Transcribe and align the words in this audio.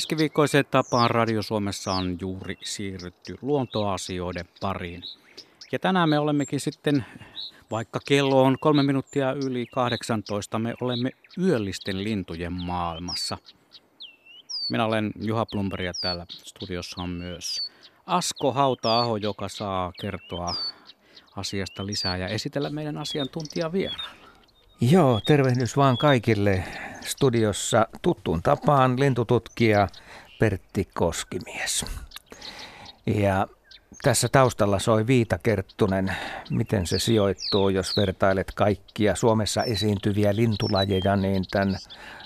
Keskiviikkoiseen 0.00 0.64
tapaan 0.70 1.10
Radio 1.10 1.42
Suomessa 1.42 1.92
on 1.92 2.16
juuri 2.20 2.58
siirrytty 2.64 3.38
luontoasioiden 3.42 4.44
pariin. 4.60 5.02
Ja 5.72 5.78
tänään 5.78 6.08
me 6.08 6.18
olemmekin 6.18 6.60
sitten, 6.60 7.04
vaikka 7.70 8.00
kello 8.06 8.42
on 8.42 8.56
kolme 8.60 8.82
minuuttia 8.82 9.32
yli 9.32 9.66
18, 9.66 10.58
me 10.58 10.74
olemme 10.80 11.10
yöllisten 11.38 12.04
lintujen 12.04 12.52
maailmassa. 12.52 13.38
Minä 14.70 14.84
olen 14.84 15.12
Juha 15.20 15.46
Plumberg 15.46 15.84
ja 15.84 15.92
täällä 16.02 16.26
studiossa 16.28 17.02
on 17.02 17.10
myös 17.10 17.70
Asko 18.06 18.52
Hauta-aho, 18.52 19.16
joka 19.16 19.48
saa 19.48 19.92
kertoa 20.00 20.54
asiasta 21.36 21.86
lisää 21.86 22.16
ja 22.16 22.28
esitellä 22.28 22.70
meidän 22.70 22.98
asiantuntijavieraan. 22.98 24.16
Joo, 24.80 25.20
tervehdys 25.26 25.76
vaan 25.76 25.98
kaikille. 25.98 26.64
Studiossa 27.10 27.86
tuttuun 28.02 28.42
tapaan 28.42 29.00
lintututkija 29.00 29.88
Pertti 30.38 30.88
Koskimies. 30.94 31.84
Ja 33.06 33.46
tässä 34.02 34.28
taustalla 34.32 34.78
soi 34.78 35.06
Viita 35.06 35.38
Kerttunen. 35.38 36.16
Miten 36.50 36.86
se 36.86 36.98
sijoittuu, 36.98 37.68
jos 37.68 37.96
vertailet 37.96 38.52
kaikkia 38.54 39.16
Suomessa 39.16 39.62
esiintyviä 39.64 40.36
lintulajeja, 40.36 41.16
niin 41.16 41.44
tämän 41.50 41.76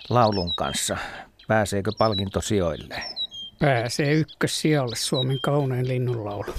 laulun 0.09 0.55
kanssa? 0.55 0.97
Pääseekö 1.49 1.91
palkinto 1.99 2.41
sijoille? 2.41 3.03
Pääsee 3.59 4.13
ykkössijalle 4.13 4.97
Suomen 4.97 5.39
kaunein 5.43 5.89
linnunlaulu. 5.89 6.55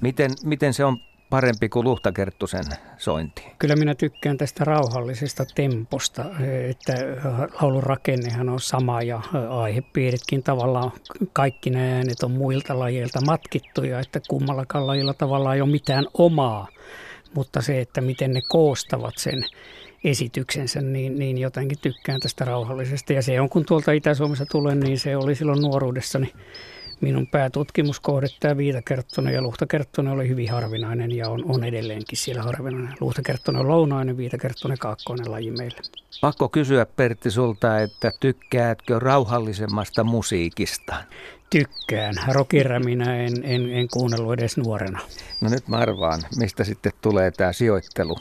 Miten, 0.00 0.30
miten 0.44 0.74
se 0.74 0.84
on 0.84 0.98
parempi 1.30 1.68
kuin 1.68 1.84
Luhtakerttusen 1.84 2.64
sointi? 2.96 3.46
Kyllä 3.58 3.76
minä 3.76 3.94
tykkään 3.94 4.38
tästä 4.38 4.64
rauhallisesta 4.64 5.44
temposta, 5.54 6.24
että 6.70 6.92
laulun 7.62 7.82
rakennehan 7.82 8.48
on 8.48 8.60
sama 8.60 9.02
ja 9.02 9.20
aihepiiritkin 9.50 10.42
tavallaan 10.42 10.92
kaikki 11.32 11.70
nämä 11.70 11.96
äänet 11.96 12.22
on 12.22 12.30
muilta 12.30 12.78
lajeilta 12.78 13.20
matkittuja, 13.20 14.00
että 14.00 14.20
kummallakaan 14.28 14.86
lajilla 14.86 15.14
tavallaan 15.14 15.56
ei 15.56 15.62
ole 15.62 15.70
mitään 15.70 16.06
omaa, 16.14 16.68
mutta 17.34 17.62
se, 17.62 17.80
että 17.80 18.00
miten 18.00 18.30
ne 18.30 18.40
koostavat 18.48 19.14
sen 19.18 19.44
esityksensä, 20.04 20.80
niin, 20.80 21.18
niin 21.18 21.38
jotenkin 21.38 21.78
tykkään 21.78 22.20
tästä 22.20 22.44
rauhallisesta. 22.44 23.12
Ja 23.12 23.22
se 23.22 23.40
on, 23.40 23.48
kun 23.48 23.64
tuolta 23.64 23.92
Itä-Suomessa 23.92 24.46
tulen, 24.50 24.80
niin 24.80 24.98
se 24.98 25.16
oli 25.16 25.34
silloin 25.34 25.60
nuoruudessani 25.60 26.32
minun 27.00 27.26
päätutkimuskohde, 27.26 28.26
tämä 28.40 28.56
viitakerttonen 28.56 29.34
ja 29.34 29.42
luhtakerttonen 29.42 30.12
oli 30.12 30.28
hyvin 30.28 30.50
harvinainen 30.50 31.12
ja 31.16 31.28
on, 31.28 31.44
on 31.48 31.64
edelleenkin 31.64 32.18
siellä 32.18 32.42
harvinainen. 32.42 32.94
Luhtakerttonen 33.00 33.60
on 33.60 33.68
lounainen, 33.68 34.16
viitakerttonen 34.16 34.78
kaakkoinen 34.78 35.30
laji 35.30 35.50
meille. 35.50 35.80
Pakko 36.20 36.48
kysyä 36.48 36.86
Pertti 36.86 37.30
sulta, 37.30 37.78
että 37.78 38.12
tykkäätkö 38.20 38.98
rauhallisemmasta 38.98 40.04
musiikista? 40.04 40.94
Tykkään. 41.50 42.14
Rokiräminä 42.32 43.16
en, 43.16 43.32
en, 43.42 43.70
en 43.70 43.88
kuunnellut 43.92 44.32
edes 44.32 44.56
nuorena. 44.56 45.00
No 45.40 45.48
nyt 45.48 45.68
mä 45.68 45.76
arvaan, 45.76 46.20
mistä 46.38 46.64
sitten 46.64 46.92
tulee 47.00 47.30
tämä 47.30 47.52
sijoittelu 47.52 48.16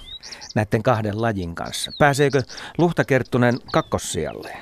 näiden 0.55 0.83
kahden 0.83 1.21
lajin 1.21 1.55
kanssa. 1.55 1.91
Pääseekö 1.99 2.41
Luhtakerttunen 2.77 3.59
kakkossijalle? 3.71 4.57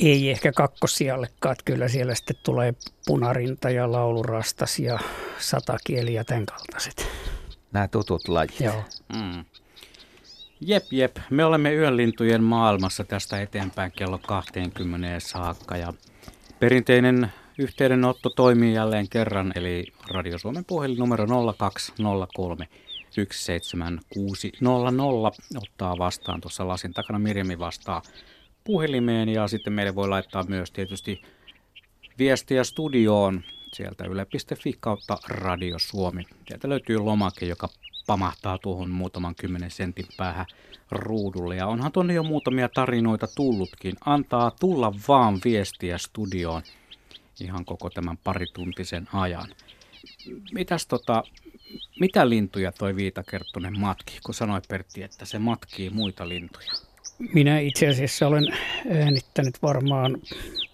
Ei 0.00 0.30
ehkä 0.30 0.52
kakkosijallekaan, 0.52 1.52
että 1.52 1.64
kyllä 1.64 1.88
siellä 1.88 2.14
sitten 2.14 2.36
tulee 2.42 2.74
punarinta 3.06 3.70
ja 3.70 3.92
laulurastas 3.92 4.78
ja 4.78 4.98
satakieli 5.38 6.14
ja 6.14 6.24
tämän 6.24 6.46
kaltaiset. 6.46 7.08
Nämä 7.72 7.88
tutut 7.88 8.28
lajit. 8.28 8.60
Joo. 8.60 8.84
Mm. 9.16 9.44
Jep, 10.60 10.84
jep. 10.90 11.16
Me 11.30 11.44
olemme 11.44 11.74
yönlintujen 11.74 12.42
maailmassa 12.42 13.04
tästä 13.04 13.42
eteenpäin 13.42 13.92
kello 13.92 14.18
20 14.18 15.20
saakka 15.20 15.76
ja 15.76 15.92
perinteinen 16.58 17.32
yhteydenotto 17.58 18.30
toimii 18.30 18.74
jälleen 18.74 19.08
kerran, 19.08 19.52
eli 19.54 19.86
Radio 20.10 20.38
Suomen 20.38 20.64
puhelinnumero 20.64 21.26
0203 21.58 22.68
17600 23.10 25.32
ottaa 25.56 25.98
vastaan. 25.98 26.40
Tuossa 26.40 26.68
lasin 26.68 26.92
takana 26.92 27.18
Mirjami 27.18 27.58
vastaa 27.58 28.02
puhelimeen 28.64 29.28
ja 29.28 29.48
sitten 29.48 29.72
meille 29.72 29.94
voi 29.94 30.08
laittaa 30.08 30.42
myös 30.42 30.70
tietysti 30.70 31.22
viestiä 32.18 32.64
studioon 32.64 33.42
sieltä 33.72 34.04
yle.fi 34.04 34.76
kautta 34.80 35.18
Radio 35.28 35.78
Suomi. 35.78 36.24
Sieltä 36.48 36.68
löytyy 36.68 36.98
lomake, 36.98 37.46
joka 37.46 37.68
pamahtaa 38.06 38.58
tuohon 38.58 38.90
muutaman 38.90 39.34
kymmenen 39.34 39.70
sentin 39.70 40.06
päähän 40.16 40.46
ruudulle. 40.90 41.56
Ja 41.56 41.66
onhan 41.66 41.92
tuonne 41.92 42.14
jo 42.14 42.22
muutamia 42.22 42.68
tarinoita 42.68 43.26
tullutkin. 43.36 43.96
Antaa 44.04 44.50
tulla 44.50 44.92
vaan 45.08 45.38
viestiä 45.44 45.98
studioon 45.98 46.62
ihan 47.40 47.64
koko 47.64 47.90
tämän 47.90 48.16
parituntisen 48.16 49.08
ajan. 49.12 49.48
Mitäs 50.52 50.86
tota, 50.86 51.22
mitä 52.00 52.28
lintuja 52.28 52.72
toi 52.72 52.96
Viita 52.96 53.22
Kerttunen 53.22 53.80
matki, 53.80 54.18
kun 54.24 54.34
sanoi 54.34 54.60
Pertti, 54.68 55.02
että 55.02 55.24
se 55.24 55.38
matkii 55.38 55.90
muita 55.90 56.28
lintuja? 56.28 56.89
Minä 57.34 57.58
itse 57.58 57.88
asiassa 57.88 58.26
olen 58.26 58.46
äänittänyt 58.90 59.54
varmaan 59.62 60.16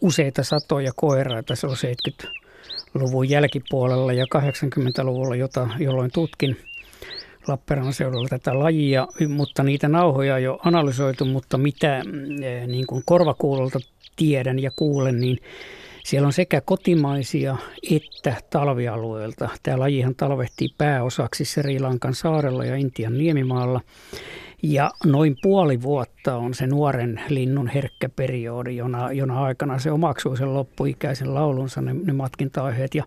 useita 0.00 0.44
satoja 0.44 0.92
koiraita. 0.96 1.56
Se 1.56 1.66
on 1.66 1.76
70-luvun 1.76 3.30
jälkipuolella 3.30 4.12
ja 4.12 4.24
80-luvulla, 4.34 5.36
jota, 5.36 5.68
jolloin 5.78 6.10
tutkin 6.10 6.56
Lappeenrannan 7.48 7.92
seudulla 7.92 8.28
tätä 8.28 8.58
lajia, 8.58 9.08
mutta 9.28 9.62
niitä 9.62 9.88
nauhoja 9.88 10.38
jo 10.38 10.58
analysoitu, 10.64 11.24
mutta 11.24 11.58
mitä 11.58 12.02
mm, 12.04 12.70
niin 12.70 12.86
kuin 12.86 13.02
korvakuulolta 13.06 13.78
tiedän 14.16 14.58
ja 14.58 14.70
kuulen, 14.76 15.20
niin 15.20 15.38
siellä 16.04 16.26
on 16.26 16.32
sekä 16.32 16.60
kotimaisia 16.60 17.56
että 17.90 18.34
talvialueelta. 18.50 19.48
Tämä 19.62 19.78
lajihan 19.78 20.14
talvehtii 20.14 20.68
pääosaksi 20.78 21.44
Sri 21.44 21.80
Lankan 21.80 22.14
saarella 22.14 22.64
ja 22.64 22.76
Intian 22.76 23.18
niemimaalla. 23.18 23.80
Ja 24.62 24.91
noin 25.05 25.37
puoli 25.43 25.83
vuotta 25.83 26.37
on 26.37 26.55
se 26.55 26.67
nuoren 26.67 27.22
linnun 27.28 27.69
herkkä 27.69 28.09
periodi, 28.09 28.77
jona, 28.77 29.12
jona 29.12 29.43
aikana 29.44 29.78
se 29.78 29.91
omaksuu 29.91 30.37
sen 30.37 30.55
loppuikäisen 30.55 31.34
laulunsa, 31.34 31.81
ne, 31.81 31.94
ne 32.05 32.12
matkinta-aiheet. 32.12 32.94
Ja 32.94 33.05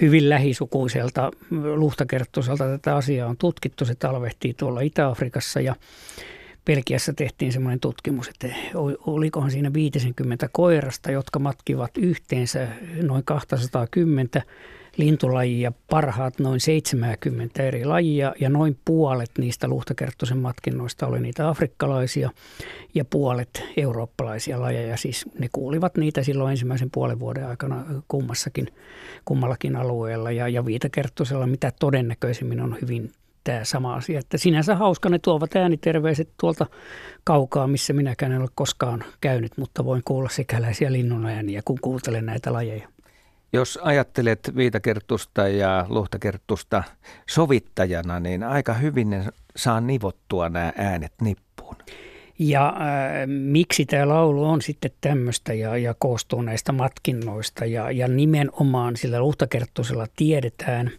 hyvin 0.00 0.28
lähisukuiselta 0.28 1.30
luhtakerttoiselta 1.50 2.64
tätä 2.64 2.96
asiaa 2.96 3.28
on 3.28 3.36
tutkittu. 3.36 3.84
Se 3.84 3.94
talvehtii 3.94 4.54
tuolla 4.54 4.80
Itä-Afrikassa 4.80 5.60
ja 5.60 5.74
Pelkiässä 6.68 7.12
tehtiin 7.12 7.52
semmoinen 7.52 7.80
tutkimus, 7.80 8.28
että 8.28 8.48
olikohan 9.06 9.50
siinä 9.50 9.72
50 9.72 10.48
koirasta, 10.52 11.10
jotka 11.10 11.38
matkivat 11.38 11.90
yhteensä 11.98 12.68
noin 13.02 13.24
210 13.24 14.28
lintulajia, 14.98 15.72
parhaat 15.90 16.38
noin 16.38 16.60
70 16.60 17.62
eri 17.62 17.84
lajia 17.84 18.34
ja 18.40 18.48
noin 18.48 18.78
puolet 18.84 19.30
niistä 19.38 19.68
luhtakerttoisen 19.68 20.38
matkinnoista 20.38 21.06
oli 21.06 21.20
niitä 21.20 21.48
afrikkalaisia 21.48 22.30
ja 22.94 23.04
puolet 23.04 23.64
eurooppalaisia 23.76 24.60
lajeja. 24.60 24.96
Siis 24.96 25.26
ne 25.38 25.48
kuulivat 25.52 25.96
niitä 25.96 26.22
silloin 26.22 26.50
ensimmäisen 26.50 26.90
puolen 26.90 27.20
vuoden 27.20 27.46
aikana 27.46 27.84
kummassakin, 28.08 28.68
kummallakin 29.24 29.76
alueella 29.76 30.30
ja, 30.30 30.48
ja 30.48 30.64
viitakerttosella 30.64 31.46
mitä 31.46 31.72
todennäköisemmin 31.80 32.60
on 32.60 32.76
hyvin 32.82 33.12
tämä 33.44 33.64
sama 33.64 33.94
asia. 33.94 34.18
Että 34.18 34.38
sinänsä 34.38 34.74
hauska 34.74 35.08
ne 35.08 35.18
tuovat 35.18 35.56
ääniterveiset 35.56 36.28
tuolta 36.40 36.66
kaukaa, 37.24 37.66
missä 37.66 37.92
minäkään 37.92 38.32
en 38.32 38.40
ole 38.40 38.48
koskaan 38.54 39.04
käynyt, 39.20 39.52
mutta 39.56 39.84
voin 39.84 40.02
kuulla 40.04 40.28
sikäläisiä 40.28 40.92
linnun 40.92 41.26
ääniä, 41.26 41.62
kun 41.64 41.78
kuuntelen 41.80 42.26
näitä 42.26 42.52
lajeja. 42.52 42.88
Jos 43.52 43.78
ajattelet 43.82 44.52
viitakertusta 44.56 45.48
ja 45.48 45.86
luhtakertusta 45.88 46.82
sovittajana, 47.28 48.20
niin 48.20 48.42
aika 48.42 48.74
hyvin 48.74 49.10
ne 49.10 49.24
saa 49.56 49.80
nivottua 49.80 50.48
nämä 50.48 50.72
äänet 50.76 51.12
nippuun. 51.20 51.76
Ja 52.38 52.68
äh, 52.68 53.26
miksi 53.26 53.86
tämä 53.86 54.08
laulu 54.08 54.44
on 54.44 54.62
sitten 54.62 54.90
tämmöistä 55.00 55.54
ja, 55.54 55.76
ja 55.76 55.94
koostuu 55.98 56.42
näistä 56.42 56.72
matkinnoista 56.72 57.64
ja, 57.64 57.90
ja 57.90 58.08
nimenomaan 58.08 58.96
sillä 58.96 59.20
luhtakerttusella 59.20 60.06
tiedetään 60.16 60.90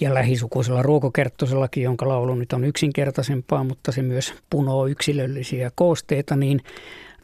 ja 0.00 0.14
lähisukuisella 0.14 0.82
ruokokerttosellakin, 0.82 1.82
jonka 1.82 2.08
laulu 2.08 2.34
nyt 2.34 2.52
on 2.52 2.64
yksinkertaisempaa, 2.64 3.64
mutta 3.64 3.92
se 3.92 4.02
myös 4.02 4.34
punoo 4.50 4.86
yksilöllisiä 4.86 5.70
koosteita, 5.74 6.36
niin 6.36 6.60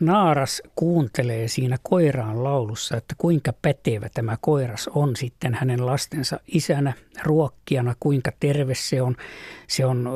naaras 0.00 0.62
kuuntelee 0.74 1.48
siinä 1.48 1.76
koiraan 1.82 2.44
laulussa, 2.44 2.96
että 2.96 3.14
kuinka 3.18 3.52
pätevä 3.62 4.08
tämä 4.08 4.36
koiras 4.40 4.88
on 4.94 5.16
sitten 5.16 5.54
hänen 5.54 5.86
lastensa 5.86 6.40
isänä, 6.46 6.92
ruokkijana, 7.24 7.94
kuinka 8.00 8.30
terve 8.40 8.74
se 8.74 9.02
on. 9.02 9.16
Se 9.66 9.86
on 9.86 10.10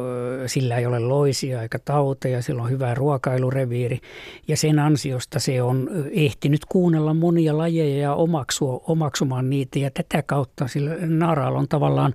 sillä 0.46 0.76
ei 0.76 0.86
ole 0.86 0.98
loisia 0.98 1.62
eikä 1.62 1.78
tauteja, 1.78 2.42
sillä 2.42 2.62
on 2.62 2.70
hyvä 2.70 2.94
ruokailureviiri 2.94 4.00
ja 4.48 4.56
sen 4.56 4.78
ansiosta 4.78 5.38
se 5.38 5.62
on 5.62 5.90
ehtinyt 6.10 6.64
kuunnella 6.64 7.14
monia 7.14 7.58
lajeja 7.58 8.02
ja 8.02 8.14
omaksua, 8.14 8.80
omaksumaan 8.86 9.50
niitä 9.50 9.78
ja 9.78 9.90
tätä 9.90 10.22
kautta 10.22 10.68
sillä 10.68 10.96
naaraalla 11.00 11.58
on 11.58 11.68
tavallaan 11.68 12.14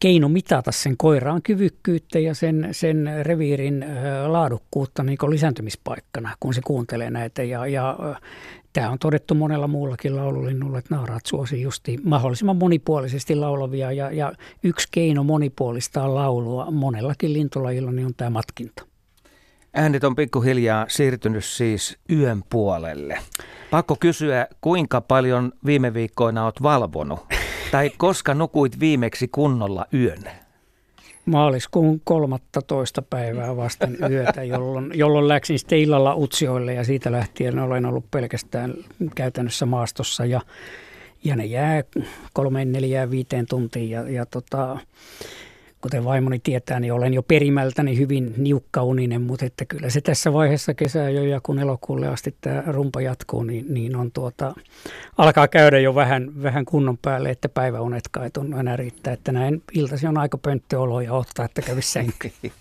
keino 0.00 0.28
mitata 0.28 0.72
sen 0.72 0.96
koiraan 0.96 1.42
kyvykkyyttä 1.42 2.18
ja 2.18 2.34
sen, 2.34 2.68
sen 2.72 3.10
reviirin 3.22 3.84
laadukkuutta 4.26 5.02
niin 5.02 5.18
lisääntymispaikkana, 5.28 6.36
kun 6.40 6.54
se 6.54 6.60
kuuntelee 6.64 7.10
näitä. 7.10 7.42
Ja, 7.42 7.66
ja 7.66 7.96
Tämä 8.72 8.90
on 8.90 8.98
todettu 8.98 9.34
monella 9.34 9.68
muullakin 9.68 10.16
laululinnulla, 10.16 10.78
että 10.78 10.94
naaraat 10.94 11.26
suosii 11.26 11.62
justi 11.62 11.98
mahdollisimman 12.04 12.56
monipuolisesti 12.56 13.34
laulavia 13.34 13.92
ja, 13.92 14.10
ja 14.10 14.32
yksi 14.62 14.88
keino 14.90 15.24
monipuolistaa 15.24 16.14
laulua 16.14 16.70
monellakin 16.70 17.32
lintulajilla 17.32 17.92
niin 17.92 18.06
on 18.06 18.14
tämä 18.16 18.30
matkinta. 18.30 18.86
Äänet 19.74 20.04
on 20.04 20.16
pikkuhiljaa 20.16 20.86
siirtynyt 20.88 21.44
siis 21.44 21.98
yön 22.12 22.42
puolelle. 22.50 23.18
Pakko 23.70 23.96
kysyä, 24.00 24.46
kuinka 24.60 25.00
paljon 25.00 25.52
viime 25.66 25.94
viikkoina 25.94 26.44
olet 26.44 26.62
valvonut? 26.62 27.20
Tai 27.70 27.90
koska 27.98 28.34
nukuit 28.34 28.80
viimeksi 28.80 29.28
kunnolla 29.28 29.86
yön? 29.94 30.22
Maaliskuun 31.26 32.00
13. 32.04 33.02
päivää 33.02 33.56
vasten 33.56 33.98
yötä, 34.10 34.42
jolloin, 34.42 34.90
jolloin 34.94 35.28
läksin 35.28 35.58
sitten 35.58 35.78
illalla 35.78 36.14
Utsioille 36.14 36.74
ja 36.74 36.84
siitä 36.84 37.12
lähtien 37.12 37.58
olen 37.58 37.86
ollut 37.86 38.10
pelkästään 38.10 38.74
käytännössä 39.14 39.66
maastossa 39.66 40.24
ja, 40.24 40.40
ja 41.24 41.36
ne 41.36 41.44
jää 41.44 41.82
kolmeen, 42.32 42.72
neljään, 42.72 43.10
viiteen 43.10 43.46
tuntiin 43.46 43.90
ja, 43.90 44.10
ja 44.10 44.26
tota, 44.26 44.78
kuten 45.80 46.04
vaimoni 46.04 46.38
tietää, 46.38 46.80
niin 46.80 46.92
olen 46.92 47.14
jo 47.14 47.22
perimältäni 47.22 47.96
hyvin 47.96 48.34
niukkauninen, 48.36 49.22
mutta 49.22 49.46
että 49.46 49.64
kyllä 49.64 49.90
se 49.90 50.00
tässä 50.00 50.32
vaiheessa 50.32 50.74
kesää 50.74 51.10
jo 51.10 51.24
ja 51.24 51.40
kun 51.42 51.58
elokuulle 51.58 52.08
asti 52.08 52.34
tämä 52.40 52.62
rumpa 52.66 53.00
jatkuu, 53.00 53.42
niin, 53.42 53.74
niin 53.74 53.96
on 53.96 54.12
tuota, 54.12 54.54
alkaa 55.18 55.48
käydä 55.48 55.78
jo 55.78 55.94
vähän, 55.94 56.42
vähän 56.42 56.64
kunnon 56.64 56.98
päälle, 56.98 57.30
että 57.30 57.48
päiväunet 57.48 58.08
kai 58.10 58.30
tunnu 58.30 58.58
enää 58.58 58.76
riittää, 58.76 59.12
että 59.12 59.32
näin 59.32 59.62
iltasi 59.72 60.06
on 60.06 60.18
aika 60.18 60.38
pönttöolo 60.38 61.00
ja 61.00 61.12
ottaa, 61.12 61.44
että 61.44 61.62
kävisi 61.62 61.92
senkin. 61.92 62.32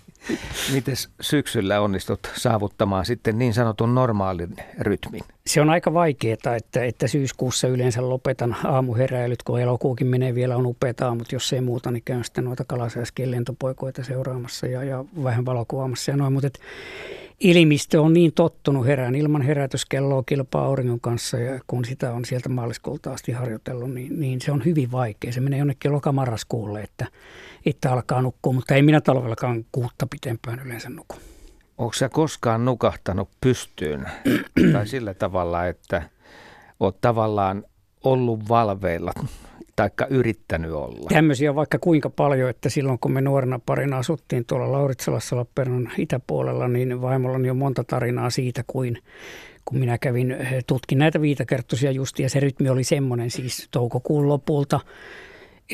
Miten 0.74 0.96
syksyllä 1.22 1.82
onnistut 1.82 2.20
saavuttamaan 2.38 3.06
sitten 3.06 3.40
niin 3.40 3.54
sanotun 3.54 3.96
normaalin 3.96 4.56
rytmin? 4.80 5.22
Se 5.48 5.62
on 5.62 5.70
aika 5.70 5.94
vaikeaa, 5.94 6.56
että, 6.56 6.84
että 6.84 7.08
syyskuussa 7.08 7.68
yleensä 7.68 8.10
lopetan 8.10 8.56
aamuheräilyt, 8.64 9.44
kun 9.44 9.62
elokuukin 9.62 10.08
menee 10.08 10.36
vielä 10.36 10.56
on 10.56 10.66
upeata 10.66 11.16
mutta 11.16 11.36
jos 11.36 11.54
ei 11.54 11.62
muuta, 11.62 11.92
niin 11.92 12.04
käyn 12.06 12.24
sitten 12.24 12.44
noita 12.44 12.64
kalasääskien 12.68 13.32
lentopoikoita 13.32 14.04
seuraamassa 14.04 14.68
ja, 14.68 14.84
ja 14.84 15.06
vähän 15.24 15.46
valokuvaamassa 15.46 16.12
ja 16.12 16.18
noin, 16.18 16.34
mutta 16.34 16.50
et, 17.42 17.46
Ilimistö 17.46 18.02
on 18.02 18.14
niin 18.14 18.34
tottunut 18.34 18.86
herään 18.86 19.16
ilman 19.16 19.42
herätyskelloa 19.42 20.24
kilpaa 20.26 20.66
auringon 20.66 21.00
kanssa 21.00 21.38
ja 21.38 21.60
kun 21.68 21.86
sitä 21.86 22.14
on 22.14 22.26
sieltä 22.26 22.50
maaliskuulta 22.50 23.14
asti 23.14 23.32
harjoitellut, 23.32 23.94
niin, 23.94 24.20
niin 24.20 24.42
se 24.42 24.52
on 24.52 24.66
hyvin 24.66 24.92
vaikea. 24.92 25.32
Se 25.32 25.40
menee 25.40 25.60
jonnekin 25.60 25.92
lokamarraskuulle, 25.92 26.82
että, 26.82 27.08
että 27.66 27.92
alkaa 27.92 28.22
nukkua, 28.22 28.54
mutta 28.54 28.76
ei 28.76 28.82
minä 28.82 29.02
talvellakaan 29.02 29.66
kuutta 29.72 30.08
pitempään 30.08 30.60
yleensä 30.60 30.90
nuku. 30.90 31.16
Onko 31.78 31.94
sä 31.94 32.10
koskaan 32.10 32.66
nukahtanut 32.66 33.30
pystyyn 33.42 34.06
tai 34.74 34.88
sillä 34.88 35.14
tavalla, 35.14 35.66
että 35.66 36.02
oot 36.80 37.02
tavallaan 37.02 37.64
ollut 38.04 38.50
valveilla 38.50 39.12
taikka 39.80 40.08
yrittänyt 40.10 40.72
olla? 40.72 41.10
Tämmöisiä 41.10 41.56
vaikka 41.56 41.80
kuinka 41.80 42.10
paljon, 42.10 42.50
että 42.50 42.70
silloin 42.70 43.00
kun 43.00 43.12
me 43.12 43.22
nuorena 43.22 43.60
parina 43.66 43.98
asuttiin 43.98 44.46
tuolla 44.46 44.72
Lauritsalassa 44.72 45.36
Lappeenrannan 45.36 45.94
itäpuolella, 45.98 46.68
niin 46.68 47.02
vaimollani 47.02 47.50
on 47.50 47.58
monta 47.58 47.84
tarinaa 47.84 48.30
siitä, 48.30 48.64
kuin 48.68 48.98
kun 49.66 49.80
minä 49.80 49.98
kävin, 49.98 50.38
tutkin 50.68 50.98
näitä 50.98 51.22
viitakerttoisia 51.22 51.92
justi 51.92 52.24
ja 52.24 52.30
se 52.30 52.40
rytmi 52.40 52.70
oli 52.70 52.84
semmoinen 52.84 53.32
siis 53.32 53.68
toukokuun 53.72 54.28
lopulta 54.28 54.80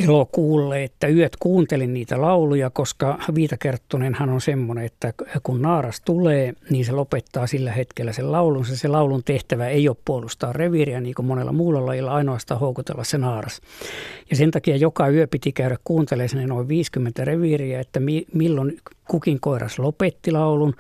elokuulle, 0.04 0.84
että 0.84 1.08
yöt 1.08 1.36
kuuntelin 1.40 1.94
niitä 1.94 2.22
lauluja, 2.22 2.70
koska 2.70 3.20
Viitakerttonenhan 3.36 4.30
on 4.30 4.42
semmoinen, 4.42 4.86
että 4.86 5.14
kun 5.44 5.62
naaras 5.62 6.02
tulee, 6.02 6.54
niin 6.70 6.86
se 6.86 6.92
lopettaa 6.92 7.48
sillä 7.48 7.72
hetkellä 7.72 8.14
sen 8.14 8.32
laulunsa. 8.32 8.78
Se 8.78 8.88
laulun 8.88 9.24
tehtävä 9.24 9.68
ei 9.68 9.88
ole 9.90 9.98
puolustaa 10.06 10.54
reviiriä 10.54 11.02
niin 11.02 11.16
kuin 11.16 11.26
monella 11.26 11.52
muulla 11.52 11.86
lajilla, 11.86 12.12
ainoastaan 12.12 12.60
houkutella 12.60 13.04
se 13.04 13.18
naaras. 13.18 13.62
Ja 14.30 14.36
sen 14.36 14.52
takia 14.52 14.76
joka 14.76 15.10
yö 15.10 15.28
piti 15.28 15.52
käydä 15.52 15.78
kuuntelemaan 15.84 16.50
noin 16.50 16.68
50 16.68 17.26
reviiriä, 17.26 17.80
että 17.80 18.00
mi- 18.00 18.26
milloin 18.34 18.78
kukin 19.08 19.40
koiras 19.40 19.80
lopetti 19.80 20.32
laulun. 20.32 20.74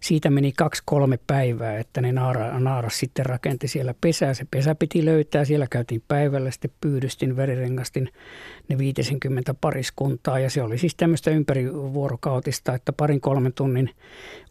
Siitä 0.00 0.30
meni 0.30 0.52
kaksi-kolme 0.52 1.18
päivää, 1.26 1.78
että 1.78 2.00
ne 2.00 2.12
naara, 2.12 2.60
naaras 2.60 2.98
sitten 2.98 3.26
rakenti 3.26 3.68
siellä 3.68 3.94
pesää. 4.00 4.34
Se 4.34 4.46
pesä 4.50 4.74
piti 4.74 5.04
löytää, 5.04 5.44
siellä 5.44 5.66
käytiin 5.70 6.02
päivällä, 6.08 6.50
sitten 6.50 6.70
pyydystin, 6.80 7.36
verirengastin 7.36 8.08
ne 8.68 8.78
50 8.78 9.54
pariskuntaa. 9.54 10.38
Ja 10.38 10.50
se 10.50 10.62
oli 10.62 10.78
siis 10.78 10.94
tämmöistä 10.94 11.30
ympärivuorokautista, 11.30 12.74
että 12.74 12.92
parin 12.92 13.20
kolmen 13.20 13.52
tunnin 13.52 13.90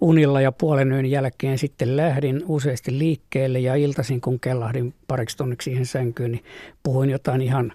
unilla 0.02 0.42
ja 0.42 0.52
puolen 0.52 0.92
yön 0.92 1.06
jälkeen 1.06 1.58
sitten 1.58 1.98
lähdin 1.98 2.44
useasti 2.48 2.98
liikkeelle 2.98 3.60
ja 3.60 3.76
iltaisin 3.76 4.22
kun 4.22 4.40
kellahdin 4.40 4.94
pariksi 5.08 5.38
tunniksi 5.38 5.70
siihen 5.70 5.86
sänkyyn, 5.86 6.32
niin 6.32 6.44
puhuin 6.84 7.10
jotain 7.10 7.42
ihan 7.42 7.74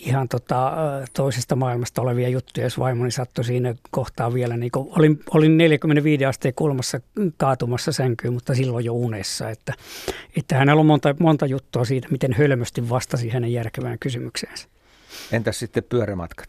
ihan 0.00 0.28
tota, 0.28 0.72
toisesta 1.12 1.56
maailmasta 1.56 2.02
olevia 2.02 2.28
juttuja, 2.28 2.66
jos 2.66 2.78
vaimoni 2.78 3.10
sattui 3.10 3.44
siinä 3.44 3.74
kohtaa 3.90 4.34
vielä. 4.34 4.56
Niin 4.56 4.70
olin, 4.74 5.20
olin 5.34 5.58
45 5.58 6.24
asteen 6.24 6.54
kulmassa 6.54 7.00
kaatumassa 7.36 7.92
sänkyyn, 7.92 8.34
mutta 8.34 8.54
silloin 8.54 8.84
jo 8.84 8.94
unessa. 8.94 9.50
Että, 9.50 9.74
että 10.36 10.56
hänellä 10.56 10.80
on 10.80 10.86
monta, 10.86 11.14
monta 11.20 11.46
juttua 11.46 11.84
siitä, 11.84 12.08
miten 12.10 12.32
hölmösti 12.32 12.88
vastasi 12.88 13.28
hänen 13.28 13.52
järkevään 13.52 13.98
kysymykseensä. 13.98 14.68
Entäs 15.32 15.58
sitten 15.58 15.84
pyörämatkat? 15.88 16.48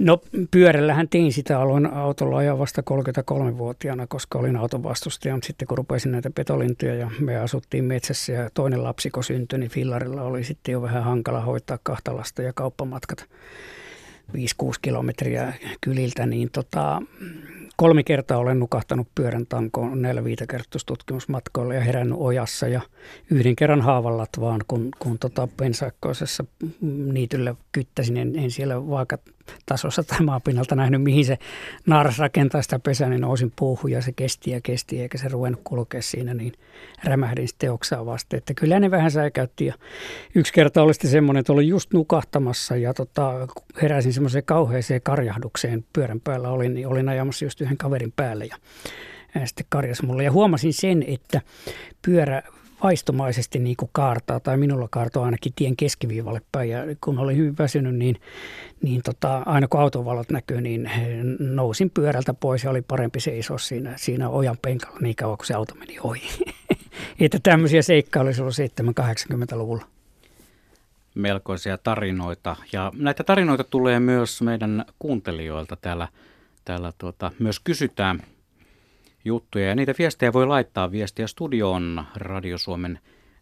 No 0.00 0.22
pyörällähän 0.50 1.08
tein 1.08 1.32
sitä, 1.32 1.60
aloin 1.60 1.86
autolla 1.86 2.36
ajaa 2.36 2.58
vasta 2.58 2.82
33-vuotiaana, 2.90 4.06
koska 4.06 4.38
olin 4.38 4.56
auton 4.56 4.82
vastustaja, 4.82 5.34
mutta 5.34 5.46
sitten 5.46 5.68
kun 5.68 5.78
rupesin 5.78 6.12
näitä 6.12 6.30
petolintuja 6.30 6.94
ja 6.94 7.10
me 7.18 7.36
asuttiin 7.36 7.84
metsässä 7.84 8.32
ja 8.32 8.50
toinen 8.54 8.84
lapsi 8.84 9.10
kun 9.10 9.24
syntyi, 9.24 9.58
niin 9.58 9.70
fillarilla 9.70 10.22
oli 10.22 10.44
sitten 10.44 10.72
jo 10.72 10.82
vähän 10.82 11.04
hankala 11.04 11.40
hoitaa 11.40 11.78
kahta 11.82 12.16
lasta 12.16 12.42
ja 12.42 12.52
kauppamatkat 12.52 13.24
5-6 14.36 14.36
kilometriä 14.82 15.54
kyliltä, 15.80 16.26
niin 16.26 16.50
tota, 16.50 17.02
kolme 17.80 18.02
kertaa 18.02 18.38
olen 18.38 18.58
nukahtanut 18.58 19.08
pyörän 19.14 19.46
tankoon 19.46 20.02
näillä 20.02 20.24
viitakertustutkimusmatkoilla 20.24 21.74
ja 21.74 21.80
herännyt 21.80 22.18
ojassa 22.20 22.68
ja 22.68 22.80
yhden 23.30 23.56
kerran 23.56 23.80
haavallat 23.80 24.30
vaan, 24.40 24.60
kun, 24.68 24.88
kun 24.98 25.18
tota 25.18 25.48
pensakkoisessa 25.56 26.44
niityllä 27.12 27.54
kyttäsin, 27.72 28.16
en, 28.16 28.38
en 28.38 28.50
siellä 28.50 28.88
vaikka 28.88 29.18
tasossa 29.66 30.02
tai 30.02 30.20
maapinnalta 30.20 30.76
nähnyt, 30.76 31.02
mihin 31.02 31.24
se 31.24 31.38
naaras 31.86 32.18
rakentaa 32.18 32.62
sitä 32.62 32.78
pesää, 32.78 33.08
niin 33.08 33.20
nousin 33.20 33.52
puuhun 33.56 33.90
ja 33.90 34.02
se 34.02 34.12
kesti 34.12 34.50
ja 34.50 34.60
kesti, 34.60 35.02
eikä 35.02 35.18
se 35.18 35.28
ruvennut 35.28 35.60
kulkea 35.64 36.02
siinä, 36.02 36.34
niin 36.34 36.52
rämähdin 37.04 37.48
sitten 37.48 37.72
oksaa 37.72 38.06
vasten. 38.06 38.38
Että 38.38 38.54
kyllä 38.54 38.80
ne 38.80 38.90
vähän 38.90 39.10
säikäytti 39.10 39.66
ja 39.66 39.74
yksi 40.34 40.52
kerta 40.52 40.82
oli 40.82 40.94
sitten 40.94 41.10
semmoinen, 41.10 41.40
että 41.40 41.52
olin 41.52 41.68
just 41.68 41.92
nukahtamassa 41.92 42.76
ja 42.76 42.94
tota, 42.94 43.48
heräsin 43.82 44.12
semmoiseen 44.12 44.44
kauheeseen 44.44 45.02
karjahdukseen 45.02 45.84
pyörän 45.92 46.20
päällä 46.20 46.48
olin, 46.48 46.74
niin 46.74 46.86
olin 46.86 47.08
ajamassa 47.08 47.44
just 47.44 47.60
yhden 47.70 47.78
kaverin 47.78 48.12
päälle 48.12 48.44
ja 48.44 48.56
sitten 49.44 49.66
karjas 49.68 50.02
mulle. 50.02 50.24
Ja 50.24 50.32
huomasin 50.32 50.72
sen, 50.72 51.04
että 51.06 51.40
pyörä 52.06 52.42
vaistomaisesti 52.82 53.58
niin 53.58 53.76
kuin 53.76 53.90
kaartaa, 53.92 54.40
tai 54.40 54.56
minulla 54.56 54.88
kaartaa 54.90 55.24
ainakin 55.24 55.52
tien 55.56 55.76
keskiviivalle 55.76 56.40
päin. 56.52 56.70
Ja 56.70 56.78
kun 57.00 57.18
olin 57.18 57.36
hyvin 57.36 57.58
väsynyt, 57.58 57.94
niin, 57.94 58.20
niin 58.82 59.02
tota, 59.02 59.42
aina 59.46 59.68
kun 59.68 59.80
autovalot 59.80 60.30
näkyy, 60.30 60.60
niin 60.60 60.90
nousin 61.38 61.90
pyörältä 61.90 62.34
pois 62.34 62.64
ja 62.64 62.70
oli 62.70 62.82
parempi 62.82 63.20
seisoa 63.20 63.58
siinä, 63.58 63.94
siinä 63.96 64.28
ojan 64.28 64.56
penkalla 64.62 64.98
niin 65.00 65.16
kauan, 65.16 65.38
kun 65.38 65.46
se 65.46 65.54
auto 65.54 65.74
meni 65.74 65.98
ohi. 66.02 66.28
että 67.20 67.38
tämmöisiä 67.42 67.82
seikkailuja 67.82 68.34
silloin 68.34 68.54
70-80-luvulla. 69.52 69.84
Melkoisia 71.14 71.78
tarinoita. 71.78 72.56
Ja 72.72 72.92
näitä 72.96 73.24
tarinoita 73.24 73.64
tulee 73.64 74.00
myös 74.00 74.42
meidän 74.42 74.84
kuuntelijoilta 74.98 75.76
täällä. 75.76 76.08
Täällä 76.70 76.92
tuota, 76.98 77.32
myös 77.38 77.60
kysytään 77.60 78.20
juttuja. 79.24 79.68
Ja 79.68 79.74
niitä 79.74 79.94
viestejä 79.98 80.32
voi 80.32 80.46
laittaa 80.46 80.90
viestiä 80.90 81.26
studioon 81.26 82.04
Radio 82.16 82.58
Suomen 82.58 82.98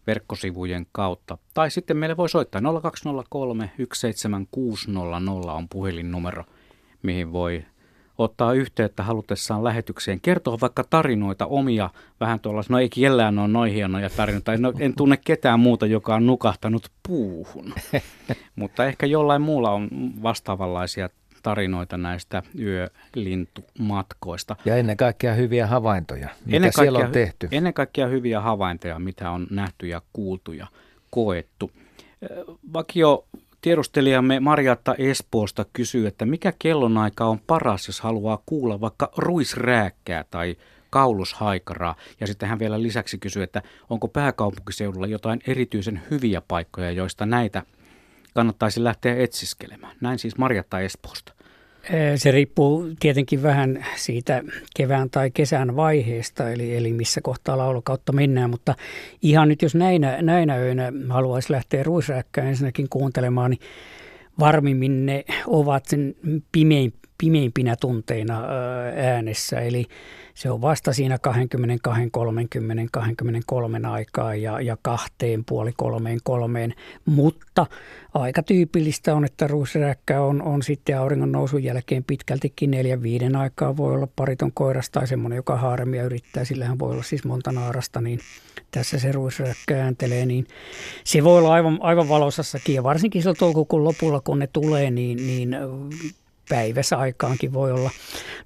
verkkosivujen 0.07 0.85
kautta. 0.91 1.37
Tai 1.53 1.71
sitten 1.71 1.97
meille 1.97 2.17
voi 2.17 2.29
soittaa 2.29 2.61
0203 2.81 3.71
17600 3.93 5.53
on 5.53 5.69
puhelinnumero, 5.69 6.43
mihin 7.03 7.31
voi 7.31 7.65
ottaa 8.17 8.53
yhteyttä 8.53 9.03
halutessaan 9.03 9.63
lähetykseen. 9.63 10.21
Kertoa 10.21 10.57
vaikka 10.61 10.83
tarinoita 10.89 11.45
omia, 11.45 11.89
vähän 12.19 12.39
tuolla, 12.39 12.61
no 12.69 12.79
ei 12.79 12.89
kellään 12.89 13.39
ole 13.39 13.47
noin 13.47 13.73
hienoja 13.73 14.09
tarinoita. 14.09 14.57
No, 14.57 14.73
en 14.79 14.95
tunne 14.95 15.17
ketään 15.17 15.59
muuta, 15.59 15.85
joka 15.85 16.15
on 16.15 16.25
nukahtanut 16.25 16.91
puuhun. 17.07 17.73
Mutta 18.55 18.85
ehkä 18.85 19.05
jollain 19.05 19.41
muulla 19.41 19.71
on 19.71 19.89
vastaavanlaisia 20.23 21.09
tarinoita 21.49 21.97
näistä 21.97 22.43
yölintumatkoista. 22.59 24.55
Ja 24.65 24.75
ennen 24.75 24.97
kaikkea 24.97 25.33
hyviä 25.33 25.67
havaintoja, 25.67 26.29
mitä 26.45 26.55
ennen 26.55 26.71
kaikkea, 26.71 26.83
siellä 26.83 26.99
on 26.99 27.11
tehty. 27.11 27.47
Ennen 27.51 27.73
kaikkea 27.73 28.07
hyviä 28.07 28.41
havaintoja, 28.41 28.99
mitä 28.99 29.31
on 29.31 29.47
nähty 29.49 29.87
ja 29.87 30.01
kuultu 30.13 30.51
ja 30.51 30.67
koettu. 31.09 31.71
Vakio 32.73 33.25
tiedustelijamme 33.61 34.39
Marjatta 34.39 34.95
Espoosta 34.95 35.65
kysyy, 35.73 36.07
että 36.07 36.25
mikä 36.25 36.53
kellonaika 36.59 37.25
on 37.25 37.39
paras, 37.39 37.87
jos 37.87 38.01
haluaa 38.01 38.43
kuulla 38.45 38.81
vaikka 38.81 39.11
ruisrääkkää 39.17 40.25
tai 40.31 40.55
kaulushaikaraa. 40.89 41.95
Ja 42.19 42.27
sitten 42.27 42.49
hän 42.49 42.59
vielä 42.59 42.81
lisäksi 42.81 43.17
kysyy, 43.17 43.43
että 43.43 43.61
onko 43.89 44.07
pääkaupunkiseudulla 44.07 45.07
jotain 45.07 45.39
erityisen 45.47 46.01
hyviä 46.11 46.41
paikkoja, 46.47 46.91
joista 46.91 47.25
näitä 47.25 47.63
kannattaisi 48.33 48.83
lähteä 48.83 49.15
etsiskelemään. 49.15 49.95
Näin 50.01 50.19
siis 50.19 50.37
Marjatta 50.37 50.79
Espoosta. 50.79 51.38
Se 52.15 52.31
riippuu 52.31 52.89
tietenkin 52.99 53.43
vähän 53.43 53.85
siitä 53.95 54.43
kevään 54.75 55.09
tai 55.09 55.31
kesän 55.31 55.75
vaiheesta, 55.75 56.51
eli, 56.51 56.75
eli 56.77 56.93
missä 56.93 57.21
kohtaa 57.21 57.57
laulukautta 57.57 58.11
mennään, 58.11 58.49
mutta 58.49 58.75
ihan 59.21 59.47
nyt 59.47 59.61
jos 59.61 59.75
näinä, 59.75 60.21
näinä 60.21 60.55
öinä 60.55 60.93
haluaisi 61.09 61.53
lähteä 61.53 61.83
ruisräkkään 61.83 62.47
ensinnäkin 62.47 62.89
kuuntelemaan, 62.89 63.51
niin 63.51 63.61
varmimmin 64.39 65.05
ne 65.05 65.25
ovat 65.47 65.85
sen 65.85 66.15
pimein, 66.51 66.93
pimeimpinä 67.19 67.75
tunteina 67.75 68.43
äänessä, 68.95 69.59
eli 69.59 69.85
se 70.39 70.51
on 70.51 70.61
vasta 70.61 70.93
siinä 70.93 71.17
22, 71.17 72.09
30, 72.11 72.83
23 72.91 73.79
aikaa 73.87 74.35
ja, 74.35 74.61
ja 74.61 74.77
kahteen, 74.81 75.45
puoli 75.45 75.71
kolmeen, 75.77 76.19
kolmeen. 76.23 76.73
Mutta 77.05 77.65
aika 78.13 78.43
tyypillistä 78.43 79.15
on, 79.15 79.25
että 79.25 79.47
ruusräkkä 79.47 80.21
on, 80.21 80.41
on 80.41 80.63
sitten 80.63 80.99
auringon 80.99 81.31
nousun 81.31 81.63
jälkeen 81.63 82.03
pitkältikin 82.03 82.71
neljän 82.71 83.03
viiden 83.03 83.35
aikaa. 83.35 83.77
Voi 83.77 83.93
olla 83.93 84.07
pariton 84.15 84.51
koiras 84.51 84.89
tai 84.89 85.07
semmoinen, 85.07 85.35
joka 85.35 85.57
haaremia 85.57 86.03
yrittää. 86.03 86.45
Sillähän 86.45 86.79
voi 86.79 86.91
olla 86.91 87.03
siis 87.03 87.23
monta 87.23 87.51
naarasta, 87.51 88.01
niin 88.01 88.19
tässä 88.71 88.99
se 88.99 89.11
ruisräkkä 89.11 89.83
ääntelee. 89.83 90.25
Niin 90.25 90.47
se 91.03 91.23
voi 91.23 91.37
olla 91.37 91.53
aivan, 91.53 91.77
aivan 91.81 92.09
valosassakin 92.09 92.75
ja 92.75 92.83
varsinkin 92.83 93.21
silloin 93.21 93.37
toukokuun 93.37 93.83
lopulla, 93.83 94.21
kun 94.21 94.39
ne 94.39 94.47
tulee, 94.47 94.91
niin, 94.91 95.17
niin 95.17 95.55
päiväsaikaankin 96.49 97.53
voi 97.53 97.71
olla. 97.71 97.89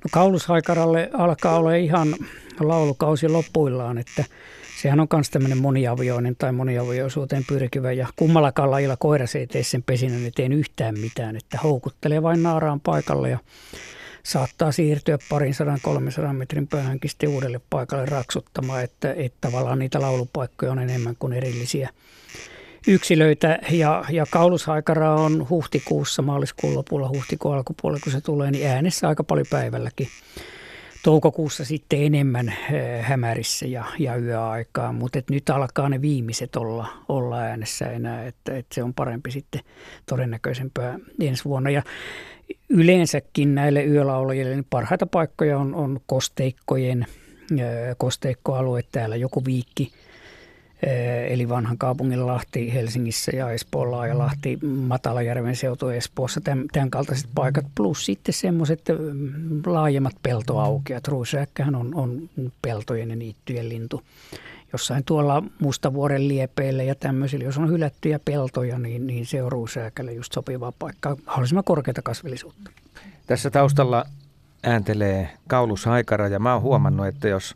No 0.03 0.07
kaulushaikaralle 0.12 1.10
alkaa 1.13 1.57
olla 1.57 1.75
ihan 1.75 2.15
laulukausi 2.60 3.29
loppuillaan, 3.29 3.98
että 3.98 4.24
sehän 4.81 5.00
on 5.00 5.07
myös 5.13 5.29
tämmöinen 5.29 5.57
moniavioinen 5.57 6.36
tai 6.36 6.51
moniavioisuuteen 6.51 7.43
pyrkivä 7.48 7.91
ja 7.91 8.07
kummallakaan 8.15 8.72
lajilla 8.72 8.98
koiras 8.98 9.36
ei 9.36 9.48
tee 9.48 9.63
sen 9.63 9.83
pesinän 9.83 10.25
eteen 10.25 10.53
yhtään 10.53 11.00
mitään, 11.00 11.36
että 11.36 11.60
houkuttelee 11.63 12.24
vain 12.24 12.43
naaraan 12.43 12.79
paikalle 12.79 13.29
ja 13.29 13.39
saattaa 14.24 14.72
siirtyä 14.72 15.17
parin 15.29 15.53
sadan, 15.53 15.79
300 15.81 16.33
metrin 16.33 16.67
päähänkin 16.67 17.10
sitten 17.10 17.29
uudelle 17.29 17.62
paikalle 17.69 18.05
raksuttamaan, 18.05 18.83
että, 18.83 19.13
että 19.13 19.38
tavallaan 19.41 19.79
niitä 19.79 20.01
laulupaikkoja 20.01 20.72
on 20.72 20.79
enemmän 20.79 21.15
kuin 21.19 21.33
erillisiä 21.33 21.89
yksilöitä 22.88 23.60
ja, 23.72 24.06
ja 24.10 24.25
kaulushaikara 24.30 25.16
on 25.16 25.50
huhtikuussa, 25.50 26.22
maaliskuun 26.22 26.75
lopulla, 26.75 27.10
huhtikuun 27.10 27.56
alkupuolella, 27.56 28.04
kun 28.04 28.12
se 28.13 28.22
tulee, 28.22 28.52
niin 28.52 28.68
äänessä 28.68 29.08
aika 29.08 29.24
paljon 29.24 29.48
päivälläkin. 29.50 30.08
Toukokuussa 31.04 31.66
sitten 31.66 32.04
enemmän 32.04 32.50
eh, 32.50 33.06
hämärissä 33.06 33.68
ja, 33.68 33.86
ja 34.00 34.16
yöaikaa, 34.16 34.94
mutta 34.94 35.20
nyt 35.30 35.50
alkaa 35.50 35.90
ne 35.90 36.02
viimeiset 36.02 36.56
olla, 36.56 36.88
olla 37.10 37.40
äänessä 37.40 37.92
enää, 37.92 38.25
että, 38.25 38.58
että 38.58 38.75
se 38.75 38.84
on 38.84 38.94
parempi 38.94 39.32
sitten 39.32 39.62
todennäköisempää 40.06 41.00
ensi 41.22 41.46
vuonna. 41.46 41.70
Ja 41.70 41.84
yleensäkin 42.70 43.56
näille 43.56 43.84
yölaulajille 43.84 44.56
niin 44.56 44.68
parhaita 44.70 45.06
paikkoja 45.06 45.58
on, 45.58 45.75
on 45.75 46.00
kosteikkojen, 46.06 47.06
eh, 47.52 47.96
kosteikkoalue 47.98 48.82
täällä 48.92 49.16
joku 49.16 49.46
viikki– 49.46 49.92
eli 51.28 51.50
vanhan 51.50 51.78
kaupungin 51.78 52.28
Lahti 52.28 52.74
Helsingissä 52.74 53.32
ja 53.36 53.52
Espoolla 53.52 54.08
ja 54.08 54.18
Lahti 54.18 54.60
Matalajärven 54.66 55.56
seutu 55.56 55.88
Espoossa, 55.88 56.42
tämän, 56.42 56.66
tämän 56.72 56.90
kaltaiset 56.90 57.30
paikat, 57.36 57.66
plus 57.75 58.06
sitten 58.06 58.34
semmoiset 58.34 58.82
mm, 59.00 59.62
laajemmat 59.66 60.13
peltoaukeat. 60.24 61.08
Ruisjäkkähän 61.08 61.75
on, 61.75 61.96
on 61.96 62.30
peltojen 62.62 63.10
ja 63.10 63.16
niittyjen 63.16 63.70
lintu. 63.70 64.02
Jossain 64.74 65.04
tuolla 65.04 65.44
Mustavuoren 65.60 66.28
liepeille 66.28 66.86
ja 66.86 66.96
tämmöisillä, 66.96 67.46
jos 67.46 67.58
on 67.58 67.70
hylättyjä 67.70 68.20
peltoja, 68.25 68.80
niin, 68.80 69.08
niin 69.08 69.25
se 69.25 69.44
on 69.44 69.52
ruusääkälle 69.52 70.13
just 70.13 70.34
sopiva 70.34 70.74
paikka. 70.80 71.18
Haluaisimme 71.25 71.63
korkeata 71.66 72.02
kasvillisuutta. 72.02 72.72
Tässä 73.28 73.50
taustalla 73.52 74.06
ääntelee 74.63 75.30
Kaulus 75.48 75.86
Haikara 75.86 76.28
ja 76.28 76.40
mä 76.40 76.54
oon 76.54 76.62
huomannut, 76.62 77.08
että 77.08 77.28
jos 77.28 77.56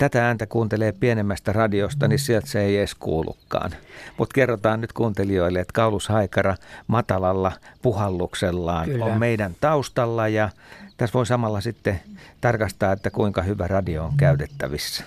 tätä 0.00 0.26
ääntä 0.26 0.46
kuuntelee 0.46 0.92
pienemmästä 0.92 1.52
radiosta, 1.52 2.08
niin 2.08 2.18
sieltä 2.18 2.46
se 2.46 2.60
ei 2.60 2.78
edes 2.78 2.94
kuulukaan. 2.94 3.70
Mutta 4.18 4.34
kerrotaan 4.34 4.80
nyt 4.80 4.92
kuuntelijoille, 4.92 5.60
että 5.60 5.72
Kaulus 5.72 6.08
Haikara 6.08 6.56
matalalla 6.86 7.52
puhalluksellaan 7.82 8.88
Kyllä. 8.88 9.04
on 9.04 9.18
meidän 9.18 9.56
taustalla 9.60 10.28
ja 10.28 10.48
tässä 10.96 11.14
voi 11.14 11.26
samalla 11.26 11.60
sitten 11.60 12.00
tarkastaa, 12.40 12.92
että 12.92 13.10
kuinka 13.10 13.42
hyvä 13.42 13.66
radio 13.66 14.04
on 14.04 14.12
käytettävissä. 14.16 15.04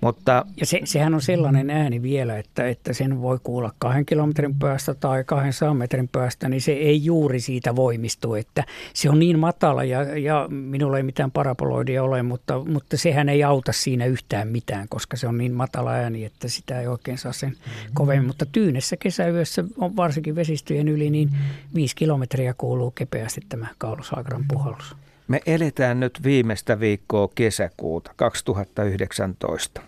Mutta, 0.00 0.46
ja 0.60 0.66
se, 0.66 0.80
sehän 0.84 1.14
on 1.14 1.22
sellainen 1.22 1.70
ääni 1.70 2.02
vielä, 2.02 2.38
että, 2.38 2.68
että 2.68 2.92
sen 2.92 3.22
voi 3.22 3.38
kuulla 3.42 3.72
kahden 3.78 4.06
kilometrin 4.06 4.54
päästä 4.54 4.94
tai 4.94 5.24
200 5.24 5.74
metrin 5.74 6.08
päästä, 6.08 6.48
niin 6.48 6.60
se 6.60 6.72
ei 6.72 7.04
juuri 7.04 7.40
siitä 7.40 7.76
voimistu. 7.76 8.34
Että 8.34 8.64
se 8.94 9.10
on 9.10 9.18
niin 9.18 9.38
matala 9.38 9.84
ja, 9.84 10.18
ja 10.18 10.48
minulla 10.50 10.96
ei 10.96 11.02
mitään 11.02 11.30
parapoloidia 11.30 12.02
ole, 12.02 12.22
mutta, 12.22 12.64
mutta 12.64 12.96
sehän 12.96 13.28
ei 13.28 13.44
auta 13.44 13.72
siinä 13.72 14.06
yhtään 14.06 14.48
mitään, 14.48 14.88
koska 14.88 15.16
se 15.16 15.26
on 15.26 15.38
niin 15.38 15.52
matala 15.52 15.90
ääni, 15.90 16.24
että 16.24 16.48
sitä 16.48 16.80
ei 16.80 16.86
oikein 16.86 17.18
saa 17.18 17.32
sen 17.32 17.56
kovemmin. 17.94 18.26
Mutta 18.26 18.46
tyynessä 18.46 18.96
kesäyössä, 18.96 19.64
on 19.78 19.96
varsinkin 19.96 20.34
vesistöjen 20.34 20.88
yli, 20.88 21.10
niin 21.10 21.30
viisi 21.74 21.96
kilometriä 21.96 22.54
kuuluu 22.58 22.90
kepeästi 22.90 23.40
tämä 23.48 23.66
kaulushaakran 23.78 24.44
puhallus. 24.48 24.96
Me 25.28 25.40
eletään 25.46 26.00
nyt 26.00 26.20
viimeistä 26.24 26.80
viikkoa 26.80 27.28
kesäkuuta 27.34 28.12
2019. 28.16 29.82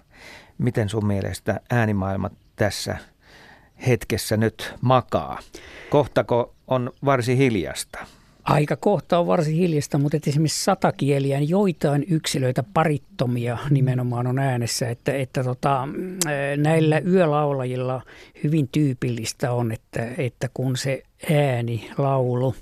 Miten 0.59 0.89
sun 0.89 1.07
mielestä 1.07 1.61
äänimaailma 1.71 2.31
tässä 2.57 2.97
hetkessä 3.87 4.37
nyt 4.37 4.75
makaa? 4.81 5.39
Kohtako 5.91 6.55
on 6.67 6.93
varsin 7.05 7.37
hiljasta? 7.37 7.99
Aika 8.45 8.77
kohta 8.77 9.19
on 9.19 9.27
varsin 9.27 9.55
hiljasta, 9.55 9.99
mutta 9.99 10.19
esimerkiksi 10.27 10.65
satakieliä, 10.65 11.39
niin 11.39 11.49
joitain 11.49 12.05
yksilöitä, 12.11 12.65
parittomia 12.75 13.59
nimenomaan 13.71 14.27
on 14.27 14.39
äänessä, 14.39 14.89
että, 14.89 15.13
että 15.13 15.45
tota, 15.45 15.89
näillä 16.57 16.99
yölaulajilla 16.99 18.03
hyvin 18.45 18.69
tyypillistä 18.69 19.53
on, 19.53 19.73
että, 19.73 20.09
että 20.19 20.49
kun 20.55 20.77
se 20.77 21.03
ääni, 21.31 21.91
laulu 21.99 22.55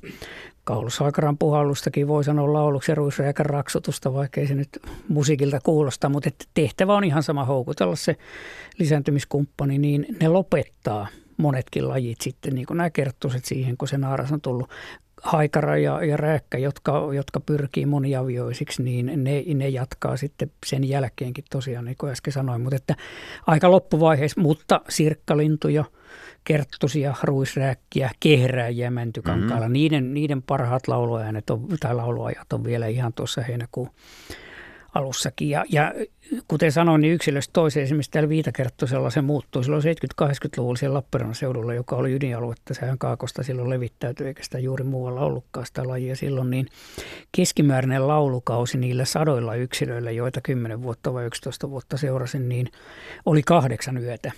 Kaulushaikaran 0.66 1.38
puhallustakin 1.38 2.08
voi 2.08 2.24
sanoa 2.24 2.52
lauluksi 2.52 2.92
ja 2.92 2.96
raksutusta, 3.38 4.12
vaikka 4.12 4.40
ei 4.40 4.46
se 4.46 4.54
nyt 4.54 4.68
musiikilta 5.08 5.60
kuulosta, 5.60 6.08
mutta 6.08 6.28
että 6.28 6.44
tehtävä 6.54 6.94
on 6.94 7.04
ihan 7.04 7.22
sama 7.22 7.44
houkutella 7.44 7.96
se 7.96 8.16
lisääntymiskumppani, 8.78 9.78
niin 9.78 10.06
ne 10.20 10.28
lopettaa 10.28 11.06
monetkin 11.36 11.88
lajit 11.88 12.20
sitten, 12.20 12.54
niin 12.54 12.66
kuin 12.66 12.76
nämä 12.76 12.90
kerttuiset 12.90 13.44
siihen, 13.44 13.76
kun 13.76 13.88
se 13.88 13.98
naaras 13.98 14.32
on 14.32 14.40
tullut. 14.40 14.70
Haikara 15.22 15.76
ja, 15.76 16.04
ja 16.04 16.16
rääkkä, 16.16 16.58
jotka, 16.58 17.10
jotka 17.14 17.40
pyrkii 17.40 17.86
moniavioisiksi, 17.86 18.82
niin 18.82 19.24
ne, 19.24 19.44
ne 19.54 19.68
jatkaa 19.68 20.16
sitten 20.16 20.50
sen 20.66 20.88
jälkeenkin 20.88 21.44
tosiaan, 21.50 21.84
niin 21.84 21.96
kuin 21.98 22.12
äsken 22.12 22.32
sanoin, 22.32 22.60
mutta 22.60 22.76
että 22.76 22.94
aika 23.46 23.70
loppuvaiheessa, 23.70 24.40
mutta 24.40 24.80
sirkkalintuja– 24.88 25.84
kerttusia, 26.46 27.14
ruisrääkkiä, 27.22 28.10
kehrääjiä 28.20 28.90
Mäntykankaalla. 28.90 29.56
Mm-hmm. 29.56 29.72
Niiden, 29.72 30.14
niiden 30.14 30.42
parhaat 30.42 30.88
lauluäänet 30.88 31.50
on, 31.50 31.66
tai 31.80 31.94
lauluajat 31.94 32.52
on 32.52 32.64
vielä 32.64 32.86
ihan 32.86 33.12
tuossa 33.12 33.42
heinäkuun 33.42 33.90
alussakin. 34.94 35.50
Ja, 35.50 35.64
ja 35.68 35.94
kuten 36.48 36.72
sanoin, 36.72 37.00
niin 37.00 37.14
yksilöstä 37.14 37.52
toiseen 37.52 37.84
esimerkiksi 37.84 38.10
täällä 38.10 38.28
Viitakerttosella 38.28 39.10
se 39.10 39.22
muuttui 39.22 39.64
silloin 39.64 39.82
70-80-luvulla 40.22 40.76
siellä 40.76 40.96
Lappeenrannan 40.96 41.34
seudulla, 41.34 41.74
joka 41.74 41.96
oli 41.96 42.12
ydinaluetta. 42.12 42.74
Sehän 42.74 42.98
kaakosta 42.98 43.42
silloin 43.42 43.70
levittäytyi, 43.70 44.26
eikä 44.26 44.42
sitä 44.42 44.58
juuri 44.58 44.84
muualla 44.84 45.20
ollutkaan 45.20 45.66
sitä 45.66 45.88
lajia 45.88 46.16
silloin. 46.16 46.50
Niin 46.50 46.66
keskimääräinen 47.36 48.08
laulukausi 48.08 48.78
niillä 48.78 49.04
sadoilla 49.04 49.54
yksilöillä, 49.54 50.10
joita 50.10 50.40
10 50.40 50.82
vuotta 50.82 51.14
vai 51.14 51.24
11 51.24 51.70
vuotta 51.70 51.96
seurasin, 51.96 52.48
niin 52.48 52.68
oli 53.26 53.42
kahdeksan 53.42 53.98
yötä. 53.98 54.32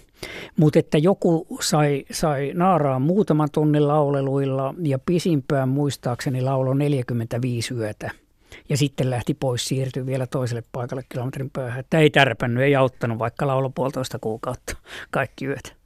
Mutta 0.56 0.78
että 0.78 0.98
joku 0.98 1.46
sai, 1.60 2.04
sai 2.10 2.52
naaraa 2.54 2.98
muutaman 2.98 3.48
tunnin 3.52 3.88
lauleluilla 3.88 4.74
ja 4.82 4.98
pisimpään 4.98 5.68
muistaakseni 5.68 6.40
laulo 6.40 6.74
45 6.74 7.74
yötä– 7.74 8.10
ja 8.68 8.76
sitten 8.76 9.10
lähti 9.10 9.34
pois, 9.34 9.64
siirtyi 9.64 10.06
vielä 10.06 10.26
toiselle 10.26 10.62
paikalle 10.72 11.04
kilometrin 11.08 11.50
päähän. 11.50 11.80
Että 11.80 11.98
ei 11.98 12.10
tärpännyt, 12.10 12.62
ei 12.62 12.76
auttanut, 12.76 13.18
vaikka 13.18 13.46
laulo 13.46 13.70
puolitoista 13.70 14.18
kuukautta 14.18 14.76
kaikki 15.10 15.46
yöt. 15.46 15.78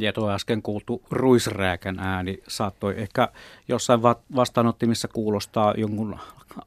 Ja 0.00 0.12
tuo 0.12 0.30
äsken 0.30 0.62
kuultu 0.62 1.02
ruisrääkän 1.10 1.98
ääni 2.00 2.42
saattoi 2.48 2.94
ehkä 2.96 3.28
jossain 3.68 4.02
vastaanottimissa 4.36 5.08
kuulostaa 5.08 5.74
jonkun 5.76 6.18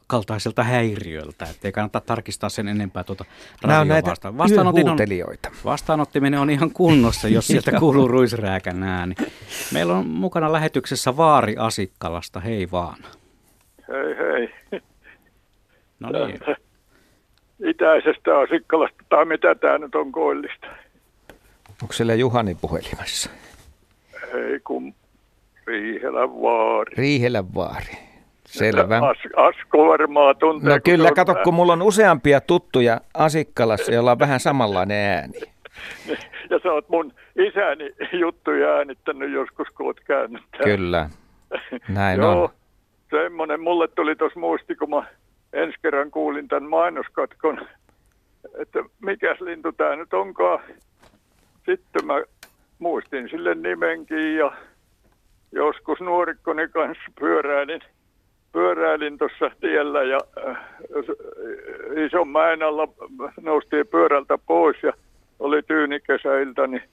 kaltaiselta 0.08 0.64
häiriöltä, 0.64 1.46
että 1.46 1.68
ei 1.68 1.72
kannata 1.72 2.02
tarkistaa 2.02 2.50
sen 2.50 2.68
enempää 2.68 3.04
tuota 3.04 3.26
radiovasta. 3.62 4.38
Vastaanotin 4.38 4.90
on, 4.90 4.98
vastaanottiminen 5.66 6.40
on 6.40 6.50
ihan 6.50 6.72
kunnossa, 6.72 7.28
jos 7.28 7.48
sieltä 7.52 7.72
kuuluu 7.80 8.08
ruisrääkän 8.08 8.84
ääni. 8.84 9.16
Meillä 9.74 9.94
on 9.94 10.08
mukana 10.08 10.54
lähetyksessä 10.54 11.18
Vaari 11.18 11.56
Asikkalasta, 11.58 12.40
hei 12.40 12.72
vaan. 12.72 12.98
Hei 13.88 14.18
hei. 14.18 14.82
No 16.02 16.26
niin. 16.28 16.40
itäisestä 17.66 18.40
Asikkalasta 18.40 19.04
tai 19.10 19.26
mitä 19.26 19.56
tämä 19.56 19.78
nyt 19.78 19.96
on 19.96 20.12
koillista. 20.12 20.68
Onko 21.82 21.94
siellä 21.94 22.14
Juhani 22.14 22.58
puhelimessa? 22.62 23.30
Ei 24.34 24.60
kun 24.64 24.94
Riihelän 25.68 26.42
vaari. 26.42 26.96
Riihelän 26.98 27.54
vaari. 27.56 27.98
Selvä. 28.46 28.98
As, 28.98 29.18
Asko 29.36 29.88
varmaan 29.88 30.36
tuntee. 30.38 30.74
No 30.74 30.80
kyllä, 30.84 31.12
kato, 31.12 31.36
kun 31.44 31.54
mulla 31.54 31.74
on 31.74 31.82
useampia 31.82 32.42
tuttuja 32.42 33.02
Asikkalassa, 33.14 33.94
jolla 33.94 34.12
on 34.12 34.20
vähän 34.20 34.40
samanlainen 34.40 35.10
ääni. 35.10 35.34
Ja 36.50 36.60
sä 36.64 36.72
oot 36.74 36.90
mun 36.90 37.14
isäni 37.36 37.92
juttuja 38.20 38.70
äänittänyt 38.70 39.32
joskus, 39.32 39.68
kun 39.68 39.86
oot 39.86 40.00
käynyt 40.00 40.44
täällä. 40.52 40.66
Kyllä, 40.66 41.10
näin 41.90 42.20
Joo, 42.20 42.44
on. 42.44 42.50
semmoinen 43.10 43.62
mulle 43.62 43.88
tuli 43.88 44.16
tuossa 44.16 44.40
muisti, 44.40 44.76
kun 44.76 44.90
mä 44.90 45.04
ensi 45.54 45.78
kerran 45.82 46.12
kuulin 46.12 46.48
tämän 46.48 46.70
mainoskatkon, 46.70 47.68
että 48.58 48.80
mikäs 49.02 49.42
lintu 49.42 49.72
tämä 49.72 49.96
nyt 49.96 50.14
onkaan. 50.14 50.60
Sitten 51.66 52.06
mä 52.06 52.14
muistin 52.80 53.30
sille 53.30 53.56
nimenkin 53.56 54.36
ja 54.36 54.52
joskus 55.52 56.00
nuorikkoni 56.00 56.68
kanssa 56.68 57.04
pyöräilin, 57.20 57.82
pyöräilin 58.52 59.18
tuossa 59.18 59.52
tiellä 59.62 60.04
ja 60.04 60.20
äh, 60.48 60.58
ison 62.06 62.28
mäen 62.28 62.64
alla 62.64 62.88
noustiin 63.42 63.88
pyörältä 63.88 64.38
pois 64.38 64.78
ja 64.84 64.94
oli 65.40 65.64
tyyni 65.64 66.00
kesäilta, 66.00 66.68
niin 66.68 66.84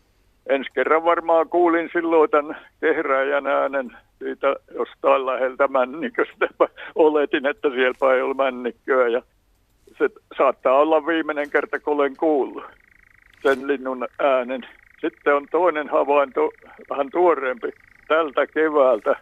ensi 0.49 0.71
kerran 0.75 1.05
varmaan 1.05 1.49
kuulin 1.49 1.91
silloin 1.93 2.31
tämän 2.31 2.57
kehräjän 2.81 3.47
äänen 3.47 3.97
siitä 4.19 4.57
jostain 4.75 5.27
läheltä 5.27 5.69
männiköstä. 5.69 6.49
Mä 6.61 6.67
Oletin, 6.95 7.47
että 7.47 7.71
siellä 7.71 8.15
ei 8.15 8.23
ole 8.23 8.35
männikköä 8.35 9.09
ja 9.09 9.23
se 9.99 10.09
saattaa 10.39 10.79
olla 10.79 11.07
viimeinen 11.07 11.51
kerta, 11.51 11.81
kun 11.81 11.95
olen 11.95 12.17
kuullut 12.17 12.65
sen 13.43 13.67
linnun 13.67 14.09
äänen. 14.19 14.67
Sitten 15.01 15.35
on 15.35 15.47
toinen 15.51 15.89
havainto, 15.89 16.51
vähän 16.91 17.11
tuoreempi, 17.11 17.69
tältä 18.09 18.47
keväältä. 18.47 19.17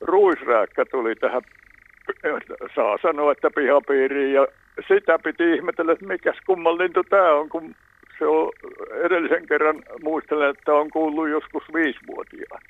Ruisrääkkä 0.00 0.84
tuli 0.90 1.14
tähän, 1.14 1.42
saa 2.74 2.98
sanoa, 3.02 3.32
että 3.32 3.50
pihapiiriin 3.54 4.32
ja 4.32 4.46
sitä 4.88 5.18
piti 5.24 5.52
ihmetellä, 5.52 5.92
että 5.92 6.06
mikäs 6.06 6.36
kumman 6.46 6.78
lintu 6.78 7.04
tämä 7.04 7.32
on, 7.32 7.48
kun 7.48 7.74
se 8.22 8.26
on 8.26 8.50
edellisen 9.04 9.46
kerran 9.46 9.82
muistelen, 10.02 10.50
että 10.50 10.74
on 10.74 10.90
kuullut 10.90 11.28
joskus 11.28 11.62
viisivuotiaan. 11.74 12.62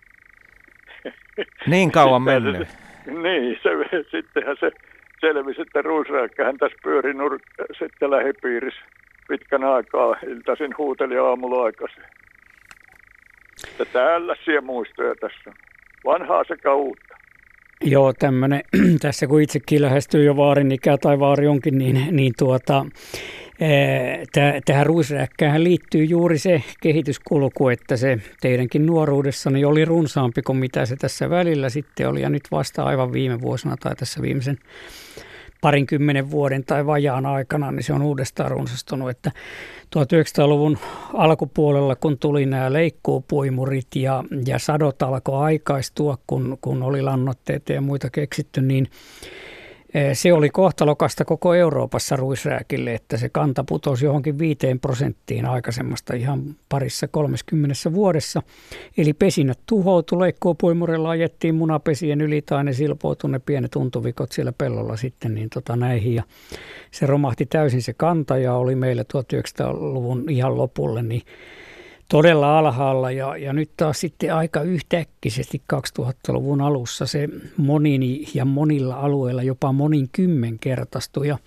Niin 1.66 1.92
kauan 1.92 2.22
mennyt. 2.22 2.68
Se, 2.68 3.10
niin, 3.10 3.58
se, 3.62 3.70
sittenhän 4.10 4.56
se 4.60 4.70
selvisi, 5.20 5.62
että 5.62 5.82
ruusrääkkähän 5.82 6.58
tässä 6.58 6.78
pyöri 6.82 7.12
nur- 7.12 7.66
sitten 7.78 8.10
lähipiirissä 8.10 8.80
pitkän 9.28 9.64
aikaa. 9.64 10.16
Iltaisin 10.28 10.74
huuteli 10.78 11.18
aamulla 11.18 11.64
aikaisin. 11.64 12.02
Että 13.68 13.84
tällaisia 13.84 14.60
muistoja 14.60 15.14
tässä 15.20 15.42
on. 15.46 15.54
Vanhaa 16.04 16.44
sekä 16.48 16.74
uutta. 16.74 17.16
Joo, 17.84 18.12
tämmöinen, 18.12 18.60
tässä 19.02 19.26
kun 19.26 19.42
itsekin 19.42 19.82
lähestyy 19.82 20.24
jo 20.24 20.36
vaarin 20.36 20.72
ikää 20.72 20.96
tai 20.98 21.18
vaari 21.18 21.46
onkin, 21.46 21.78
niin, 21.78 22.16
niin 22.16 22.32
tuota, 22.38 22.86
tähän 24.64 24.86
ruisräkkään 24.86 25.64
liittyy 25.64 26.04
juuri 26.04 26.38
se 26.38 26.62
kehityskulku, 26.82 27.68
että 27.68 27.96
se 27.96 28.18
teidänkin 28.40 28.86
nuoruudessani 28.86 29.64
oli 29.64 29.84
runsaampi 29.84 30.42
kuin 30.42 30.58
mitä 30.58 30.86
se 30.86 30.96
tässä 30.96 31.30
välillä 31.30 31.68
sitten 31.68 32.08
oli. 32.08 32.22
Ja 32.22 32.30
nyt 32.30 32.42
vasta 32.50 32.82
aivan 32.82 33.12
viime 33.12 33.40
vuosina 33.40 33.76
tai 33.76 33.96
tässä 33.96 34.22
viimeisen 34.22 34.58
parinkymmenen 35.60 36.30
vuoden 36.30 36.64
tai 36.64 36.86
vajaan 36.86 37.26
aikana, 37.26 37.72
niin 37.72 37.82
se 37.82 37.92
on 37.92 38.02
uudestaan 38.02 38.50
runsastunut. 38.50 39.10
Että 39.10 39.30
1900-luvun 39.96 40.78
alkupuolella, 41.14 41.96
kun 41.96 42.18
tuli 42.18 42.46
nämä 42.46 42.72
leikkuupuimurit 42.72 43.96
ja, 43.96 44.24
ja 44.46 44.58
sadot 44.58 45.02
alkoi 45.02 45.44
aikaistua, 45.44 46.18
kun, 46.26 46.58
kun 46.60 46.82
oli 46.82 47.02
lannoitteita 47.02 47.72
ja 47.72 47.80
muita 47.80 48.10
keksitty, 48.10 48.60
niin 48.60 48.88
se 50.12 50.32
oli 50.32 50.50
kohtalokasta 50.50 51.24
koko 51.24 51.54
Euroopassa 51.54 52.16
ruisrääkille, 52.16 52.94
että 52.94 53.16
se 53.16 53.28
kanta 53.28 53.64
putosi 53.64 54.04
johonkin 54.04 54.38
5 54.38 54.58
prosenttiin 54.80 55.46
aikaisemmasta 55.46 56.14
ihan 56.14 56.42
parissa 56.68 57.08
30 57.08 57.74
vuodessa. 57.94 58.42
Eli 58.96 59.12
pesinät 59.12 59.58
tuhoutui, 59.66 60.20
leikkuupuimurilla 60.20 61.10
ajettiin 61.10 61.54
munapesien 61.54 62.20
yli 62.20 62.42
tai 62.42 62.64
ne 62.64 62.72
silpoutui 62.72 63.30
ne 63.30 63.38
pienet 63.38 63.76
untuvikot 63.76 64.32
siellä 64.32 64.52
pellolla 64.52 64.96
sitten 64.96 65.34
niin 65.34 65.50
tota 65.50 65.76
näihin. 65.76 66.14
Ja 66.14 66.22
se 66.90 67.06
romahti 67.06 67.46
täysin 67.46 67.82
se 67.82 67.92
kanta 67.92 68.38
ja 68.38 68.54
oli 68.54 68.74
meillä 68.74 69.02
1900-luvun 69.02 70.30
ihan 70.30 70.58
lopulle 70.58 71.02
niin 71.02 71.22
todella 72.12 72.58
alhaalla 72.58 73.10
ja, 73.10 73.36
ja 73.36 73.52
nyt 73.52 73.70
taas 73.76 74.00
sitten 74.00 74.34
aika 74.34 74.62
yhtäkkisesti 74.62 75.62
2000-luvun 75.74 76.60
alussa 76.60 77.06
se 77.06 77.28
monin 77.56 78.26
ja 78.34 78.44
monilla 78.44 78.94
alueilla 78.94 79.42
jopa 79.42 79.72
monin 79.72 80.08
kymmenkertaistui 80.12 81.28
ja 81.28 81.38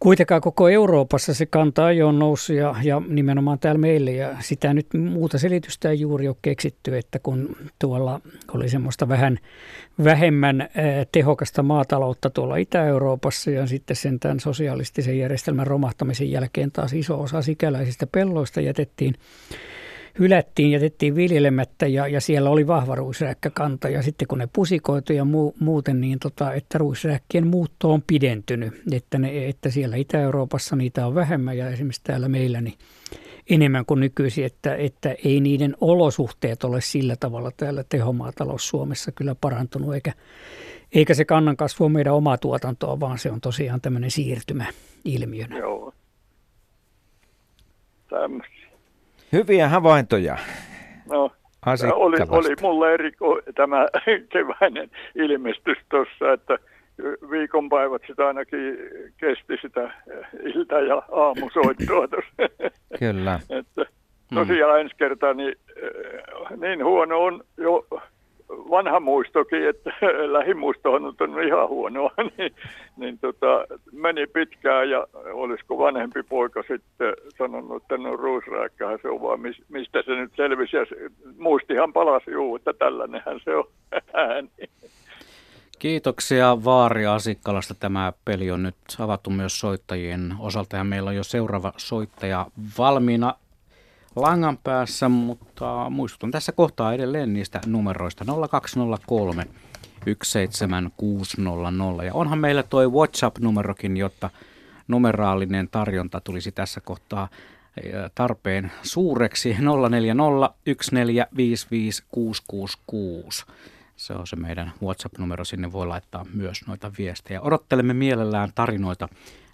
Kuitenkaan 0.00 0.40
koko 0.40 0.68
Euroopassa 0.68 1.34
se 1.34 1.46
kanta 1.46 1.90
ei 1.90 2.02
ole 2.02 2.12
noussut 2.12 2.56
ja, 2.56 2.74
ja 2.82 3.02
nimenomaan 3.08 3.58
täällä 3.58 3.78
meille 3.78 4.12
ja 4.12 4.36
sitä 4.40 4.74
nyt 4.74 4.86
muuta 4.94 5.38
selitystä 5.38 5.90
ei 5.90 6.00
juuri 6.00 6.28
ole 6.28 6.36
keksitty, 6.42 6.98
että 6.98 7.18
kun 7.18 7.56
tuolla 7.78 8.20
oli 8.54 8.68
semmoista 8.68 9.08
vähän 9.08 9.38
vähemmän 10.04 10.68
tehokasta 11.12 11.62
maataloutta 11.62 12.30
tuolla 12.30 12.56
Itä-Euroopassa 12.56 13.50
ja 13.50 13.66
sitten 13.66 13.96
sen 13.96 14.20
tämän 14.20 14.40
sosialistisen 14.40 15.18
järjestelmän 15.18 15.66
romahtamisen 15.66 16.30
jälkeen 16.30 16.72
taas 16.72 16.92
iso 16.92 17.20
osa 17.20 17.42
sikäläisistä 17.42 18.06
pelloista 18.06 18.60
jätettiin 18.60 19.14
hylättiin, 20.18 20.70
jätettiin 20.70 21.14
viljelemättä 21.14 21.86
ja, 21.86 22.08
ja 22.08 22.20
siellä 22.20 22.50
oli 22.50 22.66
vahva 22.66 22.94
ruisrääkkäkanta. 22.94 23.88
Ja 23.88 24.02
sitten 24.02 24.28
kun 24.28 24.38
ne 24.38 24.48
pusikoitui 24.52 25.16
ja 25.16 25.24
muu, 25.24 25.54
muuten, 25.60 26.00
niin 26.00 26.18
tota, 26.18 26.52
että 26.52 26.78
ruisrääkkien 26.78 27.46
muutto 27.46 27.92
on 27.92 28.02
pidentynyt. 28.06 28.82
Että, 28.92 29.18
ne, 29.18 29.48
että 29.48 29.70
siellä 29.70 29.96
Itä-Euroopassa 29.96 30.76
niitä 30.76 31.06
on 31.06 31.14
vähemmän 31.14 31.58
ja 31.58 31.70
esimerkiksi 31.70 32.04
täällä 32.04 32.28
meillä 32.28 32.60
niin 32.60 32.78
enemmän 33.50 33.86
kuin 33.86 34.00
nykyisin, 34.00 34.44
että, 34.44 34.74
että 34.74 35.14
ei 35.24 35.40
niiden 35.40 35.76
olosuhteet 35.80 36.64
ole 36.64 36.80
sillä 36.80 37.16
tavalla 37.16 37.50
täällä 37.56 37.84
tehomaatalous 37.88 38.68
Suomessa 38.68 39.12
kyllä 39.12 39.34
parantunut, 39.34 39.94
eikä, 39.94 40.12
eikä 40.92 41.14
se 41.14 41.24
kannan 41.24 41.56
kasvu 41.56 41.84
ole 41.84 41.92
meidän 41.92 42.14
omaa 42.14 42.38
tuotantoa, 42.38 43.00
vaan 43.00 43.18
se 43.18 43.30
on 43.30 43.40
tosiaan 43.40 43.80
tämmöinen 43.80 44.10
siirtymä 44.10 44.66
ilmiönä. 45.04 45.58
Joo. 45.58 45.92
Tämmöisiä. 48.10 48.55
Hyviä 49.36 49.68
havaintoja. 49.68 50.36
No, 51.10 51.30
oli, 51.94 52.16
oli 52.28 52.54
mulle 52.62 52.94
eri 52.94 53.12
tämä 53.54 53.86
keväinen 54.32 54.90
ilmestys 55.14 55.78
tuossa, 55.88 56.32
että 56.32 56.58
viikonpäivät 57.30 58.02
sitä 58.06 58.26
ainakin 58.26 58.76
kesti 59.16 59.56
sitä 59.62 59.90
ilta- 60.42 60.80
ja 60.80 61.02
aamusoittoa 61.12 62.08
tuossa. 62.12 62.68
Kyllä. 62.98 63.40
että 63.50 63.86
tosiaan 64.34 64.80
ensi 64.80 64.96
kertaa 64.96 65.34
niin, 65.34 65.54
eh, 65.76 66.56
niin 66.56 66.84
huono 66.84 67.18
on 67.24 67.44
jo 67.56 67.86
vanha 68.48 69.00
muistokin, 69.00 69.68
että 69.68 69.90
lähimuistohan 70.36 71.04
on 71.04 71.42
ihan 71.46 71.68
huonoa, 71.68 72.10
niin, 72.38 72.54
niin 72.96 73.18
tota, 73.18 73.66
meni 73.92 74.26
pitkään 74.26 74.90
ja 74.90 75.06
olisiko 75.32 75.78
vanhempi 75.78 76.22
poika 76.22 76.62
sitten 76.62 77.14
sanonut, 77.38 77.82
että 77.82 77.96
no 77.96 78.16
ruusrääkkähän 78.16 78.98
se 79.02 79.08
on 79.08 79.22
vaan, 79.22 79.40
mis- 79.40 79.62
mistä 79.68 80.02
se 80.02 80.10
nyt 80.10 80.32
selvisi. 80.36 80.76
Ja 80.76 80.84
se- 80.84 81.10
muistihan 81.38 81.92
palasi 81.92 82.30
juu, 82.30 82.56
että 82.56 82.72
tällainenhän 82.72 83.40
se 83.44 83.56
on 83.56 83.64
ääni. 84.14 84.50
Kiitoksia 85.78 86.64
Vaari 86.64 87.06
Asikkalasta. 87.06 87.74
Tämä 87.74 88.12
peli 88.24 88.50
on 88.50 88.62
nyt 88.62 88.74
avattu 88.98 89.30
myös 89.30 89.60
soittajien 89.60 90.34
osalta 90.38 90.76
ja 90.76 90.84
meillä 90.84 91.08
on 91.10 91.16
jo 91.16 91.24
seuraava 91.24 91.72
soittaja 91.76 92.46
valmiina 92.78 93.34
langan 94.16 94.58
päässä, 94.64 95.08
mutta 95.08 95.90
muistutan 95.90 96.30
tässä 96.30 96.52
kohtaa 96.52 96.92
edelleen 96.92 97.32
niistä 97.32 97.60
numeroista 97.66 98.24
0203 98.50 99.46
17600 100.22 102.04
ja 102.04 102.14
onhan 102.14 102.38
meillä 102.38 102.62
toi 102.62 102.90
WhatsApp-numerokin, 102.90 103.96
jotta 103.96 104.30
numeraalinen 104.88 105.68
tarjonta 105.68 106.20
tulisi 106.20 106.52
tässä 106.52 106.80
kohtaa 106.80 107.28
tarpeen 108.14 108.72
suureksi 108.82 109.56
040 109.90 110.50
1455666. 110.64 113.44
Se 113.96 114.12
on 114.12 114.26
se 114.26 114.36
meidän 114.36 114.72
WhatsApp-numero, 114.82 115.44
sinne 115.44 115.72
voi 115.72 115.86
laittaa 115.86 116.26
myös 116.34 116.66
noita 116.66 116.92
viestejä. 116.98 117.40
Odottelemme 117.40 117.94
mielellään 117.94 118.50
tarinoita 118.54 119.08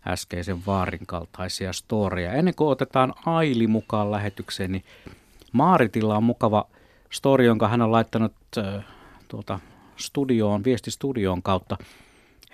äskeisen 0.06 0.66
vaarin 0.66 1.06
kaltaisia 1.06 1.72
storia. 1.72 2.32
Ennen 2.32 2.54
kuin 2.54 2.68
otetaan 2.68 3.14
Aili 3.26 3.66
mukaan 3.66 4.10
lähetykseen, 4.10 4.72
niin 4.72 4.84
Maaritilla 5.52 6.16
on 6.16 6.24
mukava 6.24 6.66
story, 7.10 7.44
jonka 7.44 7.68
hän 7.68 7.82
on 7.82 7.92
laittanut 7.92 8.32
äh, 8.58 8.84
tuota, 9.28 9.60
studioon, 9.96 10.64
viestistudioon 10.64 11.42
kautta. 11.42 11.76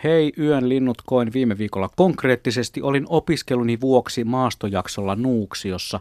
Hei, 0.04 0.32
yön 0.38 0.68
linnut 0.68 1.02
koin 1.06 1.32
viime 1.32 1.58
viikolla 1.58 1.90
konkreettisesti. 1.96 2.82
Olin 2.82 3.06
opiskeluni 3.08 3.80
vuoksi 3.80 4.24
maastojaksolla 4.24 5.16
Nuuksiossa. 5.16 6.00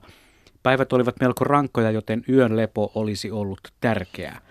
Päivät 0.63 0.93
olivat 0.93 1.19
melko 1.19 1.43
rankkoja, 1.43 1.91
joten 1.91 2.23
yön 2.29 2.57
lepo 2.57 2.91
olisi 2.95 3.31
ollut 3.31 3.59
tärkeää. 3.81 4.41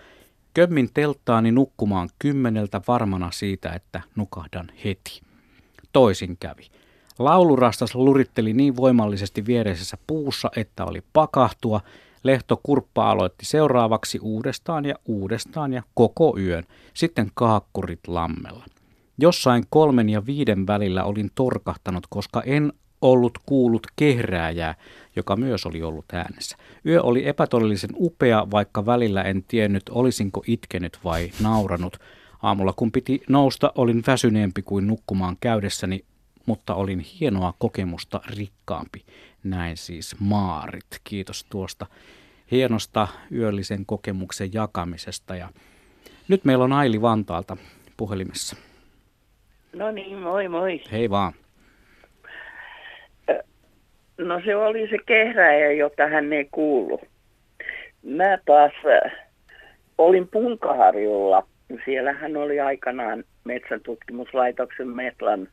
Kömmin 0.53 0.89
telttaani 0.93 1.51
nukkumaan 1.51 2.09
kymmeneltä 2.19 2.81
varmana 2.87 3.31
siitä, 3.31 3.69
että 3.69 4.01
nukahdan 4.15 4.71
heti. 4.83 5.21
Toisin 5.93 6.37
kävi. 6.39 6.67
Laulurastas 7.19 7.95
luritteli 7.95 8.53
niin 8.53 8.75
voimallisesti 8.75 9.45
viereisessä 9.45 9.97
puussa, 10.07 10.51
että 10.55 10.85
oli 10.85 11.03
pakahtua. 11.13 11.81
Lehto 12.23 12.59
Kurppa 12.63 13.11
aloitti 13.11 13.45
seuraavaksi 13.45 14.19
uudestaan 14.21 14.85
ja 14.85 14.95
uudestaan 15.05 15.73
ja 15.73 15.83
koko 15.93 16.37
yön. 16.39 16.63
Sitten 16.93 17.31
kaakkurit 17.33 18.07
lammella. 18.07 18.65
Jossain 19.17 19.63
kolmen 19.69 20.09
ja 20.09 20.25
viiden 20.25 20.67
välillä 20.67 21.03
olin 21.03 21.31
torkahtanut, 21.35 22.03
koska 22.09 22.41
en 22.41 22.73
ollut 23.01 23.37
kuullut 23.45 23.87
kehrääjää, 23.95 24.75
joka 25.15 25.35
myös 25.35 25.65
oli 25.65 25.83
ollut 25.83 26.05
äänessä. 26.13 26.57
Yö 26.85 27.01
oli 27.01 27.27
epätodellisen 27.27 27.89
upea, 27.95 28.47
vaikka 28.51 28.85
välillä 28.85 29.23
en 29.23 29.43
tiennyt, 29.43 29.83
olisinko 29.89 30.43
itkenyt 30.47 30.99
vai 31.03 31.31
nauranut. 31.43 31.97
Aamulla 32.41 32.73
kun 32.73 32.91
piti 32.91 33.21
nousta, 33.29 33.71
olin 33.75 34.03
väsyneempi 34.07 34.61
kuin 34.61 34.87
nukkumaan 34.87 35.37
käydessäni, 35.41 36.05
mutta 36.47 36.75
olin 36.75 36.99
hienoa 36.99 37.53
kokemusta 37.59 38.21
rikkaampi. 38.37 39.05
Näin 39.43 39.77
siis 39.77 40.15
Maarit. 40.19 41.01
Kiitos 41.03 41.43
tuosta 41.43 41.85
hienosta 42.51 43.07
yöllisen 43.31 43.85
kokemuksen 43.85 44.53
jakamisesta. 44.53 45.35
Ja 45.35 45.49
nyt 46.27 46.45
meillä 46.45 46.63
on 46.63 46.73
Aili 46.73 47.01
Vantaalta 47.01 47.57
puhelimessa. 47.97 48.55
No 49.73 49.91
niin, 49.91 50.17
moi 50.17 50.47
moi. 50.47 50.81
Hei 50.91 51.09
vaan. 51.09 51.33
No 54.17 54.41
se 54.45 54.55
oli 54.55 54.89
se 54.89 54.97
kehräjä, 55.05 55.71
jota 55.71 56.07
hän 56.07 56.33
ei 56.33 56.47
kuulu. 56.51 57.01
Mä 58.03 58.37
taas 58.45 58.71
äh, 58.85 59.11
olin 59.97 60.27
Punkaharjulla. 60.27 61.47
Siellähän 61.85 62.37
oli 62.37 62.59
aikanaan 62.59 63.23
metsäntutkimuslaitoksen 63.43 64.87
Metlan 64.87 65.47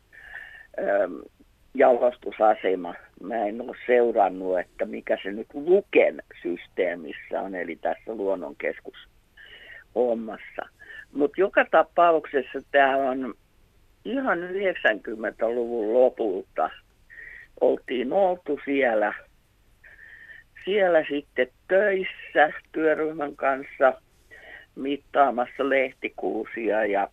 jalostusasema. 1.75 2.95
Mä 3.23 3.45
en 3.47 3.61
ole 3.61 3.77
seurannut, 3.87 4.59
että 4.59 4.85
mikä 4.85 5.19
se 5.23 5.33
nyt 5.33 5.47
Luken 5.55 6.23
systeemissä 6.43 7.41
on, 7.41 7.55
eli 7.55 7.77
tässä 7.77 8.15
luonnonkeskus 8.15 9.09
hommassa. 9.95 10.63
Mutta 11.13 11.41
joka 11.41 11.65
tapauksessa 11.71 12.59
tämä 12.71 12.97
on 12.97 13.35
ihan 14.05 14.39
90-luvun 14.39 15.95
lopulta 15.95 16.71
oltiin 17.61 18.13
oltu 18.13 18.61
siellä, 18.65 19.15
siellä 20.65 21.05
sitten 21.09 21.49
töissä 21.69 22.53
työryhmän 22.73 23.37
kanssa 23.37 24.01
mittaamassa 24.77 25.69
lehtikuusia 25.69 26.87
ja 26.87 27.09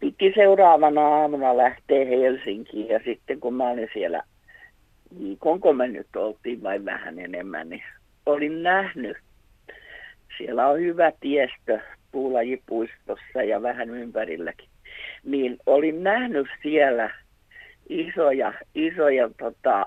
piti 0.00 0.32
seuraavana 0.34 1.00
aamuna 1.00 1.56
lähteä 1.56 2.04
Helsinkiin 2.04 2.88
ja 2.88 3.00
sitten 3.04 3.40
kun 3.40 3.54
mä 3.54 3.70
olin 3.70 3.88
siellä 3.92 4.22
viikonko 5.18 5.72
me 5.72 5.88
nyt 5.88 6.16
oltiin 6.16 6.62
vai 6.62 6.84
vähän 6.84 7.18
enemmän, 7.18 7.68
niin 7.68 7.82
olin 8.26 8.62
nähnyt. 8.62 9.16
Siellä 10.38 10.68
on 10.68 10.80
hyvä 10.80 11.12
tiestö 11.20 11.80
puulajipuistossa 12.12 13.42
ja 13.42 13.62
vähän 13.62 13.90
ympärilläkin. 13.90 14.68
Niin 15.24 15.58
olin 15.66 16.04
nähnyt 16.04 16.46
siellä 16.62 17.10
isoja, 17.88 18.52
isoja 18.74 19.30
tota, 19.38 19.86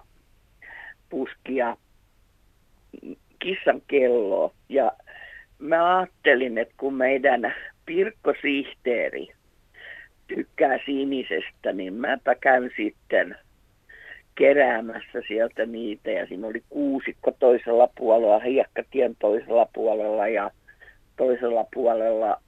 puskia 1.10 1.78
kissan 3.40 3.82
kelloa. 3.88 4.54
Ja 4.70 4.92
mä 5.60 5.98
ajattelin, 5.98 6.58
että 6.58 6.74
kun 6.78 6.94
meidän 6.94 7.54
Pirkko 7.86 8.34
Sihteeri 8.42 9.28
tykkää 10.36 10.80
sinisestä, 10.86 11.74
niin 11.74 11.94
mäpä 11.94 12.36
käyn 12.36 12.72
sitten 12.78 13.36
keräämässä 14.36 15.22
sieltä 15.28 15.66
niitä. 15.66 16.12
Ja 16.12 16.26
siinä 16.26 16.48
oli 16.48 16.64
kuusikko 16.70 17.32
toisella 17.40 17.90
puolella, 17.98 18.40
hiekkatien 18.40 19.16
toisella 19.20 19.68
puolella 19.74 20.28
ja 20.28 20.52
toisella 21.18 21.66
puolella, 21.74 22.42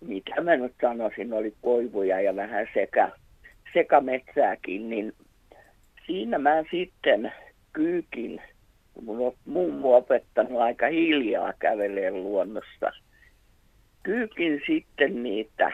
mitä 0.00 0.40
mä 0.40 0.56
nyt 0.56 0.74
sanoisin, 0.80 1.32
oli 1.32 1.54
koivuja 1.62 2.20
ja 2.20 2.36
vähän 2.36 2.66
sekä, 2.74 3.10
sekametsääkin, 3.72 4.90
niin 4.90 5.12
siinä 6.06 6.38
mä 6.38 6.64
sitten 6.70 7.32
kyykin, 7.72 8.42
mun 9.02 9.26
on 9.26 9.32
mummu 9.44 9.94
opettanut 9.94 10.60
aika 10.60 10.86
hiljaa 10.86 11.52
käveleen 11.58 12.22
luonnossa, 12.22 12.92
kyykin 14.02 14.62
sitten 14.66 15.22
niitä 15.22 15.72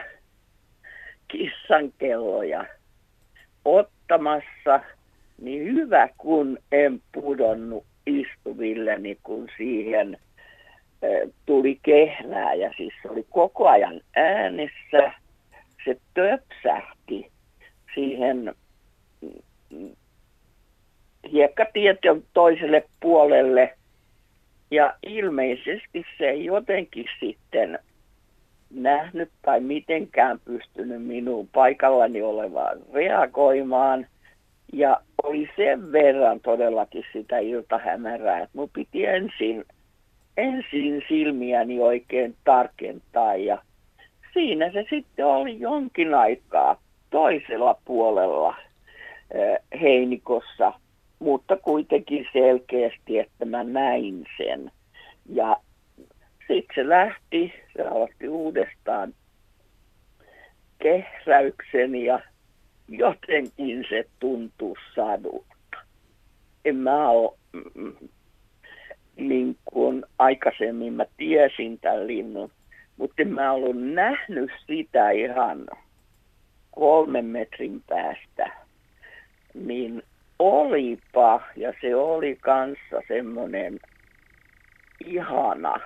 kissankelloja 1.27 2.65
ottamassa, 3.65 4.79
niin 5.41 5.63
hyvä 5.65 6.09
kun 6.17 6.57
en 6.71 7.01
pudonnut 7.11 7.85
istuvilleni, 8.05 9.17
kun 9.23 9.47
siihen 9.57 10.17
tuli 11.45 11.79
kehlää 11.83 12.53
ja 12.53 12.73
siis 12.77 12.93
se 13.01 13.09
oli 13.09 13.25
koko 13.29 13.67
ajan 13.67 14.01
äänessä. 14.15 15.11
Se 15.85 15.97
töpsähti 16.13 17.31
siihen 17.95 18.55
mm, 19.69 19.95
hiekkatieton 21.31 22.23
toiselle 22.33 22.83
puolelle 22.99 23.77
ja 24.71 24.95
ilmeisesti 25.03 26.05
se 26.17 26.33
jotenkin 26.33 27.05
sitten 27.19 27.79
nähnyt 28.69 29.29
tai 29.41 29.59
mitenkään 29.59 30.39
pystynyt 30.45 31.03
minun 31.03 31.47
paikallani 31.53 32.21
olevaan 32.21 32.77
reagoimaan. 32.93 34.07
Ja 34.73 35.01
oli 35.23 35.49
sen 35.55 35.91
verran 35.91 36.39
todellakin 36.39 37.03
sitä 37.13 37.37
iltahämärää, 37.37 38.39
että 38.39 38.57
mun 38.57 38.69
piti 38.73 39.05
ensin 39.05 39.65
ensin 40.37 41.03
silmiäni 41.07 41.79
oikein 41.79 42.35
tarkentaa 42.43 43.35
ja 43.35 43.61
siinä 44.33 44.71
se 44.71 44.85
sitten 44.89 45.25
oli 45.25 45.59
jonkin 45.59 46.13
aikaa 46.13 46.81
toisella 47.09 47.75
puolella 47.85 48.55
heinikossa, 49.81 50.73
mutta 51.19 51.57
kuitenkin 51.57 52.27
selkeästi, 52.33 53.19
että 53.19 53.45
mä 53.45 53.63
näin 53.63 54.25
sen. 54.37 54.71
Ja 55.33 55.57
sitten 56.47 56.75
se 56.75 56.89
lähti, 56.89 57.53
se 57.75 57.81
aloitti 57.81 58.27
uudestaan 58.27 59.13
kehräyksen 60.79 61.95
ja 61.95 62.19
jotenkin 62.87 63.85
se 63.89 64.05
tuntuu 64.19 64.77
sadulta. 64.95 65.77
En 66.65 66.75
mä 66.75 67.09
ole 67.09 67.37
niin 69.15 69.57
kuin 69.65 70.05
aikaisemmin 70.19 70.93
mä 70.93 71.05
tiesin 71.17 71.79
tämän 71.79 72.07
linnun, 72.07 72.51
mutta 72.97 73.21
en 73.21 73.33
mä 73.33 73.51
ollut 73.51 73.81
nähnyt 73.81 74.51
sitä 74.67 75.09
ihan 75.09 75.67
kolmen 76.71 77.25
metrin 77.25 77.83
päästä. 77.87 78.51
Niin 79.53 80.03
olipa, 80.39 81.41
ja 81.55 81.73
se 81.81 81.95
oli 81.95 82.37
kanssa 82.41 83.01
semmoinen 83.07 83.79
ihana 85.05 85.79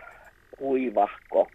kuivahko, 0.62 1.48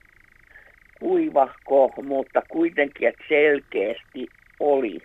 kuivahko, 1.01 1.93
mutta 2.03 2.43
kuitenkin, 2.49 3.09
että 3.09 3.25
selkeästi 3.29 4.27
oli 4.61 4.99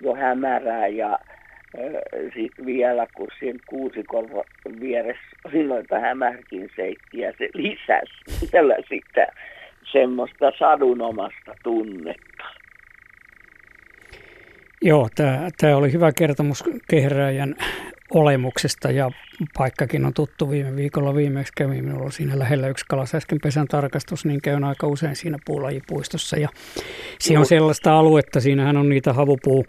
jo 0.00 0.14
hämärää 0.14 0.86
ja 0.86 1.18
sitten 2.34 2.66
vielä, 2.66 3.06
kun 3.16 3.28
siinä 3.38 3.58
kuusikon 3.66 4.28
vieressä 4.80 5.36
oli 5.44 5.64
noita 5.64 5.98
hämärkin 6.00 6.70
seittiä, 6.76 7.32
se 7.38 7.48
lisäsi 7.54 8.48
vielä 8.52 8.76
sitä 8.88 9.26
semmoista 9.92 10.52
sadunomasta 10.58 11.54
tunnetta. 11.62 12.44
Joo, 14.82 15.08
tämä 15.58 15.76
oli 15.76 15.92
hyvä 15.92 16.12
kertomus 16.18 16.64
kehräjän 16.90 17.54
olemuksesta 18.14 18.90
ja 18.90 19.10
paikkakin 19.58 20.06
on 20.06 20.14
tuttu. 20.14 20.50
Viime 20.50 20.76
viikolla 20.76 21.14
viimeksi 21.14 21.52
kävi 21.56 21.82
minulla 21.82 22.10
siinä 22.10 22.38
lähellä 22.38 22.68
yksi 22.68 22.84
kalas. 22.88 23.14
Äsken 23.14 23.38
pesän 23.42 23.68
tarkastus, 23.68 24.24
niin 24.24 24.42
käyn 24.42 24.64
aika 24.64 24.86
usein 24.86 25.16
siinä 25.16 25.38
puulajipuistossa. 25.46 26.36
Ja 26.36 26.48
siinä 27.20 27.40
on 27.40 27.46
sellaista 27.46 27.98
aluetta, 27.98 28.40
siinähän 28.40 28.76
on 28.76 28.88
niitä 28.88 29.12
havupuu 29.12 29.64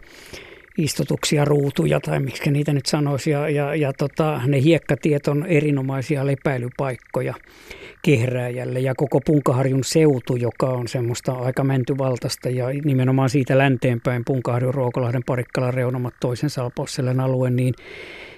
istutuksia, 0.78 1.46
ruutuja 1.46 2.00
tai 2.00 2.20
miksi 2.20 2.52
niitä 2.52 2.74
nyt 2.74 2.86
sanoisi. 2.86 3.30
Ja, 3.32 3.50
ja, 3.50 3.76
ja 3.76 3.94
tota, 3.94 4.42
ne 4.48 4.62
hiekkatiet 4.62 5.28
on 5.28 5.46
erinomaisia 5.46 6.28
lepäilypaikkoja 6.28 7.34
kehrääjälle. 8.02 8.80
Ja 8.80 8.96
koko 8.96 9.20
Punkaharjun 9.26 9.84
seutu, 9.84 10.36
joka 10.36 10.70
on 10.70 10.88
semmoista 10.88 11.34
aika 11.34 11.64
mäntyvaltaista 11.64 12.50
ja 12.50 12.66
nimenomaan 12.84 13.30
siitä 13.30 13.58
länteenpäin 13.58 14.24
Punkaharjun, 14.26 14.74
Ruokolahden, 14.74 15.24
Parikkalan 15.26 15.74
reunamat 15.74 16.14
toisen 16.20 16.50
Salposselen 16.50 17.20
alue, 17.20 17.50
niin 17.50 17.74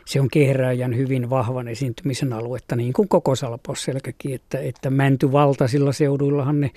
se 0.05 0.21
on 0.21 0.27
kehrääjän 0.29 0.97
hyvin 0.97 1.29
vahvan 1.29 1.67
esiintymisen 1.67 2.33
aluetta, 2.33 2.75
niin 2.75 2.93
kuin 2.93 3.07
koko 3.07 3.35
Salpausselkäkin, 3.35 4.35
että, 4.35 4.59
että 4.59 4.89
mäntyvaltaisilla 4.89 5.91
seuduillahan 5.91 6.61
ne 6.61 6.71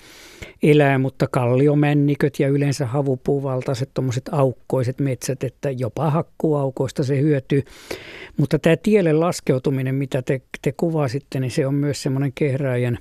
elää, 0.62 0.98
mutta 0.98 1.26
kalliomänniköt 1.26 2.40
ja 2.40 2.48
yleensä 2.48 2.86
havupuuvaltaiset 2.86 3.90
tuommoiset 3.94 4.28
aukkoiset 4.32 4.98
metsät, 4.98 5.44
että 5.44 5.70
jopa 5.70 6.10
hakkuaukoista 6.10 7.04
se 7.04 7.20
hyötyy. 7.20 7.62
Mutta 8.36 8.58
tämä 8.58 8.76
tielle 8.76 9.12
laskeutuminen, 9.12 9.94
mitä 9.94 10.22
te, 10.22 10.40
te 10.62 10.72
kuvasitte, 10.72 11.40
niin 11.40 11.50
se 11.50 11.66
on 11.66 11.74
myös 11.74 12.02
semmoinen 12.02 12.32
kehrääjän 12.34 12.98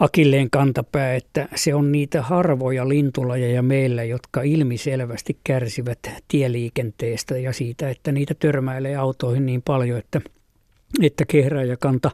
akilleen 0.00 0.50
kantapää, 0.50 1.14
että 1.14 1.48
se 1.54 1.74
on 1.74 1.92
niitä 1.92 2.22
harvoja 2.22 2.88
lintulajeja 2.88 3.62
meillä, 3.62 4.04
jotka 4.04 4.42
ilmiselvästi 4.42 5.38
kärsivät 5.44 5.98
tieliikenteestä 6.28 7.38
ja 7.38 7.52
siitä, 7.52 7.90
että 7.90 8.12
niitä 8.12 8.34
törmäilee 8.34 8.96
autoihin 8.96 9.46
niin 9.46 9.62
paljon, 9.62 9.98
että, 9.98 10.20
että 11.02 11.24
kehräjäkanta 11.24 12.10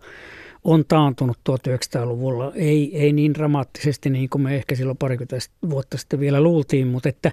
on 0.65 0.85
taantunut 0.89 1.39
1900-luvulla. 1.51 2.53
Ei, 2.55 2.99
ei 2.99 3.13
niin 3.13 3.35
dramaattisesti 3.35 4.11
niin 4.11 4.29
kuin 4.29 4.43
me 4.43 4.57
ehkä 4.57 4.75
silloin 4.75 4.99
parikymmentä 4.99 5.37
vuotta 5.71 5.99
sitten 5.99 6.21
vielä 6.21 6.41
luultiin, 6.41 6.87
mutta 6.87 7.09
että 7.09 7.33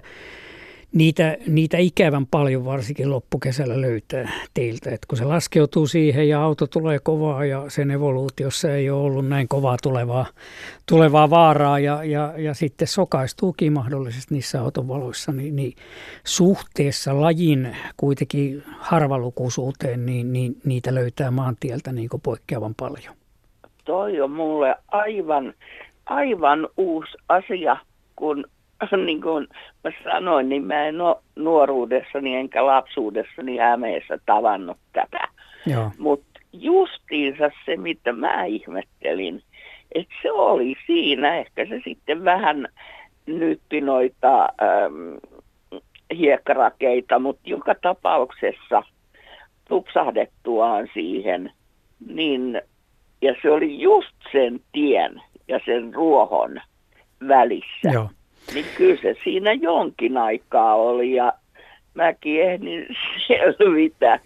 niitä, 0.92 1.36
niitä 1.46 1.78
ikävän 1.78 2.26
paljon 2.26 2.64
varsinkin 2.64 3.10
loppukesällä 3.10 3.80
löytää 3.80 4.30
teiltä. 4.54 4.90
Et 4.90 5.06
kun 5.08 5.18
se 5.18 5.24
laskeutuu 5.24 5.86
siihen 5.86 6.28
ja 6.28 6.42
auto 6.42 6.66
tulee 6.66 6.98
kovaa 6.98 7.44
ja 7.44 7.64
sen 7.68 7.90
evoluutiossa 7.90 8.72
ei 8.72 8.90
ole 8.90 9.02
ollut 9.02 9.28
näin 9.28 9.48
kovaa 9.48 9.76
tulevaa, 9.82 10.26
tulevaa 10.88 11.30
vaaraa 11.30 11.78
ja, 11.78 12.04
ja, 12.04 12.34
ja 12.36 12.54
sitten 12.54 12.88
sokaistuukin 12.88 13.72
mahdollisesti 13.72 14.34
niissä 14.34 14.60
autovaloissa, 14.60 15.32
niin, 15.32 15.56
niin 15.56 15.72
suhteessa 16.24 17.20
lajin 17.20 17.76
kuitenkin 17.96 18.62
harvalukuisuuteen, 18.78 20.06
niin, 20.06 20.32
niin 20.32 20.54
niitä 20.64 20.94
löytää 20.94 21.30
maantieltä 21.30 21.92
niin 21.92 22.08
poikkeavan 22.22 22.74
paljon. 22.74 23.14
Toi 23.84 24.20
on 24.20 24.30
mulle 24.30 24.74
aivan, 24.88 25.54
aivan 26.06 26.68
uusi 26.76 27.16
asia, 27.28 27.76
kun 28.16 28.44
niin 29.06 29.22
kuin 29.22 29.48
mä 29.84 29.90
sanoin, 30.04 30.48
niin 30.48 30.64
mä 30.64 30.86
en 30.86 31.00
ole 31.00 31.16
nuoruudessani 31.36 32.36
enkä 32.36 32.66
lapsuudessani 32.66 33.56
Hämeessä 33.56 34.18
tavannut 34.26 34.78
tätä. 34.92 35.28
Mutta 35.98 36.40
justiinsa 36.52 37.50
se, 37.66 37.76
mitä 37.76 38.12
mä 38.12 38.44
ihmettelin, 38.44 39.42
että 39.92 40.14
se 40.22 40.32
oli 40.32 40.74
siinä, 40.86 41.36
ehkä 41.36 41.66
se 41.66 41.80
sitten 41.84 42.24
vähän 42.24 42.68
nyppi 43.26 43.80
noita 43.80 44.40
ähm, 44.42 45.38
hiekkarakeita, 46.18 47.18
mutta 47.18 47.42
joka 47.44 47.74
tapauksessa 47.74 48.82
tupsahdettuaan 49.68 50.88
siihen, 50.94 51.52
niin 52.06 52.62
ja 53.22 53.34
se 53.42 53.50
oli 53.50 53.80
just 53.80 54.16
sen 54.32 54.60
tien 54.72 55.22
ja 55.48 55.60
sen 55.64 55.94
ruohon 55.94 56.60
välissä. 57.28 57.90
Joo 57.92 58.10
niin 58.54 58.66
kyllä 58.76 59.02
se 59.02 59.14
siinä 59.24 59.52
jonkin 59.52 60.16
aikaa 60.16 60.74
oli 60.74 61.12
ja 61.12 61.32
mäkin 61.94 62.42
ehdin 62.42 62.86
selvitä, 63.26 64.20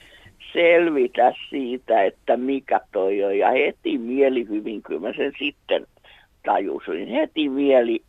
selvitä 0.53 1.35
siitä, 1.50 2.03
että 2.03 2.37
mikä 2.37 2.81
toi 2.92 3.24
on. 3.24 3.38
Ja 3.38 3.50
heti 3.50 3.98
mieli 3.98 4.48
hyvin, 4.48 4.83
kyllä 4.83 5.00
mä 5.00 5.12
sen 5.16 5.33
sitten 5.38 5.87
tajusin. 6.44 7.09
Heti 7.09 7.48
mieli 7.48 8.03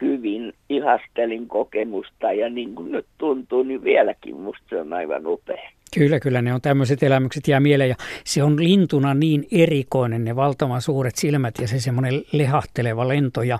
hyvin 0.00 0.52
ihastelin 0.68 1.48
kokemusta 1.48 2.32
ja 2.32 2.48
niin 2.48 2.74
kuin 2.74 2.92
nyt 2.92 3.06
tuntuu, 3.18 3.62
niin 3.62 3.84
vieläkin 3.84 4.36
musta 4.36 4.64
se 4.68 4.80
on 4.80 4.92
aivan 4.92 5.26
upea. 5.26 5.70
Kyllä, 5.94 6.20
kyllä 6.20 6.42
ne 6.42 6.54
on 6.54 6.60
tämmöiset 6.60 7.02
elämykset 7.02 7.48
jää 7.48 7.60
mieleen 7.60 7.90
ja 7.90 7.96
se 8.24 8.42
on 8.42 8.64
lintuna 8.64 9.14
niin 9.14 9.46
erikoinen, 9.52 10.24
ne 10.24 10.36
valtavan 10.36 10.82
suuret 10.82 11.16
silmät 11.16 11.54
ja 11.60 11.68
se 11.68 11.80
semmoinen 11.80 12.22
lehahteleva 12.32 13.08
lento 13.08 13.42
ja, 13.42 13.58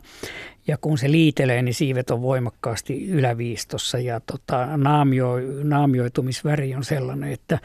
ja 0.67 0.79
kun 0.79 0.99
se 0.99 1.11
liitelee, 1.11 1.63
niin 1.63 1.75
siivet 1.75 2.11
on 2.11 2.23
voimakkaasti 2.23 3.09
yläviistossa 3.09 3.99
ja 3.99 4.21
tota, 4.21 4.77
naamio, 4.77 5.37
naamioitumisväri 5.63 6.75
on 6.75 6.85
sellainen, 6.85 7.33
että 7.33 7.59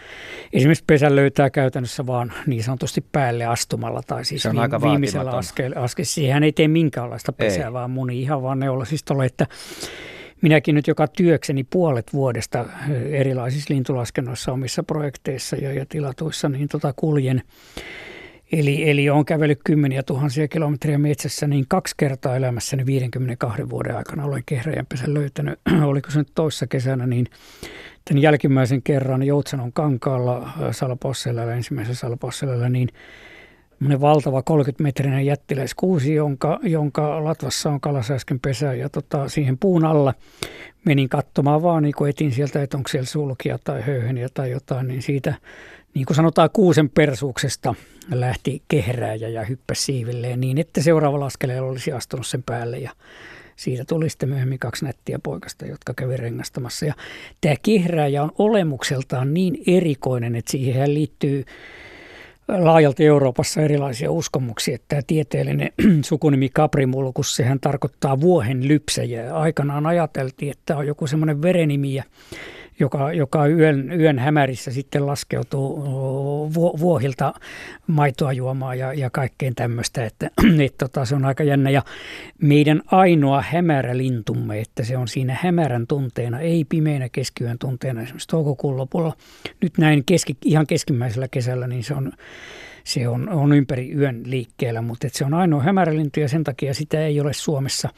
esimerkiksi 0.53 0.83
pesä 0.87 1.15
löytää 1.15 1.49
käytännössä 1.49 2.05
vaan 2.07 2.33
niin 2.47 2.63
sanotusti 2.63 3.05
päälle 3.11 3.45
astumalla 3.45 4.01
tai 4.07 4.25
siis 4.25 4.41
se 4.41 4.49
on 4.49 4.55
vi- 4.55 4.61
aika 4.61 4.81
viimeisellä 4.81 5.31
askel, 5.31 5.73
askel. 5.75 6.05
Siihen 6.05 6.43
ei 6.43 6.51
tee 6.51 6.67
minkäänlaista 6.67 7.31
pesää, 7.33 7.65
ei. 7.65 7.73
vaan 7.73 7.91
muni 7.91 8.21
ihan 8.21 8.43
vaan 8.43 8.59
ne 8.59 8.69
olla 8.69 8.85
siis 8.85 9.03
tolle, 9.03 9.25
että 9.25 9.47
minäkin 10.41 10.75
nyt 10.75 10.87
joka 10.87 11.07
työkseni 11.07 11.63
puolet 11.63 12.13
vuodesta 12.13 12.65
erilaisissa 13.09 13.73
lintulaskennoissa 13.73 14.51
omissa 14.51 14.83
projekteissa 14.83 15.55
ja, 15.55 15.73
ja 15.73 15.85
tilatuissa, 15.85 16.49
niin 16.49 16.67
tota 16.67 16.93
kuljen. 16.95 17.41
Eli, 18.51 18.89
eli 18.89 19.09
olen 19.09 19.25
kävellyt 19.25 19.59
kymmeniä 19.63 20.03
tuhansia 20.03 20.47
kilometriä 20.47 20.97
metsässä, 20.97 21.47
niin 21.47 21.65
kaksi 21.67 21.95
kertaa 21.97 22.35
elämässäni 22.35 22.85
52 22.85 23.69
vuoden 23.69 23.97
aikana 23.97 24.25
olen 24.25 24.43
kehräjänpesän 24.45 25.13
löytänyt. 25.13 25.59
Oliko 25.83 26.11
se 26.11 26.19
nyt 26.19 26.31
toissa 26.35 26.67
kesänä, 26.67 27.07
niin 27.07 27.27
tämän 28.05 28.21
jälkimmäisen 28.21 28.81
kerran 28.81 29.23
Joutsanon 29.23 29.73
kankaalla 29.73 30.49
Salpausselällä, 30.71 31.53
ensimmäisellä 31.53 31.95
Salpausselällä, 31.95 32.69
niin 32.69 32.89
valtava 34.01 34.43
30-metrinen 34.49 35.25
jättiläiskuusi, 35.25 36.13
jonka, 36.13 36.59
jonka 36.63 37.23
latvassa 37.23 37.69
on 37.69 37.81
kalasääsken 37.81 38.39
pesä 38.39 38.73
ja 38.73 38.89
tota, 38.89 39.29
siihen 39.29 39.57
puun 39.57 39.85
alla 39.85 40.13
menin 40.85 41.09
katsomaan 41.09 41.63
vaan, 41.63 41.83
niin 41.83 41.93
kun 41.97 42.09
etin 42.09 42.31
sieltä, 42.31 42.63
että 42.63 42.77
onko 42.77 42.87
siellä 42.89 43.05
sulkia 43.05 43.59
tai 43.63 43.81
höyheniä 43.81 44.27
tai 44.33 44.51
jotain, 44.51 44.87
niin 44.87 45.01
siitä, 45.01 45.33
niin 45.99 46.05
kuin 46.05 46.15
sanotaan, 46.15 46.49
kuusen 46.53 46.89
persuuksesta 46.89 47.75
lähti 48.11 48.61
kehrääjä 48.67 49.27
ja 49.27 49.45
hyppäsi 49.45 49.81
siivilleen 49.81 50.39
niin, 50.39 50.57
että 50.57 50.81
seuraava 50.81 51.25
askeleella 51.25 51.69
olisi 51.69 51.91
astunut 51.91 52.27
sen 52.27 52.43
päälle 52.43 52.77
ja 52.77 52.91
siitä 53.55 53.85
tuli 53.85 54.09
sitten 54.09 54.29
myöhemmin 54.29 54.59
kaksi 54.59 54.85
nättiä 54.85 55.19
poikasta, 55.23 55.65
jotka 55.65 55.93
kävi 55.93 56.17
rengastamassa. 56.17 56.85
Ja 56.85 56.93
tämä 57.41 57.55
kehrääjä 57.61 58.23
on 58.23 58.31
olemukseltaan 58.37 59.33
niin 59.33 59.57
erikoinen, 59.67 60.35
että 60.35 60.51
siihen 60.51 60.93
liittyy 60.93 61.45
laajalti 62.47 63.05
Euroopassa 63.05 63.61
erilaisia 63.61 64.11
uskomuksia. 64.11 64.75
Että 64.75 64.85
tämä 64.87 65.01
tieteellinen 65.07 65.71
sukunimi 66.05 66.49
kaprimulkus, 66.49 67.35
sehän 67.35 67.59
tarkoittaa 67.59 68.21
vuohen 68.21 68.67
lypsäjää. 68.67 69.35
Aikanaan 69.35 69.85
ajateltiin, 69.85 70.51
että 70.51 70.77
on 70.77 70.87
joku 70.87 71.07
semmoinen 71.07 71.41
verenimi, 71.41 71.95
joka, 72.79 73.13
joka 73.13 73.47
yön, 73.47 74.01
yön 74.01 74.19
hämärissä 74.19 74.71
sitten 74.71 75.05
laskeutuu 75.05 75.83
vuohilta 76.53 77.33
maitoa 77.87 78.33
juomaan 78.33 78.79
ja, 78.79 78.93
ja 78.93 79.09
kaikkeen 79.09 79.55
tämmöistä, 79.55 80.05
että 80.05 80.29
et, 80.63 80.77
tota, 80.83 81.05
se 81.05 81.15
on 81.15 81.25
aika 81.25 81.43
jännä. 81.43 81.69
Ja 81.69 81.81
meidän 82.41 82.81
ainoa 82.85 83.43
hämärä 83.49 83.97
lintumme, 83.97 84.59
että 84.59 84.83
se 84.83 84.97
on 84.97 85.07
siinä 85.07 85.37
hämärän 85.41 85.87
tunteena, 85.87 86.39
ei 86.39 86.65
pimeänä 86.65 87.09
keskiyön 87.09 87.59
tunteena, 87.59 88.01
esimerkiksi 88.01 88.27
toukokuun 88.27 88.77
lopulla. 88.77 89.13
Nyt 89.61 89.77
näin 89.77 90.03
keski, 90.05 90.37
ihan 90.45 90.67
keskimmäisellä 90.67 91.27
kesällä, 91.27 91.67
niin 91.67 91.83
se 91.83 91.93
on 91.93 92.11
se 92.83 93.07
on, 93.07 93.29
on 93.29 93.53
ympäri 93.53 93.91
yön 93.91 94.21
liikkeellä, 94.25 94.81
mutta 94.81 95.07
se 95.11 95.25
on 95.25 95.33
ainoa 95.33 95.63
hämärälintu 95.63 96.19
ja 96.19 96.29
sen 96.29 96.43
takia 96.43 96.73
sitä 96.73 97.05
ei 97.05 97.21
ole 97.21 97.33
Suomessa 97.33 97.89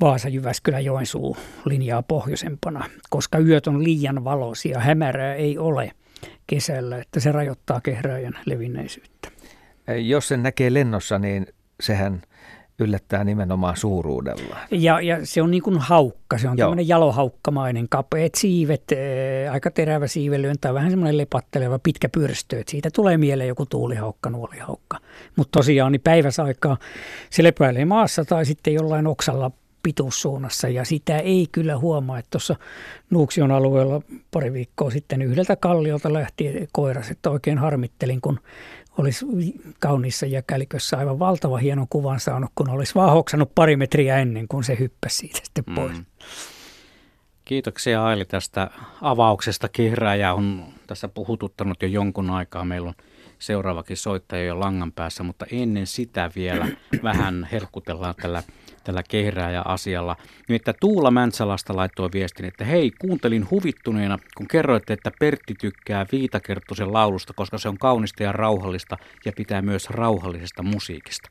Vaasa, 0.00 0.28
Jyväskylä, 0.28 0.80
Joensuu 0.80 1.36
linjaa 1.64 2.02
pohjoisempana, 2.02 2.84
koska 3.10 3.38
yöt 3.38 3.66
on 3.66 3.84
liian 3.84 4.24
valoisia, 4.24 4.80
hämärää 4.80 5.34
ei 5.34 5.58
ole 5.58 5.92
kesällä, 6.46 6.98
että 6.98 7.20
se 7.20 7.32
rajoittaa 7.32 7.80
kehräjän 7.80 8.38
levinneisyyttä. 8.46 9.28
Jos 10.02 10.28
sen 10.28 10.42
näkee 10.42 10.74
lennossa, 10.74 11.18
niin 11.18 11.46
sehän 11.80 12.22
yllättää 12.78 13.24
nimenomaan 13.24 13.76
suuruudella. 13.76 14.56
Ja, 14.70 15.00
ja 15.00 15.26
se 15.26 15.42
on 15.42 15.50
niin 15.50 15.62
kuin 15.62 15.78
haukka, 15.78 16.38
se 16.38 16.48
on 16.48 16.58
Joo. 16.58 16.66
tämmöinen 16.66 16.88
jalohaukkamainen, 16.88 17.88
kapeet 17.88 18.34
siivet, 18.34 18.82
ää, 18.92 19.52
aika 19.52 19.70
terävä 19.70 20.06
tai 20.60 20.74
vähän 20.74 20.90
semmoinen 20.90 21.18
lepatteleva 21.18 21.78
pitkä 21.78 22.08
pyrstö, 22.08 22.60
että 22.60 22.70
siitä 22.70 22.90
tulee 22.90 23.18
mieleen 23.18 23.48
joku 23.48 23.66
tuulihaukka, 23.66 24.30
nuolihaukka. 24.30 24.98
Mutta 25.36 25.58
tosiaan 25.58 25.92
niin 25.92 26.00
päiväsaikaa 26.00 26.76
se 27.30 27.42
lepäilee 27.42 27.84
maassa 27.84 28.24
tai 28.24 28.46
sitten 28.46 28.74
jollain 28.74 29.06
oksalla 29.06 29.50
pituussuunnassa 29.86 30.68
ja 30.68 30.84
sitä 30.84 31.18
ei 31.18 31.46
kyllä 31.52 31.78
huomaa, 31.78 32.18
että 32.18 32.30
tuossa 32.30 32.56
Nuuksion 33.10 33.50
alueella 33.50 34.02
pari 34.30 34.52
viikkoa 34.52 34.90
sitten 34.90 35.22
yhdeltä 35.22 35.56
kalliolta 35.56 36.12
lähti 36.12 36.68
koiras, 36.72 37.10
että 37.10 37.30
oikein 37.30 37.58
harmittelin, 37.58 38.20
kun 38.20 38.40
olisi 38.98 39.26
kauniissa 39.80 40.26
jäkälikössä 40.26 40.98
aivan 40.98 41.18
valtava 41.18 41.56
hieno 41.56 41.86
kuvan 41.90 42.20
saanut, 42.20 42.50
kun 42.54 42.70
olisi 42.70 42.94
vaan 42.94 43.12
hoksannut 43.12 43.54
pari 43.54 43.76
metriä 43.76 44.18
ennen 44.18 44.48
kuin 44.48 44.64
se 44.64 44.76
hyppäsi 44.78 45.16
siitä 45.16 45.40
sitten 45.44 45.64
pois. 45.74 45.96
Mm. 45.96 46.04
Kiitoksia 47.44 48.04
Aili 48.04 48.24
tästä 48.24 48.70
avauksesta. 49.02 49.68
Kehrääjä 49.68 50.34
on 50.34 50.64
tässä 50.86 51.08
puhututtanut 51.08 51.82
jo 51.82 51.88
jonkun 51.88 52.30
aikaa. 52.30 52.64
Meillä 52.64 52.88
on 52.88 52.94
seuraavakin 53.38 53.96
soittaja 53.96 54.44
jo 54.44 54.60
langan 54.60 54.92
päässä, 54.92 55.22
mutta 55.22 55.46
ennen 55.50 55.86
sitä 55.86 56.30
vielä 56.36 56.68
vähän 57.02 57.48
herkutellaan 57.52 58.14
tällä, 58.22 58.42
tällä 58.86 59.02
kehrääjä-asialla. 59.10 60.16
Nimittäin 60.48 60.76
Tuula 60.80 61.10
Mäntsälästä 61.10 61.76
laittoi 61.76 62.08
viestin, 62.12 62.46
että 62.46 62.64
hei, 62.64 62.92
kuuntelin 62.98 63.50
huvittuneena, 63.50 64.18
kun 64.36 64.48
kerroitte, 64.48 64.92
että 64.92 65.10
Pertti 65.20 65.54
tykkää 65.60 66.06
Viitakerttusen 66.12 66.92
laulusta, 66.92 67.32
koska 67.32 67.58
se 67.58 67.68
on 67.68 67.78
kaunista 67.78 68.22
ja 68.22 68.32
rauhallista 68.32 68.96
ja 69.24 69.32
pitää 69.36 69.62
myös 69.62 69.90
rauhallisesta 69.90 70.62
musiikista. 70.62 71.28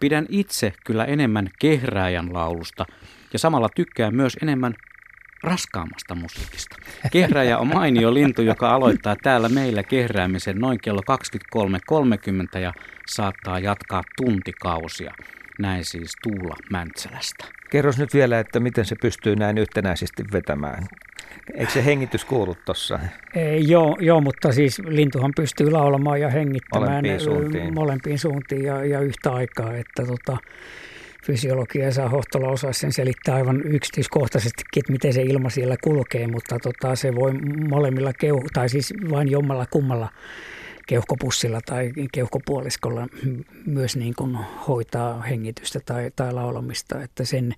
Pidän 0.00 0.26
itse 0.28 0.72
kyllä 0.86 1.04
enemmän 1.04 1.48
kehrääjän 1.58 2.32
laulusta 2.32 2.86
ja 3.32 3.38
samalla 3.38 3.68
tykkään 3.74 4.14
myös 4.14 4.36
enemmän 4.42 4.74
raskaammasta 5.42 6.14
musiikista. 6.14 6.76
Kehräjä 7.12 7.58
on 7.58 7.66
mainio 7.66 8.14
lintu, 8.14 8.42
joka 8.42 8.74
aloittaa 8.74 9.16
täällä 9.22 9.48
meillä 9.48 9.82
kehräämisen 9.82 10.58
noin 10.58 10.78
kello 10.80 11.00
23.30 12.54 12.58
ja 12.58 12.72
saattaa 13.06 13.58
jatkaa 13.58 14.02
tuntikausia. 14.16 15.14
Näin 15.58 15.84
siis 15.84 16.12
Tuula 16.22 16.56
Mäntsälästä. 16.70 17.44
Kerros 17.70 17.98
nyt 17.98 18.14
vielä, 18.14 18.38
että 18.40 18.60
miten 18.60 18.84
se 18.84 18.96
pystyy 19.02 19.36
näin 19.36 19.58
yhtenäisesti 19.58 20.24
vetämään. 20.32 20.86
Eikö 21.54 21.72
se 21.72 21.84
hengitys 21.84 22.24
kuulu 22.24 22.56
tuossa? 22.64 22.98
Joo, 23.66 23.96
joo, 24.00 24.20
mutta 24.20 24.52
siis 24.52 24.78
lintuhan 24.78 25.32
pystyy 25.36 25.70
laulamaan 25.70 26.20
ja 26.20 26.28
hengittämään 26.28 26.90
molempiin 26.90 27.20
suuntiin, 27.20 27.74
molempiin 27.74 28.18
suuntiin 28.18 28.64
ja, 28.64 28.84
ja 28.84 29.00
yhtä 29.00 29.32
aikaa. 29.32 29.74
Että 29.74 30.06
tota, 30.06 30.36
fysiologia 31.26 31.84
ja 31.84 31.92
saa 31.92 32.08
Hohtola 32.08 32.48
osaa 32.48 32.72
sen 32.72 32.92
selittää 32.92 33.34
aivan 33.34 33.62
yksityiskohtaisesti, 33.64 34.62
että 34.76 34.92
miten 34.92 35.12
se 35.12 35.22
ilma 35.22 35.50
siellä 35.50 35.76
kulkee, 35.84 36.26
mutta 36.26 36.58
tota, 36.58 36.96
se 36.96 37.14
voi 37.14 37.32
molemmilla 37.68 38.10
keuh- 38.10 38.48
tai 38.52 38.68
siis 38.68 38.94
vain 39.10 39.30
jommalla 39.30 39.66
kummalla 39.70 40.08
keuhkopussilla 40.88 41.60
tai 41.66 41.92
keuhkopuoliskolla 42.12 43.06
myös 43.66 43.96
niin 43.96 44.14
kuin 44.14 44.38
hoitaa 44.68 45.22
hengitystä 45.22 45.80
tai, 45.86 46.10
tai 46.16 46.32
laulamista, 46.32 47.02
että 47.02 47.24
sen 47.24 47.54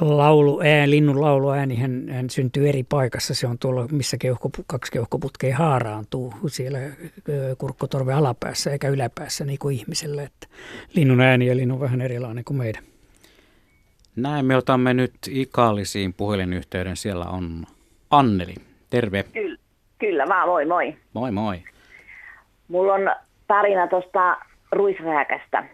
laulu, 0.00 0.60
ään, 0.60 0.90
linnun 0.90 1.20
lauluääni 1.20 1.76
hän, 1.76 2.08
hän 2.08 2.30
syntyy 2.30 2.68
eri 2.68 2.82
paikassa. 2.82 3.34
Se 3.34 3.46
on 3.46 3.58
tuolla, 3.58 3.86
missä 3.92 4.16
keuhko, 4.16 4.50
kaksi 4.66 4.92
keuhkoputkea 4.92 5.56
haaraantuu 5.56 6.34
siellä 6.46 6.78
kurkkotorven 7.58 8.16
alapäässä 8.16 8.70
eikä 8.70 8.88
yläpäässä 8.88 9.44
niin 9.44 9.58
kuin 9.58 9.76
ihmisellä. 9.76 10.22
Että 10.22 10.46
linnun 10.94 11.20
ääni 11.20 11.46
ja 11.46 11.56
linnun 11.56 11.80
vähän 11.80 12.00
erilainen 12.00 12.44
kuin 12.44 12.56
meidän. 12.56 12.82
Näin 14.16 14.46
me 14.46 14.56
otamme 14.56 14.94
nyt 14.94 15.14
ikallisiin 15.30 16.14
puhelinyhteyden. 16.14 16.96
Siellä 16.96 17.24
on 17.24 17.64
Anneli. 18.10 18.54
Terve. 18.90 19.22
Kyllä, 19.22 19.58
kyllä 19.98 20.24
vaan, 20.28 20.48
moi 20.48 20.66
moi. 20.66 20.96
Moi 21.14 21.30
moi. 21.30 21.62
Mulla 22.72 22.94
on 22.94 23.10
tarina 23.48 23.86
tuosta 23.86 24.36
ruisrääkästä 24.72 25.64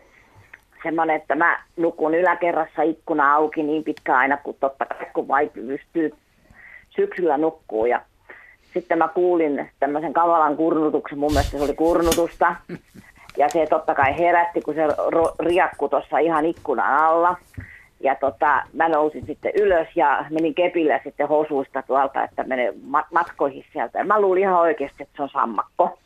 semmoinen, 0.82 1.16
että 1.16 1.34
mä 1.34 1.62
nukun 1.76 2.14
yläkerrassa 2.14 2.82
ikkuna 2.82 3.34
auki 3.34 3.62
niin 3.62 3.84
pitkä 3.84 4.16
aina, 4.16 4.36
kun 4.36 4.56
totta 4.60 4.86
kai 4.86 5.06
kun 5.14 5.28
vaipi 5.28 5.60
pystyy 5.60 6.14
syksyllä 6.90 7.38
nukkuu. 7.38 7.86
Ja 7.86 8.00
sitten 8.74 8.98
mä 8.98 9.08
kuulin 9.08 9.70
tämmöisen 9.80 10.12
kavalan 10.12 10.56
kurnutuksen, 10.56 11.18
mun 11.18 11.32
mielestä 11.32 11.58
se 11.58 11.64
oli 11.64 11.74
kurnutusta. 11.74 12.56
Ja 13.36 13.48
se 13.48 13.66
totta 13.66 13.94
kai 13.94 14.18
herätti, 14.18 14.60
kun 14.60 14.74
se 14.74 14.82
riakku 15.40 15.88
tuossa 15.88 16.18
ihan 16.18 16.44
ikkunan 16.44 16.94
alla. 16.94 17.36
Ja 18.00 18.14
tota, 18.14 18.62
mä 18.72 18.88
nousin 18.88 19.26
sitten 19.26 19.52
ylös 19.54 19.88
ja 19.96 20.24
menin 20.30 20.54
kepillä 20.54 21.00
sitten 21.04 21.28
hosuista 21.28 21.82
tuolta, 21.82 22.24
että 22.24 22.44
menen 22.44 22.74
matkoihin 23.12 23.64
sieltä. 23.72 23.98
Ja 23.98 24.04
mä 24.04 24.20
luulin 24.20 24.42
ihan 24.42 24.60
oikeasti, 24.60 25.02
että 25.02 25.16
se 25.16 25.22
on 25.22 25.28
sammakko. 25.28 25.98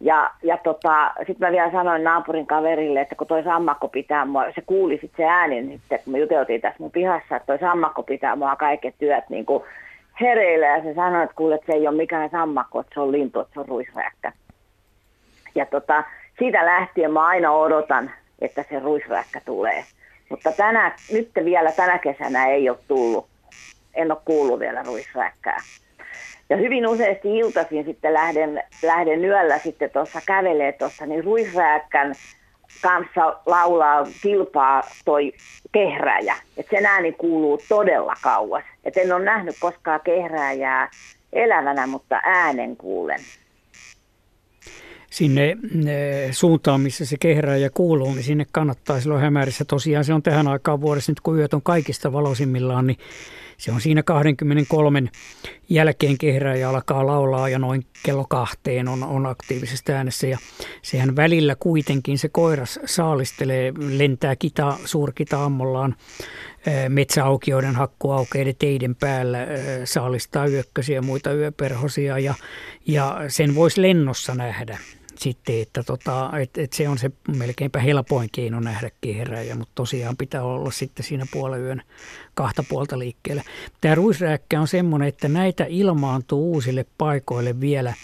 Ja, 0.00 0.30
ja 0.42 0.56
tota, 0.56 1.12
sitten 1.16 1.48
mä 1.48 1.52
vielä 1.52 1.72
sanoin 1.72 2.04
naapurin 2.04 2.46
kaverille, 2.46 3.00
että 3.00 3.14
kun 3.14 3.26
toi 3.26 3.42
sammakko 3.42 3.88
pitää 3.88 4.24
mua, 4.24 4.44
se 4.54 4.60
kuuli 4.66 4.98
sitten 5.00 5.16
se 5.16 5.30
ääni, 5.30 5.78
sitten, 5.78 5.98
kun 6.04 6.12
me 6.12 6.18
juteltiin 6.18 6.60
tässä 6.60 6.76
mun 6.78 6.90
pihassa, 6.90 7.36
että 7.36 7.46
toi 7.46 7.58
sammakko 7.58 8.02
pitää 8.02 8.36
mua 8.36 8.56
kaiket 8.56 8.94
työt 8.98 9.24
niin 9.28 9.46
kuin 9.46 9.62
hereillä. 10.20 10.66
Ja 10.66 10.82
se 10.82 10.94
sanoi, 10.94 11.24
että 11.24 11.36
kuule, 11.36 11.54
että 11.54 11.66
se 11.66 11.72
ei 11.72 11.88
ole 11.88 11.96
mikään 11.96 12.30
sammakko, 12.30 12.80
että 12.80 12.94
se 12.94 13.00
on 13.00 13.12
lintu, 13.12 13.40
että 13.40 13.54
se 13.54 13.60
on 13.60 13.68
ruisräkkä. 13.68 14.32
Ja 15.54 15.66
tota, 15.66 16.04
siitä 16.38 16.66
lähtien 16.66 17.12
mä 17.12 17.26
aina 17.26 17.52
odotan, 17.52 18.10
että 18.38 18.64
se 18.70 18.78
ruisräkkä 18.78 19.40
tulee. 19.44 19.84
Mutta 20.30 20.52
tänä, 20.52 20.92
nyt 21.12 21.30
vielä 21.44 21.72
tänä 21.72 21.98
kesänä 21.98 22.46
ei 22.46 22.70
ole 22.70 22.78
tullut. 22.88 23.26
En 23.94 24.12
ole 24.12 24.20
kuullut 24.24 24.60
vielä 24.60 24.82
ruisräkkää. 24.82 25.58
Ja 26.50 26.56
hyvin 26.56 26.86
useasti 26.86 27.38
iltaisin 27.38 27.84
sitten 27.84 28.14
lähden, 28.14 28.62
lähden 28.82 29.24
yöllä 29.24 29.58
sitten 29.58 29.90
tuossa 29.90 30.20
kävelee 30.26 30.72
tuossa, 30.72 31.06
niin 31.06 31.24
ruisrääkkän 31.24 32.14
kanssa 32.82 33.40
laulaa 33.46 34.06
kilpaa 34.22 34.82
toi 35.04 35.32
kehräjä. 35.72 36.36
Että 36.56 36.76
sen 36.76 36.86
ääni 36.86 37.12
kuuluu 37.12 37.60
todella 37.68 38.14
kauas. 38.22 38.64
Et 38.84 38.96
en 38.96 39.12
ole 39.12 39.24
nähnyt 39.24 39.56
koskaan 39.60 40.00
kehräjää 40.04 40.90
elävänä, 41.32 41.86
mutta 41.86 42.20
äänen 42.24 42.76
kuulen. 42.76 43.20
Sinne 45.10 45.56
suuntaan, 46.30 46.80
missä 46.80 47.04
se 47.04 47.16
kehräjä 47.20 47.70
kuuluu, 47.74 48.14
niin 48.14 48.22
sinne 48.22 48.46
kannattaa 48.52 49.00
silloin 49.00 49.20
hämärissä. 49.20 49.64
Tosiaan 49.64 50.04
se 50.04 50.14
on 50.14 50.22
tähän 50.22 50.48
aikaan 50.48 50.80
vuodessa, 50.80 51.12
nyt 51.12 51.20
kun 51.20 51.38
yöt 51.38 51.54
on 51.54 51.62
kaikista 51.62 52.12
valoisimmillaan, 52.12 52.86
niin 52.86 52.98
se 53.64 53.72
on 53.72 53.80
siinä 53.80 54.02
23 54.02 55.02
jälkeen 55.68 56.16
ja 56.60 56.70
alkaa 56.70 57.06
laulaa 57.06 57.48
ja 57.48 57.58
noin 57.58 57.86
kello 58.02 58.24
kahteen 58.28 58.88
on, 58.88 59.02
on 59.02 59.26
aktiivisesta 59.26 59.92
äänessä. 59.92 60.26
Ja 60.26 60.38
sehän 60.82 61.16
välillä 61.16 61.56
kuitenkin 61.56 62.18
se 62.18 62.28
koiras 62.28 62.80
saalistelee, 62.84 63.72
lentää 63.78 64.36
kita, 64.36 64.78
suurkita 64.84 65.44
ammollaan 65.44 65.96
metsäaukioiden 66.88 67.74
hakkuaukeiden 67.74 68.54
teiden 68.58 68.94
päällä, 68.94 69.38
saalistaa 69.84 70.46
yökkösiä 70.46 70.94
ja 70.94 71.02
muita 71.02 71.32
yöperhosia 71.32 72.18
ja, 72.18 72.34
ja 72.86 73.20
sen 73.28 73.54
voisi 73.54 73.82
lennossa 73.82 74.34
nähdä 74.34 74.78
sitten, 75.18 75.62
että 75.62 75.82
tota, 75.82 76.30
et, 76.40 76.58
et 76.58 76.72
se 76.72 76.88
on 76.88 76.98
se 76.98 77.10
melkeinpä 77.36 77.78
helpoin 77.78 78.28
keino 78.32 78.60
nähdä 78.60 78.90
kehräjä, 79.00 79.54
mutta 79.54 79.72
tosiaan 79.74 80.16
pitää 80.16 80.42
olla 80.42 80.70
sitten 80.70 81.06
siinä 81.06 81.26
puolen 81.32 81.62
yön 81.62 81.82
kahta 82.34 82.64
puolta 82.68 82.98
liikkeelle. 82.98 83.42
Tämä 83.80 83.94
ruisrääkkä 83.94 84.60
on 84.60 84.68
semmoinen, 84.68 85.08
että 85.08 85.28
näitä 85.28 85.66
ilmaantuu 85.68 86.52
uusille 86.52 86.86
paikoille 86.98 87.60
vielä– 87.60 87.94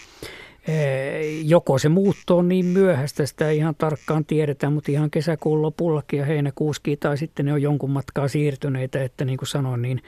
joko 1.43 1.77
se 1.77 1.89
muutto 1.89 2.37
on 2.37 2.47
niin 2.47 2.65
myöhäistä, 2.65 3.25
sitä 3.25 3.49
ei 3.49 3.57
ihan 3.57 3.75
tarkkaan 3.75 4.25
tiedetä, 4.25 4.69
mutta 4.69 4.91
ihan 4.91 5.11
kesäkuun 5.11 5.61
lopullakin 5.61 6.19
ja 6.19 6.25
heinäkuuskin 6.25 6.99
tai 6.99 7.17
sitten 7.17 7.45
ne 7.45 7.53
on 7.53 7.61
jonkun 7.61 7.91
matkaa 7.91 8.27
siirtyneitä, 8.27 9.03
että 9.03 9.25
niin 9.25 9.37
kuin 9.37 9.47
sanoin, 9.47 9.81
niin 9.81 10.01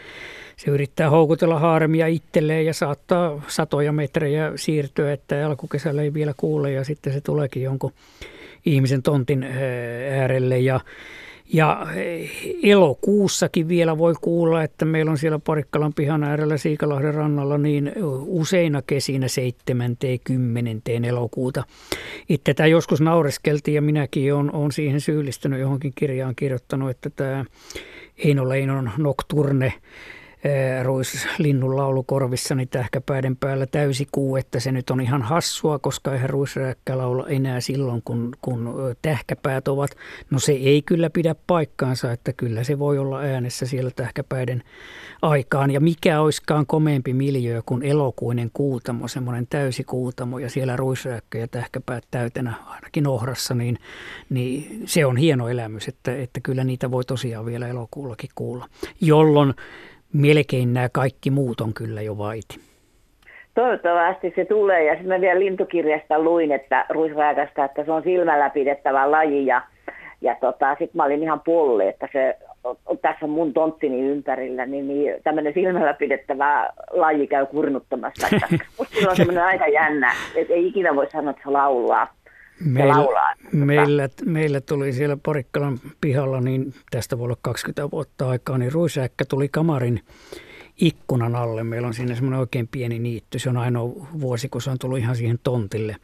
se 0.57 0.71
yrittää 0.71 1.09
houkutella 1.09 1.59
haaremia 1.59 2.07
itselleen 2.07 2.65
ja 2.65 2.73
saattaa 2.73 3.41
satoja 3.47 3.91
metrejä 3.91 4.51
siirtyä, 4.55 5.13
että 5.13 5.47
alkukesällä 5.47 6.01
ei 6.01 6.13
vielä 6.13 6.33
kuule 6.37 6.71
ja 6.71 6.83
sitten 6.83 7.13
se 7.13 7.21
tuleekin 7.21 7.63
jonkun 7.63 7.93
ihmisen 8.65 9.03
tontin 9.03 9.43
äärelle. 10.11 10.59
Ja 10.59 10.79
ja 11.53 11.87
eh, 11.95 12.31
elokuussakin 12.63 13.67
vielä 13.67 13.97
voi 13.97 14.13
kuulla, 14.21 14.63
että 14.63 14.85
meillä 14.85 15.11
on 15.11 15.17
siellä 15.17 15.39
Parikkalan 15.39 15.93
pihan 15.93 16.23
äärellä 16.23 16.57
Siikalahden 16.57 17.13
rannalla 17.13 17.57
niin 17.57 17.91
useina 18.25 18.81
kesinä 18.81 19.27
7. 19.27 19.97
10. 20.23 20.81
elokuuta. 21.03 21.63
Itse 22.29 22.53
tämä 22.53 22.67
joskus 22.67 23.01
naureskeltiin 23.01 23.75
ja 23.75 23.81
minäkin 23.81 24.33
olen, 24.33 24.55
olen 24.55 24.71
siihen 24.71 25.01
syyllistynyt 25.01 25.59
johonkin 25.59 25.91
kirjaan 25.95 26.35
kirjoittanut, 26.35 26.89
että 26.89 27.09
tämä 27.09 27.45
Eino 28.17 28.49
Leinon 28.49 28.91
Nocturne– 28.97 29.73
ruislinnun 30.83 31.75
laulukorvissani 31.75 32.65
tähkäpäiden 32.65 33.35
päällä 33.35 33.65
täysi 33.65 34.07
kuu, 34.11 34.35
että 34.35 34.59
se 34.59 34.71
nyt 34.71 34.89
on 34.89 35.01
ihan 35.01 35.21
hassua, 35.21 35.79
koska 35.79 36.13
eihän 36.13 36.29
ruisrääkkä 36.29 36.97
laula 36.97 37.27
enää 37.27 37.61
silloin, 37.61 38.01
kun, 38.05 38.31
kun 38.41 38.75
tähkäpäät 39.01 39.67
ovat. 39.67 39.91
No 40.29 40.39
se 40.39 40.51
ei 40.51 40.81
kyllä 40.81 41.09
pidä 41.09 41.35
paikkaansa, 41.47 42.11
että 42.11 42.33
kyllä 42.33 42.63
se 42.63 42.79
voi 42.79 42.97
olla 42.97 43.19
äänessä 43.19 43.65
siellä 43.65 43.91
tähkäpäiden 43.95 44.63
aikaan. 45.21 45.71
Ja 45.71 45.79
mikä 45.79 46.21
olisikaan 46.21 46.65
komeempi 46.65 47.13
miljöö 47.13 47.61
kuin 47.65 47.83
elokuinen 47.83 48.49
kuutamo, 48.53 49.07
semmoinen 49.07 49.47
täysi 49.49 49.83
kuutamo 49.83 50.39
ja 50.39 50.49
siellä 50.49 50.75
ruisrääkkä 50.75 51.37
ja 51.39 51.47
tähkäpäät 51.47 52.03
täytenä 52.11 52.53
ainakin 52.65 53.07
ohrassa, 53.07 53.55
niin, 53.55 53.77
niin 54.29 54.81
se 54.85 55.05
on 55.05 55.17
hieno 55.17 55.49
elämys, 55.49 55.87
että, 55.87 56.15
että 56.15 56.39
kyllä 56.39 56.63
niitä 56.63 56.91
voi 56.91 57.05
tosiaan 57.05 57.45
vielä 57.45 57.67
elokuullakin 57.67 58.29
kuulla. 58.35 58.69
Jolloin 59.01 59.53
melkein 60.13 60.73
nämä 60.73 60.89
kaikki 60.91 61.31
muut 61.31 61.61
on 61.61 61.73
kyllä 61.73 62.01
jo 62.01 62.17
vaiti. 62.17 62.59
Toivottavasti 63.53 64.33
se 64.35 64.45
tulee. 64.45 64.83
Ja 64.83 64.93
sitten 64.93 65.07
mä 65.07 65.21
vielä 65.21 65.39
lintukirjasta 65.39 66.19
luin, 66.19 66.51
että 66.51 66.85
ruisrääkästä, 66.89 67.65
että 67.65 67.85
se 67.85 67.91
on 67.91 68.03
silmällä 68.03 68.49
pidettävä 68.49 69.11
laji. 69.11 69.45
Ja, 69.45 69.61
ja 70.21 70.35
tota, 70.41 70.69
sitten 70.69 70.91
mä 70.93 71.03
olin 71.03 71.23
ihan 71.23 71.41
puolelle, 71.45 71.89
että 71.89 72.09
se 72.13 72.37
tässä 73.01 73.27
mun 73.27 73.53
tonttini 73.53 74.01
ympärillä, 74.01 74.65
niin, 74.65 74.87
niin 74.87 75.15
tämmöinen 75.23 75.53
silmällä 75.53 75.93
pidettävä 75.93 76.69
laji 76.91 77.27
käy 77.27 77.45
kurnuttamassa. 77.45 78.27
Musta 78.77 79.09
on 79.09 79.15
semmoinen 79.15 79.43
aika 79.43 79.67
jännä, 79.67 80.13
että 80.35 80.53
ei 80.53 80.67
ikinä 80.67 80.95
voi 80.95 81.09
sanoa, 81.11 81.31
että 81.31 81.43
se 81.43 81.49
laulaa. 81.49 82.07
Meillä, 82.63 82.93
laulaa. 82.93 83.33
Meillä, 83.51 84.09
meillä 84.25 84.61
tuli 84.61 84.93
siellä 84.93 85.17
Porikkalan 85.17 85.79
pihalla, 86.01 86.41
niin 86.41 86.73
tästä 86.91 87.17
voi 87.17 87.25
olla 87.25 87.37
20 87.41 87.91
vuotta 87.91 88.29
aikaa, 88.29 88.57
niin 88.57 88.71
ruisäkkä 88.71 89.25
tuli 89.25 89.49
kamarin 89.49 90.01
ikkunan 90.81 91.35
alle. 91.35 91.63
Meillä 91.63 91.87
on 91.87 91.93
siinä 91.93 92.15
semmoinen 92.15 92.39
oikein 92.39 92.67
pieni 92.67 92.99
niitty. 92.99 93.39
Se 93.39 93.49
on 93.49 93.57
ainoa 93.57 94.07
vuosi, 94.19 94.49
kun 94.49 94.61
se 94.61 94.69
on 94.69 94.79
tullut 94.79 94.97
ihan 94.97 95.15
siihen 95.15 95.39
tontille. 95.43 95.95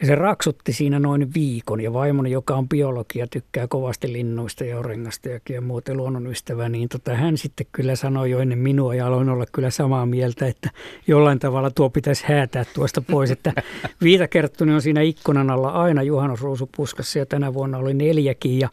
Ja 0.00 0.06
se 0.06 0.14
raksutti 0.14 0.72
siinä 0.72 0.98
noin 0.98 1.34
viikon. 1.34 1.80
Ja 1.80 1.92
vaimoni, 1.92 2.30
joka 2.30 2.54
on 2.54 2.68
biologia, 2.68 3.26
tykkää 3.26 3.68
kovasti 3.68 4.12
linnuista 4.12 4.64
ja 4.64 4.78
orengasta 4.78 5.28
ja 5.48 5.60
muuten 5.60 5.96
luonnonystävä, 5.96 6.68
niin 6.68 6.88
tota, 6.88 7.14
hän 7.14 7.38
sitten 7.38 7.66
kyllä 7.72 7.96
sanoi 7.96 8.30
jo 8.30 8.38
ennen 8.38 8.58
minua 8.58 8.94
ja 8.94 9.06
aloin 9.06 9.28
olla 9.28 9.44
kyllä 9.52 9.70
samaa 9.70 10.06
mieltä, 10.06 10.46
että 10.46 10.70
jollain 11.06 11.38
tavalla 11.38 11.70
tuo 11.70 11.90
pitäisi 11.90 12.24
häätää 12.28 12.64
tuosta 12.74 13.00
pois, 13.00 13.30
että 13.30 13.52
viitakerttuni 14.02 14.74
on 14.74 14.82
siinä 14.82 15.00
ikkunan 15.00 15.50
alla 15.50 15.68
aina 15.68 16.02
juhannusruusupuskassa 16.02 17.18
ja 17.18 17.26
tänä 17.26 17.54
vuonna 17.54 17.78
oli 17.78 17.94
neljäkin 17.94 18.58
ja 18.58 18.68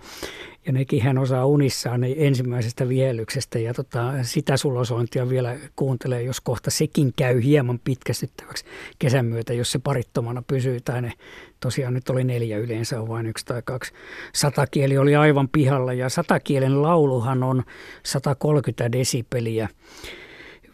ja 0.67 0.73
nekin 0.73 1.01
hän 1.01 1.17
osaa 1.17 1.45
unissaan 1.45 2.01
ensimmäisestä 2.03 2.89
vihelyksestä 2.89 3.59
ja 3.59 3.73
tota, 3.73 4.13
sitä 4.21 4.57
sulosointia 4.57 5.29
vielä 5.29 5.55
kuuntelee, 5.75 6.21
jos 6.21 6.41
kohta 6.41 6.71
sekin 6.71 7.13
käy 7.15 7.43
hieman 7.43 7.79
pitkästyttäväksi 7.83 8.65
kesän 8.99 9.25
myötä, 9.25 9.53
jos 9.53 9.71
se 9.71 9.79
parittomana 9.79 10.43
pysyy. 10.47 10.79
Tai 10.81 11.01
ne 11.01 11.13
tosiaan 11.59 11.93
nyt 11.93 12.09
oli 12.09 12.23
neljä 12.23 12.57
yleensä, 12.57 13.01
on 13.01 13.07
vain 13.07 13.25
yksi 13.25 13.45
tai 13.45 13.61
kaksi. 13.65 13.93
Satakieli 14.33 14.97
oli 14.97 15.15
aivan 15.15 15.49
pihalla 15.49 15.93
ja 15.93 16.09
satakielen 16.09 16.81
lauluhan 16.81 17.43
on 17.43 17.63
130 18.03 18.91
desibeliä 18.91 19.69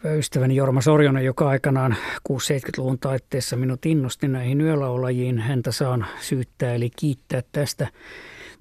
ystäväni 0.04 0.56
Jorma 0.56 0.80
Sorjonen, 0.80 1.24
joka 1.24 1.48
aikanaan 1.48 1.96
6-70-luvun 2.28 2.98
taitteessa 2.98 3.56
minut 3.56 3.86
innosti 3.86 4.28
näihin 4.28 4.60
yölaulajiin. 4.60 5.38
Häntä 5.38 5.72
saan 5.72 6.06
syyttää 6.20 6.74
eli 6.74 6.90
kiittää 6.96 7.42
tästä 7.52 7.88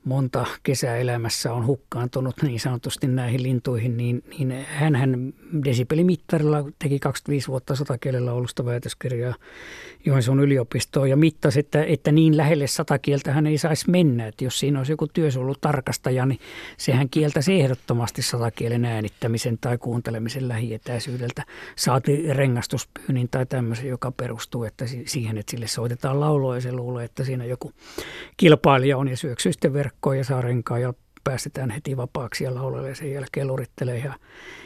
monta 0.04 0.46
kesäelämässä 0.64 1.54
on 1.54 1.66
hukkaantunut 1.66 2.36
niin 2.42 2.60
sanotusti 2.60 3.08
näihin 3.08 3.44
lintuihin, 3.44 3.98
niin, 3.98 4.24
niin 4.38 4.66
hän 4.66 5.34
desibelimittarilla 5.66 6.66
teki 6.80 7.00
25 7.00 7.48
vuotta 7.48 7.76
satakielellä 7.76 8.34
olusta 8.34 8.66
väitöskirjaa 8.66 9.36
Joensuun 10.06 10.40
yliopistoon 10.40 11.10
ja 11.10 11.16
mittasi, 11.16 11.60
että, 11.60 11.84
että 11.84 12.12
niin 12.12 12.38
lähelle 12.38 12.68
satakieltä 12.68 13.32
hän 13.32 13.48
ei 13.48 13.58
saisi 13.58 13.90
mennä. 13.90 14.28
Että 14.28 14.44
jos 14.44 14.60
siinä 14.60 14.80
olisi 14.80 14.92
joku 14.92 15.08
työsuojelutarkastaja, 15.08 16.26
niin 16.26 16.40
sehän 16.78 17.10
kieltäisi 17.10 17.62
ehdottomasti 17.62 18.22
satakielen 18.22 18.86
äänittämisen 18.86 19.58
tai 19.62 19.78
kuuntelemisen 19.78 20.48
lähietäisyydeltä. 20.48 21.44
Saati 21.76 22.34
rengastuspyynin 22.34 23.30
tai 23.30 23.46
tämmöisen, 23.46 23.88
joka 23.88 24.12
perustuu 24.12 24.64
että 24.64 24.86
siihen, 25.06 25.38
että 25.38 25.52
sille 25.52 25.68
soitetaan 25.68 26.20
laulua 26.20 26.56
ja 26.56 26.62
se 26.62 26.72
luulee, 26.72 27.06
että 27.06 27.24
siinä 27.24 27.46
joku 27.46 27.74
kilpailija 28.38 28.98
on 28.98 29.08
ja 29.08 29.18
syöksyy 29.18 29.52
sitten 29.52 29.74
verkkoon 29.74 29.93
ja 30.18 30.24
saa 30.24 30.42
renkaa 30.42 30.80
ja 30.80 30.94
päästetään 31.24 31.70
heti 31.70 31.98
vapaaksi 31.98 32.44
ja 32.44 32.56
laulelee 32.56 32.90
ja 32.90 32.96
sen 32.96 33.12
jälkeen 33.12 33.48
lurittelee 33.48 33.98
ja 33.98 34.14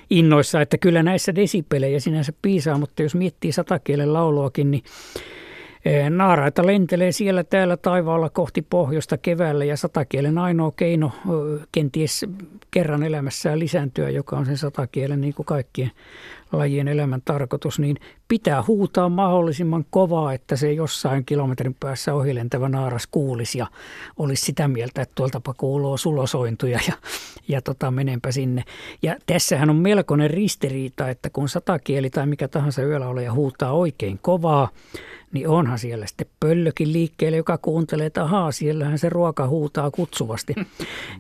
innoissa, 0.10 0.62
että 0.62 0.78
kyllä 0.78 1.04
näissä 1.04 1.36
desipelejä 1.36 2.00
sinänsä 2.00 2.34
piisaa, 2.42 2.78
mutta 2.78 3.04
jos 3.04 3.16
miettii 3.16 3.52
satakielen 3.52 4.14
lauluakin, 4.14 4.72
niin 4.72 4.84
e, 5.86 6.10
Naaraita 6.10 6.66
lentelee 6.66 7.12
siellä 7.12 7.44
täällä 7.44 7.78
taivaalla 7.78 8.30
kohti 8.30 8.62
pohjoista 8.62 9.18
keväällä 9.18 9.66
ja 9.66 9.78
satakielen 9.78 10.38
ainoa 10.38 10.72
keino 10.72 11.12
kenties 11.72 12.26
kerran 12.72 13.04
elämässään 13.04 13.60
lisääntyä, 13.60 14.10
joka 14.10 14.38
on 14.38 14.46
sen 14.46 14.58
satakielen 14.58 15.22
niin 15.22 15.34
kuin 15.34 15.46
kaikkien 15.46 15.92
lajien 16.52 16.88
elämän 16.88 17.22
tarkoitus, 17.26 17.80
niin 17.80 17.98
pitää 18.28 18.64
huutaa 18.68 19.10
mahdollisimman 19.10 19.86
kovaa, 19.90 20.34
että 20.34 20.56
se 20.56 20.74
jossain 20.74 21.26
kilometrin 21.26 21.76
päässä 21.80 22.14
ohilentävä 22.14 22.70
naaras 22.70 23.08
kuulisi 23.12 23.58
ja 23.58 23.68
olisi 24.18 24.46
sitä 24.46 24.68
mieltä, 24.68 25.02
että 25.02 25.16
tuoltapa 25.16 25.54
kuuluu 25.54 25.98
sulosointuja 25.98 26.80
ja, 26.88 26.94
ja 27.48 27.62
tota, 27.62 27.92
menenpä 27.92 28.32
sinne. 28.32 28.64
Ja 29.02 29.16
tässähän 29.26 29.70
on 29.70 29.76
melkoinen 29.76 30.30
ristiriita, 30.30 31.10
että 31.10 31.30
kun 31.30 31.50
satakieli 31.50 32.10
tai 32.10 32.28
mikä 32.28 32.48
tahansa 32.48 32.84
yöllä 32.84 33.22
ja 33.22 33.34
huutaa 33.34 33.72
oikein 33.72 34.20
kovaa, 34.22 34.70
niin 35.32 35.48
onhan 35.48 35.80
siellä 35.80 36.08
sitten 36.08 36.28
pöllökin 36.40 36.94
liikkeelle, 36.94 37.38
joka 37.38 37.58
kuuntelee, 37.58 38.06
että 38.06 38.24
ahaa, 38.24 38.52
siellähän 38.52 39.00
se 39.00 39.10
ruoka 39.10 39.48
huutaa 39.48 39.92
kutsuvasti. 39.92 40.56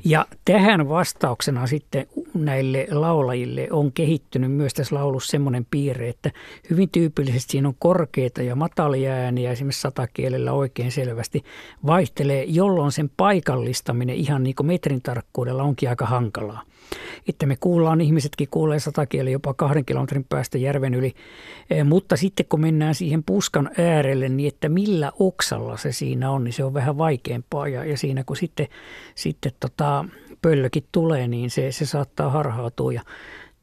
Ja 0.05 0.26
tähän 0.45 0.89
vastauksena 0.89 1.68
sitten 1.68 2.08
näille 2.34 2.88
laulajille 2.91 3.68
on 3.72 3.91
kehittynyt 3.91 4.51
myös 4.51 4.74
tässä 4.74 4.95
laulussa 4.95 5.32
semmoinen 5.32 5.68
piirre, 5.72 6.10
että 6.10 6.32
hyvin 6.70 6.89
tyypillisesti 6.97 7.51
siinä 7.51 7.67
on 7.67 7.75
korkeita 7.79 8.41
ja 8.41 8.55
matalia 8.55 9.11
ääniä, 9.11 9.51
esimerkiksi 9.51 9.81
satakielellä 9.81 10.53
oikein 10.53 10.91
selvästi 10.91 11.43
vaihtelee, 11.85 12.43
jolloin 12.43 12.91
sen 12.91 13.11
paikallistaminen 13.17 14.15
ihan 14.15 14.43
niin 14.43 14.55
kuin 14.55 14.67
metrin 14.67 15.01
tarkkuudella 15.01 15.63
onkin 15.63 15.89
aika 15.89 16.05
hankalaa 16.05 16.61
että 17.27 17.45
me 17.45 17.55
kuullaan, 17.59 18.01
ihmisetkin 18.01 18.47
kuulee 18.51 18.79
satakieli 18.79 19.31
jopa 19.31 19.53
kahden 19.53 19.85
kilometrin 19.85 20.25
päästä 20.29 20.57
järven 20.57 20.93
yli. 20.93 21.13
Eh, 21.69 21.85
mutta 21.85 22.17
sitten 22.17 22.45
kun 22.49 22.61
mennään 22.61 22.95
siihen 22.95 23.23
puskan 23.23 23.69
äärelle, 23.77 24.29
niin 24.29 24.47
että 24.47 24.69
millä 24.69 25.11
oksalla 25.19 25.77
se 25.77 25.91
siinä 25.91 26.31
on, 26.31 26.43
niin 26.43 26.53
se 26.53 26.63
on 26.63 26.73
vähän 26.73 26.97
vaikeampaa. 26.97 27.67
Ja, 27.67 27.85
ja 27.85 27.97
siinä 27.97 28.23
kun 28.23 28.35
sitten, 28.35 28.67
sitten 29.15 29.51
tota, 29.59 30.05
pöllökin 30.41 30.83
tulee, 30.91 31.27
niin 31.27 31.49
se, 31.49 31.71
se 31.71 31.85
saattaa 31.85 32.29
harhautua. 32.29 32.93
Ja 32.93 33.01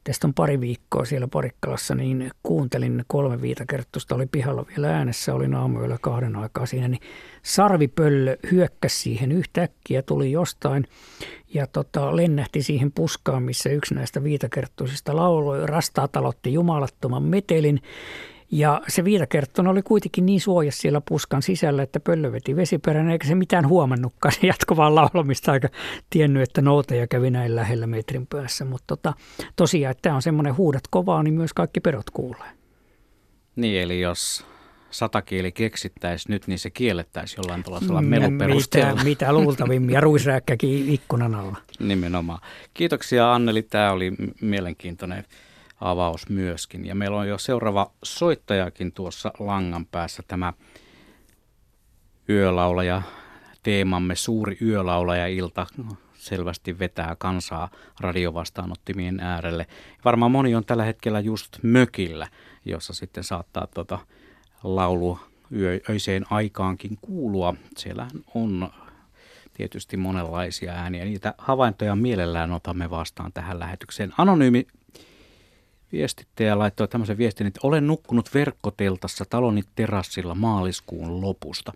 tästä 0.04 0.26
on 0.26 0.34
pari 0.34 0.60
viikkoa 0.60 1.04
siellä 1.04 1.28
Parikkalassa, 1.28 1.94
niin 1.94 2.30
kuuntelin 2.42 3.04
kolme 3.06 3.42
viitakerttusta, 3.42 4.14
oli 4.14 4.26
pihalla 4.26 4.66
vielä 4.68 4.96
äänessä, 4.96 5.34
oli 5.34 5.54
aamuilla 5.56 5.98
kahden 6.00 6.36
aikaa 6.36 6.66
siinä, 6.66 6.88
niin 6.88 7.00
sarvipöllö 7.42 8.36
hyökkäsi 8.50 9.00
siihen 9.00 9.32
yhtäkkiä, 9.32 10.02
tuli 10.02 10.32
jostain 10.32 10.86
ja 11.54 11.66
tota, 11.66 12.16
lennähti 12.16 12.62
siihen 12.62 12.92
puskaan, 12.92 13.42
missä 13.42 13.70
yksi 13.70 13.94
näistä 13.94 14.22
viitakerttuisista 14.24 15.16
lauloi, 15.16 15.66
rastaa 15.66 16.08
talotti 16.08 16.52
jumalattoman 16.52 17.22
metelin 17.22 17.80
ja 18.54 18.80
se 18.88 19.04
viitakerttona 19.04 19.70
oli 19.70 19.82
kuitenkin 19.82 20.26
niin 20.26 20.40
suojassa 20.40 20.80
siellä 20.80 21.00
puskan 21.08 21.42
sisällä, 21.42 21.82
että 21.82 22.00
pöllö 22.00 22.32
veti 22.32 22.56
vesiperän, 22.56 23.10
eikä 23.10 23.26
se 23.26 23.34
mitään 23.34 23.68
huomannutkaan. 23.68 24.34
Se 24.40 24.46
jatkoi 24.46 24.76
vaan 24.76 24.94
laulamista, 24.94 25.54
eikä 25.54 25.68
tiennyt, 26.10 26.42
että 26.42 26.62
noutaja 26.62 27.06
kävi 27.06 27.30
näin 27.30 27.56
lähellä 27.56 27.86
metrin 27.86 28.26
päässä. 28.26 28.64
Mutta 28.64 28.84
tota, 28.86 29.12
tosiaan, 29.56 29.90
että 29.90 30.02
tämä 30.02 30.16
on 30.16 30.22
semmoinen 30.22 30.56
huudat 30.56 30.82
kovaa, 30.90 31.22
niin 31.22 31.34
myös 31.34 31.52
kaikki 31.52 31.80
perot 31.80 32.10
kuulee. 32.10 32.48
Niin, 33.56 33.82
eli 33.82 34.00
jos 34.00 34.46
satakieli 34.90 35.52
keksittäisi 35.52 36.30
nyt, 36.30 36.46
niin 36.46 36.58
se 36.58 36.70
kiellettäisi 36.70 37.36
jollain 37.38 37.62
tällaisella 37.62 38.02
mm, 38.02 38.08
meluperusteella. 38.08 38.90
Mitä, 38.90 39.04
mitä 39.04 39.32
luultavimmin, 39.32 39.94
ja 39.94 40.00
ruisrääkkäkin 40.00 40.88
ikkunan 40.88 41.34
alla. 41.34 41.56
Nimenomaan. 41.78 42.38
Kiitoksia 42.74 43.34
Anneli, 43.34 43.62
tämä 43.62 43.92
oli 43.92 44.12
mielenkiintoinen 44.40 45.24
avaus 45.84 46.28
myöskin. 46.28 46.86
Ja 46.86 46.94
meillä 46.94 47.16
on 47.16 47.28
jo 47.28 47.38
seuraava 47.38 47.90
soittajakin 48.04 48.92
tuossa 48.92 49.32
langan 49.38 49.86
päässä 49.86 50.22
tämä 50.28 50.52
yölaulaja, 52.28 53.02
teemamme 53.62 54.14
suuri 54.14 54.58
yölaulaja-ilta 54.62 55.66
selvästi 56.12 56.78
vetää 56.78 57.16
kansaa 57.18 57.68
radiovastaanottimien 58.00 59.20
äärelle. 59.20 59.66
Varmaan 60.04 60.30
moni 60.30 60.54
on 60.54 60.64
tällä 60.64 60.84
hetkellä 60.84 61.20
just 61.20 61.58
mökillä, 61.62 62.28
jossa 62.64 62.92
sitten 62.92 63.24
saattaa 63.24 63.66
tota 63.74 63.98
laulu 64.62 65.18
yö, 65.52 65.80
öiseen 65.90 66.24
aikaankin 66.30 66.98
kuulua. 67.00 67.54
Siellä 67.76 68.06
on 68.34 68.70
tietysti 69.54 69.96
monenlaisia 69.96 70.72
ääniä. 70.72 71.04
Niitä 71.04 71.34
havaintoja 71.38 71.96
mielellään 71.96 72.52
otamme 72.52 72.90
vastaan 72.90 73.32
tähän 73.32 73.58
lähetykseen. 73.58 74.12
Anonyymi 74.18 74.66
viestittäjä 75.94 76.58
laittoi 76.58 76.88
tämmöisen 76.88 77.18
viestin, 77.18 77.46
että 77.46 77.60
olen 77.62 77.86
nukkunut 77.86 78.34
verkkoteltassa 78.34 79.24
taloni 79.30 79.62
terassilla 79.74 80.34
maaliskuun 80.34 81.20
lopusta. 81.20 81.72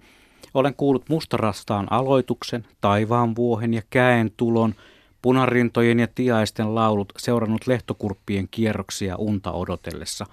Olen 0.55 0.75
kuullut 0.75 1.09
mustarastaan 1.09 1.93
aloituksen, 1.93 2.67
taivaan 2.81 3.37
vuohen 3.37 3.75
ja 3.75 3.83
käen 3.91 4.31
tulon, 4.37 4.75
punarintojen 5.23 6.01
ja 6.01 6.09
tiaisten 6.15 6.75
laulut, 6.75 7.13
seurannut 7.19 7.67
lehtokurppien 7.67 8.49
kierroksia 8.51 9.17
unta 9.17 9.53
odotellessa. 9.53 10.27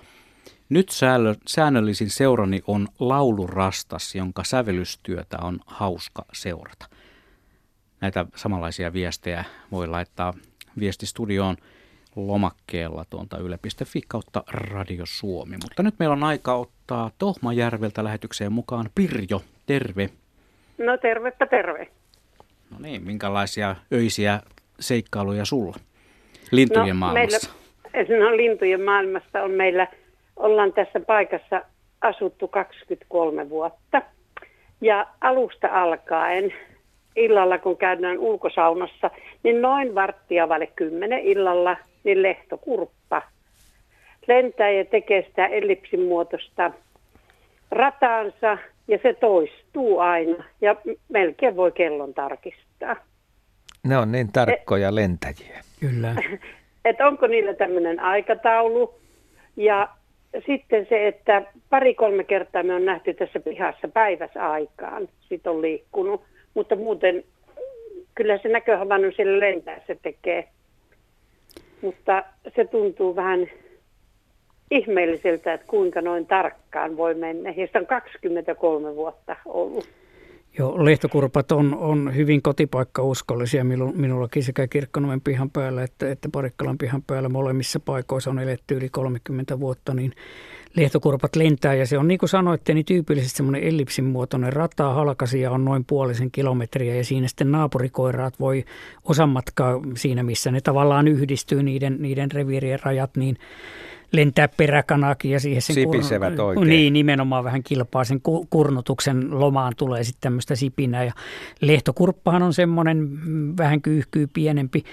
Nyt 0.70 0.92
säännöllisin 1.48 2.10
seurani 2.10 2.62
on 2.68 2.88
laulurastas, 3.00 4.16
jonka 4.16 4.44
sävellystyötä 4.44 5.38
on 5.42 5.60
hauska 5.66 6.26
seurata. 6.34 6.86
Näitä 8.02 8.26
samanlaisia 8.36 8.94
viestejä 8.94 9.46
voi 9.72 9.88
laittaa 9.88 10.34
viestistudioon 10.80 11.58
lomakkeella 12.16 13.06
tuonta 13.10 13.38
yle.fi 13.38 14.02
kautta 14.08 14.44
Radio 14.48 15.04
Suomi. 15.06 15.58
Mutta 15.64 15.84
nyt 15.84 15.96
meillä 16.00 16.14
on 16.14 16.24
aika 16.24 16.56
ottaa 16.56 17.12
Tohmajärveltä 17.18 18.04
lähetykseen 18.04 18.54
mukaan 18.54 18.90
Pirjo. 18.96 19.42
Terve. 19.66 20.10
No 20.78 20.98
tervepä 20.98 21.46
terve. 21.46 21.88
No 22.72 22.78
niin, 22.80 23.04
minkälaisia 23.04 23.76
öisiä 23.94 24.40
seikkailuja 24.80 25.46
sulla? 25.46 25.76
lintujen 26.52 26.96
no, 26.96 27.00
maailmassa? 27.00 27.50
Meillä, 27.94 28.20
no 28.26 28.38
lintujen 28.38 28.82
maailmassa 28.82 29.44
on 29.44 29.52
meillä, 29.52 29.88
ollaan 30.36 30.74
tässä 30.74 31.00
paikassa 31.00 31.62
asuttu 32.02 32.48
23 32.48 33.50
vuotta. 33.50 34.02
Ja 34.82 35.08
alusta 35.22 35.68
alkaen, 35.68 36.54
illalla 37.16 37.58
kun 37.58 37.78
käydään 37.78 38.18
ulkosaunassa, 38.18 39.12
niin 39.44 39.62
noin 39.62 39.96
varttia 39.96 40.50
vaille 40.50 40.68
kymmenen 40.68 41.20
illalla, 41.20 41.78
niin 42.06 42.22
lehtokurppa 42.22 43.22
lentää 44.28 44.72
ja 44.72 44.86
tekee 44.86 45.26
sitä 45.28 45.46
ellipsin 45.46 46.02
muotoista 46.02 46.72
rataansa 47.72 48.58
ja 48.88 49.00
se 49.04 49.14
toistuu 49.14 50.00
aina 50.00 50.44
ja 50.62 50.76
melkein 51.10 51.56
voi 51.56 51.72
kellon 51.72 52.14
tarkistaa. 52.14 52.96
Ne 53.84 53.98
on 53.98 54.12
niin 54.12 54.32
tarkkoja 54.32 54.96
lentäjiä. 54.96 55.62
Kyllä. 55.80 56.16
Et 56.86 57.02
onko 57.02 57.28
niillä 57.28 57.54
tämmöinen 57.54 58.00
aikataulu 58.00 58.94
ja 59.56 59.90
sitten 60.46 60.86
se, 60.90 61.08
että 61.08 61.44
pari-kolme 61.70 62.24
kertaa 62.24 62.64
me 62.64 62.76
on 62.76 62.86
nähty 62.86 63.14
tässä 63.14 63.40
pihassa 63.40 63.88
päivässä 63.88 64.50
aikaan. 64.50 65.10
Sitten 65.30 65.52
on 65.52 65.62
liikkunut, 65.62 66.24
mutta 66.54 66.76
muuten 66.76 67.24
kyllä 68.16 68.38
se 68.38 68.50
näköhavainnon 68.50 69.14
sille 69.16 69.40
lentää 69.40 69.82
se 69.88 69.98
tekee. 70.02 70.48
Mutta 71.86 72.24
se 72.56 72.66
tuntuu 72.66 73.16
vähän 73.16 73.48
ihmeelliseltä, 74.72 75.54
että 75.54 75.68
kuinka 75.68 76.02
noin 76.02 76.26
tarkkaan 76.28 76.98
voi 76.98 77.14
mennä. 77.14 77.54
Sitä 77.54 77.80
on 77.80 77.86
23 77.86 78.96
vuotta 78.96 79.36
ollut. 79.46 79.90
Joo, 80.58 80.86
lehtokurpat 80.86 81.52
on, 81.52 81.76
on 81.78 82.16
hyvin 82.16 82.42
kotipaikkauskollisia 82.42 83.64
Minu, 83.64 83.94
minullakin 83.96 84.44
sekä 84.44 84.68
Kirkkonomen 84.68 85.22
pihan 85.22 85.50
päällä 85.50 85.84
että, 85.84 86.12
että 86.12 86.30
Parikkalan 86.32 86.78
pihan 86.78 87.04
päällä. 87.08 87.30
Molemmissa 87.30 87.80
paikoissa 87.80 88.30
on 88.30 88.40
eletty 88.40 88.76
yli 88.76 88.90
30 88.90 89.60
vuotta, 89.60 89.94
niin 89.94 90.12
lehtokurpat 90.76 91.36
lentää 91.36 91.74
ja 91.74 91.86
se 91.86 91.98
on 91.98 92.08
niin 92.08 92.18
kuin 92.18 92.30
sanoitte, 92.30 92.74
niin 92.74 92.86
tyypillisesti 92.86 93.38
semmoinen 93.38 93.64
ellipsin 93.64 94.06
muotoinen 94.06 94.54
rata. 94.54 94.94
Halkasia 94.94 95.52
on 95.52 95.66
noin 95.66 95.86
puolisen 95.86 96.32
kilometriä 96.32 96.96
ja 96.96 97.04
siinä 97.04 97.28
sitten 97.28 97.52
naapurikoiraat 97.52 98.40
voi 98.40 98.66
osan 99.04 99.30
matkaa 99.30 99.82
siinä, 99.96 100.24
missä 100.24 100.52
ne 100.52 100.62
tavallaan 100.62 101.08
yhdistyy 101.08 101.64
niiden, 101.64 101.98
niiden 102.00 102.32
reviirien 102.32 102.80
rajat, 102.84 103.18
niin 103.18 103.38
lentää 104.12 104.48
peräkanakin 104.48 105.32
ja 105.32 105.40
siihen 105.40 105.62
sen 105.62 105.74
Sipisevät 105.74 106.36
kur... 106.36 106.46
oikein. 106.46 106.68
Niin, 106.68 106.94
nimenomaan 106.94 107.44
vähän 107.44 107.64
kilpaa 107.64 108.04
sen 108.04 108.22
kurnutuksen 108.50 109.40
lomaan 109.40 109.74
tulee 109.78 110.04
sitten 110.04 110.22
tämmöistä 110.22 110.56
sipinää. 110.56 111.04
Ja 111.04 111.14
lehtokurppahan 111.62 112.44
on 112.44 112.54
semmoinen 112.54 112.98
mm, 113.26 113.54
vähän 113.58 113.82
kyyhkyy 113.82 114.28
pienempi 114.28 114.84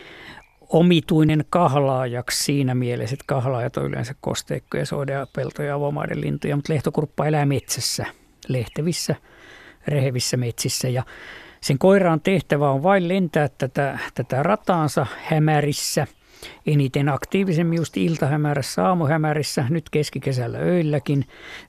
omituinen 0.72 1.44
kahlaajaksi 1.50 2.44
siinä 2.44 2.74
mielessä, 2.74 3.14
että 3.14 3.24
kahlaajat 3.26 3.76
on 3.76 3.84
yleensä 3.84 4.14
kosteikkoja, 4.20 4.86
soidea, 4.86 5.26
peltoja 5.36 5.68
ja 5.68 5.74
avomaiden 5.74 6.20
lintuja, 6.20 6.56
mutta 6.56 6.72
lehtokurppa 6.72 7.26
elää 7.26 7.46
metsässä, 7.46 8.06
lehtevissä, 8.48 9.14
rehevissä 9.88 10.36
metsissä. 10.36 10.88
Ja 10.88 11.02
sen 11.60 11.78
koiraan 11.78 12.20
tehtävä 12.20 12.70
on 12.70 12.82
vain 12.82 13.08
lentää 13.08 13.48
tätä, 13.48 13.98
tätä 14.14 14.42
rataansa 14.42 15.06
hämärissä– 15.28 16.06
eniten 16.66 17.08
aktiivisemmin 17.08 17.76
just 17.76 17.96
iltahämärässä, 17.96 18.86
aamuhämärissä, 18.86 19.64
nyt 19.70 19.90
keskikesällä 19.90 20.58
öilläkin, 20.58 21.24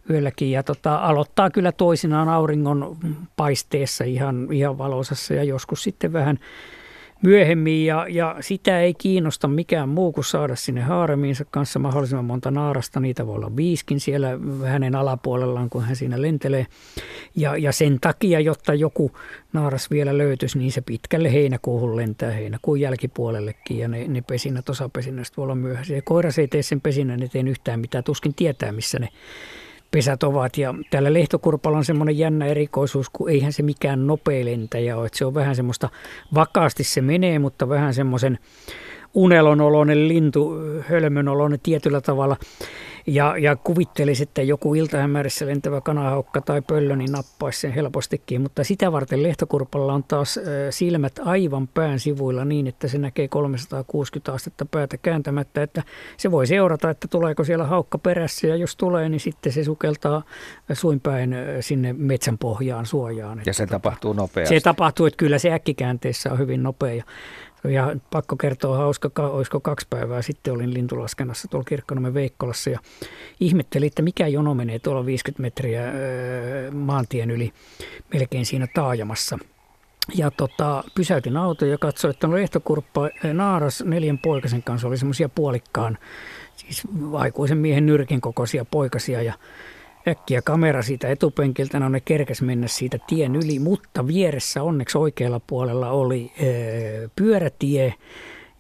yölläkin 0.10 0.52
ja 0.52 0.64
tota, 0.64 0.96
aloittaa 0.96 1.50
kyllä 1.50 1.72
toisinaan 1.72 2.30
auringon 2.30 2.98
paisteessa 3.36 4.04
ihan, 4.04 4.48
ihan 4.52 4.78
valoisassa 4.78 5.34
ja 5.34 5.44
joskus 5.44 5.84
sitten 5.84 6.14
vähän 6.14 6.40
myöhemmin 7.24 7.86
ja, 7.86 8.06
ja 8.10 8.36
sitä 8.40 8.80
ei 8.80 8.94
kiinnosta 8.94 9.48
mikään 9.48 9.90
muu 9.90 10.12
kuin 10.12 10.26
saada 10.26 10.56
sinne 10.56 10.82
haaremiinsa 10.82 11.46
kanssa 11.52 11.80
mahdollisimman 11.80 12.26
monta 12.26 12.52
naarasta. 12.52 13.00
Niitä 13.00 13.28
voi 13.28 13.36
olla 13.36 13.56
viiskin 13.56 14.00
siellä 14.00 14.30
hänen 14.66 14.96
alapuolellaan, 14.96 15.70
kun 15.70 15.84
hän 15.84 15.96
siinä 15.96 16.22
lentelee. 16.22 16.66
Ja, 17.36 17.58
ja 17.58 17.72
sen 17.72 17.98
takia, 18.02 18.40
jotta 18.40 18.74
joku 18.74 19.12
naaras 19.54 19.92
vielä 19.92 20.18
löytyisi, 20.18 20.58
niin 20.58 20.72
se 20.72 20.82
pitkälle 20.82 21.34
heinäkuuhun 21.34 21.96
lentää 21.96 22.32
heinäkuun 22.32 22.80
jälkipuolellekin. 22.80 23.78
Ja 23.78 23.88
ne, 23.88 24.08
ne 24.08 24.22
pesinnät, 24.22 24.70
osa 24.70 24.90
pesinnästä 24.90 25.38
voi 25.38 25.44
olla 25.44 25.56
myöhäisiä. 25.56 26.02
Koiras 26.02 26.40
ei 26.40 26.48
tee 26.48 26.64
sen 26.64 26.82
pesinnän 26.82 27.24
eteen 27.24 27.48
yhtään 27.48 27.80
mitään, 27.80 28.04
tuskin 28.04 28.36
tietää, 28.36 28.72
missä 28.72 29.00
ne 29.00 29.10
pesät 29.94 30.24
ovat. 30.24 30.58
Ja 30.58 30.76
täällä 30.90 31.14
lehtokurpalla 31.14 31.78
on 31.78 31.86
semmoinen 31.86 32.18
jännä 32.18 32.46
erikoisuus, 32.46 33.10
kun 33.10 33.30
eihän 33.30 33.54
se 33.54 33.64
mikään 33.64 34.08
nopea 34.08 34.46
lentäjä 34.46 34.98
ole. 34.98 35.06
Että 35.06 35.18
se 35.18 35.26
on 35.26 35.34
vähän 35.34 35.56
semmoista, 35.56 35.90
vakaasti 36.34 36.84
se 36.84 37.02
menee, 37.02 37.40
mutta 37.40 37.70
vähän 37.70 37.94
semmoisen 37.94 38.40
unelonoloinen 39.14 40.08
lintu, 40.08 40.54
hölmönoloinen 40.90 41.60
tietyllä 41.64 42.02
tavalla. 42.02 42.38
Ja, 43.08 43.38
ja 43.38 43.56
kuvittelisi, 43.56 44.24
että 44.24 44.42
joku 44.42 44.76
iltahämärissä 44.76 45.46
lentävä 45.46 45.82
kanahaukka 45.82 46.42
tai 46.42 46.62
pöllö 46.62 46.96
niin 46.96 47.12
nappaisi 47.12 47.60
sen 47.60 47.72
helpostikin, 47.72 48.42
mutta 48.42 48.64
sitä 48.64 48.92
varten 48.92 49.24
lehtokurpalla 49.24 49.94
on 49.94 50.04
taas 50.04 50.40
silmät 50.70 51.20
aivan 51.26 51.68
pään 51.68 52.00
sivuilla 52.00 52.46
niin, 52.46 52.68
että 52.68 52.88
se 52.88 52.98
näkee 52.98 53.28
360 53.28 54.34
astetta 54.34 54.66
päätä 54.66 54.98
kääntämättä, 54.98 55.64
että 55.64 55.84
se 56.18 56.32
voi 56.32 56.48
seurata, 56.48 56.90
että 56.90 57.08
tuleeko 57.08 57.44
siellä 57.44 57.66
haukka 57.66 57.98
perässä 57.98 58.48
ja 58.48 58.56
jos 58.56 58.76
tulee, 58.76 59.10
niin 59.10 59.20
sitten 59.20 59.52
se 59.52 59.64
sukeltaa 59.64 60.24
suinpäin 60.74 61.36
sinne 61.60 61.94
metsän 61.94 62.38
pohjaan 62.38 62.86
suojaan. 62.86 63.42
Ja 63.46 63.54
se 63.54 63.68
tapahtuu 63.68 64.14
nopeasti. 64.14 64.56
Se 64.56 64.64
tapahtuu, 64.64 65.06
että 65.06 65.18
kyllä 65.18 65.38
se 65.38 65.52
äkkikäänteessä 65.52 66.32
on 66.32 66.40
hyvin 66.40 66.64
nopea. 66.64 67.04
Ja 67.64 67.96
pakko 68.12 68.36
kertoa 68.36 68.78
hauska, 68.78 69.10
olisiko 69.18 69.60
kaksi 69.60 69.88
päivää 69.90 70.22
sitten 70.22 70.54
olin 70.54 70.74
lintulaskennassa 70.74 71.48
tuolla 71.48 71.66
Kirkkonomen 71.66 72.14
Veikkolassa 72.14 72.70
ja 72.70 72.80
ihmettelin, 73.40 73.88
että 73.88 74.02
mikä 74.02 74.28
jono 74.28 74.54
menee 74.54 74.80
tuolla 74.80 75.06
50 75.06 75.42
metriä 75.42 75.82
maantien 76.72 77.32
yli 77.32 77.54
melkein 78.14 78.46
siinä 78.46 78.68
taajamassa. 78.74 79.40
Ja 80.16 80.32
tota, 80.32 80.84
pysäytin 80.96 81.38
auto 81.38 81.66
ja 81.66 81.78
katsoin, 81.78 82.10
että 82.14 82.28
on 82.28 82.36
lehtokurppa 82.36 83.10
naaras 83.34 83.84
neljän 83.86 84.18
poikasen 84.18 84.64
kanssa, 84.64 84.88
oli 84.88 84.98
semmoisia 84.98 85.30
puolikkaan, 85.30 85.98
siis 86.56 86.84
aikuisen 87.14 87.58
miehen 87.58 87.86
nyrkin 87.86 88.22
kokoisia 88.22 88.66
poikasia 88.66 89.22
ja 89.22 89.34
äkkiä 90.08 90.42
kamera 90.42 90.82
siitä 90.82 91.08
etupenkiltä, 91.08 91.80
no 91.80 91.90
ne 91.90 92.00
kerkes 92.00 92.42
mennä 92.42 92.68
siitä 92.68 93.00
tien 93.08 93.36
yli, 93.36 93.60
mutta 93.60 94.08
vieressä 94.08 94.64
onneksi 94.64 94.98
oikealla 94.98 95.42
puolella 95.48 95.90
oli 95.90 96.32
e, 96.38 96.48
pyörätie. 97.16 97.94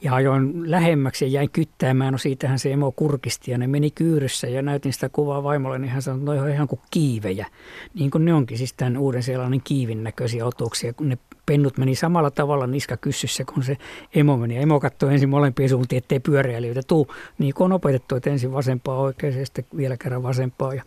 Ja 0.01 0.15
ajoin 0.15 0.71
lähemmäksi 0.71 1.25
ja 1.25 1.31
jäin 1.31 1.49
kyttäämään, 1.49 2.11
no 2.11 2.17
siitähän 2.17 2.59
se 2.59 2.71
emo 2.71 2.91
kurkisti 2.91 3.51
ja 3.51 3.57
ne 3.57 3.67
meni 3.67 3.91
kyyryssä 3.91 4.47
ja 4.47 4.61
näytin 4.61 4.93
sitä 4.93 5.09
kuvaa 5.09 5.43
vaimolle, 5.43 5.79
niin 5.79 5.91
hän 5.91 6.01
sanoi, 6.01 6.35
että 6.35 6.47
no 6.47 6.53
ihan 6.53 6.67
kuin 6.67 6.81
kiivejä, 6.91 7.47
niin 7.93 8.11
kuin 8.11 8.25
ne 8.25 8.33
onkin 8.33 8.57
siis 8.57 8.73
tämän 8.73 8.97
uuden 8.97 9.23
sellainen 9.23 9.61
kiivin 9.63 10.03
näköisiä 10.03 10.45
otuksia, 10.45 10.93
kun 10.93 11.09
ne 11.09 11.17
pennut 11.45 11.77
meni 11.77 11.95
samalla 11.95 12.31
tavalla 12.31 12.67
niskakyssyssä, 12.67 13.45
kun 13.53 13.63
se 13.63 13.77
emo 14.15 14.37
meni. 14.37 14.57
Emo 14.57 14.79
katsoi 14.79 15.13
ensin 15.13 15.29
molempia 15.29 15.69
suuntiin, 15.69 15.97
ettei 15.97 16.19
pyöräilijöitä 16.19 16.81
tuu, 16.87 17.07
niin 17.37 17.53
kuin 17.53 17.65
on 17.65 17.71
opetettu, 17.71 18.15
että 18.15 18.29
ensin 18.29 18.53
vasempaa 18.53 18.97
oikein 18.97 19.39
ja 19.39 19.45
sitten 19.45 19.65
vielä 19.77 19.97
kerran 19.97 20.23
vasempaa 20.23 20.73
ja 20.73 20.83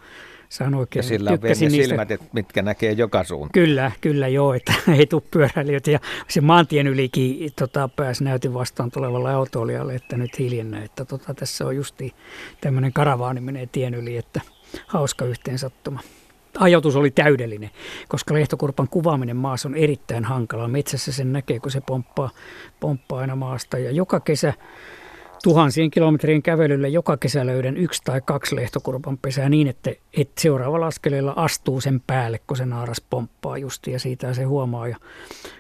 Saan 0.48 0.74
oikein, 0.74 0.98
ja 1.00 1.08
sillä 1.08 1.30
on 1.30 1.38
ne 1.42 1.54
silmät, 1.54 2.10
että 2.10 2.26
mitkä 2.32 2.62
näkee 2.62 2.92
joka 2.92 3.24
suuntaan. 3.24 3.52
Kyllä, 3.52 3.92
kyllä 4.00 4.28
joo, 4.28 4.54
että 4.54 4.74
ei 4.98 5.06
tule 5.06 5.22
pyöräilijöitä. 5.30 5.90
Ja 5.90 5.98
se 6.28 6.40
maantien 6.40 6.86
ylikin 6.86 7.52
tota, 7.56 7.88
pääsi 7.88 8.24
näytin 8.24 8.54
vastaan 8.54 8.90
tulevalle 8.90 9.32
autoilijalle, 9.32 9.94
että 9.94 10.16
nyt 10.16 10.38
hiljennä, 10.38 10.84
että 10.84 11.04
tota, 11.04 11.34
tässä 11.34 11.66
on 11.66 11.76
justi 11.76 12.14
tämmöinen 12.60 12.92
karavaani 12.92 13.40
menee 13.40 13.66
tien 13.66 13.94
yli, 13.94 14.16
että 14.16 14.40
hauska 14.86 15.24
yhteen 15.24 15.58
sattuma. 15.58 16.00
Ajoitus 16.58 16.96
oli 16.96 17.10
täydellinen, 17.10 17.70
koska 18.08 18.34
lehtokurpan 18.34 18.88
kuvaaminen 18.88 19.36
maassa 19.36 19.68
on 19.68 19.74
erittäin 19.74 20.24
hankala. 20.24 20.68
Metsässä 20.68 21.12
sen 21.12 21.32
näkee, 21.32 21.60
kun 21.60 21.70
se 21.70 21.80
pomppaa, 21.80 22.30
pomppaa 22.80 23.20
aina 23.20 23.36
maasta. 23.36 23.78
Ja 23.78 23.90
joka 23.90 24.20
kesä 24.20 24.54
tuhansien 25.46 25.90
kilometrien 25.90 26.42
kävelyllä 26.42 26.88
joka 26.88 27.16
kesä 27.16 27.46
löydän 27.46 27.76
yksi 27.76 28.02
tai 28.04 28.20
kaksi 28.20 28.56
lehtokurpan 28.56 29.18
pesää 29.18 29.48
niin, 29.48 29.68
että, 29.68 29.92
että 30.16 30.42
seuraavalla 30.42 30.86
askeleella 30.86 31.32
astuu 31.36 31.80
sen 31.80 32.02
päälle, 32.06 32.40
kun 32.46 32.56
se 32.56 32.66
naaras 32.66 33.02
pomppaa 33.10 33.58
justi 33.58 33.90
ja 33.92 33.98
siitä 33.98 34.34
se 34.34 34.44
huomaa. 34.44 34.88
Ja 34.88 34.96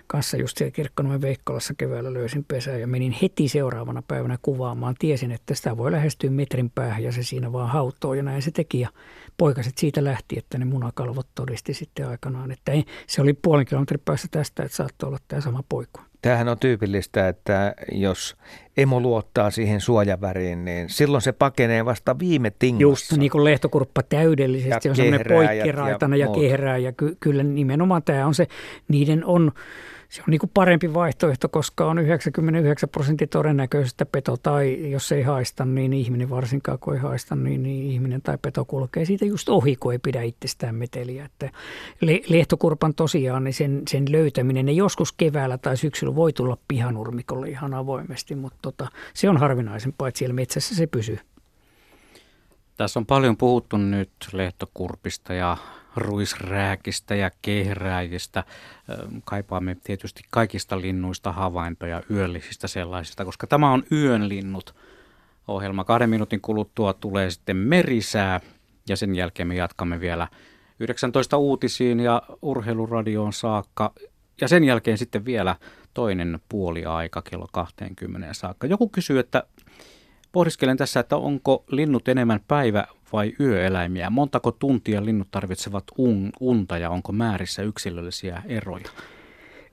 kanssa 0.06 0.36
just 0.36 0.56
siellä 0.56 0.70
Kirkkonomen 0.70 1.20
Veikkolassa 1.20 1.74
keväällä 1.74 2.14
löysin 2.14 2.44
pesää 2.44 2.76
ja 2.76 2.86
menin 2.86 3.16
heti 3.22 3.48
seuraavana 3.48 4.02
päivänä 4.08 4.38
kuvaamaan. 4.42 4.94
Tiesin, 4.98 5.32
että 5.32 5.54
sitä 5.54 5.76
voi 5.76 5.92
lähestyä 5.92 6.30
metrin 6.30 6.70
päähän 6.70 7.02
ja 7.02 7.12
se 7.12 7.22
siinä 7.22 7.52
vaan 7.52 7.68
hautoo 7.68 8.14
ja 8.14 8.22
näin 8.22 8.42
se 8.42 8.50
teki. 8.50 8.80
Ja 8.80 8.88
poikaset 9.36 9.78
siitä 9.78 10.04
lähti, 10.04 10.38
että 10.38 10.58
ne 10.58 10.64
munakalvot 10.64 11.26
todisti 11.34 11.74
sitten 11.74 12.08
aikanaan, 12.08 12.50
että 12.50 12.72
ei, 12.72 12.84
se 13.06 13.22
oli 13.22 13.32
puolen 13.32 13.66
kilometrin 13.66 14.02
päässä 14.04 14.28
tästä, 14.30 14.62
että 14.62 14.76
saattoi 14.76 15.08
olla 15.08 15.18
tämä 15.28 15.40
sama 15.40 15.64
poiku. 15.68 16.00
Tämähän 16.26 16.48
on 16.48 16.58
tyypillistä, 16.58 17.28
että 17.28 17.74
jos 17.92 18.36
emo 18.76 19.00
luottaa 19.00 19.50
siihen 19.50 19.80
suojaväriin, 19.80 20.64
niin 20.64 20.88
silloin 20.90 21.22
se 21.22 21.32
pakenee 21.32 21.84
vasta 21.84 22.18
viime 22.18 22.52
tingassa. 22.58 22.82
Just 22.82 23.12
niin 23.12 23.30
kuin 23.30 23.44
lehtokurppa 23.44 24.02
täydellisesti 24.02 24.88
ja 24.88 24.92
on 24.92 24.96
semmoinen 24.96 25.26
poikkiraitana 25.28 26.16
ja, 26.16 26.26
ja 26.26 26.32
kehrää. 26.32 26.78
Ja 26.78 26.92
ky- 26.92 27.16
kyllä 27.20 27.42
nimenomaan 27.42 28.02
tämä 28.02 28.26
on 28.26 28.34
se, 28.34 28.46
niiden 28.88 29.24
on 29.24 29.52
se 30.08 30.20
on 30.20 30.30
niin 30.30 30.38
kuin 30.38 30.50
parempi 30.54 30.94
vaihtoehto, 30.94 31.48
koska 31.48 31.86
on 31.86 31.98
99 31.98 32.88
prosenttia 32.88 33.26
todennäköistä 33.26 34.06
peto 34.06 34.36
tai 34.36 34.90
jos 34.90 35.12
ei 35.12 35.22
haista, 35.22 35.64
niin 35.64 35.92
ihminen 35.92 36.30
varsinkaan 36.30 36.78
kun 36.78 36.94
ei 36.94 37.00
haista, 37.00 37.36
niin, 37.36 37.62
niin 37.62 37.90
ihminen 37.90 38.22
tai 38.22 38.38
peto 38.42 38.64
kulkee 38.64 39.04
siitä 39.04 39.24
just 39.24 39.48
ohi, 39.48 39.76
kun 39.76 39.92
ei 39.92 39.98
pidä 39.98 40.22
itsestään 40.22 40.74
meteliä. 40.74 41.24
Että 41.24 41.50
lehtokurpan 42.28 42.94
tosiaan, 42.94 43.44
niin 43.44 43.54
sen, 43.54 43.82
sen 43.88 44.12
löytäminen, 44.12 44.66
ne 44.66 44.72
joskus 44.72 45.12
keväällä 45.12 45.58
tai 45.58 45.76
syksyllä 45.76 46.14
voi 46.14 46.32
tulla 46.32 46.58
pihanurmikolle 46.68 47.48
ihan 47.48 47.74
avoimesti, 47.74 48.34
mutta 48.34 48.58
tota, 48.62 48.88
se 49.14 49.28
on 49.28 49.36
harvinaisempaa, 49.36 50.08
että 50.08 50.18
siellä 50.18 50.34
metsässä 50.34 50.74
se 50.74 50.86
pysyy. 50.86 51.18
Tässä 52.76 52.98
on 52.98 53.06
paljon 53.06 53.36
puhuttu 53.36 53.76
nyt 53.76 54.10
lehtokurpista 54.32 55.34
ja 55.34 55.56
ruisrääkistä 55.96 57.14
ja 57.14 57.30
kehrääjistä. 57.42 58.44
Kaipaamme 59.24 59.76
tietysti 59.84 60.22
kaikista 60.30 60.80
linnuista 60.80 61.32
havaintoja, 61.32 62.02
yöllisistä 62.10 62.68
sellaisista, 62.68 63.24
koska 63.24 63.46
tämä 63.46 63.72
on 63.72 63.82
yönlinnut 63.92 64.74
ohjelma. 65.48 65.84
Kahden 65.84 66.10
minuutin 66.10 66.40
kuluttua 66.40 66.92
tulee 66.92 67.30
sitten 67.30 67.56
merisää 67.56 68.40
ja 68.88 68.96
sen 68.96 69.14
jälkeen 69.14 69.48
me 69.48 69.54
jatkamme 69.54 70.00
vielä 70.00 70.28
19 70.80 71.36
uutisiin 71.36 72.00
ja 72.00 72.22
urheiluradioon 72.42 73.32
saakka. 73.32 73.92
Ja 74.40 74.48
sen 74.48 74.64
jälkeen 74.64 74.98
sitten 74.98 75.24
vielä 75.24 75.56
toinen 75.94 76.40
puoli 76.48 76.84
aika 76.84 77.22
kello 77.22 77.48
20 77.52 78.34
saakka. 78.34 78.66
Joku 78.66 78.88
kysyy, 78.88 79.18
että 79.18 79.42
pohdiskelen 80.32 80.76
tässä, 80.76 81.00
että 81.00 81.16
onko 81.16 81.64
linnut 81.70 82.08
enemmän 82.08 82.40
päivä- 82.48 82.86
vai 83.12 83.32
yöeläimiä? 83.40 84.10
Montako 84.10 84.52
tuntia 84.52 85.04
linnut 85.04 85.28
tarvitsevat 85.30 85.84
un, 85.98 86.30
unta 86.40 86.78
ja 86.78 86.90
onko 86.90 87.12
määrissä 87.12 87.62
yksilöllisiä 87.62 88.42
eroja? 88.46 88.88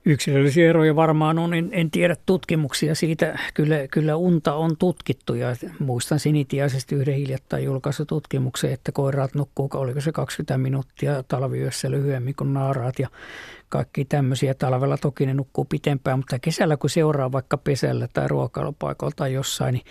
Yksilöllisiä 0.05 0.69
eroja 0.69 0.95
varmaan 0.95 1.39
on, 1.39 1.53
en, 1.53 1.69
en 1.71 1.91
tiedä 1.91 2.15
tutkimuksia 2.25 2.95
siitä. 2.95 3.39
Kyllä, 3.53 3.75
kyllä 3.91 4.15
unta 4.15 4.53
on 4.53 4.77
tutkittu 4.77 5.33
ja 5.33 5.47
muistan 5.79 6.19
sinitiaisesti 6.19 6.95
yhden 6.95 7.15
hiljattain 7.15 7.63
julkaisututkimuksen, 7.63 8.73
että 8.73 8.91
koiraat 8.91 9.35
nukkuu, 9.35 9.69
oliko 9.73 10.01
se 10.01 10.11
20 10.11 10.57
minuuttia 10.57 11.23
talviyössä 11.23 11.91
lyhyemmin 11.91 12.35
kuin 12.35 12.53
naaraat 12.53 12.99
ja 12.99 13.07
kaikki 13.69 14.05
tämmöisiä. 14.05 14.53
Talvella 14.53 14.97
toki 14.97 15.25
ne 15.25 15.33
nukkuu 15.33 15.65
pitempään, 15.65 16.19
mutta 16.19 16.39
kesällä 16.39 16.77
kun 16.77 16.89
seuraa 16.89 17.31
vaikka 17.31 17.57
pesällä 17.57 18.07
tai 18.13 18.27
ruokailupaikoilla 18.27 19.15
tai 19.15 19.33
jossain, 19.33 19.73
niin 19.73 19.85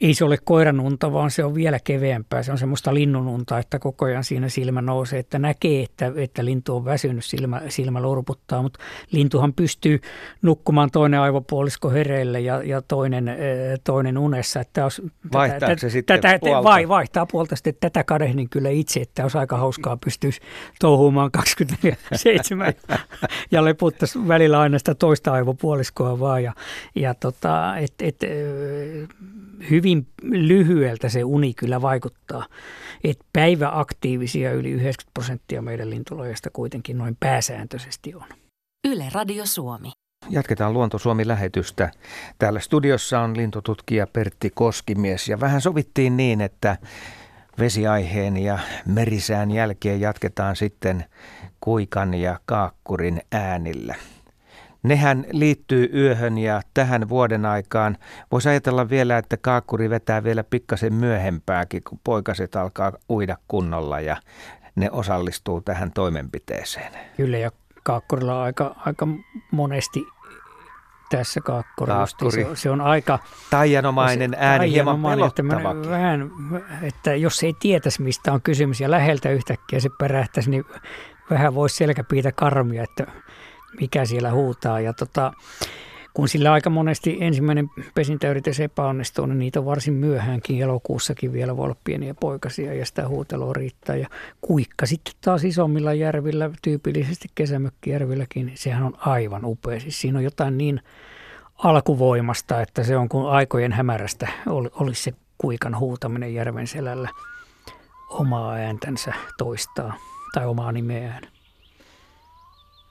ei 0.00 0.14
se 0.14 0.24
ole 0.24 0.38
koiranunta, 0.44 1.12
vaan 1.12 1.30
se 1.30 1.44
on 1.44 1.54
vielä 1.54 1.78
keveämpää. 1.84 2.42
Se 2.42 2.52
on 2.52 2.58
semmoista 2.58 2.94
linnununta, 2.94 3.58
että 3.58 3.78
koko 3.78 4.04
ajan 4.04 4.24
siinä 4.24 4.48
silmä 4.48 4.82
nousee, 4.82 5.18
että 5.18 5.38
näkee, 5.38 5.82
että, 5.82 6.12
että 6.16 6.44
lintu 6.44 6.76
on 6.76 6.84
väsynyt, 6.84 7.24
silmä, 7.24 7.62
silmä 7.68 8.02
lorputtaa, 8.02 8.62
mutta 8.62 8.78
lintuhan 9.10 9.52
pystyy 9.52 10.00
nukkumaan 10.42 10.90
toinen 10.90 11.20
aivopuolisko 11.20 11.90
hereille 11.90 12.40
ja, 12.40 12.62
ja 12.62 12.82
toinen, 12.82 13.36
toinen 13.84 14.18
unessa. 14.18 14.60
Että 14.60 14.84
olisi, 14.84 15.02
Vaihtaako 15.32 15.66
tätä, 15.66 15.80
se 15.80 15.90
sitten 15.90 16.20
tätä, 16.20 16.38
puolta? 16.38 16.64
Vai, 16.64 16.88
vaihtaa 16.88 17.26
puolta 17.26 17.56
sitten 17.56 17.74
tätä 17.80 18.04
kadehdin 18.04 18.50
kyllä 18.50 18.70
itse, 18.70 19.00
että 19.00 19.22
olisi 19.22 19.38
aika 19.38 19.56
hauskaa 19.56 19.96
pystyisi 19.96 20.40
touhumaan 20.80 21.30
27 21.30 22.72
ja 23.50 23.64
leputtaisi 23.64 24.28
välillä 24.28 24.60
aina 24.60 24.78
sitä 24.78 24.94
toista 24.94 25.32
aivopuoliskoa 25.32 26.20
vaan. 26.20 26.42
Ja, 26.42 26.52
ja 26.94 27.14
tota, 27.14 27.76
et, 27.76 27.94
et, 28.00 28.16
hyvin 29.70 29.83
lyhyeltä 30.22 31.08
se 31.08 31.24
uni 31.24 31.54
kyllä 31.54 31.82
vaikuttaa. 31.82 32.46
Et 33.04 33.18
päiväaktiivisia 33.32 34.52
yli 34.52 34.70
90 34.70 35.10
prosenttia 35.14 35.62
meidän 35.62 35.90
lintulajista 35.90 36.50
kuitenkin 36.52 36.98
noin 36.98 37.16
pääsääntöisesti 37.20 38.14
on. 38.14 38.26
Yle 38.88 39.04
Radio 39.12 39.46
Suomi. 39.46 39.92
Jatketaan 40.30 40.72
Luonto 40.72 40.98
Suomi-lähetystä. 40.98 41.90
Täällä 42.38 42.60
studiossa 42.60 43.20
on 43.20 43.36
lintututkija 43.36 44.06
Pertti 44.06 44.50
Koskimies 44.54 45.28
ja 45.28 45.40
vähän 45.40 45.60
sovittiin 45.60 46.16
niin, 46.16 46.40
että 46.40 46.76
vesiaiheen 47.58 48.36
ja 48.36 48.58
merisään 48.86 49.50
jälkeen 49.50 50.00
jatketaan 50.00 50.56
sitten 50.56 51.04
kuikan 51.60 52.14
ja 52.14 52.40
kaakkurin 52.46 53.22
äänillä. 53.32 53.94
Nehän 54.84 55.24
liittyy 55.32 55.90
yöhön 55.94 56.38
ja 56.38 56.62
tähän 56.74 57.08
vuoden 57.08 57.46
aikaan. 57.46 57.96
Voisi 58.32 58.48
ajatella 58.48 58.90
vielä, 58.90 59.18
että 59.18 59.36
kaakkuri 59.36 59.90
vetää 59.90 60.24
vielä 60.24 60.44
pikkasen 60.44 60.94
myöhempääkin, 60.94 61.82
kun 61.88 62.00
poikaset 62.04 62.56
alkaa 62.56 62.92
uida 63.10 63.36
kunnolla 63.48 64.00
ja 64.00 64.16
ne 64.76 64.90
osallistuu 64.90 65.60
tähän 65.60 65.92
toimenpiteeseen. 65.92 66.92
Kyllä 67.16 67.38
ja 67.38 67.50
kaakkurilla 67.82 68.38
on 68.38 68.44
aika, 68.44 68.76
aika 68.86 69.08
monesti 69.50 70.06
tässä 71.10 71.40
kaakkuri. 71.40 71.92
Se, 72.30 72.46
se 72.54 72.70
on 72.70 72.80
aika... 72.80 73.18
Taianomainen 73.50 74.30
se, 74.30 74.36
ääni, 74.40 74.70
hieman 74.70 75.02
pelottavakin. 75.02 75.90
Vähän, 75.90 76.30
että 76.82 77.14
jos 77.14 77.42
ei 77.42 77.54
tietäisi, 77.60 78.02
mistä 78.02 78.32
on 78.32 78.42
kysymys 78.42 78.80
ja 78.80 78.90
läheltä 78.90 79.30
yhtäkkiä 79.30 79.80
se 79.80 79.88
perähtäisi, 79.98 80.50
niin 80.50 80.64
vähän 81.30 81.54
voisi 81.54 81.76
selkäpiitä 81.76 82.32
karmia, 82.32 82.82
että 82.82 83.06
mikä 83.80 84.04
siellä 84.04 84.32
huutaa. 84.32 84.80
Ja 84.80 84.92
tota, 84.92 85.32
kun 86.14 86.28
sillä 86.28 86.52
aika 86.52 86.70
monesti 86.70 87.16
ensimmäinen 87.20 87.70
pesintäyritys 87.94 88.60
epäonnistuu, 88.60 89.26
niin 89.26 89.38
niitä 89.38 89.58
on 89.58 89.66
varsin 89.66 89.94
myöhäänkin. 89.94 90.62
Elokuussakin 90.62 91.32
vielä 91.32 91.56
voi 91.56 91.64
olla 91.64 91.76
pieniä 91.84 92.14
poikasia 92.14 92.74
ja 92.74 92.86
sitä 92.86 93.08
huutelua 93.08 93.52
riittää. 93.52 93.96
Ja 93.96 94.08
kuikka 94.40 94.86
sitten 94.86 95.14
taas 95.20 95.44
isommilla 95.44 95.94
järvillä, 95.94 96.50
tyypillisesti 96.62 97.28
kesämökkijärvilläkin, 97.34 98.52
sehän 98.54 98.82
on 98.82 98.94
aivan 98.98 99.44
upea. 99.44 99.80
Siis 99.80 100.00
siinä 100.00 100.18
on 100.18 100.24
jotain 100.24 100.58
niin 100.58 100.80
alkuvoimasta, 101.58 102.60
että 102.60 102.84
se 102.84 102.96
on 102.96 103.08
kuin 103.08 103.26
aikojen 103.26 103.72
hämärästä 103.72 104.28
olisi 104.46 105.02
se 105.02 105.12
kuikan 105.38 105.78
huutaminen 105.78 106.34
järven 106.34 106.66
selällä 106.66 107.08
omaa 108.10 108.52
ääntänsä 108.52 109.12
toistaa 109.38 109.94
tai 110.34 110.46
omaa 110.46 110.72
nimeään. 110.72 111.33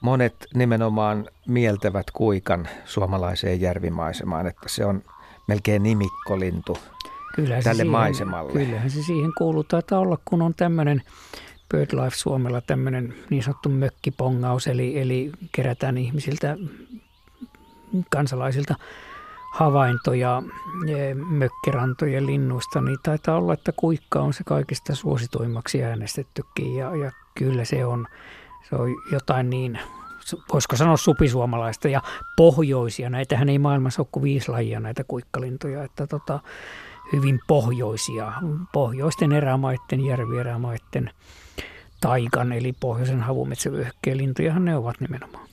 Monet 0.04 0.46
nimenomaan 0.54 1.26
mieltävät 1.48 2.06
kuikan 2.10 2.68
suomalaiseen 2.84 3.60
järvimaisemaan, 3.60 4.46
että 4.46 4.68
se 4.68 4.84
on 4.84 5.02
melkein 5.48 5.82
nimikkolintu 5.82 6.78
kyllähän 7.34 7.64
tälle 7.64 7.76
siihen, 7.76 7.90
maisemalle. 7.90 8.52
Kyllähän 8.52 8.90
se 8.90 9.02
siihen 9.02 9.32
kuuluu. 9.38 9.64
Taitaa 9.64 9.98
olla, 9.98 10.18
kun 10.24 10.42
on 10.42 10.54
tämmöinen 10.54 11.02
BirdLife 11.68 12.16
Suomella 12.16 12.60
tämmöinen 12.60 13.14
niin 13.30 13.42
sanottu 13.42 13.68
mökkipongaus, 13.68 14.66
eli, 14.66 15.00
eli 15.00 15.32
kerätään 15.52 15.98
ihmisiltä, 15.98 16.56
kansalaisilta 18.10 18.74
havaintoja 19.54 20.42
e, 20.88 21.14
mökkirantojen 21.14 22.26
linnuista, 22.26 22.80
niin 22.80 22.98
taitaa 23.02 23.36
olla, 23.36 23.54
että 23.54 23.72
kuikka 23.76 24.20
on 24.20 24.32
se 24.32 24.44
kaikista 24.44 24.94
suosituimmaksi 24.94 25.84
äänestettykin 25.84 26.76
ja, 26.76 26.96
ja 26.96 27.12
kyllä 27.34 27.64
se 27.64 27.84
on 27.84 28.06
se 28.68 28.76
on 28.76 28.88
jotain 29.12 29.50
niin, 29.50 29.78
voisiko 30.52 30.76
sanoa 30.76 30.96
supisuomalaista 30.96 31.88
ja 31.88 32.00
pohjoisia. 32.36 33.10
Näitähän 33.10 33.48
ei 33.48 33.58
maailmassa 33.58 34.02
ole 34.02 34.08
kuin 34.12 34.22
viisi 34.22 34.50
lajia 34.50 34.80
näitä 34.80 35.04
kuikkalintuja, 35.04 35.84
että 35.84 36.06
tota, 36.06 36.40
hyvin 37.12 37.40
pohjoisia, 37.46 38.32
pohjoisten 38.72 39.32
erämaiden, 39.32 40.04
järvierämaiden, 40.04 41.10
taikan 42.00 42.52
eli 42.52 42.72
pohjoisen 42.72 43.20
havumetsävyöhykkeen 43.20 44.16
lintujahan 44.16 44.64
ne 44.64 44.76
ovat 44.76 45.00
nimenomaan. 45.00 45.48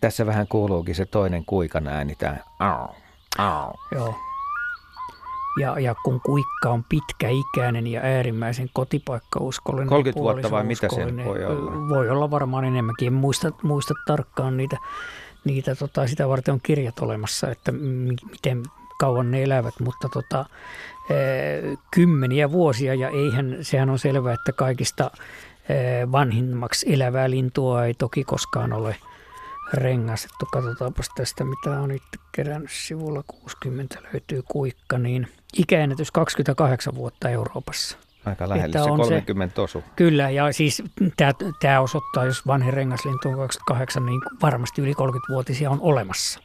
Tässä 0.00 0.26
vähän 0.26 0.48
kuuluukin 0.48 0.94
se 0.94 1.06
toinen 1.06 1.44
kuikan 1.44 1.86
ääni, 1.86 2.14
tämä 2.14 2.36
au, 2.58 2.88
au. 3.38 3.72
Joo. 3.92 4.29
Ja, 5.58 5.78
ja 5.78 5.94
kun 6.04 6.20
kuikka 6.20 6.70
on 6.70 6.84
pitkäikäinen 6.88 7.86
ja 7.86 8.00
äärimmäisen 8.00 8.70
kotipaikkauskollinen. 8.72 9.88
30 9.88 10.20
vuotta 10.20 10.50
vai 10.50 10.64
mitä 10.64 10.88
se 10.88 11.24
voi 11.24 11.44
olla? 11.44 11.88
Voi 11.88 12.10
olla 12.10 12.30
varmaan 12.30 12.64
enemmänkin. 12.64 13.06
En 13.06 13.12
muista, 13.12 13.50
muista 13.62 13.94
tarkkaan 14.06 14.56
niitä, 14.56 14.76
niitä 15.44 15.74
tota, 15.74 16.06
sitä 16.06 16.28
varten 16.28 16.54
on 16.54 16.60
kirjat 16.62 16.98
olemassa, 16.98 17.50
että 17.50 17.72
miten 17.72 18.62
kauan 18.98 19.30
ne 19.30 19.42
elävät, 19.42 19.74
mutta 19.80 20.08
tota, 20.08 20.44
e, 21.10 21.14
kymmeniä 21.90 22.52
vuosia 22.52 22.94
ja 22.94 23.08
eihän, 23.08 23.58
sehän 23.60 23.90
on 23.90 23.98
selvää, 23.98 24.34
että 24.34 24.52
kaikista 24.52 25.10
e, 25.68 25.74
vanhimmaksi 26.12 26.92
elävää 26.92 27.30
lintua 27.30 27.84
ei 27.84 27.94
toki 27.94 28.24
koskaan 28.24 28.72
ole– 28.72 28.96
rengastettu. 29.72 30.46
Katsotaanpas 30.52 31.06
tästä, 31.16 31.44
mitä 31.44 31.80
on 31.80 31.90
itse 31.90 32.18
kerännyt. 32.32 32.70
Sivulla 32.70 33.22
60 33.26 33.98
löytyy 34.12 34.42
kuikka, 34.48 34.98
niin 34.98 35.28
ikäennätys 35.56 36.10
28 36.10 36.94
vuotta 36.94 37.28
Euroopassa. 37.28 37.96
Aika 38.24 38.48
lähellä 38.48 38.84
se 38.84 38.90
30 38.90 39.54
se, 39.54 39.60
osu. 39.60 39.84
Kyllä, 39.96 40.30
ja 40.30 40.52
siis 40.52 40.82
tämä 41.60 41.80
osoittaa, 41.80 42.24
jos 42.24 42.46
vanhin 42.46 42.72
rengaslintu 42.72 43.28
on 43.28 43.36
28, 43.36 44.06
niin 44.06 44.20
varmasti 44.42 44.82
yli 44.82 44.92
30-vuotisia 44.92 45.70
on 45.70 45.78
olemassa. 45.80 46.40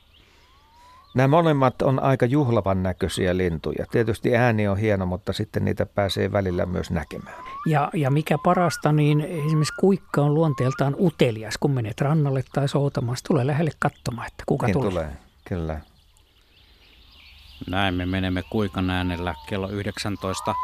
Nämä 1.15 1.27
molemmat 1.27 1.81
on 1.81 2.03
aika 2.03 2.25
juhlavan 2.25 2.83
näköisiä 2.83 3.37
lintuja. 3.37 3.85
Tietysti 3.91 4.35
ääni 4.35 4.67
on 4.67 4.77
hieno, 4.77 5.05
mutta 5.05 5.33
sitten 5.33 5.65
niitä 5.65 5.85
pääsee 5.85 6.31
välillä 6.31 6.65
myös 6.65 6.91
näkemään. 6.91 7.35
Ja, 7.65 7.89
ja 7.93 8.11
mikä 8.11 8.37
parasta, 8.43 8.91
niin 8.91 9.21
esimerkiksi 9.21 9.73
kuikka 9.79 10.21
on 10.21 10.33
luonteeltaan 10.33 10.95
utelias, 10.99 11.57
kun 11.57 11.71
menet 11.71 12.01
rannalle 12.01 12.43
tai 12.53 12.67
soutamassa. 12.67 13.25
Tulee 13.27 13.47
lähelle 13.47 13.71
katsomaan, 13.79 14.27
että 14.27 14.43
kuka 14.45 14.67
niin 14.67 14.73
tulee. 14.73 14.89
tulee. 14.89 15.17
Kyllä. 15.47 15.81
Näin 17.69 17.93
me 17.93 18.05
menemme 18.05 18.43
Kuikan 18.49 18.89
äänellä 18.89 19.35
kello 19.49 19.69
19 19.69 20.55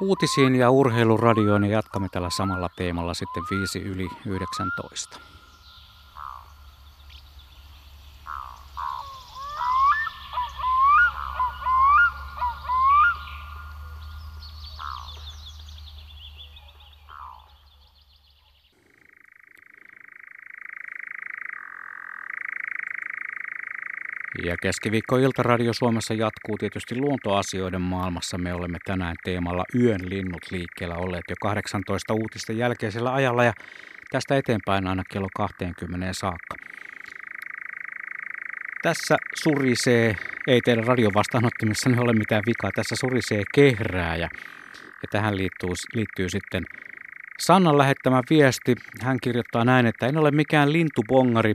uutisiin 0.00 0.54
ja 0.54 0.70
urheiluradioon 0.70 1.64
ja 1.64 1.70
jatkamme 1.70 2.08
tällä 2.12 2.30
samalla 2.30 2.68
teemalla 2.76 3.14
sitten 3.14 3.42
5 3.50 3.78
yli 3.78 4.08
19. 4.26 5.18
Ja 24.46 24.56
keskiviikko 24.62 25.16
Radio 25.38 25.72
Suomessa 25.72 26.14
jatkuu 26.14 26.58
tietysti 26.58 26.96
luontoasioiden 26.96 27.80
maailmassa. 27.80 28.38
Me 28.38 28.54
olemme 28.54 28.78
tänään 28.84 29.16
teemalla 29.24 29.64
Yön 29.74 30.00
linnut 30.10 30.42
liikkeellä 30.50 30.96
olleet 30.96 31.24
jo 31.30 31.36
18 31.40 32.14
uutisten 32.14 32.58
jälkeisellä 32.58 33.14
ajalla 33.14 33.44
ja 33.44 33.52
tästä 34.10 34.36
eteenpäin 34.36 34.86
aina 34.86 35.02
kello 35.12 35.28
20 35.36 36.12
saakka. 36.12 36.54
Tässä 38.82 39.16
surisee, 39.34 40.16
ei 40.46 40.60
teidän 40.60 40.84
radiovastaanottimissa 40.84 41.90
ole 41.98 42.12
mitään 42.12 42.42
vikaa, 42.46 42.70
tässä 42.74 42.96
surisee 42.96 43.42
kehrääjä. 43.54 44.28
Ja 45.02 45.08
tähän 45.10 45.36
liittyy, 45.36 45.70
liittyy 45.94 46.28
sitten 46.28 46.64
Sannan 47.40 47.78
lähettämä 47.78 48.22
viesti. 48.30 48.74
Hän 49.00 49.18
kirjoittaa 49.22 49.64
näin, 49.64 49.86
että 49.86 50.06
en 50.06 50.16
ole 50.16 50.30
mikään 50.30 50.72
lintubongari, 50.72 51.54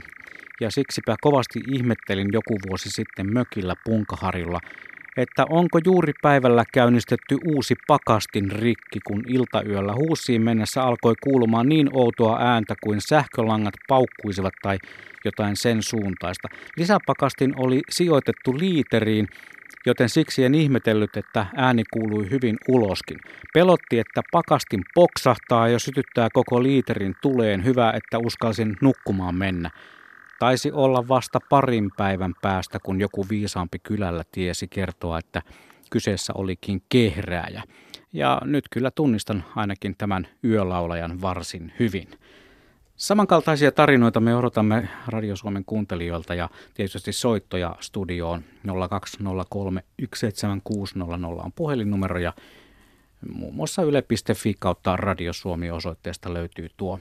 ja 0.60 0.70
siksipä 0.70 1.16
kovasti 1.20 1.60
ihmettelin 1.72 2.28
joku 2.32 2.56
vuosi 2.68 2.90
sitten 2.90 3.32
mökillä 3.32 3.74
Punkaharjulla, 3.84 4.60
että 5.16 5.44
onko 5.50 5.78
juuri 5.84 6.12
päivällä 6.22 6.64
käynnistetty 6.74 7.38
uusi 7.46 7.74
pakastin 7.86 8.50
rikki, 8.52 9.00
kun 9.06 9.22
iltayöllä 9.28 9.94
huussiin 9.94 10.42
mennessä 10.42 10.82
alkoi 10.82 11.14
kuulumaan 11.24 11.68
niin 11.68 11.88
outoa 11.92 12.38
ääntä 12.40 12.74
kuin 12.84 13.00
sähkölangat 13.00 13.74
paukkuisivat 13.88 14.52
tai 14.62 14.78
jotain 15.24 15.56
sen 15.56 15.82
suuntaista. 15.82 16.48
Lisäpakastin 16.76 17.54
oli 17.56 17.80
sijoitettu 17.90 18.58
liiteriin, 18.58 19.26
joten 19.86 20.08
siksi 20.08 20.44
en 20.44 20.54
ihmetellyt, 20.54 21.16
että 21.16 21.46
ääni 21.56 21.82
kuului 21.92 22.30
hyvin 22.30 22.56
uloskin. 22.68 23.18
Pelotti, 23.54 23.98
että 23.98 24.22
pakastin 24.32 24.80
poksahtaa 24.94 25.68
ja 25.68 25.78
sytyttää 25.78 26.28
koko 26.32 26.62
liiterin 26.62 27.14
tuleen. 27.22 27.64
Hyvä, 27.64 27.92
että 27.96 28.18
uskalsin 28.18 28.76
nukkumaan 28.80 29.34
mennä. 29.34 29.70
Taisi 30.42 30.72
olla 30.72 31.08
vasta 31.08 31.38
parin 31.50 31.90
päivän 31.96 32.34
päästä, 32.42 32.78
kun 32.82 33.00
joku 33.00 33.26
viisaampi 33.30 33.78
kylällä 33.78 34.22
tiesi 34.32 34.68
kertoa, 34.68 35.18
että 35.18 35.42
kyseessä 35.90 36.32
olikin 36.36 36.82
kehrääjä. 36.88 37.62
Ja 38.12 38.40
nyt 38.44 38.64
kyllä 38.70 38.90
tunnistan 38.90 39.44
ainakin 39.56 39.94
tämän 39.98 40.28
yölaulajan 40.44 41.20
varsin 41.20 41.72
hyvin. 41.78 42.08
Samankaltaisia 42.96 43.72
tarinoita 43.72 44.20
me 44.20 44.36
odotamme 44.36 44.88
Radio 45.06 45.36
Suomen 45.36 45.64
kuuntelijoilta 45.64 46.34
ja 46.34 46.48
tietysti 46.74 47.12
soittoja 47.12 47.76
studioon 47.80 48.44
0203 48.90 49.84
on 51.44 51.52
puhelinnumero 51.54 52.18
ja 52.18 52.32
muun 53.32 53.54
muassa 53.54 53.82
yle.fi 53.82 54.54
kautta 54.58 54.96
Radio 54.96 55.32
Suomi 55.32 55.70
osoitteesta 55.70 56.34
löytyy 56.34 56.68
tuo 56.76 56.98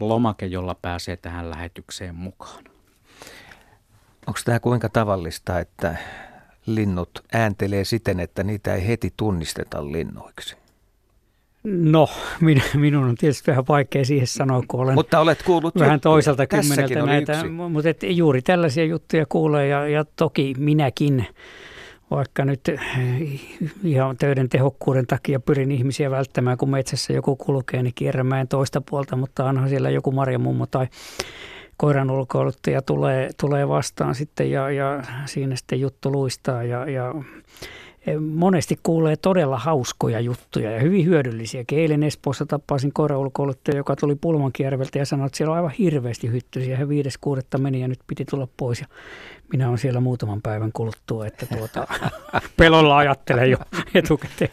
lomake, 0.00 0.46
jolla 0.46 0.74
pääsee 0.74 1.16
tähän 1.16 1.50
lähetykseen 1.50 2.14
mukaan. 2.14 2.71
Onko 4.26 4.40
tämä 4.44 4.60
kuinka 4.60 4.88
tavallista, 4.88 5.58
että 5.58 5.96
linnut 6.66 7.10
ääntelee 7.32 7.84
siten, 7.84 8.20
että 8.20 8.42
niitä 8.42 8.74
ei 8.74 8.86
heti 8.86 9.12
tunnisteta 9.16 9.92
linnuiksi? 9.92 10.56
No, 11.64 12.08
min, 12.40 12.62
minun 12.74 13.04
on 13.04 13.14
tietysti 13.14 13.50
vähän 13.50 13.64
vaikea 13.68 14.04
siihen 14.04 14.26
sanoa, 14.26 14.62
kun 14.68 14.80
olen 14.80 14.94
mutta 14.94 15.20
olet 15.20 15.42
kuullut 15.42 15.74
vähän 15.74 15.94
juttuja. 15.94 16.12
toiselta 16.12 16.46
kymmeneltä 16.46 17.02
näitä, 17.02 17.32
yksi. 17.32 17.48
mutta 17.48 17.88
et 17.88 18.02
juuri 18.02 18.42
tällaisia 18.42 18.84
juttuja 18.84 19.26
kuulee 19.28 19.66
ja, 19.66 19.88
ja 19.88 20.04
toki 20.16 20.54
minäkin, 20.58 21.26
vaikka 22.10 22.44
nyt 22.44 22.68
eh, 22.68 22.80
ihan 23.84 24.16
töiden 24.16 24.48
tehokkuuden 24.48 25.06
takia 25.06 25.40
pyrin 25.40 25.72
ihmisiä 25.72 26.10
välttämään, 26.10 26.58
kun 26.58 26.70
metsässä 26.70 27.12
joku 27.12 27.36
kulkee, 27.36 27.82
niin 27.82 27.94
kierrämään 27.94 28.48
toista 28.48 28.80
puolta, 28.90 29.16
mutta 29.16 29.44
onhan 29.44 29.68
siellä 29.68 29.90
joku 29.90 30.12
marjamummo 30.12 30.66
tai 30.66 30.86
koiran 31.76 32.10
ulkoiluttaja 32.10 32.82
tulee, 32.82 33.30
tulee 33.40 33.68
vastaan 33.68 34.14
sitten 34.14 34.50
ja, 34.50 34.70
ja 34.70 35.02
siinä 35.24 35.56
sitten 35.56 35.80
juttu 35.80 36.12
luistaa 36.12 36.62
ja, 36.62 36.90
ja 36.90 37.14
e, 38.06 38.18
monesti 38.18 38.78
kuulee 38.82 39.16
todella 39.16 39.58
hauskoja 39.58 40.20
juttuja 40.20 40.70
ja 40.70 40.80
hyvin 40.80 41.06
hyödyllisiä. 41.06 41.64
Eilen 41.72 42.02
Espoossa 42.02 42.46
tapasin 42.46 42.92
koiraulkouluttaja, 42.92 43.76
joka 43.76 43.96
tuli 43.96 44.14
Pulmankierveltä 44.14 44.98
ja 44.98 45.06
sanoi, 45.06 45.26
että 45.26 45.36
siellä 45.36 45.50
on 45.50 45.56
aivan 45.56 45.70
hirveästi 45.70 46.30
hyttysiä. 46.30 46.76
Hän 46.76 46.88
viides 46.88 47.18
kuudetta 47.18 47.58
meni 47.58 47.80
ja 47.80 47.88
nyt 47.88 48.00
piti 48.06 48.24
tulla 48.24 48.48
pois. 48.56 48.80
Ja 48.80 48.86
minä 49.52 49.68
olen 49.68 49.78
siellä 49.78 50.00
muutaman 50.00 50.42
päivän 50.42 50.72
kuluttua, 50.72 51.26
että 51.26 51.46
tuota, 51.46 51.86
pelolla 52.56 52.96
ajattelen 52.96 53.50
jo 53.50 53.58
etukäteen. 53.94 54.50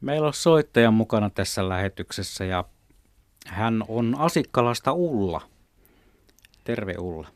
Meillä 0.00 0.26
on 0.26 0.34
soittaja 0.34 0.90
mukana 0.90 1.30
tässä 1.30 1.68
lähetyksessä 1.68 2.44
ja 2.44 2.64
hän 3.48 3.82
on 3.88 4.14
Asikkalasta 4.18 4.92
Ulla. 4.92 5.40
Terve 6.64 6.94
Ulla. 6.98 7.28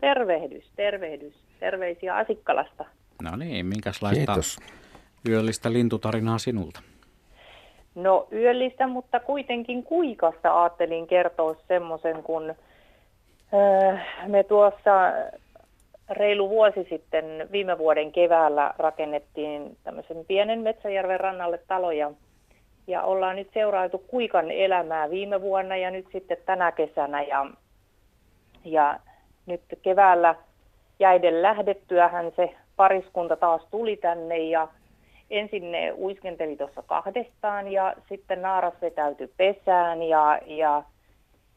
Tervehdys, 0.00 0.64
tervehdys. 0.76 1.34
Terveisiä 1.60 2.16
Asikkalasta. 2.16 2.84
No 3.22 3.36
niin, 3.36 3.66
minkälaista 3.66 4.10
Kiitos. 4.10 4.58
yöllistä 5.28 5.72
lintutarinaa 5.72 6.38
sinulta? 6.38 6.80
No 7.94 8.28
yöllistä, 8.32 8.86
mutta 8.86 9.20
kuitenkin 9.20 9.82
kuikasta 9.82 10.60
ajattelin 10.62 11.06
kertoa 11.06 11.56
semmoisen, 11.68 12.22
kun 12.22 12.50
äh, 12.50 14.06
me 14.26 14.44
tuossa 14.44 14.90
reilu 16.10 16.50
vuosi 16.50 16.86
sitten 16.90 17.48
viime 17.52 17.78
vuoden 17.78 18.12
keväällä 18.12 18.74
rakennettiin 18.78 19.76
tämmöisen 19.84 20.24
pienen 20.28 20.60
Metsäjärven 20.60 21.20
rannalle 21.20 21.58
taloja 21.68 21.98
ja 21.98 22.14
ollaan 22.96 23.36
nyt 23.36 23.50
seurailtu 23.54 23.98
Kuikan 23.98 24.50
elämää 24.50 25.10
viime 25.10 25.40
vuonna 25.40 25.76
ja 25.76 25.90
nyt 25.90 26.06
sitten 26.12 26.36
tänä 26.46 26.72
kesänä. 26.72 27.22
Ja, 27.22 27.46
ja 28.64 29.00
nyt 29.46 29.62
keväällä 29.82 30.34
jäiden 30.98 31.42
lähdettyähän 31.42 32.32
se 32.36 32.54
pariskunta 32.76 33.36
taas 33.36 33.62
tuli 33.70 33.96
tänne 33.96 34.38
ja 34.38 34.68
ensin 35.30 35.72
ne 35.72 35.92
uiskenteli 35.92 36.56
tuossa 36.56 36.82
kahdestaan 36.82 37.72
ja 37.72 37.94
sitten 38.08 38.42
naaras 38.42 38.74
vetäytyi 38.82 39.30
pesään 39.36 40.02
ja, 40.02 40.40
ja, 40.46 40.82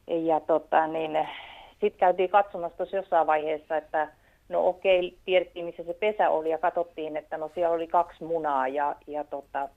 ja 0.08 0.40
tota, 0.40 0.88
niin, 0.88 1.28
sitten 1.72 2.00
käytiin 2.00 2.30
katsomassa 2.30 2.78
tuossa 2.78 2.96
jossain 2.96 3.28
vaiheessa, 3.28 3.78
että 3.78 4.08
no 4.50 4.68
okei, 4.68 5.18
tiedettiin 5.26 5.66
missä 5.66 5.84
se 5.84 5.94
pesä 5.94 6.30
oli 6.30 6.50
ja 6.50 6.58
katsottiin, 6.58 7.18
että 7.18 7.38
no 7.38 7.52
siellä 7.56 7.76
oli 7.76 7.88
kaksi 7.88 8.24
munaa 8.24 8.68
ja, 8.68 8.96
ja 9.08 9.24
tota, 9.24 9.70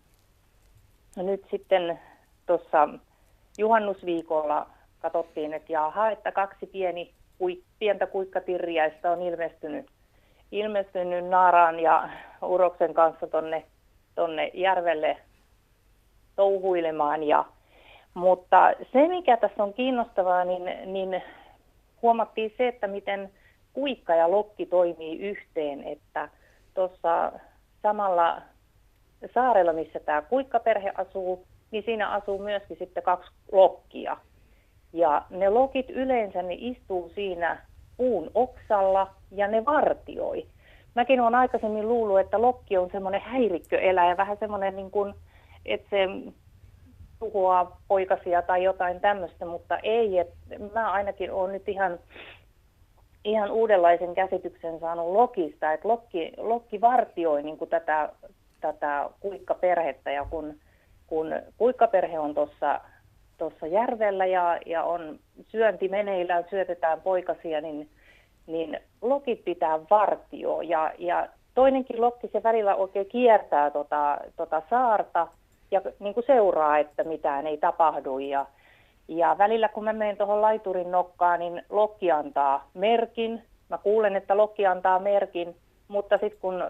No 1.16 1.22
nyt 1.22 1.46
sitten 1.50 2.00
tuossa 2.46 2.88
juhannusviikolla 3.58 4.66
katsottiin, 5.02 5.54
että 5.54 5.72
jaha, 5.72 6.10
että 6.10 6.32
kaksi 6.32 6.66
pieni, 6.66 7.12
pientä 7.78 8.06
kuikkatirjaista 8.06 9.10
on 9.10 9.22
ilmestynyt, 9.22 9.86
ilmestynyt 10.52 11.28
Naaraan 11.28 11.80
ja 11.80 12.08
Uroksen 12.42 12.94
kanssa 12.94 13.26
tonne, 13.26 13.64
tonne 14.14 14.50
järvelle 14.54 15.16
touhuilemaan. 16.36 17.22
Ja, 17.22 17.44
mutta 18.14 18.72
se, 18.92 19.08
mikä 19.08 19.36
tässä 19.36 19.62
on 19.62 19.74
kiinnostavaa, 19.74 20.44
niin, 20.44 20.92
niin 20.92 21.22
huomattiin 22.02 22.54
se, 22.56 22.68
että 22.68 22.86
miten 22.86 23.30
kuikka 23.72 24.14
ja 24.14 24.30
lokki 24.30 24.66
toimii 24.66 25.18
yhteen, 25.18 25.84
että 25.84 26.28
tuossa 26.74 27.32
samalla 27.82 28.42
saarella, 29.34 29.72
missä 29.72 30.00
tämä 30.00 30.22
kuikkaperhe 30.22 30.92
asuu, 30.94 31.46
niin 31.70 31.84
siinä 31.84 32.08
asuu 32.08 32.38
myöskin 32.38 32.76
sitten 32.78 33.02
kaksi 33.02 33.30
lokkia. 33.52 34.16
Ja 34.92 35.22
ne 35.30 35.50
lokit 35.50 35.90
yleensä 35.90 36.42
ne 36.42 36.54
istuu 36.58 37.10
siinä 37.14 37.58
puun 37.96 38.30
oksalla 38.34 39.10
ja 39.32 39.48
ne 39.48 39.64
vartioi. 39.64 40.46
Mäkin 40.94 41.20
olen 41.20 41.34
aikaisemmin 41.34 41.88
luullut, 41.88 42.20
että 42.20 42.42
lokki 42.42 42.78
on 42.78 42.90
semmoinen 42.92 43.20
häirikköeläjä, 43.20 44.16
vähän 44.16 44.36
semmoinen 44.40 44.76
niin 44.76 44.90
kuin, 44.90 45.14
että 45.64 45.86
se 45.90 46.08
tuhoaa 47.18 47.80
poikasia 47.88 48.42
tai 48.42 48.64
jotain 48.64 49.00
tämmöistä, 49.00 49.44
mutta 49.44 49.78
ei. 49.78 50.18
Et 50.18 50.28
mä 50.74 50.92
ainakin 50.92 51.32
olen 51.32 51.52
nyt 51.52 51.68
ihan, 51.68 51.98
ihan 53.24 53.50
uudenlaisen 53.50 54.14
käsityksen 54.14 54.80
saanut 54.80 55.12
Lokista, 55.12 55.72
että 55.72 55.88
Lokki, 55.88 56.32
Lokki 56.36 56.80
vartioi 56.80 57.42
niin 57.42 57.58
kuin 57.58 57.70
tätä, 57.70 58.12
tätä 58.60 59.10
kuikkaperhettä 59.20 60.10
ja 60.10 60.26
kun, 60.30 60.54
kun 61.06 61.26
kuikkaperhe 61.58 62.18
on 62.18 62.34
tuossa 62.34 62.80
tuossa 63.38 63.66
järvellä 63.66 64.26
ja, 64.26 64.58
ja 64.66 64.84
on 64.84 65.18
syönti 65.48 65.88
meneillään, 65.88 66.44
syötetään 66.50 67.00
poikasia, 67.00 67.60
niin, 67.60 67.88
niin 68.46 68.80
lokit 69.02 69.44
pitää 69.44 69.80
vartio. 69.90 70.60
Ja, 70.60 70.92
ja 70.98 71.28
toinenkin 71.54 72.00
lokki 72.00 72.28
se 72.28 72.42
välillä 72.42 72.74
oikein 72.74 73.06
kiertää 73.06 73.70
tota, 73.70 74.18
tota 74.36 74.62
saarta 74.70 75.28
ja 75.70 75.80
niin 75.98 76.14
kuin 76.14 76.26
seuraa, 76.26 76.78
että 76.78 77.04
mitään 77.04 77.46
ei 77.46 77.58
tapahdu. 77.58 78.18
Ja, 78.18 78.46
ja 79.08 79.36
välillä 79.38 79.68
kun 79.68 79.84
mä 79.84 79.92
menen 79.92 80.16
tuohon 80.16 80.42
laiturin 80.42 80.90
nokkaan, 80.90 81.38
niin 81.40 81.62
lokki 81.70 82.10
antaa 82.10 82.68
merkin. 82.74 83.42
Mä 83.68 83.78
kuulen, 83.78 84.16
että 84.16 84.36
lokki 84.36 84.66
antaa 84.66 84.98
merkin, 84.98 85.56
mutta 85.88 86.18
sitten 86.18 86.40
kun 86.40 86.64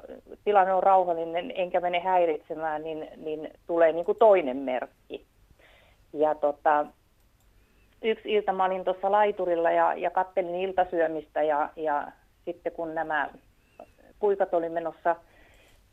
tilanne 0.45 0.75
on 0.75 0.83
rauhallinen 0.83 1.53
enkä 1.55 1.81
mene 1.81 2.01
häiritsemään, 2.01 2.83
niin, 2.83 3.09
niin 3.17 3.51
tulee 3.67 3.93
niin 3.93 4.05
kuin 4.05 4.19
toinen 4.19 4.57
merkki. 4.57 5.27
Ja 6.13 6.35
tota, 6.35 6.87
yksi 8.03 8.33
ilta 8.33 8.53
mä 8.53 8.65
olin 8.65 8.85
tuossa 8.85 9.13
laiturilla 9.13 9.71
ja, 9.71 9.95
ja 9.95 10.11
kattelin 10.11 10.55
iltasyömistä 10.55 11.43
ja, 11.43 11.71
ja 11.77 12.09
sitten 12.45 12.73
kun 12.73 12.95
nämä 12.95 13.31
kuikat 14.19 14.55
oli 14.55 14.69
menossa 14.69 15.17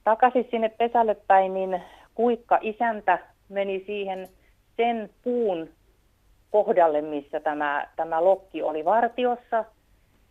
takaisin 0.03 0.47
sinne 0.51 0.69
pesälle 0.69 1.15
päin, 1.27 1.53
niin 1.53 1.81
kuikka 2.15 2.59
isäntä 2.61 3.19
meni 3.49 3.83
siihen 3.85 4.29
sen 4.77 5.09
puun 5.23 5.69
kohdalle, 6.51 7.01
missä 7.01 7.39
tämä, 7.39 7.87
tämä 7.95 8.23
lokki 8.23 8.63
oli 8.63 8.85
vartiossa. 8.85 9.65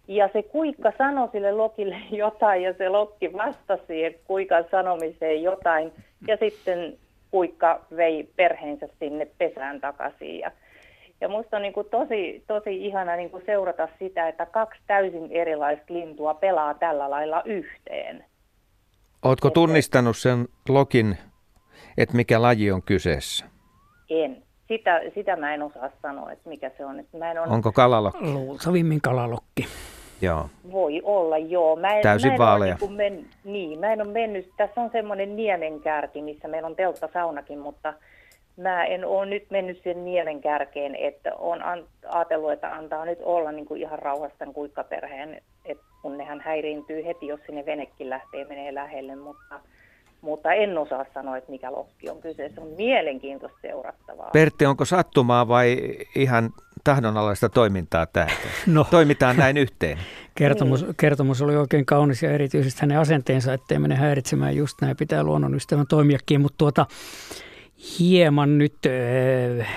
Ja 0.08 0.28
se 0.32 0.42
kuikka 0.42 0.92
sanoi 0.98 1.28
sille 1.32 1.52
lokille 1.52 1.96
jotain 2.10 2.62
ja 2.62 2.74
se 2.78 2.88
lokki 2.88 3.32
vastasi 3.32 3.82
siihen 3.86 4.14
kuikan 4.24 4.64
sanomiseen 4.70 5.42
jotain. 5.42 5.92
Ja 6.28 6.36
sitten 6.36 6.98
kuikka 7.30 7.80
vei 7.96 8.28
perheensä 8.36 8.88
sinne 8.98 9.26
pesään 9.38 9.80
takaisin. 9.80 10.38
Ja, 10.38 10.50
ja 11.20 11.28
musta 11.28 11.56
on 11.56 11.62
niin 11.62 11.72
kuin 11.72 11.86
tosi, 11.90 12.44
tosi 12.46 12.86
ihana 12.86 13.16
niin 13.16 13.30
kuin 13.30 13.42
seurata 13.46 13.88
sitä, 13.98 14.28
että 14.28 14.46
kaksi 14.46 14.80
täysin 14.86 15.28
erilaista 15.30 15.94
lintua 15.94 16.34
pelaa 16.34 16.74
tällä 16.74 17.10
lailla 17.10 17.42
yhteen. 17.44 18.24
Oletko 19.22 19.50
tunnistanut 19.50 20.16
sen 20.16 20.48
lokin, 20.68 21.18
että 21.98 22.16
mikä 22.16 22.42
laji 22.42 22.70
on 22.70 22.82
kyseessä? 22.82 23.44
En. 24.10 24.42
Sitä, 24.68 25.00
sitä 25.14 25.36
mä 25.36 25.54
en 25.54 25.62
osaa 25.62 25.90
sanoa, 26.02 26.32
että 26.32 26.48
mikä 26.48 26.70
se 26.78 26.84
on. 26.84 27.00
Että 27.00 27.18
mä 27.18 27.30
en 27.30 27.38
on... 27.38 27.48
Onko 27.48 27.72
kalalokki? 27.72 28.24
Luultavimmin 28.24 29.00
kalalokki. 29.00 29.66
Joo. 30.20 30.48
Voi 30.72 31.00
olla, 31.04 31.38
joo. 31.38 31.76
Mä 31.76 31.88
en, 31.88 32.02
Täysin 32.02 32.28
mä 32.28 32.34
en 32.34 32.38
vaalea. 32.38 32.76
Niin, 32.80 32.92
men, 32.92 33.26
niin, 33.44 33.78
mä 33.78 33.92
en 33.92 34.02
ole 34.02 34.12
mennyt. 34.12 34.50
Tässä 34.56 34.80
on 34.80 34.90
semmoinen 34.92 35.36
niemenkärki, 35.36 36.22
missä 36.22 36.48
meillä 36.48 36.66
on 36.66 36.76
telttasaunakin, 36.76 37.58
mutta 37.58 37.94
mä 38.56 38.84
en 38.84 39.04
ole 39.04 39.26
nyt 39.26 39.50
mennyt 39.50 39.80
sen 39.84 40.04
niemenkärkeen, 40.04 40.96
että 40.96 41.34
on 41.34 41.62
ajatellut, 42.08 42.52
että 42.52 42.74
antaa 42.74 43.04
nyt 43.04 43.18
olla 43.22 43.52
niin 43.52 43.66
kuin 43.66 43.80
ihan 43.80 43.98
rauhassa 43.98 44.46
kuikkaperheen, 44.54 45.42
että 45.64 45.84
kun 46.02 46.18
nehän 46.18 46.40
häiriintyy 46.40 47.04
heti, 47.04 47.26
jos 47.26 47.40
sinne 47.46 47.66
venekin 47.66 48.10
lähtee, 48.10 48.44
menee 48.44 48.74
lähelle, 48.74 49.16
mutta, 49.16 49.60
mutta 50.22 50.52
en 50.52 50.78
osaa 50.78 51.04
sanoa, 51.14 51.36
että 51.36 51.50
mikä 51.50 51.72
lokki 51.72 52.10
on 52.10 52.20
kyseessä. 52.20 52.60
On 52.60 52.68
mielenkiintoista 52.76 53.58
seurattavaa. 53.62 54.30
Pertti, 54.32 54.66
onko 54.66 54.84
sattumaa 54.84 55.48
vai 55.48 55.78
ihan 56.14 56.50
tahdonalaista 56.84 57.48
toimintaa 57.48 58.06
tähän? 58.06 58.36
No. 58.66 58.86
Toimitaan 58.90 59.36
näin 59.36 59.56
yhteen. 59.56 59.98
Kertomus, 60.34 60.82
niin. 60.82 60.94
kertomus 60.96 61.42
oli 61.42 61.56
oikein 61.56 61.86
kaunis 61.86 62.22
ja 62.22 62.30
erityisesti 62.30 62.80
hänen 62.80 62.98
asenteensa, 62.98 63.52
ettei 63.52 63.78
mene 63.78 63.94
häiritsemään 63.94 64.56
just 64.56 64.80
näin. 64.80 64.96
Pitää 64.96 65.22
luonnonystävän 65.22 65.86
toimiakin, 65.86 66.40
mutta 66.40 66.58
tuota, 66.58 66.86
hieman 67.98 68.58
nyt 68.58 68.74
äh, 68.86 69.68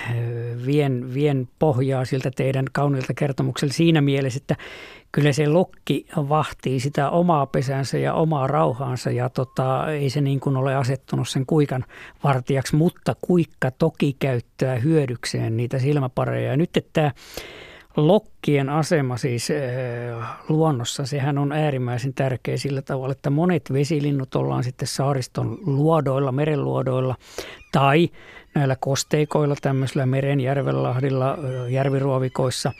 vien, 0.66 1.14
vien 1.14 1.48
pohjaa 1.58 2.04
siltä 2.04 2.30
teidän 2.36 2.64
kaunilta 2.72 3.14
kertomukselta 3.14 3.74
siinä 3.74 4.00
mielessä, 4.00 4.38
että 4.42 4.56
kyllä 5.16 5.32
se 5.32 5.48
lokki 5.48 6.06
vahtii 6.16 6.80
sitä 6.80 7.10
omaa 7.10 7.46
pesänsä 7.46 7.98
ja 7.98 8.14
omaa 8.14 8.46
rauhaansa 8.46 9.10
ja 9.10 9.28
tota, 9.28 9.92
ei 9.92 10.10
se 10.10 10.20
niin 10.20 10.40
kuin 10.40 10.56
ole 10.56 10.74
asettunut 10.74 11.28
sen 11.28 11.46
kuikan 11.46 11.84
vartijaksi, 12.24 12.76
mutta 12.76 13.16
kuikka 13.20 13.70
toki 13.70 14.16
käyttää 14.18 14.76
hyödykseen 14.78 15.56
niitä 15.56 15.78
silmäpareja. 15.78 16.50
Ja 16.50 16.56
nyt 16.56 16.76
että 16.76 16.90
tämä 16.92 17.10
Lokkien 17.96 18.68
asema 18.68 19.16
siis 19.16 19.48
äh, 19.50 20.28
luonnossa, 20.48 21.06
sehän 21.06 21.38
on 21.38 21.52
äärimmäisen 21.52 22.14
tärkeä 22.14 22.56
sillä 22.56 22.82
tavalla, 22.82 23.12
että 23.12 23.30
monet 23.30 23.72
vesilinnut 23.72 24.34
ollaan 24.34 24.64
sitten 24.64 24.88
saariston 24.88 25.58
luodoilla, 25.66 26.32
merenluodoilla 26.32 27.14
tai 27.72 28.08
näillä 28.56 28.76
kosteikoilla, 28.80 29.56
tämmöisillä 29.62 30.06
meren 30.06 30.40
järvenlahdilla, 30.40 31.38
järviruovikoissa, 31.68 32.72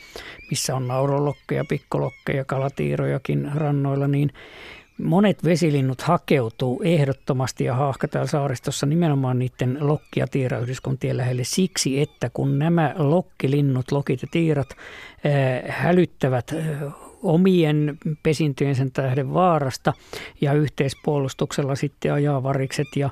missä 0.51 0.77
on 0.77 0.89
naurolokkeja, 0.89 1.64
pikkolokkeja, 1.68 2.45
kalatiirojakin 2.45 3.51
rannoilla, 3.55 4.09
niin 4.09 4.33
Monet 5.03 5.45
vesilinnut 5.45 6.03
hakeutuu 6.03 6.83
ehdottomasti 6.85 7.64
ja 7.64 7.74
haahka 7.74 8.09
täällä 8.09 8.27
saaristossa 8.29 8.87
nimenomaan 8.87 9.39
niiden 9.39 9.79
lokki- 9.81 10.20
ja 10.20 10.27
tiirayhdyskuntien 10.27 11.16
lähelle 11.16 11.45
siksi, 11.45 12.01
että 12.01 12.31
kun 12.31 12.59
nämä 12.59 12.95
lokkilinnut, 12.99 13.93
lokit 13.93 14.22
ja 14.22 14.29
tiirat 14.31 14.68
hälyttävät 15.68 16.55
omien 17.22 17.99
pesintyjensä 18.22 18.87
tähden 18.93 19.35
vaarasta 19.35 19.93
ja 20.41 20.53
yhteispuolustuksella 20.53 21.74
sitten 21.74 22.12
ajaa 22.12 22.43
varikset 22.43 22.89
ja 22.97 23.11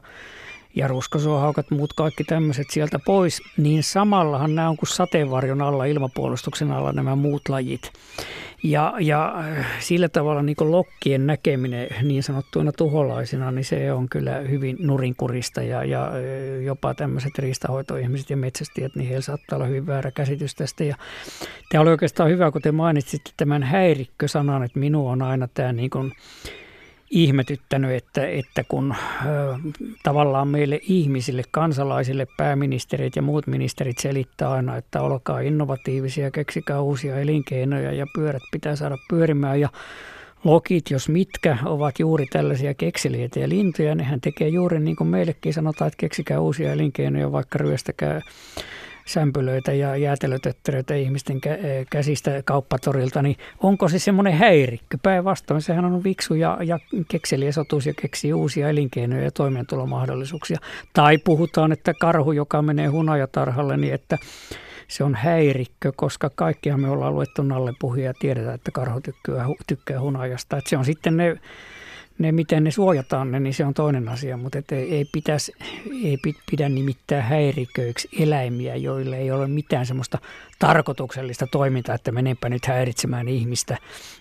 ja 0.76 0.88
ruskosuohaukat, 0.88 1.70
muut 1.70 1.92
kaikki 1.92 2.24
tämmöiset 2.24 2.70
sieltä 2.70 2.98
pois, 2.98 3.42
niin 3.56 3.82
samallahan 3.82 4.54
nämä 4.54 4.68
on 4.68 4.76
kuin 4.76 4.88
sateenvarjon 4.88 5.62
alla, 5.62 5.84
ilmapuolustuksen 5.84 6.70
alla 6.70 6.92
nämä 6.92 7.16
muut 7.16 7.48
lajit. 7.48 7.92
Ja, 8.62 8.94
ja 9.00 9.34
äh, 9.38 9.66
sillä 9.80 10.08
tavalla 10.08 10.42
niin 10.42 10.56
lokkien 10.60 11.26
näkeminen 11.26 11.88
niin 12.02 12.22
sanottuina 12.22 12.72
tuholaisina, 12.72 13.50
niin 13.50 13.64
se 13.64 13.92
on 13.92 14.08
kyllä 14.08 14.34
hyvin 14.34 14.76
nurinkurista 14.80 15.62
ja, 15.62 15.84
ja 15.84 16.06
äh, 16.06 16.62
jopa 16.62 16.94
tämmöiset 16.94 17.38
riistahoitoihmiset 17.38 18.30
ja 18.30 18.36
metsästijät, 18.36 18.96
niin 18.96 19.08
heillä 19.08 19.22
saattaa 19.22 19.56
olla 19.56 19.66
hyvin 19.66 19.86
väärä 19.86 20.10
käsitys 20.10 20.54
tästä. 20.54 20.84
Ja 20.84 20.96
tämä 21.68 21.82
oli 21.82 21.90
oikeastaan 21.90 22.30
hyvä, 22.30 22.50
kun 22.50 22.62
te 22.62 22.72
mainitsitte 22.72 23.30
tämän 23.36 23.62
häirikkösanan, 23.62 24.62
että 24.62 24.78
minua 24.78 25.12
on 25.12 25.22
aina 25.22 25.48
tämä 25.54 25.72
niin 25.72 25.90
kuin, 25.90 26.12
ihmetyttänyt, 27.14 27.90
että, 27.90 28.26
että 28.26 28.64
kun 28.68 28.94
ö, 29.26 29.26
tavallaan 30.02 30.48
meille 30.48 30.80
ihmisille, 30.82 31.42
kansalaisille, 31.50 32.26
pääministerit 32.36 33.16
ja 33.16 33.22
muut 33.22 33.46
ministerit 33.46 33.98
selittää 33.98 34.50
aina, 34.50 34.76
että 34.76 35.02
olkaa 35.02 35.40
innovatiivisia, 35.40 36.30
keksikää 36.30 36.80
uusia 36.80 37.20
elinkeinoja 37.20 37.92
ja 37.92 38.06
pyörät 38.14 38.42
pitää 38.52 38.76
saada 38.76 38.96
pyörimään 39.10 39.60
ja 39.60 39.68
Lokit, 40.44 40.90
jos 40.90 41.08
mitkä, 41.08 41.58
ovat 41.64 41.98
juuri 41.98 42.26
tällaisia 42.26 42.74
kekseliäitä 42.74 43.40
ja 43.40 43.48
lintuja. 43.48 43.94
Nehän 43.94 44.20
tekee 44.20 44.48
juuri 44.48 44.80
niin 44.80 44.96
kuin 44.96 45.08
meillekin 45.08 45.54
sanotaan, 45.54 45.86
että 45.86 45.96
keksikää 46.00 46.40
uusia 46.40 46.72
elinkeinoja, 46.72 47.32
vaikka 47.32 47.58
ryöstäkää 47.58 48.20
sämpylöitä 49.06 49.72
ja 49.72 49.96
jäätelötötteröitä 49.96 50.94
ihmisten 50.94 51.40
käsistä 51.90 52.42
kauppatorilta, 52.44 53.22
niin 53.22 53.36
onko 53.62 53.88
se 53.88 53.98
semmoinen 53.98 54.32
häirikkö? 54.32 54.98
Päinvastoin 55.02 55.62
sehän 55.62 55.84
on 55.84 56.04
viksu 56.04 56.34
ja, 56.34 56.58
ja 56.62 56.78
kekseliä 57.08 57.48
ja 57.86 57.94
keksii 58.00 58.32
uusia 58.32 58.68
elinkeinoja 58.68 59.24
ja 59.24 59.30
toimeentulomahdollisuuksia. 59.30 60.58
Tai 60.92 61.18
puhutaan, 61.18 61.72
että 61.72 61.94
karhu, 62.00 62.32
joka 62.32 62.62
menee 62.62 62.86
hunajatarhalle, 62.86 63.76
niin 63.76 63.94
että 63.94 64.18
se 64.88 65.04
on 65.04 65.14
häirikkö, 65.14 65.92
koska 65.96 66.30
kaikkihan 66.34 66.80
me 66.80 66.90
ollaan 66.90 67.14
luettu 67.14 67.42
nallepuhia 67.42 68.04
ja 68.04 68.14
tiedetään, 68.18 68.54
että 68.54 68.70
karhu 68.70 69.00
tykkää, 69.00 69.46
tykkää 69.66 70.00
hunajasta. 70.00 70.56
Että 70.56 70.70
se 70.70 70.76
on 70.76 70.84
sitten 70.84 71.16
ne 71.16 71.36
ne, 72.18 72.32
miten 72.32 72.64
ne 72.64 72.70
suojataan 72.70 73.30
ne, 73.30 73.40
niin 73.40 73.54
se 73.54 73.64
on 73.64 73.74
toinen 73.74 74.08
asia, 74.08 74.36
mutta 74.36 74.58
et 74.58 74.72
ei, 74.72 74.94
ei, 74.94 75.04
pitäisi, 75.04 75.52
ei 76.04 76.18
pidä 76.50 76.68
nimittää 76.68 77.22
häiriköiksi 77.22 78.08
eläimiä, 78.18 78.76
joille 78.76 79.18
ei 79.18 79.30
ole 79.30 79.46
mitään 79.46 79.86
semmoista 79.86 80.18
tarkoituksellista 80.58 81.46
toimintaa, 81.46 81.94
että 81.94 82.12
menenpä 82.12 82.48
nyt 82.48 82.66
häiritsemään 82.66 83.28
ihmistä, 83.28 83.78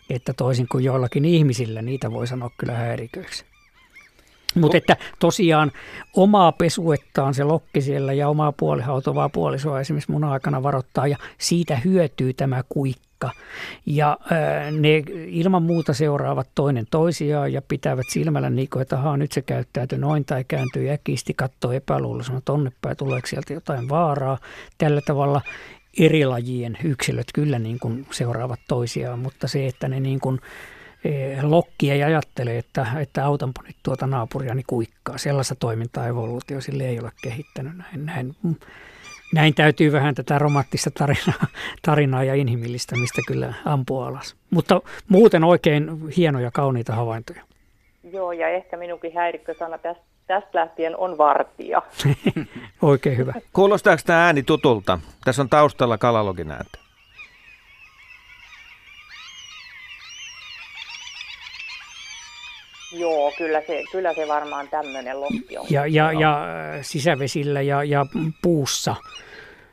että 0.09 0.33
toisin 0.33 0.67
kuin 0.67 0.83
joillakin 0.83 1.25
ihmisillä 1.25 1.81
niitä 1.81 2.11
voi 2.11 2.27
sanoa 2.27 2.51
kyllä 2.57 2.73
häiriköiksi. 2.73 3.52
Mutta 4.55 4.77
että 4.77 4.97
tosiaan 5.19 5.71
omaa 6.15 6.51
pesuettaan 6.51 7.33
se 7.33 7.43
lokki 7.43 7.81
siellä 7.81 8.13
ja 8.13 8.29
omaa 8.29 8.51
puolihautovaa 8.51 9.29
puolisoa 9.29 9.79
esimerkiksi 9.79 10.11
mun 10.11 10.23
aikana 10.23 10.63
varoittaa 10.63 11.07
ja 11.07 11.17
siitä 11.37 11.75
hyötyy 11.75 12.33
tämä 12.33 12.63
kuikka. 12.69 13.31
Ja 13.85 14.17
ne 14.79 15.03
ilman 15.27 15.63
muuta 15.63 15.93
seuraavat 15.93 16.47
toinen 16.55 16.85
toisiaan 16.91 17.53
ja 17.53 17.61
pitävät 17.61 18.05
silmällä 18.09 18.49
niin 18.49 18.69
kuin, 18.69 18.81
että 18.81 18.97
ahaa, 18.97 19.17
nyt 19.17 19.31
se 19.31 19.41
käyttäytyy 19.41 19.97
noin 19.97 20.25
tai 20.25 20.43
kääntyy 20.43 20.89
äkisti, 20.89 21.33
katsoo 21.33 21.71
epäluuloisena 21.71 22.41
tonne 22.45 22.71
päin, 22.81 22.97
tuleeko 22.97 23.27
sieltä 23.27 23.53
jotain 23.53 23.89
vaaraa. 23.89 24.37
Tällä 24.77 25.01
tavalla 25.01 25.41
eri 25.99 26.25
lajien 26.25 26.77
yksilöt 26.83 27.27
kyllä 27.33 27.59
niin 27.59 27.79
kuin 27.79 28.07
seuraavat 28.11 28.59
toisiaan, 28.67 29.19
mutta 29.19 29.47
se, 29.47 29.67
että 29.67 29.87
ne 29.87 29.99
niin 29.99 30.19
kuin 30.19 30.39
eh, 31.03 31.43
lokki 31.43 31.91
ei 31.91 32.03
ajattele, 32.03 32.57
että, 32.57 32.87
että 32.99 33.25
autanpa 33.25 33.61
nyt 33.67 33.75
tuota 33.83 34.07
naapuriani 34.07 34.63
kuikkaa. 34.67 35.17
Sellaista 35.17 35.55
toimintaa 35.55 36.07
evoluutio 36.07 36.61
sille 36.61 36.83
ei 36.83 36.99
ole 36.99 37.11
kehittänyt. 37.23 37.73
Näin, 37.77 38.05
näin, 38.05 38.35
näin 39.33 39.53
täytyy 39.53 39.91
vähän 39.91 40.15
tätä 40.15 40.39
romanttista 40.39 40.91
tarinaa, 40.91 41.47
tarinaa 41.81 42.23
ja 42.23 42.35
inhimillistämistä 42.35 43.21
kyllä 43.27 43.53
ampua 43.65 44.07
alas. 44.07 44.35
Mutta 44.49 44.81
muuten 45.09 45.43
oikein 45.43 46.09
hienoja, 46.17 46.51
kauniita 46.51 46.95
havaintoja. 46.95 47.41
Joo, 48.11 48.31
ja 48.31 48.47
ehkä 48.47 48.77
minunkin 48.77 49.13
häirikkösana 49.15 49.77
tästä, 49.77 50.03
tästä 50.27 50.59
lähtien 50.59 50.97
on 50.97 51.17
vartija. 51.17 51.81
Oikein 52.81 53.17
hyvä. 53.17 53.33
Kuulostaako 53.53 54.01
tämä 54.05 54.25
ääni 54.25 54.43
tutulta? 54.43 54.99
Tässä 55.25 55.41
on 55.41 55.49
taustalla 55.49 55.97
kalalogin 55.97 56.51
ääntä. 56.51 56.82
Joo, 62.93 63.33
kyllä 63.37 63.61
se, 63.67 63.83
kyllä 63.91 64.13
se 64.13 64.27
varmaan 64.27 64.67
tämmöinen 64.67 65.21
lokki 65.21 65.57
on. 65.57 65.65
Ja, 65.69 65.87
ja, 65.87 66.11
ja 66.11 66.43
äh, 66.43 66.79
sisävesillä 66.81 67.61
ja, 67.61 67.83
ja 67.83 68.05
puussa 68.41 68.95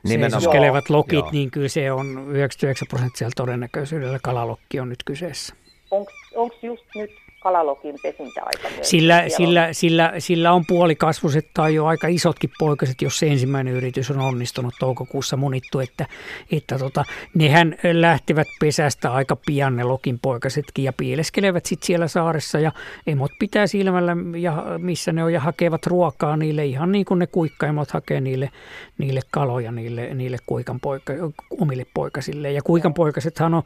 seisoskelevat 0.06 0.90
lokit, 0.90 1.18
Joo. 1.18 1.30
niin 1.32 1.50
kyllä 1.50 1.68
se 1.68 1.92
on 1.92 2.06
99 2.30 2.88
prosenttisella 2.88 3.32
todennäköisyydellä 3.36 4.18
kalalokki 4.22 4.80
on 4.80 4.88
nyt 4.88 5.02
kyseessä. 5.04 5.54
Onko 5.90 6.56
just 6.62 6.84
nyt 6.94 7.10
kalalokin 7.41 7.95
pesintäaika? 8.03 8.68
Sillä, 8.82 9.24
sillä, 9.28 9.72
sillä, 9.72 10.12
sillä 10.18 10.53
on 10.53 10.64
puolikasvuset 10.68 11.47
tai 11.55 11.74
jo 11.74 11.86
aika 11.86 12.07
isotkin 12.07 12.51
poikaset, 12.59 13.03
jos 13.03 13.18
se 13.18 13.26
ensimmäinen 13.26 13.74
yritys 13.74 14.11
on 14.11 14.18
onnistunut 14.18 14.74
toukokuussa 14.80 15.36
munittu, 15.36 15.80
että, 15.80 16.07
että 16.53 16.78
tota, 16.78 17.05
nehän 17.34 17.76
lähtevät 17.93 18.49
pesästä 18.61 19.12
aika 19.12 19.36
pian 19.47 19.76
ne 19.76 19.84
lokin 19.84 20.18
poikasetkin 20.18 20.84
ja 20.84 20.93
piileskelevät 20.93 21.66
sitten 21.66 21.86
siellä 21.86 22.09
saaressa 22.09 22.59
ja 22.59 22.72
emot 23.07 23.30
pitää 23.38 23.66
silmällä, 23.66 24.16
ja 24.38 24.64
missä 24.78 25.12
ne 25.12 25.24
on 25.24 25.32
ja 25.32 25.41
hakevat 25.41 25.86
ruokaa 25.86 26.36
niille 26.36 26.66
ihan 26.66 26.93
niin 26.93 27.05
kuin 27.05 27.18
ne 27.18 27.26
kuikkaimot 27.26 27.91
hakee 27.91 28.20
niille, 28.20 28.51
niille 28.99 29.20
kaloja 29.30 29.72
niille, 29.72 30.14
niille 30.14 30.36
kuikan 30.47 30.80
poika, 30.80 31.12
omille 31.61 31.86
poikasille. 31.95 32.53
Ja 32.53 32.62
kuikan 32.62 32.95
poikasethan 32.95 33.55
on 33.55 33.62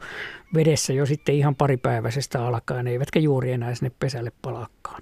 vedessä 0.55 0.93
jo 0.93 1.05
sitten 1.05 1.35
ihan 1.35 1.55
paripäiväisestä 1.55 2.47
alkaen, 2.47 2.87
eivätkä 2.87 3.19
juuri 3.19 3.51
enää 3.51 3.64
sinne 3.73 3.91
pesälle 3.99 4.31
palaakaan. 4.41 5.01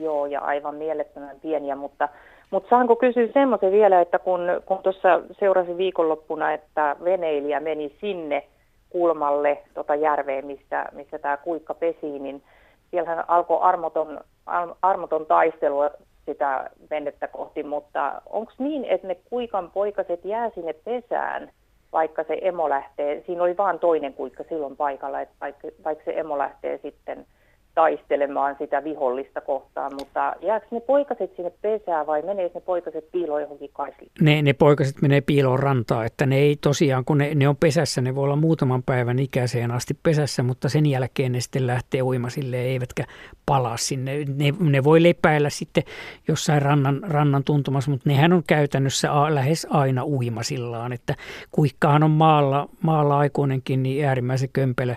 Joo, 0.00 0.26
ja 0.26 0.40
aivan 0.40 0.74
mielettömän 0.74 1.40
pieniä, 1.42 1.76
mutta, 1.76 2.08
mutta 2.50 2.70
saanko 2.70 2.96
kysyä 2.96 3.28
semmoisen 3.32 3.72
vielä, 3.72 4.00
että 4.00 4.18
kun, 4.18 4.40
kun 4.66 4.78
tuossa 4.82 5.20
seurasin 5.38 5.76
viikonloppuna, 5.76 6.52
että 6.52 6.96
veneilijä 7.04 7.60
meni 7.60 7.96
sinne 8.00 8.44
kulmalle 8.90 9.62
tota 9.74 9.94
järveen, 9.94 10.46
missä, 10.46 10.86
missä 10.92 11.18
tämä 11.18 11.36
kuikka 11.36 11.74
pesi, 11.74 12.18
niin 12.18 12.42
siellähän 12.90 13.24
alkoi 13.28 13.58
armoton, 13.60 14.20
ar- 14.46 14.74
armoton 14.82 15.26
taistelu 15.26 15.78
sitä 16.26 16.70
venettä 16.90 17.28
kohti, 17.28 17.62
mutta 17.62 18.22
onko 18.30 18.52
niin, 18.58 18.84
että 18.84 19.06
ne 19.06 19.14
kuikan 19.14 19.70
poikaset 19.70 20.24
jää 20.24 20.50
sinne 20.50 20.72
pesään, 20.72 21.50
vaikka 21.92 22.24
se 22.24 22.38
emo 22.42 22.68
lähtee, 22.68 23.22
siinä 23.26 23.42
oli 23.42 23.56
vain 23.56 23.78
toinen 23.78 24.14
kuikka 24.14 24.44
silloin 24.48 24.76
paikalla, 24.76 25.20
että 25.20 25.34
vaikka, 25.40 25.68
vaikka 25.84 26.04
se 26.04 26.12
emo 26.16 26.38
lähtee 26.38 26.78
sitten 26.82 27.26
taistelemaan 27.74 28.56
sitä 28.58 28.84
vihollista 28.84 29.40
kohtaan, 29.40 29.92
mutta 29.94 30.34
jääkö 30.42 30.66
ne 30.70 30.80
poikaset 30.80 31.36
sinne 31.36 31.52
pesään 31.62 32.06
vai 32.06 32.22
menee 32.22 32.50
ne 32.54 32.60
poikaset 32.60 33.10
piiloon 33.12 33.42
johonkin 33.42 33.70
kaisliin? 33.72 34.10
Ne, 34.20 34.42
ne 34.42 34.52
poikaset 34.52 35.02
menee 35.02 35.20
piiloon 35.20 35.58
rantaan, 35.58 36.06
että 36.06 36.26
ne 36.26 36.36
ei 36.36 36.56
tosiaan, 36.56 37.04
kun 37.04 37.18
ne, 37.18 37.34
ne 37.34 37.48
on 37.48 37.56
pesässä, 37.56 38.00
ne 38.00 38.14
voi 38.14 38.24
olla 38.24 38.36
muutaman 38.36 38.82
päivän 38.82 39.18
ikäiseen 39.18 39.70
asti 39.70 39.94
pesässä, 40.02 40.42
mutta 40.42 40.68
sen 40.68 40.86
jälkeen 40.86 41.32
ne 41.32 41.40
sitten 41.40 41.66
lähtee 41.66 42.02
uimasille 42.02 42.56
eivätkä 42.56 43.04
palaa 43.50 43.76
sinne. 43.76 44.24
Ne, 44.24 44.54
ne 44.60 44.84
voi 44.84 45.02
lepäillä 45.02 45.50
sitten 45.50 45.82
jossain 46.28 46.62
rannan, 46.62 47.00
rannan 47.02 47.44
tuntumassa, 47.44 47.90
mutta 47.90 48.08
nehän 48.08 48.32
on 48.32 48.42
käytännössä 48.46 49.12
a, 49.12 49.34
lähes 49.34 49.66
aina 49.70 50.04
uimasillaan, 50.04 50.92
että 50.92 51.14
kuikkahan 51.50 52.02
on 52.02 52.10
maalla, 52.10 52.68
maalla 52.82 53.18
aikuinenkin 53.18 53.82
niin 53.82 54.06
äärimmäisen 54.06 54.48
kömpelö, 54.52 54.94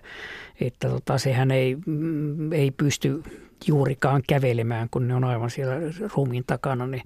että 0.61 0.89
tota, 0.89 1.17
sehän 1.17 1.51
ei, 1.51 1.77
mm, 1.85 2.51
ei 2.51 2.71
pysty 2.71 3.23
juurikaan 3.67 4.21
kävelemään, 4.27 4.87
kun 4.91 5.07
ne 5.07 5.15
on 5.15 5.23
aivan 5.23 5.49
siellä 5.49 5.75
ruumiin 6.15 6.43
takana 6.47 6.87
ne, 6.87 7.01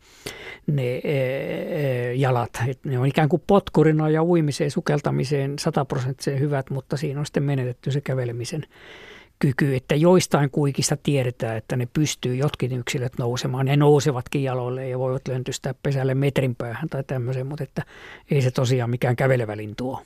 ne 0.68 0.96
e, 0.96 1.12
e, 1.14 2.14
jalat. 2.14 2.64
Et 2.68 2.80
ne 2.86 3.00
on 3.00 3.06
ikään 3.06 3.30
kuin 3.30 3.44
potkurina 3.48 4.10
ja 4.10 4.24
uimiseen, 4.24 4.72
sukeltamiseen 4.72 5.60
sataprosenttisen 5.60 6.40
hyvät, 6.40 6.70
mutta 6.70 6.98
siinä 6.98 7.20
on 7.20 7.26
sitten 7.26 7.44
menetetty 7.44 7.92
se 7.92 8.02
kävelemisen 8.02 8.64
kyky, 9.40 9.76
että 9.76 9.96
joistain 9.96 10.50
kuikista 10.50 10.98
tiedetään, 10.98 11.58
että 11.58 11.76
ne 11.76 11.88
pystyy 11.94 12.36
jotkin 12.36 12.72
yksilöt 12.72 13.18
nousemaan. 13.18 13.66
Ne 13.66 13.76
nousevatkin 13.76 14.44
jaloille 14.44 14.90
ja 14.90 15.00
voivat 15.00 15.28
löntystää 15.28 15.74
pesälle 15.84 16.16
metrin 16.16 16.56
päähän 16.56 16.90
tai 16.90 17.04
tämmöisen, 17.04 17.48
mutta 17.48 17.64
että 17.64 17.84
ei 18.32 18.42
se 18.42 18.52
tosiaan 18.52 18.90
mikään 18.90 19.16
kävelevä 19.16 19.58
lintu. 19.58 20.00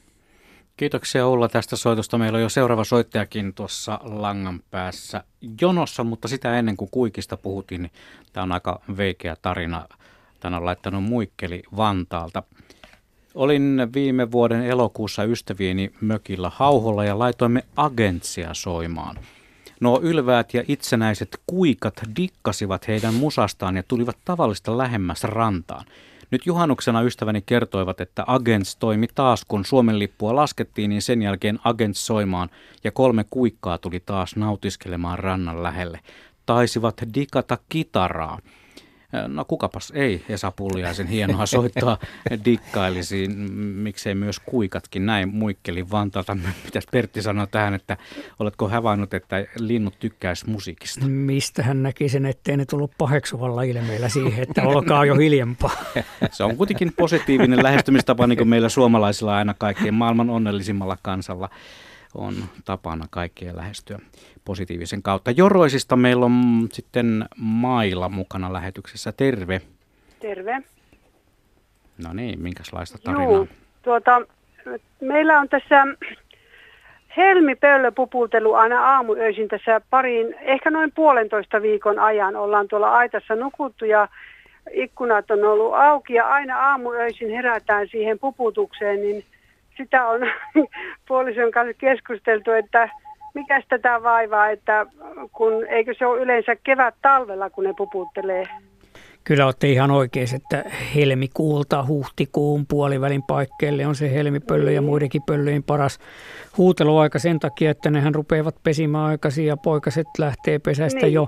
Kiitoksia 0.77 1.27
Ulla 1.27 1.49
tästä 1.49 1.75
soitosta. 1.75 2.17
Meillä 2.17 2.35
on 2.35 2.41
jo 2.41 2.49
seuraava 2.49 2.83
soittajakin 2.83 3.53
tuossa 3.53 3.99
langan 4.03 4.59
päässä 4.71 5.23
jonossa, 5.61 6.03
mutta 6.03 6.27
sitä 6.27 6.59
ennen 6.59 6.77
kuin 6.77 6.91
kuikista 6.91 7.37
puhuttiin, 7.37 7.81
niin 7.81 7.91
tämä 8.33 8.43
on 8.43 8.51
aika 8.51 8.81
veikeä 8.97 9.35
tarina. 9.41 9.87
Tänä 10.39 10.57
on 10.57 10.65
laittanut 10.65 11.03
Muikkeli 11.03 11.63
Vantaalta. 11.77 12.43
Olin 13.35 13.89
viime 13.93 14.31
vuoden 14.31 14.65
elokuussa 14.65 15.23
ystävieni 15.23 15.91
mökillä 16.01 16.51
Hauholla 16.55 17.05
ja 17.05 17.19
laitoimme 17.19 17.63
agentsia 17.75 18.53
soimaan. 18.53 19.15
Nuo 19.79 19.99
ylväät 20.03 20.53
ja 20.53 20.63
itsenäiset 20.67 21.39
kuikat 21.47 22.01
dikkasivat 22.15 22.87
heidän 22.87 23.13
musastaan 23.13 23.75
ja 23.75 23.83
tulivat 23.87 24.17
tavallista 24.25 24.77
lähemmäs 24.77 25.23
rantaan. 25.23 25.85
Nyt 26.31 26.45
juhannuksena 26.45 27.01
ystäväni 27.01 27.41
kertoivat, 27.45 28.01
että 28.01 28.23
Agents 28.27 28.75
toimi 28.75 29.07
taas, 29.15 29.45
kun 29.47 29.65
Suomen 29.65 29.99
lippua 29.99 30.35
laskettiin, 30.35 30.89
niin 30.89 31.01
sen 31.01 31.21
jälkeen 31.21 31.59
Agents 31.63 32.05
soimaan 32.05 32.49
ja 32.83 32.91
kolme 32.91 33.25
kuikkaa 33.29 33.77
tuli 33.77 33.99
taas 33.99 34.35
nautiskelemaan 34.35 35.19
rannan 35.19 35.63
lähelle. 35.63 35.99
Taisivat 36.45 37.01
dikata 37.13 37.57
kitaraa. 37.69 38.39
No 39.27 39.45
kukapas 39.45 39.91
ei 39.95 40.25
Esa 40.29 40.51
Pulliaisen 40.51 41.07
hienoa 41.07 41.45
soittaa 41.45 41.97
dikkailisi, 42.45 43.27
miksei 43.75 44.15
myös 44.15 44.39
kuikatkin 44.39 45.05
näin 45.05 45.29
muikkeli 45.29 45.91
Vantaalta. 45.91 46.37
Mitäs 46.65 46.83
Pertti 46.91 47.21
sanoi 47.21 47.47
tähän, 47.47 47.73
että 47.73 47.97
oletko 48.39 48.69
havainnut, 48.69 49.13
että 49.13 49.45
linnut 49.59 49.99
tykkäisi 49.99 50.49
musiikista? 50.49 51.05
Mistä 51.05 51.63
hän 51.63 51.83
näki 51.83 52.09
sen, 52.09 52.25
ettei 52.25 52.57
ne 52.57 52.65
tullut 52.65 52.91
paheksuvalla 52.97 53.63
ilmeellä 53.63 54.09
siihen, 54.09 54.43
että 54.43 54.63
olkaa 54.63 55.05
jo 55.05 55.15
hiljempaa. 55.15 55.75
Se 56.31 56.43
on 56.43 56.57
kuitenkin 56.57 56.93
positiivinen 56.97 57.63
lähestymistapa, 57.63 58.27
niin 58.27 58.37
kuin 58.37 58.47
meillä 58.47 58.69
suomalaisilla 58.69 59.37
aina 59.37 59.53
kaikkien 59.53 59.93
maailman 59.93 60.29
onnellisimmalla 60.29 60.97
kansalla 61.01 61.49
on 62.15 62.35
tapana 62.65 63.05
kaikkea 63.09 63.55
lähestyä 63.55 63.99
positiivisen 64.45 65.01
kautta. 65.01 65.31
Joroisista 65.31 65.95
meillä 65.95 66.25
on 66.25 66.67
sitten 66.71 67.25
Maila 67.37 68.09
mukana 68.09 68.53
lähetyksessä. 68.53 69.11
Terve. 69.11 69.61
Terve. 70.19 70.61
No 72.03 72.13
niin, 72.13 72.41
minkälaista 72.41 72.97
tarinaa? 72.97 73.23
Juu, 73.23 73.47
tuota, 73.81 74.21
meillä 75.01 75.39
on 75.39 75.49
tässä 75.49 75.85
helmipöllö 77.17 77.91
puputelu 77.91 78.53
aina 78.53 78.95
aamuöisin 78.95 79.47
tässä 79.47 79.81
pariin, 79.89 80.35
ehkä 80.41 80.71
noin 80.71 80.91
puolentoista 80.95 81.61
viikon 81.61 81.99
ajan 81.99 82.35
ollaan 82.35 82.67
tuolla 82.67 82.91
aitassa 82.91 83.35
nukuttu 83.35 83.85
ja 83.85 84.07
ikkunat 84.71 85.31
on 85.31 85.43
ollut 85.45 85.73
auki 85.73 86.13
ja 86.13 86.27
aina 86.27 86.59
aamuöisin 86.59 87.29
herätään 87.29 87.87
siihen 87.87 88.19
puputukseen, 88.19 89.01
niin 89.01 89.23
sitä 89.77 90.07
on 90.07 90.21
puolison 91.07 91.51
kanssa 91.51 91.73
keskusteltu, 91.73 92.51
että 92.51 92.89
mikä 93.33 93.61
tätä 93.69 94.03
vaivaa, 94.03 94.49
että 94.49 94.85
kun 95.31 95.67
eikö 95.67 95.93
se 95.97 96.05
ole 96.05 96.21
yleensä 96.21 96.55
kevät 96.55 96.95
talvella, 97.01 97.49
kun 97.49 97.63
ne 97.63 97.73
puputtelee. 97.77 98.47
Kyllä 99.23 99.45
olette 99.45 99.69
ihan 99.69 99.91
oikein, 99.91 100.27
että 100.35 100.63
helmikuulta 100.95 101.85
huhtikuun 101.87 102.65
puolivälin 102.65 103.23
paikkeelle 103.23 103.87
on 103.87 103.95
se 103.95 104.13
helmipöllö 104.13 104.71
ja 104.71 104.81
muidenkin 104.81 105.21
pöllöjen 105.25 105.63
paras 105.63 105.99
huuteluaika 106.57 107.19
sen 107.19 107.39
takia, 107.39 107.71
että 107.71 107.89
nehän 107.89 108.15
rupeavat 108.15 108.55
pesimään 108.63 109.05
aikaisin 109.05 109.45
ja 109.45 109.57
poikaset 109.57 110.07
lähtee 110.17 110.59
pesästä 110.59 111.01
Niin. 111.01 111.13
jo 111.13 111.27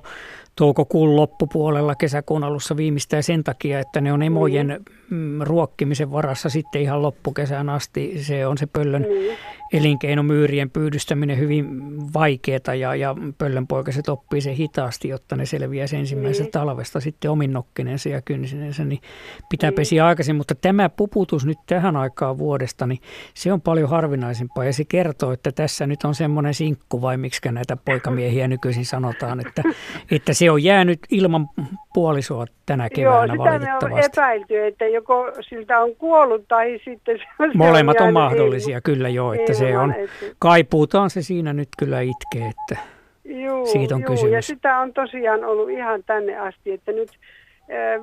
toukokuun 0.56 1.16
loppupuolella, 1.16 1.96
kesäkuun 1.96 2.44
alussa 2.44 2.78
viimeistään 2.78 3.24
sen 3.24 3.44
takia, 3.44 3.80
että 3.80 4.02
ne 4.02 4.14
on 4.14 4.24
emojen 4.24 4.82
mm. 5.10 5.42
ruokkimisen 5.42 6.12
varassa 6.12 6.50
sitten 6.50 6.82
ihan 6.82 7.02
loppukesään 7.02 7.70
asti. 7.70 8.14
Se 8.18 8.48
on 8.48 8.58
se 8.58 8.66
pöllön 8.66 9.02
mm. 9.02 9.36
Elinkeinomyyrien 9.74 10.70
pyydystäminen 10.70 11.38
hyvin 11.38 11.82
vaikeaa 12.14 12.76
ja, 12.80 12.96
ja 12.96 13.16
pöllönpoikaset 13.38 14.10
oppii 14.10 14.42
se 14.42 14.56
hitaasti, 14.56 15.08
jotta 15.08 15.36
ne 15.36 15.46
selviää 15.46 15.88
ensimmäisestä 15.94 16.60
mm. 16.60 16.66
talvesta 16.66 17.00
sitten 17.00 17.32
ominnokkinensa 17.32 18.10
ja 18.10 18.22
kynsinensä, 18.22 18.86
niin 18.86 19.02
pitää 19.50 19.72
mm. 19.72 19.76
pesiä 19.76 20.06
aikaisin. 20.06 20.36
Mutta 20.36 20.56
tämä 20.56 20.90
puputus 20.90 21.46
nyt 21.46 21.58
tähän 21.68 21.98
aikaan 21.98 22.38
vuodesta, 22.38 22.88
niin 22.88 23.00
se 23.34 23.54
on 23.54 23.62
paljon 23.62 23.90
harvinaisempaa 23.90 24.66
ja 24.66 24.74
se 24.74 24.84
kertoo, 24.86 25.32
että 25.32 25.52
tässä 25.52 25.88
nyt 25.88 26.04
on 26.04 26.16
semmoinen 26.16 26.54
sinkku 26.54 27.02
vai 27.02 27.18
miksi 27.18 27.52
näitä 27.52 27.78
poikamiehiä 27.86 28.48
nykyisin 28.48 28.86
sanotaan, 28.86 29.40
että, 29.40 29.64
että 30.16 30.34
se 30.34 30.52
on 30.52 30.64
jäänyt 30.64 31.00
ilman 31.10 31.50
puolisoa 31.94 32.46
tänä 32.66 32.90
keväänä 32.90 33.34
Joo, 33.34 33.46
valitettavasti. 33.46 33.90
me 33.90 33.94
on 33.94 34.00
epäilty, 34.00 34.66
että 34.66 34.86
joko 34.86 35.32
siltä 35.50 35.80
on 35.80 35.96
kuollut 35.96 36.48
tai 36.48 36.80
sitten 36.86 37.18
se 37.18 37.24
on 37.40 37.52
Molemmat 37.56 38.02
on 38.02 38.14
mahdollisia, 38.14 38.70
ilman. 38.70 38.82
kyllä 38.84 39.10
joo, 39.10 39.34
että 39.34 39.54
se 39.54 39.63
on, 39.78 39.96
kaipuutaan 40.40 41.10
se 41.10 41.22
siinä 41.22 41.54
nyt 41.54 41.70
kyllä 41.78 42.02
itkee, 42.02 42.50
että 42.50 42.84
juu, 43.26 43.66
siitä 43.66 43.96
on 43.96 44.02
juu, 44.02 44.10
kysymys. 44.10 44.34
ja 44.34 44.42
sitä 44.42 44.80
on 44.80 44.94
tosiaan 44.94 45.44
ollut 45.44 45.70
ihan 45.70 46.04
tänne 46.04 46.38
asti, 46.38 46.72
että 46.72 46.92
nyt 46.92 47.10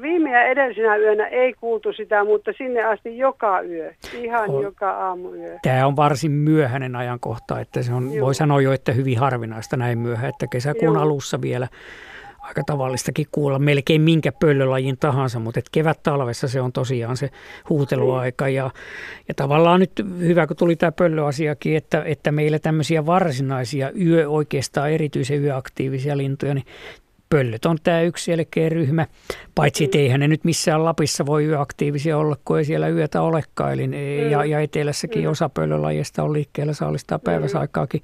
Viime 0.03 0.31
ja 0.31 0.43
edellisenä 0.43 0.97
yönä 0.97 1.27
ei 1.27 1.53
kuultu 1.53 1.93
sitä, 1.93 2.25
mutta 2.25 2.53
sinne 2.59 2.85
asti 2.85 3.19
joka 3.19 3.61
yö, 3.63 3.93
ihan 4.15 4.51
on. 4.51 4.63
joka 4.63 4.91
aamuyö. 4.91 5.59
Tämä 5.63 5.87
on 5.87 5.97
varsin 5.97 6.33
myöhäinen 6.33 6.97
ajankohta, 6.97 7.61
että 7.61 7.83
se 7.83 7.93
on, 7.93 8.11
voi 8.21 8.35
sanoa 8.35 8.61
jo, 8.61 8.73
että 8.73 8.93
hyvin 8.93 9.19
harvinaista 9.19 9.77
näin 9.77 9.99
myöhä, 9.99 10.29
että 10.29 10.47
kesäkuun 10.47 10.95
Joo. 10.95 11.03
alussa 11.03 11.41
vielä 11.43 11.69
aika 12.41 12.63
tavallistakin 12.67 13.27
kuulla 13.33 13.59
melkein 13.59 14.01
minkä 14.01 14.33
pöllölajin 14.33 14.99
tahansa, 14.99 15.39
mutta 15.39 15.61
kevät-talvessa 15.73 16.49
se 16.49 16.61
on 16.61 16.73
tosiaan 16.73 17.17
se 17.17 17.31
huuteluaika. 17.69 18.49
Ja, 18.49 18.71
ja 19.29 19.35
tavallaan 19.35 19.81
nyt 19.81 19.93
hyvä, 20.21 20.47
kun 20.47 20.57
tuli 20.57 20.77
tämä 20.77 20.93
pöllöasiakin, 20.93 21.77
että, 21.77 22.03
että 22.05 22.33
meillä 22.33 22.59
tämmöisiä 22.59 23.07
varsinaisia 23.07 23.91
yö, 24.01 24.29
oikeastaan 24.29 24.91
erityisen 24.91 25.45
yöaktiivisia 25.45 26.17
lintuja, 26.17 26.55
niin 26.55 26.67
pöllöt 27.31 27.65
on 27.67 27.79
tämä 27.83 28.01
yksi 28.03 28.25
selkeä 28.25 28.69
ryhmä, 28.69 29.07
paitsi 29.61 29.85
että 29.85 29.99
eihän 29.99 30.21
ne 30.21 30.29
nyt 30.29 30.45
missään 30.45 30.85
Lapissa 30.85 31.27
voi 31.27 31.45
yöaktiivisia 31.45 32.19
olla, 32.19 32.37
kun 32.45 32.59
ei 32.59 32.65
siellä 32.65 32.89
yötä 32.89 33.23
olekaan. 33.23 33.73
Eli, 33.73 33.87
mm. 33.87 34.31
ja, 34.31 34.45
ja 34.45 34.61
etelässäkin 34.61 35.25
mm. 35.25 35.31
osa 35.31 35.49
pöllölajista 35.49 36.23
on 36.23 36.33
liikkeellä 36.33 36.73
saalistaa 36.73 37.19
mm. 37.19 37.23
päiväsaikaakin. 37.23 38.03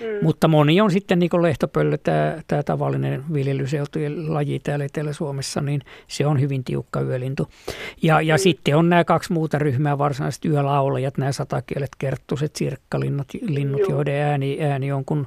Mm. 0.00 0.06
Mutta 0.22 0.48
moni 0.48 0.80
on 0.80 0.90
sitten 0.90 1.18
niin 1.18 1.30
kuin 1.30 1.42
lehtopöllö, 1.42 1.98
tämä, 1.98 2.42
tämä 2.46 2.62
tavallinen 2.62 3.24
viljelyseutujen 3.32 4.34
laji 4.34 4.58
täällä 4.58 4.84
Etelä-Suomessa, 4.84 5.60
niin 5.60 5.80
se 6.06 6.26
on 6.26 6.40
hyvin 6.40 6.64
tiukka 6.64 7.00
yölintu. 7.00 7.48
Ja, 8.02 8.20
ja 8.20 8.34
mm. 8.34 8.38
sitten 8.38 8.76
on 8.76 8.88
nämä 8.88 9.04
kaksi 9.04 9.32
muuta 9.32 9.58
ryhmää, 9.58 9.98
varsinaisesti 9.98 10.48
yölaulajat, 10.48 11.18
nämä 11.18 11.32
satakielet, 11.32 11.90
kerttuset, 11.98 12.56
sirkkalinnut, 12.56 13.28
linnut, 13.42 13.88
joiden 13.88 14.22
ääni, 14.22 14.58
ääni 14.62 14.92
on 14.92 15.04
kuin 15.04 15.26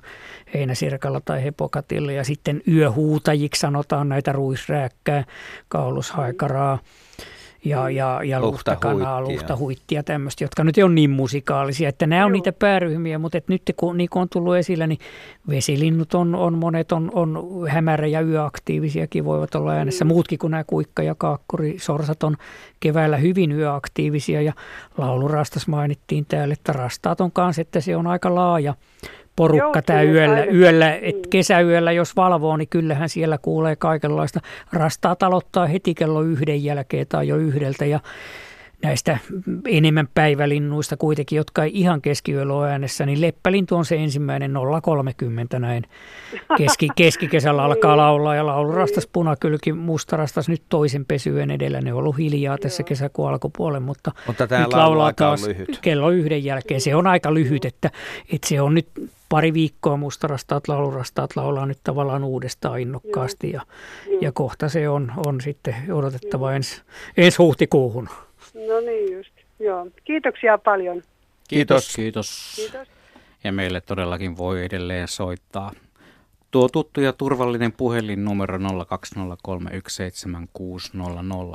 heinäsirkalla 0.54 1.22
tai 1.26 1.44
hepokatilla. 1.44 2.12
Ja 2.12 2.24
sitten 2.24 2.62
yöhuutajiksi 2.68 3.60
sanotaan 3.60 4.10
näitä 4.10 4.32
ruisrääkkää, 4.32 5.24
kaulushaikaraa 5.72 6.80
ja, 7.66 7.90
ja, 7.90 8.22
ja 8.24 8.40
luhtakanaa, 8.40 9.22
luhtahuittia, 9.22 10.04
tämmöistä, 10.04 10.44
jotka 10.44 10.64
nyt 10.64 10.78
on 10.78 10.96
niin 10.96 11.10
musikaalisia, 11.10 11.90
että 11.90 12.08
nämä 12.08 12.26
on 12.26 12.30
Joo. 12.30 12.34
niitä 12.34 12.52
pääryhmiä, 12.52 13.20
mutta 13.20 13.38
et 13.38 13.48
nyt 13.48 13.62
kun 13.76 13.98
niin 13.98 14.10
kun 14.10 14.22
on 14.22 14.30
tullut 14.30 14.56
esillä, 14.56 14.88
niin 14.88 15.00
vesilinnut 15.50 16.14
on, 16.14 16.36
on 16.36 16.58
monet 16.58 16.92
on, 16.92 17.12
on 17.14 17.40
hämärä- 17.70 18.08
ja 18.08 18.22
yöaktiivisiakin 18.22 19.26
voivat 19.26 19.56
olla 19.56 19.72
äänessä. 19.72 20.06
Mm. 20.06 20.08
Muutkin 20.08 20.40
kuin 20.40 20.52
nämä 20.52 20.64
kuikka- 20.64 21.04
ja 21.04 21.16
kaakkurisorsat 21.16 22.24
on 22.24 22.38
keväällä 22.80 23.18
hyvin 23.18 23.52
yöaktiivisia 23.52 24.42
ja 24.42 24.54
laulurastas 24.98 25.68
mainittiin 25.68 26.26
täällä, 26.26 26.54
että 26.54 26.74
rastaat 26.74 27.22
on 27.22 27.32
kanssa, 27.32 27.62
että 27.62 27.82
se 27.82 27.96
on 27.96 28.08
aika 28.08 28.36
laaja 28.36 28.74
porukka 29.42 29.78
Joo, 29.78 29.82
tämä 29.86 30.04
yöllä, 30.04 30.46
yöllä 30.46 30.96
et 30.96 31.16
mm. 31.16 31.30
kesäyöllä, 31.30 31.92
jos 31.92 32.16
valvoo, 32.16 32.58
niin 32.58 32.68
kyllähän 32.70 33.10
siellä 33.10 33.38
kuulee 33.38 33.76
kaikenlaista. 33.76 34.40
Rastaa 34.74 35.16
talottaa 35.16 35.66
heti 35.66 35.94
kello 35.94 36.22
yhden 36.22 36.64
jälkeen 36.64 37.08
tai 37.10 37.28
jo 37.28 37.38
yhdeltä 37.38 37.86
ja 37.86 38.00
näistä 38.84 39.18
enemmän 39.68 40.08
päivälinnuista 40.14 40.98
kuitenkin, 40.98 41.38
jotka 41.38 41.64
ei 41.64 41.72
ihan 41.74 42.02
keskiyöllä 42.02 42.54
ole 42.54 42.72
äänessä, 42.72 43.06
niin 43.06 43.22
leppälintu 43.22 43.76
on 43.76 43.86
se 43.86 43.96
ensimmäinen 43.96 44.54
030 44.82 45.60
näin. 45.60 45.84
Keski, 46.58 46.88
keskikesällä 46.98 47.64
alkaa 47.64 47.98
laulaa 47.98 48.36
ja 48.36 48.46
laulurastas 48.46 49.08
punakylki 49.08 49.74
mustarastas 49.74 50.50
nyt 50.50 50.62
toisen 50.70 51.06
pesyön 51.06 51.52
edellä. 51.52 51.82
Ne 51.82 51.94
on 51.94 52.00
ollut 52.00 52.18
hiljaa 52.18 52.58
tässä 52.58 52.84
kesäkuun 52.84 53.30
alkupuolen, 53.30 53.84
mutta, 53.84 54.12
mutta 54.28 54.48
nyt 54.60 54.74
laulaa 54.74 55.14
taas 55.14 55.48
lyhyt. 55.48 55.80
kello 55.82 56.10
yhden 56.10 56.44
jälkeen. 56.44 56.82
Se 56.82 56.96
on 56.96 57.08
aika 57.08 57.34
lyhyt, 57.34 57.66
että, 57.66 57.92
että 58.34 58.48
se 58.48 58.62
on 58.62 58.74
nyt 58.74 58.88
pari 59.32 59.54
viikkoa 59.54 59.98
mustarastaat, 59.98 60.68
laulurastaat 60.68 61.36
laulaa 61.36 61.66
nyt 61.66 61.78
tavallaan 61.84 62.24
uudestaan 62.24 62.80
innokkaasti 62.80 63.52
ja, 63.52 63.62
ja 64.22 64.32
kohta 64.32 64.70
se 64.70 64.90
on, 64.90 65.12
on 65.26 65.42
sitten 65.42 65.76
odotettava 65.92 66.54
ensi, 66.54 66.82
ensi 67.18 67.38
huhtikuuhun. 67.38 68.10
No 68.68 68.80
niin 68.80 69.14
just, 69.14 69.32
joo. 69.60 69.88
Kiitoksia 70.04 70.58
paljon. 70.58 71.04
Kiitos. 71.48 71.96
Kiitos. 71.96 72.54
Kiitos. 72.56 72.88
Ja 73.44 73.52
meille 73.52 73.82
todellakin 73.82 74.38
voi 74.38 74.66
edelleen 74.66 75.08
soittaa. 75.08 75.72
Tuo 76.52 76.70
tuttu 76.70 77.02
ja 77.02 77.14
turvallinen 77.14 77.72
puhelinnumero 77.72 78.58
0203176600, 78.58 78.64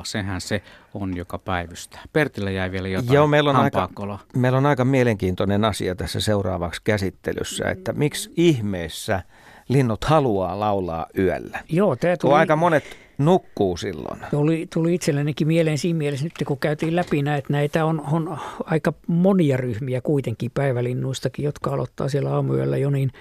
sehän 0.03 0.41
se 0.41 0.61
on, 0.93 1.17
joka 1.17 1.37
päivystää. 1.37 2.01
Pertillä 2.13 2.51
jäi 2.51 2.71
vielä 2.71 2.87
jotain 2.87 3.13
Joo, 3.13 3.27
meillä 3.27 3.49
on, 3.49 3.55
aika, 3.55 3.89
meillä 4.35 4.57
on 4.57 4.65
aika 4.65 4.85
mielenkiintoinen 4.85 5.65
asia 5.65 5.95
tässä 5.95 6.19
seuraavaksi 6.19 6.81
käsittelyssä, 6.83 7.69
että 7.69 7.93
miksi 7.93 8.33
ihmeessä 8.37 9.23
linnut 9.67 10.03
haluaa 10.03 10.59
laulaa 10.59 11.05
yöllä. 11.17 11.59
Joo, 11.69 11.95
tämä 11.95 12.17
tuli... 12.17 12.33
aika 12.33 12.55
monet 12.55 13.06
nukkuu 13.17 13.77
silloin. 13.77 14.19
Tuli, 14.31 14.67
tuli 14.73 14.93
itsellenikin 14.93 15.47
mieleen 15.47 15.77
siinä 15.77 15.97
mielessä 15.97 16.25
nyt, 16.25 16.33
kun 16.47 16.59
käytiin 16.59 16.95
läpi 16.95 17.21
näitä, 17.21 17.47
näitä 17.49 17.85
on, 17.85 18.03
on 18.11 18.37
aika 18.65 18.93
monia 19.07 19.57
ryhmiä 19.57 20.01
kuitenkin 20.01 20.51
päivälinnuistakin, 20.53 21.45
jotka 21.45 21.73
aloittaa 21.73 22.09
siellä 22.09 22.33
aamuyöllä 22.33 22.77
jo, 22.77 22.89
niin 22.89 23.11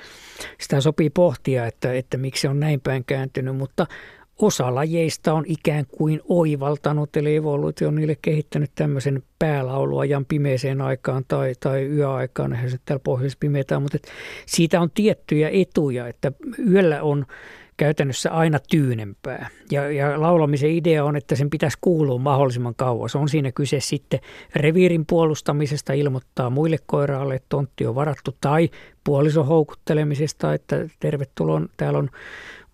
sitä 0.60 0.80
sopii 0.80 1.10
pohtia, 1.10 1.66
että, 1.66 1.92
että 1.92 2.16
miksi 2.16 2.40
se 2.40 2.48
on 2.48 2.60
näin 2.60 2.80
päin 2.80 3.04
kääntynyt, 3.04 3.56
mutta 3.56 3.86
osa 4.38 4.74
lajeista 4.74 5.32
on 5.32 5.44
ikään 5.46 5.86
kuin 5.86 6.20
oivaltanut, 6.28 7.16
eli 7.16 7.36
evoluutio 7.36 7.88
on 7.88 7.94
niille 7.94 8.16
kehittänyt 8.22 8.70
tämmöisen 8.74 9.22
päälauluajan 9.38 10.24
pimeeseen 10.24 10.80
aikaan 10.80 11.24
tai, 11.28 11.52
tai 11.60 11.84
yöaikaan, 11.84 12.52
eihän 12.52 12.70
se 12.70 12.76
täällä 12.84 13.02
pohjoisessa 13.04 13.80
mutta 13.80 13.98
siitä 14.46 14.80
on 14.80 14.90
tiettyjä 14.90 15.50
etuja, 15.52 16.08
että 16.08 16.32
yöllä 16.70 17.02
on 17.02 17.26
käytännössä 17.76 18.30
aina 18.30 18.58
tyynempää. 18.70 19.48
Ja, 19.70 19.90
ja 19.90 20.20
laulamisen 20.20 20.70
idea 20.70 21.04
on, 21.04 21.16
että 21.16 21.36
sen 21.36 21.50
pitäisi 21.50 21.78
kuulua 21.80 22.18
mahdollisimman 22.18 22.74
kauas. 22.74 23.16
On 23.16 23.28
siinä 23.28 23.52
kyse 23.52 23.80
sitten 23.80 24.20
reviirin 24.56 25.06
puolustamisesta, 25.06 25.92
ilmoittaa 25.92 26.50
muille 26.50 26.76
koiraalle, 26.86 27.34
että 27.34 27.46
tontti 27.48 27.86
on 27.86 27.94
varattu, 27.94 28.36
tai 28.40 28.70
puolison 29.04 29.46
houkuttelemisesta, 29.46 30.54
että 30.54 30.88
tervetuloa, 31.00 31.62
täällä 31.76 31.98
on 31.98 32.10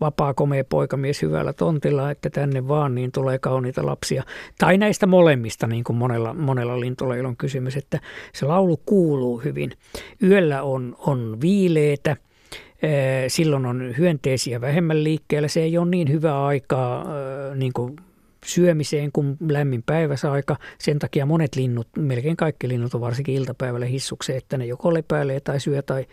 vapaa 0.00 0.34
komea 0.34 0.64
poikamies 0.64 1.22
hyvällä 1.22 1.52
tontilla, 1.52 2.10
että 2.10 2.30
tänne 2.30 2.68
vaan 2.68 2.94
niin 2.94 3.12
tulee 3.12 3.38
kauniita 3.38 3.86
lapsia. 3.86 4.22
Tai 4.58 4.78
näistä 4.78 5.06
molemmista, 5.06 5.66
niin 5.66 5.84
kuin 5.84 5.96
monella, 5.96 6.34
monella 6.34 6.80
lintulajilla 6.80 7.28
on 7.28 7.36
kysymys, 7.36 7.76
että 7.76 8.00
se 8.34 8.46
laulu 8.46 8.76
kuuluu 8.76 9.38
hyvin. 9.38 9.72
Yöllä 10.22 10.62
on, 10.62 10.96
on 10.98 11.38
viileetä, 11.40 12.16
Silloin 13.28 13.66
on 13.66 13.94
hyönteisiä 13.98 14.60
vähemmän 14.60 15.04
liikkeellä. 15.04 15.48
Se 15.48 15.60
ei 15.60 15.78
ole 15.78 15.90
niin 15.90 16.10
hyvä 16.10 16.44
aikaa 16.44 17.06
niin 17.54 17.72
kuin 17.72 17.96
syömiseen 18.46 19.12
kuin 19.12 19.36
lämmin 19.48 19.82
päiväsaika. 19.82 20.56
Sen 20.78 20.98
takia 20.98 21.26
monet 21.26 21.56
linnut, 21.56 21.88
melkein 21.98 22.36
kaikki 22.36 22.68
linnut 22.68 22.94
on 22.94 23.00
varsinkin 23.00 23.34
iltapäivällä 23.34 23.86
hissukseen, 23.86 24.38
että 24.38 24.58
ne 24.58 24.66
joko 24.66 24.94
lepäilee 24.94 25.40
tai 25.40 25.60
syö 25.60 25.82
tai 25.82 26.06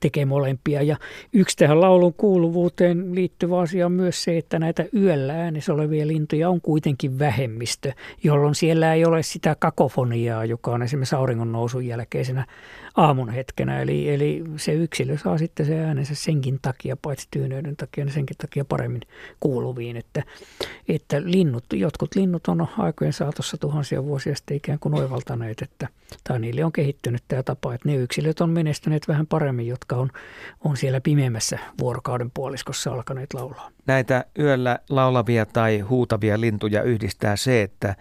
tekee 0.00 0.24
molempia. 0.24 0.82
Ja 0.82 0.96
yksi 1.32 1.56
tähän 1.56 1.80
laulun 1.80 2.14
kuuluvuuteen 2.14 3.14
liittyvä 3.14 3.58
asia 3.60 3.86
on 3.86 3.92
myös 3.92 4.24
se, 4.24 4.38
että 4.38 4.58
näitä 4.58 4.84
yöllä 4.94 5.34
äänessä 5.34 5.74
olevia 5.74 6.06
lintuja 6.06 6.50
on 6.50 6.60
kuitenkin 6.60 7.18
vähemmistö, 7.18 7.92
jolloin 8.24 8.54
siellä 8.54 8.94
ei 8.94 9.04
ole 9.04 9.22
sitä 9.22 9.56
kakofoniaa, 9.58 10.44
joka 10.44 10.70
on 10.70 10.82
esimerkiksi 10.82 11.14
auringon 11.14 11.52
nousun 11.52 11.86
jälkeisenä 11.86 12.46
aamun 12.96 13.28
hetkenä. 13.28 13.82
Eli, 13.82 14.14
eli 14.14 14.44
se 14.56 14.72
yksilö 14.72 15.18
saa 15.18 15.38
sitten 15.38 15.66
se 15.66 15.78
äänensä 15.78 16.14
senkin 16.14 16.58
takia, 16.62 16.96
paitsi 16.96 17.28
tyyneyden 17.30 17.76
takia, 17.76 18.04
niin 18.04 18.14
senkin 18.14 18.36
takia 18.36 18.64
paremmin 18.64 19.02
kuuluviin. 19.40 19.96
Että, 19.96 20.22
että 20.88 21.22
linnut, 21.24 21.64
jotkut 21.72 22.14
linnut 22.14 22.48
on 22.48 22.68
aikojen 22.78 23.12
saatossa 23.12 23.56
tuhansia 23.56 24.04
vuosia 24.04 24.34
sitten 24.36 24.56
ikään 24.56 24.78
kuin 24.78 24.94
oivaltaneet, 24.94 25.62
että, 25.62 25.88
tai 26.24 26.40
niille 26.40 26.64
on 26.64 26.72
kehittynyt 26.72 27.22
tämä 27.28 27.42
tapa, 27.42 27.74
että 27.74 27.88
ne 27.88 27.96
yksilöt 27.96 28.40
on 28.40 28.50
menestyneet 28.50 29.08
vähän 29.08 29.26
paremmin, 29.26 29.66
jotka 29.66 29.82
jotka 29.82 29.96
on, 29.96 30.10
on 30.64 30.76
siellä 30.76 31.00
pimeämmässä 31.00 31.58
vuorokauden 31.78 32.30
puoliskossa 32.30 32.92
alkaneet 32.92 33.34
laulaa. 33.34 33.70
Näitä 33.86 34.24
yöllä 34.38 34.78
laulavia 34.88 35.46
tai 35.46 35.80
huutavia 35.80 36.40
lintuja 36.40 36.82
yhdistää 36.82 37.36
se, 37.36 37.62
että 37.62 37.94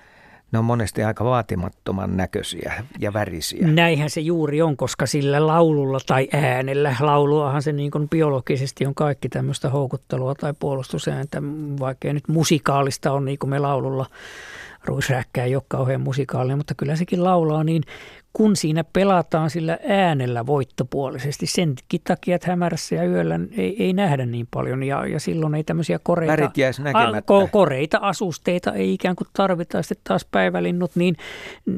ne 0.51 0.59
on 0.59 0.65
monesti 0.65 1.03
aika 1.03 1.25
vaatimattoman 1.25 2.17
näköisiä 2.17 2.83
ja 2.99 3.13
värisiä. 3.13 3.67
Näinhän 3.67 4.09
se 4.09 4.21
juuri 4.21 4.61
on, 4.61 4.77
koska 4.77 5.05
sillä 5.05 5.47
laululla 5.47 5.99
tai 6.05 6.27
äänellä, 6.33 6.95
lauluahan 6.99 7.61
se 7.61 7.71
niin 7.71 7.91
kuin 7.91 8.09
biologisesti 8.09 8.85
on 8.85 8.95
kaikki 8.95 9.29
tämmöistä 9.29 9.69
houkuttelua 9.69 10.35
tai 10.35 10.53
puolustusääntä, 10.59 11.41
vaikka 11.79 12.13
nyt 12.13 12.27
musikaalista 12.27 13.11
on 13.11 13.25
niin 13.25 13.39
kuin 13.39 13.49
me 13.49 13.59
laululla 13.59 14.05
ruisräkkää 14.85 15.45
ei 15.45 15.55
ole 15.55 15.63
kauhean 15.67 16.01
musikaalinen, 16.01 16.57
mutta 16.57 16.75
kyllä 16.75 16.95
sekin 16.95 17.23
laulaa, 17.23 17.63
niin 17.63 17.83
kun 18.33 18.55
siinä 18.55 18.83
pelataan 18.83 19.49
sillä 19.49 19.77
äänellä 19.87 20.45
voittopuolisesti. 20.45 21.45
Sen 21.45 21.75
takia, 22.07 22.35
että 22.35 22.51
hämärässä 22.51 22.95
ja 22.95 23.03
yöllä 23.03 23.39
ei, 23.57 23.83
ei 23.83 23.93
nähdä 23.93 24.25
niin 24.25 24.47
paljon 24.51 24.83
ja, 24.83 25.05
ja 25.05 25.19
silloin 25.19 25.55
ei 25.55 25.63
tämmöisiä 25.63 25.99
koreita, 25.99 26.33
a, 27.27 27.47
koreita 27.51 27.97
asusteita 28.01 28.73
ei 28.73 28.93
ikään 28.93 29.15
kuin 29.15 29.27
tarvita. 29.33 29.81
Sitten 29.81 30.03
taas 30.03 30.25
päivälinnut, 30.31 30.91
niin 30.95 31.15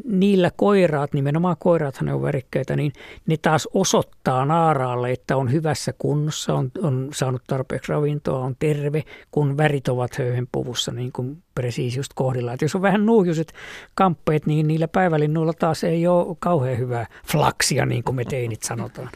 niillä 0.05 0.51
koiraat, 0.55 1.13
nimenomaan 1.13 1.55
koiraathan 1.59 2.05
ne 2.05 2.13
on 2.13 2.21
värikkäitä, 2.21 2.75
niin 2.75 2.93
ne 3.27 3.37
taas 3.37 3.69
osoittaa 3.73 4.45
naaraalle, 4.45 5.11
että 5.11 5.37
on 5.37 5.51
hyvässä 5.51 5.93
kunnossa, 5.97 6.53
on, 6.53 6.71
on 6.81 7.09
saanut 7.13 7.41
tarpeeksi 7.47 7.91
ravintoa, 7.91 8.39
on 8.39 8.55
terve, 8.59 9.03
kun 9.31 9.57
värit 9.57 9.87
ovat 9.87 10.17
höyhen 10.17 10.47
puvussa 10.51 10.91
niin 10.91 11.11
kuin 11.11 11.43
presiis 11.55 11.97
just 11.97 12.11
kohdilla. 12.15 12.53
Että 12.53 12.65
jos 12.65 12.75
on 12.75 12.81
vähän 12.81 13.05
nuujuiset 13.05 13.53
kamppeet, 13.95 14.45
niin 14.45 14.67
niillä 14.67 14.87
päivälinnuilla 14.87 15.53
taas 15.53 15.83
ei 15.83 16.07
ole 16.07 16.35
kauhean 16.39 16.77
hyvää 16.77 17.07
flaksia, 17.31 17.85
niin 17.85 18.03
kuin 18.03 18.15
me 18.15 18.25
teinit 18.25 18.63
sanotaan. 18.63 19.09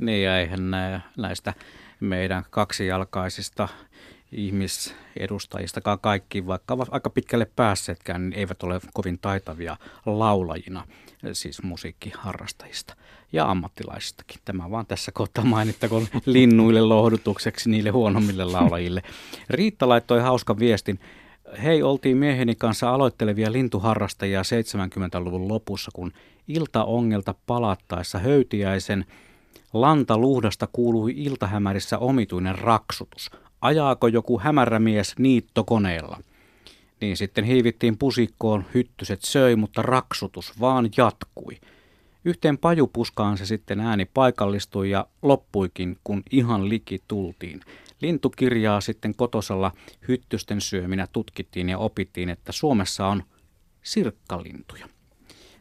Niin 0.00 0.28
eihän 0.28 0.70
näistä 1.16 1.54
meidän 2.00 2.44
kaksijalkaisista 2.50 3.68
ihmisedustajistakaan 4.32 5.98
kaikki, 6.00 6.46
vaikka 6.46 6.76
aika 6.90 7.10
pitkälle 7.10 7.46
päässeetkään, 7.56 8.30
niin 8.30 8.38
eivät 8.38 8.62
ole 8.62 8.80
kovin 8.94 9.18
taitavia 9.18 9.76
laulajina, 10.06 10.86
siis 11.32 11.62
musiikkiharrastajista 11.62 12.96
ja 13.32 13.50
ammattilaisistakin. 13.50 14.40
Tämä 14.44 14.70
vaan 14.70 14.86
tässä 14.86 15.12
kohtaa 15.12 15.44
mainittakoon 15.44 16.06
linnuille 16.26 16.80
lohdutukseksi 16.80 17.70
niille 17.70 17.90
huonommille 17.90 18.44
laulajille. 18.44 19.02
Riitta 19.50 19.88
laittoi 19.88 20.20
hauskan 20.20 20.58
viestin. 20.58 21.00
Hei, 21.62 21.82
oltiin 21.82 22.16
mieheni 22.16 22.54
kanssa 22.54 22.90
aloittelevia 22.90 23.52
lintuharrastajia 23.52 24.42
70-luvun 24.42 25.48
lopussa, 25.48 25.90
kun 25.94 26.12
iltaongelta 26.48 27.34
palattaessa 27.46 28.18
höytiäisen 28.18 29.04
lantaluhdasta 29.72 30.68
kuului 30.72 31.12
iltahämärissä 31.16 31.98
omituinen 31.98 32.58
raksutus. 32.58 33.30
Ajaako 33.60 34.06
joku 34.06 34.38
hämärämies 34.38 35.14
niittokoneella? 35.18 36.20
Niin 37.04 37.16
sitten 37.16 37.44
hiivittiin 37.44 37.98
pusikkoon, 37.98 38.64
hyttyset 38.74 39.22
söi, 39.22 39.56
mutta 39.56 39.82
raksutus 39.82 40.60
vaan 40.60 40.90
jatkui. 40.96 41.60
Yhteen 42.24 42.58
pajupuskaan 42.58 43.38
se 43.38 43.46
sitten 43.46 43.80
ääni 43.80 44.04
paikallistui 44.04 44.90
ja 44.90 45.06
loppuikin, 45.22 45.98
kun 46.04 46.22
ihan 46.30 46.68
liki 46.68 47.02
tultiin. 47.08 47.60
Lintukirjaa 48.00 48.80
sitten 48.80 49.14
kotosalla 49.14 49.72
hyttysten 50.08 50.60
syöminä 50.60 51.06
tutkittiin 51.12 51.68
ja 51.68 51.78
opittiin, 51.78 52.28
että 52.28 52.52
Suomessa 52.52 53.06
on 53.06 53.22
sirkkalintuja. 53.82 54.88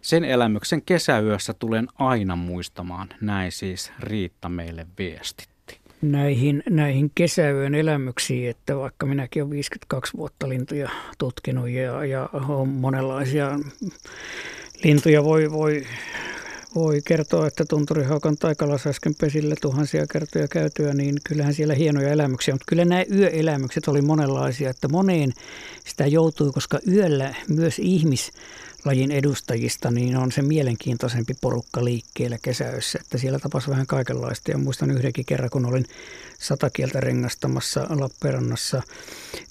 Sen 0.02 0.24
elämyksen 0.24 0.82
kesäyössä 0.82 1.54
tulen 1.54 1.88
aina 2.00 2.36
muistamaan, 2.36 3.10
näin 3.22 3.52
siis 3.52 3.92
Riitta 4.00 4.50
meille 4.50 4.88
viestitti. 4.98 5.53
Näihin, 6.04 6.64
näihin 6.70 7.12
kesäyön 7.16 7.76
elämyksiin, 7.76 8.50
että 8.50 8.78
vaikka 8.78 9.06
minäkin 9.06 9.44
olen 9.44 9.52
52 9.52 10.18
vuotta 10.18 10.50
lintuja 10.50 10.90
tutkinut 11.18 11.70
ja, 11.70 12.06
ja 12.06 12.30
on 12.34 12.70
monenlaisia 12.70 13.60
lintuja 14.84 15.24
voi, 15.24 15.52
voi 15.52 15.86
voi 16.76 17.02
kertoa, 17.06 17.48
että 17.48 17.66
Tunturihaukan 17.66 18.38
taikalas 18.38 18.88
äsken 18.88 19.16
pesille 19.16 19.56
tuhansia 19.62 20.08
kertoja 20.08 20.48
käytyä, 20.48 20.94
niin 20.94 21.16
kyllähän 21.28 21.54
siellä 21.54 21.74
hienoja 21.74 22.10
elämyksiä. 22.10 22.54
Mutta 22.54 22.66
kyllä 22.68 22.86
nämä 22.86 23.04
yöelämykset 23.12 23.88
oli 23.88 24.02
monenlaisia, 24.02 24.70
että 24.70 24.88
moneen 24.88 25.34
sitä 25.86 26.08
joutui, 26.08 26.52
koska 26.52 26.80
yöllä 26.88 27.36
myös 27.48 27.80
ihmis 27.80 28.32
lajin 28.86 29.12
edustajista, 29.12 29.92
niin 29.92 30.18
on 30.18 30.32
se 30.32 30.42
mielenkiintoisempi 30.42 31.34
porukka 31.42 31.86
liikkeellä 31.86 32.38
kesäyössä, 32.42 33.00
että 33.02 33.18
siellä 33.18 33.40
tapasi 33.40 33.70
vähän 33.70 33.88
kaikenlaista. 33.88 34.52
Ja 34.52 34.58
muistan 34.58 34.92
yhdenkin 34.92 35.26
kerran, 35.26 35.50
kun 35.50 35.66
olin 35.66 35.86
satakieltä 36.40 37.00
rengastamassa 37.00 37.88
Lappeenrannassa 37.90 38.82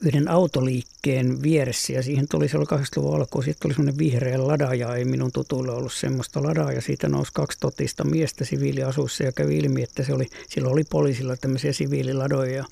yhden 0.01 0.29
autoliikkeen 0.29 1.43
vieressä 1.43 1.93
ja 1.93 2.03
siihen 2.03 2.29
tuli 2.29 2.49
se 2.49 2.59
oli 2.59 2.65
80-luvun 2.65 3.17
alkuun, 3.17 3.45
siitä 3.45 3.59
tuli 3.63 3.75
semmoinen 3.75 3.99
vihreä 3.99 4.47
ladaja, 4.47 4.95
ei 4.95 5.05
minun 5.05 5.33
tutuille 5.33 5.73
ollut 5.73 5.93
semmoista 5.93 6.43
ladaa 6.43 6.73
ja 6.73 6.81
siitä 6.81 7.09
nousi 7.09 7.33
kaksi 7.35 7.59
totista 7.61 8.05
miestä 8.05 8.45
siviiliasuissa 8.45 9.25
ja 9.25 9.33
kävi 9.33 9.59
ilmi, 9.59 9.83
että 9.83 10.05
se 10.05 10.13
oli, 10.13 10.27
silloin 10.49 10.73
oli 10.73 10.85
poliisilla 10.85 11.37
tämmöisiä 11.37 11.73
siviililadoja 11.73 12.65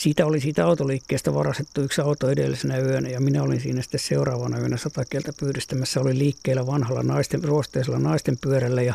siitä 0.00 0.26
oli 0.26 0.40
siitä 0.40 0.66
autoliikkeestä 0.66 1.34
varastettu 1.34 1.80
yksi 1.80 2.00
auto 2.00 2.30
edellisenä 2.30 2.78
yönä 2.78 3.08
ja 3.08 3.20
minä 3.20 3.42
olin 3.42 3.60
siinä 3.60 3.82
sitten 3.82 4.00
seuraavana 4.00 4.58
yönä 4.58 4.76
satakieltä 4.76 5.32
pyydystämässä. 5.40 6.00
Oli 6.00 6.18
liikkeellä 6.18 6.66
vanhalla 6.66 7.02
naisten, 7.02 7.44
ruosteisella 7.44 7.98
naisten 7.98 8.36
pyörällä 8.40 8.82
ja 8.82 8.94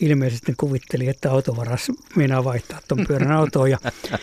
ilmeisesti 0.00 0.54
kuvitteli, 0.56 1.08
että 1.08 1.30
autovaras 1.30 1.92
minä 2.16 2.44
vaihtaa 2.44 2.80
tuon 2.88 3.06
pyörän 3.08 3.32
autoon 3.32 3.70
ja 3.70 3.78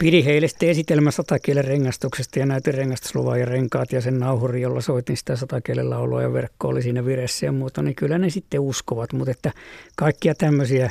Pidi 0.00 0.24
heille 0.24 0.48
sitten 0.48 0.68
esitelmä 0.68 1.10
satakielen 1.10 1.64
rengastuksesta 1.64 2.38
ja 2.38 2.46
näytin 2.46 2.74
rengastusluvan 2.74 3.40
ja 3.40 3.46
renkaat 3.46 3.92
ja 3.92 4.00
sen 4.00 4.18
nauhuri, 4.18 4.60
jolla 4.60 4.80
soitin 4.80 5.16
sitä 5.16 5.36
satakielen 5.36 5.90
laulua 5.90 6.22
ja 6.22 6.32
verkko 6.32 6.68
oli 6.68 6.82
siinä 6.82 7.04
viressä 7.04 7.46
ja 7.46 7.52
muuta, 7.52 7.82
niin 7.82 7.94
kyllä 7.94 8.18
ne 8.18 8.30
sitten 8.30 8.60
uskovat. 8.60 9.12
Mutta 9.12 9.30
että 9.30 9.52
kaikkia 9.96 10.34
tämmöisiä, 10.34 10.90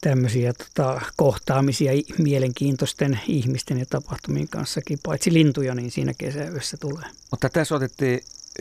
tämmöisiä 0.00 0.52
tota, 0.52 1.00
kohtaamisia 1.16 1.92
mielenkiintoisten 2.18 3.20
ihmisten 3.28 3.78
ja 3.78 3.86
tapahtumien 3.90 4.48
kanssakin, 4.48 4.98
paitsi 5.02 5.32
lintuja, 5.32 5.74
niin 5.74 5.90
siinä 5.90 6.12
kesäyössä 6.18 6.76
tulee. 6.76 7.06
Mutta 7.30 7.48
tässä 7.48 7.74
otettiin 7.74 8.20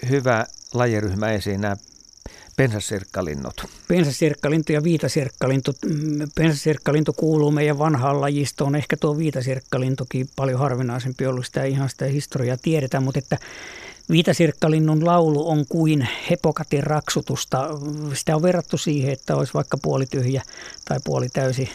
hyvä 0.10 0.46
lajiryhmä 0.74 1.32
esiin, 1.32 1.62
nämä 1.62 1.76
Pensasirkkalinnut. 2.58 3.66
Pensasirkkalintu 3.88 4.72
ja 4.72 4.84
viitasirkkalintu. 4.84 5.76
Mm, 5.86 6.28
pensasirkkalintu 6.36 7.14
kuuluu 7.14 7.52
meidän 7.52 7.80
vanhaan 7.80 8.22
lajistoon. 8.22 8.76
Ehkä 8.76 8.98
tuo 8.98 9.18
viitasirkkalintukin 9.18 10.30
paljon 10.36 10.60
harvinaisempi 10.60 11.26
ollut. 11.26 11.46
Sitä 11.46 11.64
ihan 11.64 11.90
sitä 11.90 12.06
historiaa 12.06 12.58
tiedetään, 12.62 13.04
mutta 13.04 13.20
että 13.20 13.38
Viitasirkkalinnun 14.12 15.06
laulu 15.06 15.50
on 15.50 15.66
kuin 15.70 16.08
hepokatin 16.30 16.84
raksutusta. 16.84 17.70
Sitä 18.14 18.36
on 18.36 18.42
verrattu 18.42 18.78
siihen, 18.78 19.14
että 19.14 19.36
olisi 19.36 19.54
vaikka 19.54 19.78
puoli 19.82 20.06
tyhjä 20.06 20.44
tai 20.86 21.00
puoli 21.04 21.30
täysi 21.30 21.70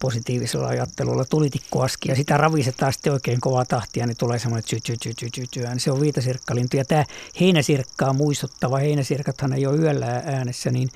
positiivisella 0.00 0.68
ajattelulla 0.68 1.24
tulitikkoaski 1.24 2.08
ja 2.08 2.16
sitä 2.16 2.36
ravisetaan 2.36 2.92
sitten 2.92 3.12
oikein 3.12 3.40
kovaa 3.40 3.64
tahtia, 3.64 4.06
niin 4.06 4.16
tulee 4.16 4.38
semmoinen 4.38 4.64
tsy, 4.64 4.80
tsy, 4.80 4.96
tsy, 4.96 5.14
tsy, 5.14 5.30
tsy, 5.30 5.46
tsy, 5.50 5.60
se 5.78 5.90
on 5.90 6.00
viitasirkkalintu. 6.00 6.76
Ja 6.76 6.84
tämä 6.84 7.04
heinäsirkkaa 7.40 8.12
muistuttava, 8.12 8.78
heinäsirkathan 8.78 9.52
ei 9.52 9.66
ole 9.66 9.76
yöllä 9.76 10.06
äänessä, 10.06 10.70
niin 10.70 10.88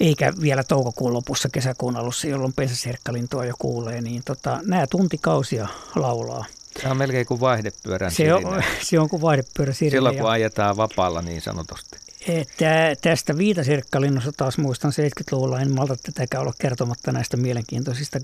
eikä 0.00 0.32
vielä 0.40 0.64
toukokuun 0.64 1.12
lopussa 1.12 1.48
kesäkuun 1.48 1.96
alussa, 1.96 2.28
jolloin 2.28 2.52
pensasirkkalintua 2.52 3.44
jo 3.44 3.54
kuulee, 3.58 4.00
niin 4.00 4.22
tota, 4.24 4.60
nämä 4.64 4.86
tuntikausia 4.86 5.68
laulaa. 5.94 6.44
Se 6.82 6.88
on 6.88 6.96
melkein 6.96 7.26
kuin 7.26 7.40
vaihdepyörän 7.40 8.10
se 8.10 8.34
on, 8.34 8.62
se 8.82 8.98
on 8.98 9.08
kuin 9.08 9.22
vaihdepyörän 9.22 9.74
sirinä. 9.74 9.96
Silloin 9.96 10.18
kun 10.18 10.30
ajetaan 10.30 10.76
vapaalla 10.76 11.22
niin 11.22 11.40
sanotusti. 11.40 11.98
Että 12.28 12.96
tästä 13.02 13.38
viitasirkkalinnosta 13.38 14.32
taas 14.36 14.58
muistan 14.58 14.92
70-luvulla, 14.92 15.60
en 15.60 15.70
malta 15.70 15.96
tätäkään 15.96 16.40
olla 16.40 16.52
kertomatta 16.58 17.12
näistä 17.12 17.36
mielenkiintoisista 17.36 18.18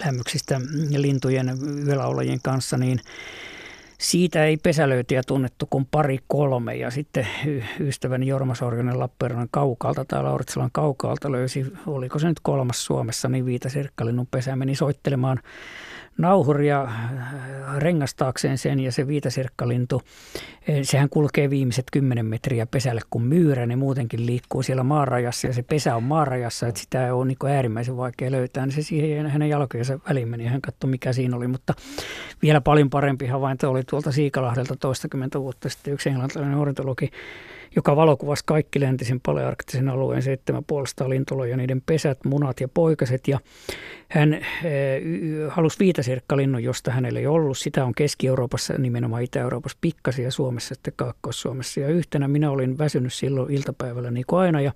elämyksistä 0.00 0.60
lintujen 0.96 1.58
yölaulajien 1.86 2.40
kanssa, 2.42 2.76
niin 2.76 3.00
siitä 3.98 4.44
ei 4.44 4.56
pesälöityjä 4.56 5.22
tunnettu 5.26 5.66
kuin 5.70 5.86
pari 5.90 6.18
kolme 6.28 6.76
ja 6.76 6.90
sitten 6.90 7.28
ystäväni 7.80 8.26
Jorma 8.26 8.54
Sorjonen 8.54 8.98
Lappeenrannan 8.98 9.48
kaukaalta 9.50 10.04
tai 10.04 10.22
Lauritsalan 10.22 10.70
kaukaalta 10.72 11.32
löysi, 11.32 11.66
oliko 11.86 12.18
se 12.18 12.28
nyt 12.28 12.40
kolmas 12.42 12.84
Suomessa, 12.84 13.28
niin 13.28 13.46
viitasirkkalinnun 13.46 14.26
pesä 14.30 14.56
meni 14.56 14.74
soittelemaan 14.74 15.40
nauhuria 16.18 16.82
äh, 16.82 17.76
rengastaakseen 17.76 18.58
sen 18.58 18.80
ja 18.80 18.92
se 18.92 19.06
viitasirkkalintu, 19.06 20.02
eh, 20.68 20.80
sehän 20.82 21.08
kulkee 21.08 21.50
viimeiset 21.50 21.84
10 21.92 22.26
metriä 22.26 22.66
pesälle 22.66 23.00
kuin 23.10 23.24
myyrä, 23.24 23.66
ne 23.66 23.76
muutenkin 23.76 24.26
liikkuu 24.26 24.62
siellä 24.62 24.82
maarajassa 24.82 25.46
ja 25.46 25.52
se 25.52 25.62
pesä 25.62 25.96
on 25.96 26.02
maarajassa, 26.02 26.66
että 26.66 26.80
sitä 26.80 27.14
on 27.14 27.28
niin 27.28 27.50
äärimmäisen 27.50 27.96
vaikea 27.96 28.30
löytää, 28.30 28.66
niin 28.66 28.74
se 28.74 28.82
siihen 28.82 29.26
hänen 29.26 29.48
jalkojensa 29.48 29.98
väliin 30.08 30.28
meni, 30.28 30.46
hän 30.46 30.62
katsoi 30.62 30.90
mikä 30.90 31.12
siinä 31.12 31.36
oli, 31.36 31.48
mutta 31.48 31.74
vielä 32.42 32.60
paljon 32.60 32.90
parempi 32.90 33.26
havainto 33.26 33.70
oli 33.70 33.82
tuolta 33.84 34.12
Siikalahdelta 34.12 34.76
toistakymmentä 34.76 35.40
vuotta 35.40 35.68
sitten 35.68 35.94
yksi 35.94 36.08
englantilainen 36.08 36.58
ornitologi 36.58 37.10
joka 37.76 37.96
valokuvasi 37.96 38.42
kaikki 38.46 38.80
läntisen 38.80 39.20
palearktisen 39.20 39.88
alueen 39.88 40.22
7,5 41.02 41.08
lintuloja, 41.08 41.56
niiden 41.56 41.82
pesät, 41.86 42.18
munat 42.24 42.60
ja 42.60 42.68
poikaset. 42.68 43.28
Ja 43.28 43.40
hän 44.08 44.34
äh, 44.34 44.40
halusi 45.48 45.78
viitasirkkalinnun, 45.78 46.62
josta 46.62 46.90
hänellä 46.90 47.20
ei 47.20 47.26
ollut. 47.26 47.58
Sitä 47.58 47.84
on 47.84 47.94
Keski-Euroopassa, 47.94 48.74
nimenomaan 48.78 49.22
Itä-Euroopassa, 49.22 49.78
pikkasia 49.80 50.30
Suomessa, 50.30 50.74
sitten 50.74 50.94
Kaakkois-Suomessa. 50.96 51.80
Ja 51.80 51.88
yhtenä 51.88 52.28
minä 52.28 52.50
olin 52.50 52.78
väsynyt 52.78 53.12
silloin 53.12 53.52
iltapäivällä 53.52 54.10
niin 54.10 54.24
kuin 54.26 54.40
aina 54.40 54.60
ja 54.60 54.72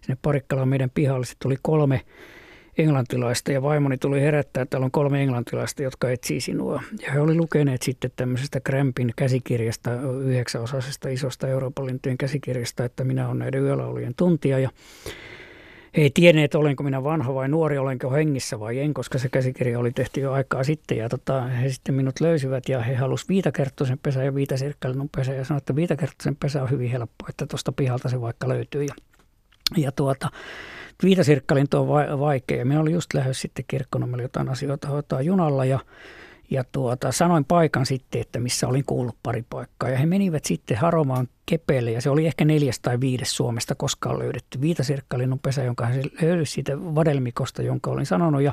sinne 0.00 0.18
Parikkalaan 0.22 0.68
meidän 0.68 0.90
pihalle 0.90 1.26
tuli 1.38 1.56
kolme 1.62 2.00
englantilaista 2.78 3.52
ja 3.52 3.62
vaimoni 3.62 3.98
tuli 3.98 4.20
herättää, 4.20 4.62
että 4.62 4.70
täällä 4.70 4.84
on 4.84 4.90
kolme 4.90 5.22
englantilaista, 5.22 5.82
jotka 5.82 6.10
etsii 6.10 6.40
sinua. 6.40 6.82
Ja 7.02 7.12
he 7.12 7.20
oli 7.20 7.34
lukeneet 7.34 7.82
sitten 7.82 8.10
tämmöisestä 8.16 8.60
Crampin 8.60 9.12
käsikirjasta, 9.16 9.90
yhdeksänosaisesta 10.24 11.08
isosta 11.08 11.48
Euroopan 11.48 11.86
lintujen 11.86 12.18
käsikirjasta, 12.18 12.84
että 12.84 13.04
minä 13.04 13.28
olen 13.28 13.38
näiden 13.38 13.62
yölaulujen 13.62 14.14
tuntija 14.16 14.58
ja 14.58 14.70
he 15.96 16.02
ei 16.02 16.10
tienneet, 16.14 16.54
olenko 16.54 16.82
minä 16.82 17.04
vanha 17.04 17.34
vai 17.34 17.48
nuori, 17.48 17.78
olenko 17.78 18.10
hengissä 18.10 18.60
vai 18.60 18.78
en, 18.78 18.94
koska 18.94 19.18
se 19.18 19.28
käsikirja 19.28 19.78
oli 19.78 19.92
tehty 19.92 20.20
jo 20.20 20.32
aikaa 20.32 20.64
sitten. 20.64 20.98
Ja 20.98 21.08
tota, 21.08 21.42
he 21.42 21.68
sitten 21.68 21.94
minut 21.94 22.20
löysivät 22.20 22.68
ja 22.68 22.80
he 22.80 22.94
halusivat 22.94 23.28
viitakerttoisen 23.28 23.98
pesän 23.98 24.24
ja 24.24 24.34
viitasirkkailun 24.34 25.08
pesän 25.16 25.36
ja 25.36 25.44
sanoivat, 25.44 25.62
että 25.62 25.76
viitakerttoisen 25.76 26.36
pesä 26.36 26.62
on 26.62 26.70
hyvin 26.70 26.90
helppo, 26.90 27.24
että 27.28 27.46
tuosta 27.46 27.72
pihalta 27.72 28.08
se 28.08 28.20
vaikka 28.20 28.48
löytyy. 28.48 28.84
Ja, 28.84 28.94
ja 29.76 29.92
tuota, 29.92 30.28
Viitasirkkalinto 31.02 31.80
on 31.80 32.20
vaikea. 32.20 32.64
Minä 32.64 32.80
olin 32.80 32.94
just 32.94 33.14
lähdössä 33.14 33.42
sitten 33.42 33.64
kirkkonummelle 33.68 34.22
jotain 34.22 34.48
asioita 34.48 34.88
hoitaa 34.88 35.22
junalla 35.22 35.64
ja, 35.64 35.78
ja 36.50 36.64
tuota, 36.72 37.12
sanoin 37.12 37.44
paikan 37.44 37.86
sitten, 37.86 38.20
että 38.20 38.40
missä 38.40 38.68
olin 38.68 38.84
kuullut 38.84 39.16
pari 39.22 39.44
paikkaa. 39.50 39.88
Ja 39.90 39.98
he 39.98 40.06
menivät 40.06 40.44
sitten 40.44 40.76
haromaan 40.76 41.28
kepeelle 41.46 41.90
ja 41.90 42.00
se 42.00 42.10
oli 42.10 42.26
ehkä 42.26 42.44
neljäs 42.44 42.80
tai 42.80 43.00
viides 43.00 43.36
Suomesta 43.36 43.74
koskaan 43.74 44.18
löydetty. 44.18 44.60
Viitasirkkalinnun 44.60 45.38
pesä, 45.38 45.62
jonka 45.62 45.86
hän 45.86 46.02
löysi 46.22 46.52
siitä 46.52 46.78
vadelmikosta, 46.78 47.62
jonka 47.62 47.90
olin 47.90 48.06
sanonut. 48.06 48.42
Ja 48.42 48.52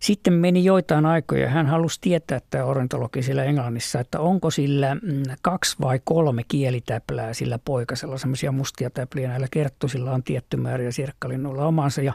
sitten 0.00 0.32
meni 0.32 0.64
joitain 0.64 1.06
aikoja. 1.06 1.48
Hän 1.48 1.66
halusi 1.66 1.98
tietää, 2.00 2.36
että 2.36 2.64
ornitologi 2.64 3.22
siellä 3.22 3.44
Englannissa, 3.44 4.00
että 4.00 4.20
onko 4.20 4.50
sillä 4.50 4.94
mm, 4.94 5.22
kaksi 5.42 5.76
vai 5.80 6.00
kolme 6.04 6.42
kielitäplää 6.48 7.32
sillä 7.32 7.58
poikasella, 7.64 8.18
semmoisia 8.18 8.52
mustia 8.52 8.90
täpliä. 8.90 9.28
Näillä 9.28 9.46
kerttusilla 9.50 10.12
on 10.12 10.22
tietty 10.22 10.56
määrä 10.56 10.84
ja 10.84 10.92
sirkkalinnulla 10.92 11.66
omansa. 11.66 12.02
Ja 12.02 12.12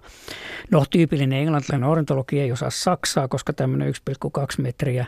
no, 0.72 0.86
tyypillinen 0.90 1.40
englantilainen 1.40 1.90
ornitologi 1.90 2.40
ei 2.40 2.52
osaa 2.52 2.70
saksaa, 2.70 3.28
koska 3.28 3.54
tämmöinen 3.54 3.94
1,2 4.12 4.62
metriä 4.62 5.06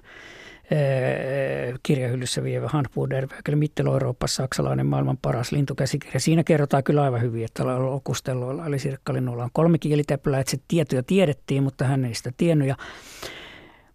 kirjahyllyssä 1.83 2.43
vievä 2.43 2.67
Handbuderwerkel 2.67 3.55
Mitteleurooppa, 3.55 4.27
saksalainen 4.27 4.85
maailman 4.85 5.17
paras 5.21 5.51
lintukäsikirja. 5.51 6.19
Siinä 6.19 6.43
kerrotaan 6.43 6.83
kyllä 6.83 7.03
aivan 7.03 7.21
hyvin, 7.21 7.45
että 7.45 7.65
lokustelloilla 7.65 8.65
eli 8.65 8.79
sirkkalinnuilla 8.79 9.43
on 9.43 9.49
kolme 9.53 9.77
kielitäpylää, 9.77 10.39
että 10.39 10.51
se 10.51 10.57
tieto 10.67 10.95
jo 10.95 11.03
tiedettiin, 11.03 11.63
mutta 11.63 11.85
hän 11.85 12.05
ei 12.05 12.13
sitä 12.13 12.31
tiennyt. 12.37 12.67
Ja 12.67 12.75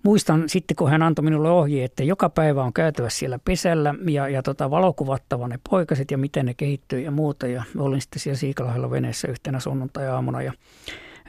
muistan 0.03 0.49
sitten, 0.49 0.77
kun 0.77 0.90
hän 0.90 1.03
antoi 1.03 1.24
minulle 1.24 1.51
ohje, 1.51 1.85
että 1.85 2.05
joka 2.05 2.28
päivä 2.31 2.62
on 2.62 2.73
käytävä 2.73 3.11
siellä 3.11 3.39
pesällä 3.44 3.94
ja, 4.09 4.28
ja 4.28 4.43
tota, 4.43 4.70
valokuvattava 4.70 5.49
ne 5.49 5.59
poikaset 5.70 6.11
ja 6.11 6.19
miten 6.19 6.47
ne 6.47 6.55
kehittyy 6.55 7.01
ja 7.01 7.11
muuta. 7.11 7.47
Ja 7.47 7.62
olin 7.78 8.01
sitten 8.01 8.20
siellä 8.20 8.39
Siikalahdella 8.39 8.90
veneessä 8.90 9.28
yhtenä 9.28 9.61
sunnuntai-aamuna 9.61 10.43
ja 10.43 10.53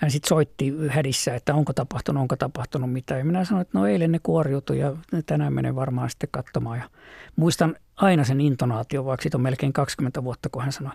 hän 0.03 0.11
sitten 0.11 0.29
soitti 0.29 0.73
hädissä, 0.89 1.35
että 1.35 1.55
onko 1.55 1.73
tapahtunut, 1.73 2.21
onko 2.21 2.35
tapahtunut 2.35 2.91
mitä. 2.91 3.17
Ja 3.17 3.25
minä 3.25 3.45
sanoin, 3.45 3.61
että 3.61 3.77
no 3.77 3.87
eilen 3.87 4.11
ne 4.11 4.19
kuoriutui 4.23 4.79
ja 4.79 4.95
tänään 5.25 5.53
menen 5.53 5.75
varmaan 5.75 6.09
sitten 6.09 6.29
katsomaan. 6.31 6.77
Ja 6.77 6.89
muistan 7.35 7.75
aina 7.95 8.23
sen 8.23 8.41
intonaatio, 8.41 9.05
vaikka 9.05 9.21
siitä 9.21 9.37
on 9.37 9.41
melkein 9.41 9.73
20 9.73 10.23
vuotta, 10.23 10.49
kun 10.49 10.61
hän 10.61 10.71
sanoi, 10.71 10.93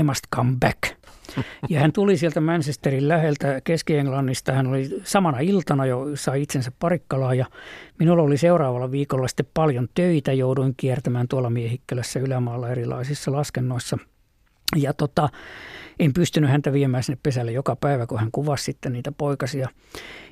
I 0.00 0.02
must 0.02 0.24
come 0.34 0.56
back. 0.60 0.78
Ja 1.68 1.80
hän 1.80 1.92
tuli 1.92 2.16
sieltä 2.16 2.40
Manchesterin 2.40 3.08
läheltä 3.08 3.60
Keski-Englannista. 3.64 4.52
Hän 4.52 4.66
oli 4.66 5.00
samana 5.04 5.38
iltana 5.38 5.86
jo, 5.86 6.06
sai 6.14 6.42
itsensä 6.42 6.72
parikkalaan 6.78 7.38
ja 7.38 7.46
minulla 7.98 8.22
oli 8.22 8.38
seuraavalla 8.38 8.90
viikolla 8.90 9.28
sitten 9.28 9.46
paljon 9.54 9.88
töitä. 9.94 10.32
Jouduin 10.32 10.74
kiertämään 10.76 11.28
tuolla 11.28 11.50
Miehikkälässä 11.50 12.20
ylämaalla 12.20 12.68
erilaisissa 12.68 13.32
laskennoissa. 13.32 13.98
Ja 14.76 14.92
tota, 14.92 15.28
en 15.98 16.12
pystynyt 16.12 16.50
häntä 16.50 16.72
viemään 16.72 17.02
sinne 17.02 17.18
pesälle 17.22 17.52
joka 17.52 17.76
päivä, 17.76 18.06
kun 18.06 18.20
hän 18.20 18.32
kuvasi 18.32 18.64
sitten 18.64 18.92
niitä 18.92 19.12
poikasia. 19.12 19.68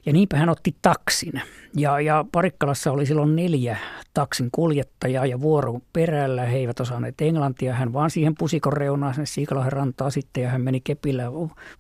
Ja 0.07 0.13
niinpä 0.13 0.37
hän 0.37 0.49
otti 0.49 0.77
taksin. 0.83 1.43
Ja, 1.77 2.01
ja 2.01 2.25
Parikkalassa 2.33 2.93
oli 2.93 3.07
silloin 3.07 3.37
neljä 3.37 3.77
taksin 4.15 4.49
kuljettajaa 4.53 5.27
ja 5.27 5.41
vuoro 5.41 5.81
perällä. 5.93 6.45
He 6.45 6.57
eivät 6.57 6.81
osanneet 6.81 7.21
englantia. 7.21 7.75
Hän 7.75 7.93
vaan 7.93 8.11
siihen 8.11 8.35
pusikon 8.39 8.73
reunaan 8.73 9.15
sinne 9.15 9.27
Siikalahen 9.27 9.73
rantaa 9.73 10.11
sitten 10.11 10.43
ja 10.43 10.49
hän 10.49 10.61
meni 10.61 10.81
kepillä 10.81 11.25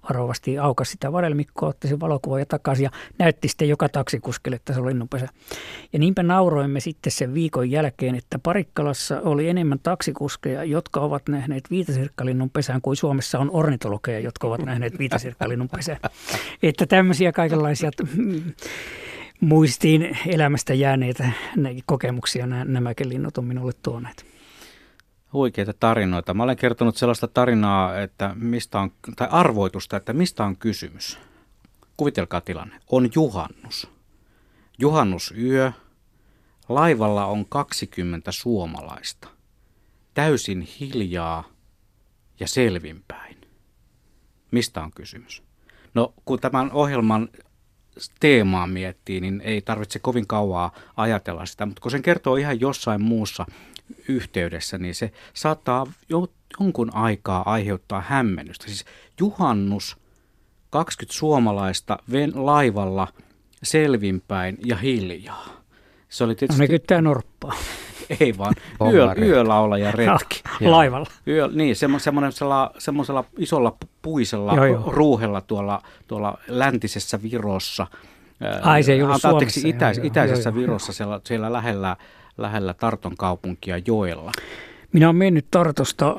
varovasti 0.09 0.59
aukas 0.59 0.91
sitä 0.91 1.13
vadelmikkoa, 1.13 1.69
otti 1.69 1.89
sen 1.89 2.01
valokuva 2.01 2.45
takaisin 2.45 2.85
ja 2.85 2.91
näytti 3.19 3.49
sitten 3.49 3.69
joka 3.69 3.89
taksikuskelle, 3.89 4.57
että 4.57 4.73
se 4.73 4.81
oli 4.81 4.89
linnunpesä. 4.89 5.29
Ja 5.93 5.99
niinpä 5.99 6.23
nauroimme 6.23 6.81
sitten 6.81 7.13
sen 7.13 7.35
viikon 7.35 7.71
jälkeen, 7.71 8.15
että 8.15 8.39
Parikkalassa 8.39 9.21
oli 9.21 9.49
enemmän 9.49 9.79
taksikuskeja, 9.83 10.65
jotka 10.65 11.01
ovat 11.01 11.29
nähneet 11.29 11.71
viitasirkkalinnun 11.71 12.51
pesään 12.51 12.81
kuin 12.81 12.97
Suomessa 12.97 13.39
on 13.39 13.51
ornitologeja, 13.53 14.21
jotka 14.21 14.47
ovat 14.47 14.65
nähneet 14.65 14.99
viitasirkkalinnun 14.99 15.69
pesään. 15.69 15.99
Että 16.63 16.87
tämmöisiä 16.87 17.33
kaikenlaisia 17.33 17.91
muistiin 19.41 20.19
elämästä 20.27 20.75
jääneitä 20.75 21.31
kokemuksia 21.87 22.47
nämäkin 22.47 23.09
linnut 23.09 23.39
on 23.39 23.45
minulle 23.45 23.73
tuoneet. 23.83 24.33
Huikeita 25.33 25.73
tarinoita. 25.81 26.35
Mä 26.35 26.43
olen 26.43 26.57
kertonut 26.57 26.97
sellaista 26.97 27.29
tarinaa, 27.29 28.01
että 28.01 28.35
mistä 28.35 28.81
on, 28.81 28.93
tai 29.17 29.29
arvoitusta, 29.31 29.97
että 29.97 30.13
mistä 30.13 30.45
on 30.45 30.57
kysymys. 30.57 31.19
Kuvitelkaa 31.97 32.41
tilanne. 32.41 32.81
On 32.91 33.09
juhannus. 33.15 33.91
Juhannusyö. 34.79 35.73
Laivalla 36.69 37.27
on 37.27 37.47
20 37.47 38.33
suomalaista. 38.33 39.29
Täysin 40.15 40.61
hiljaa 40.61 41.45
ja 42.41 42.49
selvinpäin. 42.49 43.37
Mistä 44.51 44.83
on 44.83 44.91
kysymys? 44.91 45.43
No, 45.95 46.15
kun 46.25 46.41
tämän 46.41 46.73
ohjelman 46.73 47.29
teemaa 48.21 48.67
miettii, 48.67 49.21
niin 49.21 49.41
ei 49.45 49.63
tarvitse 49.63 49.99
kovin 49.99 50.27
kauaa 50.27 50.73
ajatella 50.97 51.47
sitä, 51.47 51.67
mutta 51.67 51.83
kun 51.83 51.91
sen 51.91 52.03
kertoo 52.03 52.37
ihan 52.37 52.61
jossain 52.61 53.03
muussa 53.03 53.47
yhteydessä, 54.09 54.79
niin 54.79 54.95
se 54.95 55.13
saattaa 55.35 55.87
jo, 56.09 56.27
jonkun 56.61 56.95
aikaa 56.95 57.53
aiheuttaa 57.53 58.01
hämmennystä. 58.01 58.67
Siis 58.67 58.85
juhannus, 59.21 59.97
20 60.71 61.19
suomalaista 61.19 61.99
ven, 62.13 62.33
laivalla 62.35 63.09
selvinpäin 63.63 64.59
ja 64.65 64.77
hiljaa. 64.77 65.63
Se 66.09 66.25
oli 66.25 66.35
tietysti... 66.35 66.63
No 66.63 66.65
ne 66.65 66.69
kyttää 66.69 67.01
norppaa. 67.01 67.55
Ei 68.21 68.39
vaan, 68.39 68.55
yö, 68.93 69.15
yölaulaja 69.19 69.93
retki. 69.93 70.43
Laivalla. 70.61 71.07
Yö, 71.27 71.49
niin, 71.53 71.77
semmoisella, 71.77 72.71
semmoisella 72.79 73.25
isolla 73.39 73.77
puisella 74.03 74.55
joo, 74.55 74.65
joo. 74.65 74.83
ruuhella 74.87 75.41
tuolla, 75.41 75.83
tuolla 76.07 76.39
läntisessä 76.49 77.23
Virossa. 77.23 77.87
Ai 78.63 78.83
se 78.83 78.93
ei 78.93 79.03
ollut 79.03 79.21
Suomessa. 79.21 79.69
Itäis, 79.69 79.99
joo, 79.99 80.07
itäisessä 80.07 80.51
joo, 80.51 80.57
Virossa 80.57 80.93
siellä, 80.93 81.21
siellä 81.25 81.53
lähellä, 81.53 81.97
lähellä 82.39 82.75
Tarton 82.75 83.17
kaupunkia 83.17 83.79
joella. 83.87 84.33
Minä 84.93 85.07
olen 85.07 85.17
mennyt 85.17 85.47
Tartosta, 85.51 86.17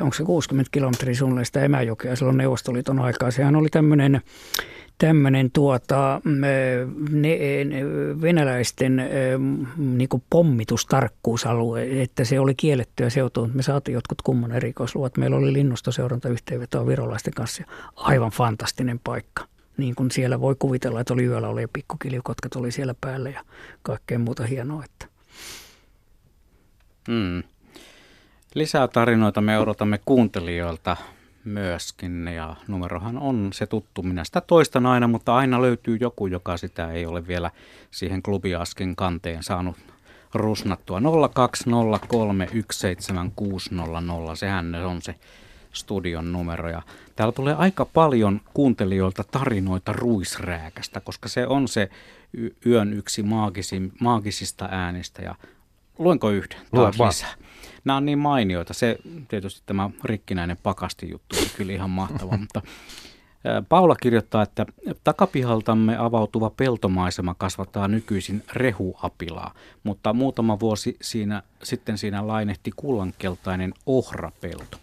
onko 0.00 0.14
se 0.14 0.24
60 0.24 0.68
kilometriä 0.72 1.14
suunnilleen 1.14 1.46
sitä 1.46 1.64
Emäjokea 1.64 2.16
silloin 2.16 2.36
Neuvostoliiton 2.36 3.00
aikaa. 3.00 3.30
Sehän 3.30 3.56
oli 3.56 3.68
tämmöinen 3.68 4.20
tämmöinen 4.98 5.50
tuota, 5.50 6.20
ne, 6.24 6.86
ne, 7.10 7.68
venäläisten 8.22 9.02
niin 9.76 10.08
pommitustarkkuusalue, 10.30 12.02
että 12.02 12.24
se 12.24 12.40
oli 12.40 12.54
kiellettyä 12.54 13.10
seutua. 13.10 13.48
Me 13.54 13.62
saatiin 13.62 13.92
jotkut 13.92 14.22
kumman 14.22 14.52
erikoisluvat. 14.52 15.16
Meillä 15.16 15.36
oli 15.36 15.52
linnustoseurantayhteenvetoa 15.52 16.86
virolaisten 16.86 17.34
kanssa. 17.34 17.64
Aivan 17.96 18.30
fantastinen 18.30 18.98
paikka. 18.98 19.44
Niin 19.76 19.94
kuin 19.94 20.10
siellä 20.10 20.40
voi 20.40 20.56
kuvitella, 20.58 21.00
että 21.00 21.14
oli 21.14 21.24
yöllä 21.24 21.48
oli 21.48 21.66
pikkukiliukotkat 21.72 22.56
oli 22.56 22.72
siellä 22.72 22.94
päällä 23.00 23.30
ja 23.30 23.44
kaikkea 23.82 24.18
muuta 24.18 24.46
hienoa. 24.46 24.84
Että. 24.84 25.06
Mm. 27.08 27.42
Lisää 28.54 28.88
tarinoita 28.88 29.40
me 29.40 29.58
odotamme 29.58 30.00
kuuntelijoilta 30.04 30.96
myöskin. 31.44 32.28
Ja 32.28 32.56
numerohan 32.68 33.18
on 33.18 33.50
se 33.52 33.66
tuttu. 33.66 34.02
Minä 34.02 34.24
sitä 34.24 34.40
toistan 34.40 34.86
aina, 34.86 35.08
mutta 35.08 35.36
aina 35.36 35.62
löytyy 35.62 35.96
joku, 36.00 36.26
joka 36.26 36.56
sitä 36.56 36.90
ei 36.90 37.06
ole 37.06 37.26
vielä 37.26 37.50
siihen 37.90 38.22
klubiaskin 38.22 38.96
kanteen 38.96 39.42
saanut 39.42 39.76
rusnattua. 40.34 41.00
020317600, 41.00 41.04
sehän 44.34 44.74
on 44.74 45.02
se 45.02 45.14
studion 45.72 46.32
numero. 46.32 46.68
Ja 46.68 46.82
täällä 47.16 47.32
tulee 47.32 47.54
aika 47.54 47.84
paljon 47.84 48.40
kuuntelijoilta 48.54 49.24
tarinoita 49.24 49.92
ruisrääkästä, 49.92 51.00
koska 51.00 51.28
se 51.28 51.46
on 51.46 51.68
se 51.68 51.90
yön 52.66 52.92
yksi 52.92 53.22
maagisin, 53.22 53.92
maagisista 54.00 54.68
äänistä 54.70 55.22
ja 55.22 55.34
luenko 55.98 56.30
yhden 56.30 56.58
Lue 56.72 56.90
lisää? 57.06 57.34
Nämä 57.84 57.96
on 57.96 58.06
niin 58.06 58.18
mainioita. 58.18 58.74
Se 58.74 58.98
tietysti 59.28 59.62
tämä 59.66 59.90
rikkinäinen 60.04 60.56
pakasti 60.62 61.10
juttu 61.10 61.36
on 61.38 61.46
kyllä 61.56 61.72
ihan 61.72 61.90
mahtava, 61.90 62.36
mutta 62.40 62.62
Paula 63.68 63.96
kirjoittaa, 63.96 64.42
että 64.42 64.66
takapihaltamme 65.04 65.96
avautuva 65.96 66.50
peltomaisema 66.50 67.34
kasvattaa 67.38 67.88
nykyisin 67.88 68.42
rehuapilaa, 68.52 69.54
mutta 69.82 70.12
muutama 70.12 70.60
vuosi 70.60 70.96
siinä, 71.02 71.42
sitten 71.62 71.98
siinä 71.98 72.26
lainehti 72.26 72.70
kullankeltainen 72.76 73.74
ohrapelto. 73.86 74.78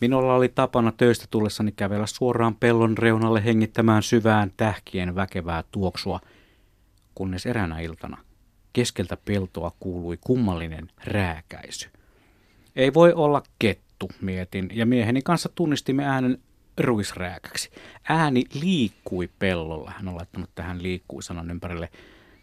Minulla 0.00 0.34
oli 0.34 0.48
tapana 0.48 0.92
töistä 0.92 1.26
tullessani 1.30 1.72
kävellä 1.72 2.06
suoraan 2.06 2.54
pellon 2.54 2.98
reunalle 2.98 3.44
hengittämään 3.44 4.02
syvään 4.02 4.52
tähkien 4.56 5.14
väkevää 5.14 5.64
tuoksua, 5.72 6.20
kunnes 7.14 7.46
eräänä 7.46 7.80
iltana 7.80 8.18
keskeltä 8.72 9.16
peltoa 9.24 9.72
kuului 9.80 10.18
kummallinen 10.20 10.88
rääkäisy. 11.04 11.90
Ei 12.78 12.94
voi 12.94 13.12
olla 13.12 13.42
kettu, 13.58 14.10
mietin, 14.20 14.70
ja 14.74 14.86
mieheni 14.86 15.22
kanssa 15.22 15.48
tunnistimme 15.54 16.04
äänen 16.04 16.38
ruisrääkäksi. 16.80 17.70
Ääni 18.08 18.44
liikkui 18.60 19.30
pellolla. 19.38 19.92
Hän 19.96 20.08
on 20.08 20.16
laittanut 20.16 20.50
tähän 20.54 20.82
liikkui 20.82 21.22
sanan 21.22 21.50
ympärille 21.50 21.88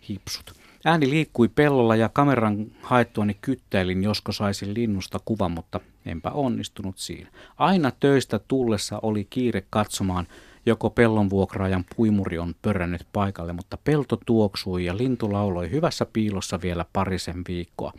hipsut. 0.10 0.54
Ääni 0.86 1.10
liikkui 1.10 1.48
pellolla 1.48 1.96
ja 1.96 2.10
kameran 2.10 2.66
haettuani 2.82 3.38
kyttäilin, 3.42 4.04
josko 4.04 4.32
saisin 4.32 4.74
linnusta 4.74 5.20
kuvan, 5.26 5.52
mutta 5.52 5.80
enpä 6.06 6.30
onnistunut 6.30 6.98
siinä. 6.98 7.30
Aina 7.58 7.92
töistä 8.00 8.40
tullessa 8.48 9.00
oli 9.02 9.28
kiire 9.30 9.64
katsomaan, 9.70 10.28
joko 10.66 10.90
pellon 10.90 11.30
vuokraajan 11.30 11.86
puimuri 11.96 12.38
on 12.38 12.56
pörrännyt 12.62 13.08
paikalle, 13.14 13.54
mutta 13.54 13.78
pelto 13.84 14.20
tuoksui 14.26 14.86
ja 14.86 14.98
lintu 14.98 15.34
lauloi 15.34 15.72
hyvässä 15.72 16.06
piilossa 16.14 16.62
vielä 16.62 16.86
parisen 16.94 17.42
viikkoa. 17.48 17.94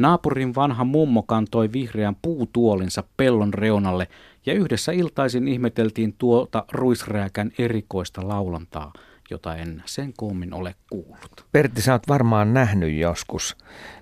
Naapurin 0.00 0.54
vanha 0.54 0.84
mummo 0.84 1.22
kantoi 1.22 1.72
vihreän 1.72 2.16
puutuolinsa 2.22 3.04
pellon 3.16 3.54
reunalle 3.54 4.08
ja 4.46 4.52
yhdessä 4.54 4.92
iltaisin 4.92 5.48
ihmeteltiin 5.48 6.14
tuota 6.18 6.64
ruisrääkän 6.72 7.50
erikoista 7.58 8.28
laulantaa, 8.28 8.92
jota 9.30 9.56
en 9.56 9.82
sen 9.86 10.12
koommin 10.16 10.54
ole 10.54 10.74
kuullut. 10.90 11.46
Pertti, 11.52 11.82
sä 11.82 11.92
oot 11.92 12.08
varmaan 12.08 12.54
nähnyt 12.54 12.94
joskus, 12.94 13.56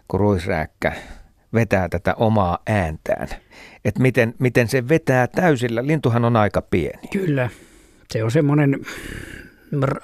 kun 0.08 0.20
ruisrääkkä 0.20 0.92
vetää 1.54 1.88
tätä 1.88 2.14
omaa 2.14 2.58
ääntään. 2.66 3.28
Että 3.84 4.02
miten, 4.02 4.34
miten 4.38 4.68
se 4.68 4.88
vetää 4.88 5.26
täysillä. 5.26 5.86
Lintuhan 5.86 6.24
on 6.24 6.36
aika 6.36 6.62
pieni. 6.62 7.08
Kyllä. 7.12 7.50
Se 8.10 8.24
on 8.24 8.30
semmoinen 8.30 8.80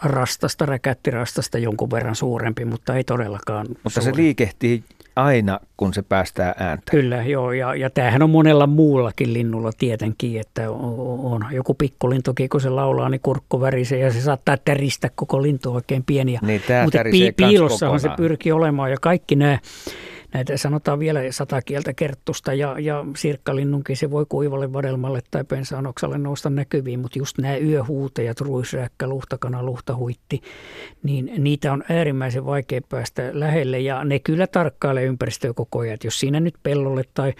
rastasta, 0.03 0.66
räkättirastasta 0.66 1.59
jonkun 1.59 1.91
verran 1.91 2.16
suurempi, 2.16 2.65
mutta 2.65 2.97
ei 2.97 3.05
todellakaan 3.05 3.66
Mutta 3.69 4.01
suuri. 4.01 4.16
se 4.16 4.23
liikehtii 4.23 4.85
aina, 5.16 5.61
kun 5.77 5.95
se 5.95 6.03
päästää 6.03 6.55
ääntä. 6.59 6.91
Kyllä, 6.91 7.23
joo. 7.23 7.53
Ja, 7.53 7.74
ja 7.74 7.91
tämähän 7.91 8.23
on 8.23 8.31
monella 8.31 8.66
muullakin 8.66 9.32
linnulla 9.32 9.70
tietenkin, 9.78 10.41
että 10.41 10.70
on, 10.70 11.20
on 11.20 11.47
joku 11.53 11.74
pikkulintukin, 11.74 12.49
kun 12.49 12.61
se 12.61 12.70
laulaa, 12.70 13.09
niin 13.09 13.20
kurkku 13.20 13.61
värisee 13.61 13.99
ja 13.99 14.12
se 14.12 14.20
saattaa 14.20 14.57
täristä 14.57 15.11
koko 15.15 15.43
lintu 15.43 15.74
oikein 15.74 16.05
pieni. 16.05 16.32
Ja, 16.32 16.41
Niin, 16.43 16.61
mutta 16.85 16.99
kans 16.99 17.35
piilossahan 17.36 18.01
se 18.01 18.09
pyrkii 18.16 18.53
olemaan 18.53 18.91
ja 18.91 18.97
kaikki 19.01 19.36
nämä, 19.36 19.59
näitä 20.35 20.56
sanotaan 20.56 20.98
vielä 20.98 21.20
sata 21.31 21.62
kieltä 21.62 21.93
kerttusta 21.93 22.55
ja, 22.55 22.77
ja 22.78 23.05
sirkkalinnunkin 23.16 23.97
se 23.97 24.11
voi 24.11 24.27
kuivalle 24.28 24.73
vadelmalle 24.73 25.20
tai 25.31 25.44
pensaanoksalle 25.44 26.19
nousta 26.19 26.51
näkyviin, 26.51 27.01
mutta 27.01 27.19
just 27.19 27.39
nämä 27.39 27.56
yöhuutejat, 27.56 28.40
ruisrääkkä, 28.40 29.06
luhtakana, 29.06 29.62
luhtahuitti, 29.62 30.43
niin 31.02 31.31
niitä 31.39 31.73
on 31.73 31.85
äärimmäisen 31.89 32.47
vaikea 32.47 32.81
päästä 32.89 33.31
lähelle 33.32 33.81
ja 33.81 34.05
ne 34.05 34.19
kyllä 34.19 34.47
tarkkailee 34.47 35.05
ympäristöä 35.05 35.52
koko 35.52 35.78
ajan. 35.78 35.98
Jos 36.05 36.20
siinä 36.20 36.40
nyt 36.40 36.55
pellolle 36.62 37.02
tai 37.15 37.32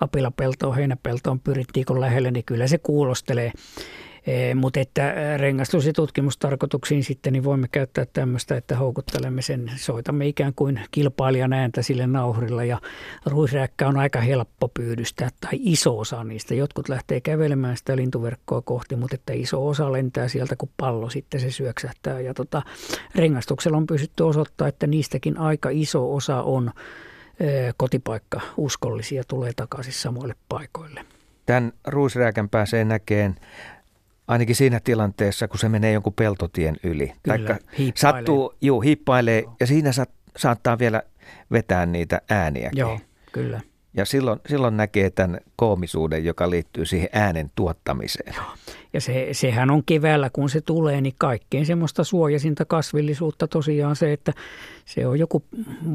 apilapeltoon, 0.00 0.76
heinäpeltoon 0.76 1.40
pyrit 1.40 1.68
viikon 1.74 2.00
lähelle, 2.00 2.30
niin 2.30 2.44
kyllä 2.44 2.66
se 2.66 2.78
kuulostelee. 2.78 3.52
Eh, 4.28 4.54
Mutta 4.54 4.80
että 4.80 5.14
rengastus- 5.36 5.86
ja 5.86 5.92
tutkimustarkoituksiin 5.92 7.04
sitten 7.04 7.32
niin 7.32 7.44
voimme 7.44 7.68
käyttää 7.72 8.04
tämmöistä, 8.12 8.56
että 8.56 8.76
houkuttelemme 8.76 9.42
sen, 9.42 9.70
soitamme 9.76 10.26
ikään 10.26 10.54
kuin 10.56 10.80
kilpailijan 10.90 11.52
ääntä 11.52 11.82
sille 11.82 12.06
nauhrilla 12.06 12.64
ja 12.64 12.80
ruisrääkkä 13.26 13.88
on 13.88 13.96
aika 13.96 14.20
helppo 14.20 14.68
pyydystää 14.68 15.28
tai 15.40 15.50
iso 15.52 15.98
osa 15.98 16.24
niistä. 16.24 16.54
Jotkut 16.54 16.88
lähtee 16.88 17.20
kävelemään 17.20 17.76
sitä 17.76 17.96
lintuverkkoa 17.96 18.62
kohti, 18.62 18.96
mutta 18.96 19.14
että 19.14 19.32
iso 19.32 19.68
osa 19.68 19.92
lentää 19.92 20.28
sieltä 20.28 20.56
kuin 20.56 20.70
pallo 20.76 21.10
sitten 21.10 21.40
se 21.40 21.50
syöksähtää 21.50 22.20
ja 22.20 22.34
tota, 22.34 22.62
rengastuksella 23.14 23.76
on 23.76 23.86
pystytty 23.86 24.22
osoittaa, 24.22 24.68
että 24.68 24.86
niistäkin 24.86 25.38
aika 25.38 25.68
iso 25.72 26.14
osa 26.14 26.42
on 26.42 26.70
eh, 27.40 27.74
kotipaikka 27.76 28.40
uskollisia 28.56 29.22
tulee 29.28 29.52
takaisin 29.56 29.92
samoille 29.92 30.34
paikoille. 30.48 31.04
Tämän 31.46 31.72
ruisrääkän 31.86 32.48
pääsee 32.48 32.84
näkeen 32.84 33.34
ainakin 34.28 34.56
siinä 34.56 34.80
tilanteessa, 34.84 35.48
kun 35.48 35.58
se 35.58 35.68
menee 35.68 35.92
jonkun 35.92 36.12
peltotien 36.12 36.76
yli. 36.82 37.12
Kyllä, 37.22 37.36
Taikka 37.36 37.56
hiippailee. 37.78 37.92
sattuu, 38.20 38.54
juu, 38.60 38.80
hiippailee 38.80 39.44
ja 39.60 39.66
siinä 39.66 39.92
saat, 39.92 40.10
saattaa 40.36 40.78
vielä 40.78 41.02
vetää 41.50 41.86
niitä 41.86 42.20
ääniäkin. 42.30 42.78
Joo, 42.78 42.98
kyllä. 43.32 43.60
Ja 43.94 44.04
silloin, 44.04 44.40
silloin 44.48 44.76
näkee 44.76 45.10
tämän 45.10 45.40
koomisuuden, 45.56 46.24
joka 46.24 46.50
liittyy 46.50 46.84
siihen 46.84 47.08
äänen 47.12 47.50
tuottamiseen. 47.54 48.34
Ja 48.92 49.00
se, 49.00 49.28
sehän 49.32 49.70
on 49.70 49.82
keväällä, 49.86 50.30
kun 50.32 50.50
se 50.50 50.60
tulee, 50.60 51.00
niin 51.00 51.14
kaikkein 51.18 51.66
semmoista 51.66 52.04
suojasinta 52.04 52.64
kasvillisuutta 52.64 53.48
tosiaan 53.48 53.96
se, 53.96 54.12
että 54.12 54.32
se 54.84 55.06
on 55.06 55.18
joku 55.18 55.44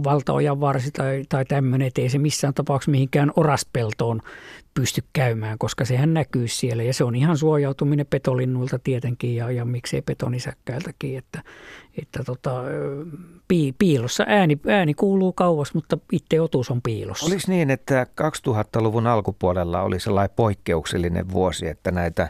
valtaojan 0.04 0.60
varsi 0.60 0.92
tai, 0.92 1.24
tai 1.30 1.46
tämmöinen, 1.46 1.88
että 1.88 2.02
ei 2.02 2.10
se 2.10 2.18
missään 2.18 2.54
tapauksessa 2.54 2.92
mihinkään 2.92 3.32
oraspeltoon 3.36 4.22
pysty 4.74 5.04
käymään, 5.14 5.58
koska 5.58 5.86
sehän 5.86 6.14
näkyy 6.14 6.48
siellä. 6.48 6.84
Ja 6.84 6.94
se 6.94 7.04
on 7.04 7.16
ihan 7.16 7.38
suojautuminen 7.38 8.06
petolinnuilta 8.10 8.80
tietenkin 8.80 9.36
ja, 9.36 9.52
ja 9.52 9.66
miksei 9.66 10.02
petonisäkkäiltäkin, 10.02 11.18
että, 11.18 11.44
että 12.02 12.24
tota, 12.24 12.64
pi, 13.48 13.76
piilossa 13.80 14.24
ääni, 14.28 14.60
ääni 14.68 14.94
kuuluu 14.94 15.34
kauas, 15.34 15.74
mutta 15.74 15.98
itse 16.12 16.42
otus 16.42 16.72
on 16.72 16.82
piilossa. 16.82 17.26
Olisi 17.26 17.52
niin, 17.52 17.70
että 17.70 18.08
2000-luvun 18.48 19.08
alkupuolella 19.08 19.82
oli 19.82 20.00
sellainen 20.00 20.36
poikkeuksellinen 20.36 21.32
vuosi, 21.32 21.68
että 21.68 21.92
näitä 21.92 22.30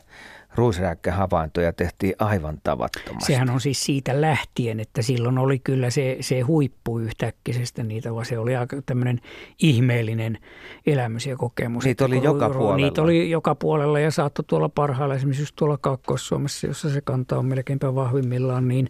ruisrääkkähavaintoja 0.55 1.73
tehtiin 1.73 2.13
aivan 2.19 2.57
tavattomasti. 2.63 3.25
Sehän 3.25 3.49
on 3.49 3.61
siis 3.61 3.83
siitä 3.83 4.21
lähtien, 4.21 4.79
että 4.79 5.01
silloin 5.01 5.37
oli 5.37 5.59
kyllä 5.59 5.89
se, 5.89 6.17
se 6.19 6.41
huippu 6.41 6.99
yhtäkkisestä 6.99 7.83
niitä, 7.83 8.13
vaan 8.13 8.25
se 8.25 8.39
oli 8.39 8.55
aika 8.55 8.81
tämmöinen 8.85 9.21
ihmeellinen 9.59 10.37
elämys 10.85 11.25
ja 11.25 11.37
kokemus. 11.37 11.83
Niitä 11.83 12.05
oli 12.05 12.23
joka 12.23 12.47
ru- 12.47 12.53
puolella. 12.53 12.75
Niitä 12.75 13.01
oli 13.01 13.29
joka 13.29 13.55
puolella 13.55 13.99
ja 13.99 14.11
saattoi 14.11 14.45
tuolla 14.47 14.69
parhailla, 14.69 15.15
esimerkiksi 15.15 15.41
just 15.41 15.55
tuolla 15.55 15.77
Kaakkois-Suomessa, 15.77 16.67
jossa 16.67 16.89
se 16.89 17.01
kanta 17.01 17.37
on 17.37 17.45
melkeinpä 17.45 17.95
vahvimmillaan, 17.95 18.67
niin, 18.67 18.87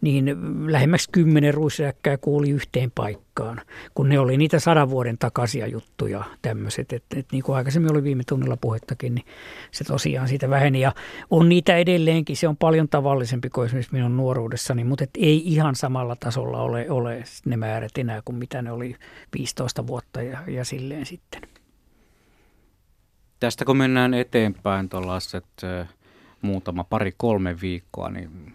niin 0.00 0.36
lähemmäksi 0.72 1.08
kymmenen 1.12 1.54
ruisräkkää 1.54 2.16
kuuli 2.16 2.50
yhteen 2.50 2.90
paikkaan, 2.90 3.60
kun 3.94 4.08
ne 4.08 4.18
oli 4.18 4.36
niitä 4.36 4.58
sadan 4.58 4.90
vuoden 4.90 5.18
takaisia 5.18 5.66
juttuja 5.66 6.24
tämmöiset. 6.42 6.92
Että, 6.92 7.18
että 7.18 7.32
niin 7.32 7.42
kuin 7.42 7.56
aikaisemmin 7.56 7.92
oli 7.92 8.02
viime 8.02 8.22
tunnilla 8.28 8.56
puhettakin, 8.56 9.14
niin 9.14 9.24
se 9.70 9.84
tosiaan 9.84 10.28
siitä 10.28 10.50
väheni. 10.50 10.80
Ja 10.80 10.92
on 11.30 11.48
niitä 11.48 11.76
edelleenkin, 11.76 12.36
se 12.36 12.48
on 12.48 12.56
paljon 12.56 12.88
tavallisempi 12.88 13.50
kuin 13.50 13.66
esimerkiksi 13.66 13.92
minun 13.92 14.16
nuoruudessani, 14.16 14.84
mutta 14.84 15.04
et 15.04 15.10
ei 15.18 15.42
ihan 15.52 15.74
samalla 15.74 16.16
tasolla 16.16 16.62
ole, 16.62 16.90
ole 16.90 17.24
ne 17.44 17.56
määrät 17.56 17.98
enää 17.98 18.22
kuin 18.24 18.36
mitä 18.36 18.62
ne 18.62 18.72
oli 18.72 18.96
15 19.38 19.86
vuotta 19.86 20.22
ja, 20.22 20.38
ja 20.46 20.64
silleen 20.64 21.06
sitten. 21.06 21.42
Tästä 23.40 23.64
kun 23.64 23.76
mennään 23.76 24.14
eteenpäin 24.14 24.88
tuollaiset 24.88 25.46
muutama 26.42 26.84
pari 26.84 27.14
kolme 27.16 27.60
viikkoa, 27.60 28.10
niin 28.10 28.54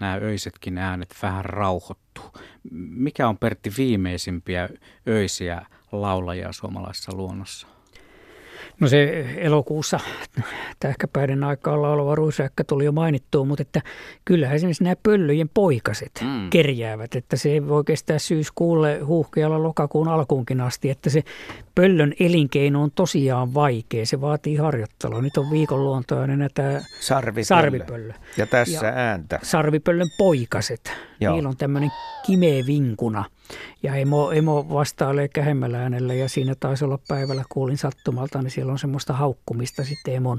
nämä 0.00 0.14
öisetkin 0.14 0.78
äänet 0.78 1.14
vähän 1.22 1.44
rauhoittuu. 1.44 2.32
Mikä 2.70 3.28
on 3.28 3.38
Pertti 3.38 3.72
viimeisimpiä 3.78 4.68
öisiä 5.08 5.66
laulajia 5.92 6.52
suomalaisessa 6.52 7.16
luonnossa? 7.16 7.77
No 8.80 8.88
se 8.88 9.26
elokuussa 9.36 10.00
tähkäpäiden 10.80 11.44
aikaan 11.44 11.82
laulava 11.82 12.14
ruisräkkä 12.14 12.64
tuli 12.64 12.84
jo 12.84 12.92
mainittua, 12.92 13.44
mutta 13.44 13.62
että 13.62 13.80
kyllähän 14.24 14.56
esimerkiksi 14.56 14.84
nämä 14.84 14.96
pöllöjen 15.02 15.48
poikaset 15.54 16.12
Mm. 16.24 16.50
kerjäävät, 16.50 17.14
että 17.14 17.36
se 17.36 17.68
voi 17.68 17.84
kestää 17.84 18.18
syyskuulle 18.18 18.98
huuhkealla 19.04 19.62
lokakuun 19.62 20.08
alkuunkin 20.08 20.60
asti, 20.60 20.90
että 20.90 21.10
se 21.10 21.22
pöllön 21.74 22.12
elinkeino 22.20 22.82
on 22.82 22.90
tosiaan 22.90 23.54
vaikea, 23.54 24.06
se 24.06 24.20
vaatii 24.20 24.56
harjoittelua. 24.56 25.22
Nyt 25.22 25.36
on 25.36 25.50
viikon 25.50 25.84
luontoinen 25.84 26.50
tämä 26.54 26.80
Sarvipöllö. 27.00 27.44
sarvipöllö. 27.44 28.12
Ja 28.36 28.46
tässä 28.46 28.86
Ja- 28.86 28.92
ääntä. 28.94 29.38
Sarvipöllön 29.42 30.08
poikaset. 30.18 30.80
Joo. 30.86 30.94
Joo. 31.20 31.34
Niillä 31.34 31.48
on 31.48 31.56
tämmöinen 31.56 31.90
kimeä 32.26 32.66
vinkuna. 32.66 33.24
Ja 33.82 33.94
emo, 33.94 34.30
emo 34.30 34.66
vastailee 34.70 35.28
kähemmällä 35.28 35.82
äänellä 35.82 36.14
ja 36.14 36.28
siinä 36.28 36.54
taisi 36.60 36.84
olla 36.84 36.98
päivällä, 37.08 37.44
kuulin 37.48 37.78
sattumalta, 37.78 38.42
niin 38.42 38.50
siellä 38.50 38.72
on 38.72 38.78
semmoista 38.78 39.12
haukkumista 39.12 39.84
sitten 39.84 40.14
emon 40.14 40.38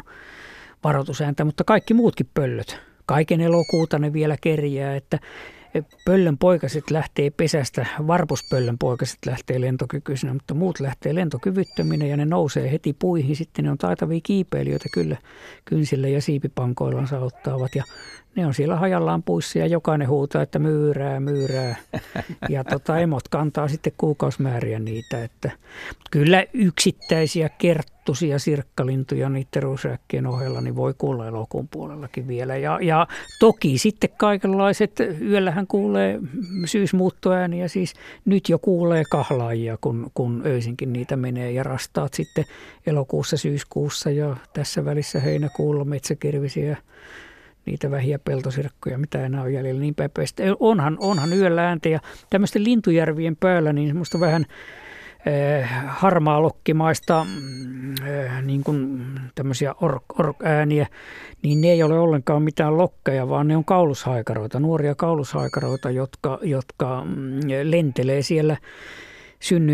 varoitusääntä. 0.84 1.46
Mutta 1.46 1.64
kaikki 1.64 1.94
muutkin 1.94 2.30
pöllöt, 2.34 2.80
kaiken 3.06 3.42
elokuuta 3.42 4.00
ne 4.00 4.14
vielä 4.14 4.38
kerjää, 4.42 4.96
että 4.96 5.20
pöllön 6.06 6.38
poikaset 6.38 6.92
lähtee 6.92 7.30
pesästä, 7.30 7.86
varpuspöllön 8.08 8.78
poikaset 8.78 9.20
lähtee 9.26 9.62
lentokykyisenä, 9.62 10.34
mutta 10.34 10.54
muut 10.54 10.80
lähtee 10.80 11.16
lentokyvyttöminä 11.16 12.06
ja 12.06 12.18
ne 12.18 12.26
nousee 12.26 12.72
heti 12.72 12.94
puihin. 12.94 13.36
Sitten 13.36 13.66
ne 13.66 13.72
on 13.72 13.78
taitavia 13.78 14.20
kiipeilijöitä 14.24 14.90
kyllä 14.94 15.18
kynsillä 15.66 16.08
ja 16.08 16.22
siipipankoillaan 16.22 17.08
sauttaavat 17.08 17.76
ja 17.76 17.84
ne 18.36 18.46
on 18.46 18.54
siellä 18.54 18.76
hajallaan 18.76 19.24
puissa 19.24 19.60
ja 19.60 19.68
jokainen 19.68 20.08
huutaa, 20.08 20.42
että 20.42 20.60
myyrää, 20.60 21.20
myyrää. 21.20 21.76
Ja 22.50 22.64
tota, 22.64 23.00
emot 23.00 23.28
kantaa 23.28 23.68
sitten 23.68 23.94
kuukausimääriä 23.98 24.80
niitä. 24.80 25.24
Että, 25.24 25.52
kyllä 26.12 26.46
yksittäisiä 26.54 27.50
kerttusia 27.50 28.40
sirkkalintuja 28.40 29.30
niiden 29.30 29.64
ruusräkkien 29.64 30.28
ohella 30.28 30.62
niin 30.62 30.76
voi 30.76 30.94
kuulla 30.98 31.28
elokuun 31.28 31.68
puolellakin 31.68 32.28
vielä. 32.28 32.58
Ja, 32.58 32.80
ja 32.82 33.08
toki 33.40 33.78
sitten 33.78 34.10
kaikenlaiset, 34.18 35.00
yöllähän 35.22 35.68
kuulee 35.68 36.20
syysmuuttoääniä, 36.66 37.68
siis 37.68 37.94
nyt 38.26 38.50
jo 38.50 38.60
kuulee 38.60 39.04
kahlaajia, 39.12 39.78
kun, 39.82 40.12
kun 40.14 40.42
öisinkin 40.46 40.94
niitä 40.94 41.16
menee 41.16 41.52
ja 41.52 41.64
rastaat 41.64 42.14
sitten 42.14 42.46
elokuussa, 42.88 43.38
syyskuussa 43.38 44.12
ja 44.12 44.36
tässä 44.54 44.86
välissä 44.86 45.20
heinäkuulla 45.20 45.86
metsäkirvisiä 45.86 46.78
niitä 47.70 47.92
vähiä 47.92 48.20
peltosirkkoja, 48.20 48.98
mitä 48.98 49.26
enää 49.26 49.42
on 49.42 49.54
jäljellä, 49.54 49.82
niin 49.82 49.96
päin 49.96 50.10
Onhan, 50.60 50.98
onhan 51.00 51.34
yöllä 51.34 51.68
ääntä 51.68 51.90
ja 51.90 52.00
tämmöisten 52.30 52.64
lintujärvien 52.64 53.36
päällä 53.36 53.74
niin 53.74 53.88
semmoista 53.88 54.20
vähän 54.20 54.46
eh, 55.26 55.70
harmaa 55.88 56.42
lokkimaista 56.42 57.26
eh, 58.08 58.32
niin 58.42 58.64
kuin 58.64 59.06
tämmöisiä 59.36 59.76
ork, 59.82 60.04
ork 60.20 60.38
ääniä, 60.44 60.88
niin 61.44 61.62
ne 61.62 61.68
ei 61.68 61.84
ole 61.84 62.00
ollenkaan 62.00 62.44
mitään 62.44 62.78
lokkeja, 62.78 63.30
vaan 63.30 63.48
ne 63.48 63.58
on 63.58 63.66
kaulushaikaroita, 63.66 64.60
nuoria 64.60 64.96
kaulushaikaroita, 64.96 65.90
jotka, 65.90 66.40
jotka 66.42 67.04
mm, 67.06 67.40
lentelee 67.64 68.22
siellä 68.22 68.58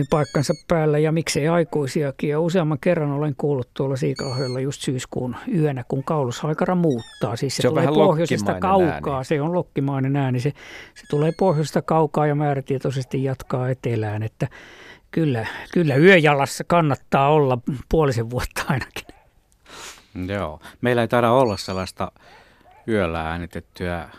paikkansa 0.09 0.53
päällä 0.67 0.99
ja 0.99 1.11
miksei 1.11 1.47
aikuisiakin. 1.47 2.29
Ja 2.29 2.39
useamman 2.39 2.79
kerran 2.79 3.11
olen 3.11 3.35
kuullut 3.37 3.69
tuolla 3.73 3.95
Siikalahdella 3.95 4.59
just 4.59 4.81
syyskuun 4.81 5.35
yönä, 5.55 5.83
kun 5.87 6.03
kaulushaikara 6.03 6.75
muuttaa. 6.75 7.35
Siis 7.35 7.55
se, 7.55 7.61
se 7.61 7.67
tulee 7.67 7.87
pohjoisesta 7.87 8.59
kaukaa, 8.59 9.15
ääni. 9.15 9.25
se 9.25 9.41
on 9.41 9.53
lokkimainen 9.53 10.15
ääni. 10.15 10.39
Se, 10.39 10.53
se 10.95 11.07
tulee 11.09 11.31
pohjoisesta 11.39 11.81
kaukaa 11.81 12.27
ja 12.27 12.35
määrätietoisesti 12.35 13.23
jatkaa 13.23 13.69
etelään. 13.69 14.23
Että 14.23 14.47
kyllä, 15.11 15.47
kyllä 15.73 15.95
yöjalassa 15.95 16.63
kannattaa 16.63 17.29
olla 17.29 17.57
puolisen 17.89 18.29
vuotta 18.29 18.63
ainakin. 18.67 19.05
Joo, 20.27 20.59
meillä 20.81 21.01
ei 21.01 21.07
taida 21.07 21.31
olla 21.31 21.57
sellaista 21.57 22.11
yöllä 22.87 23.29
äänitettyä 23.29 24.09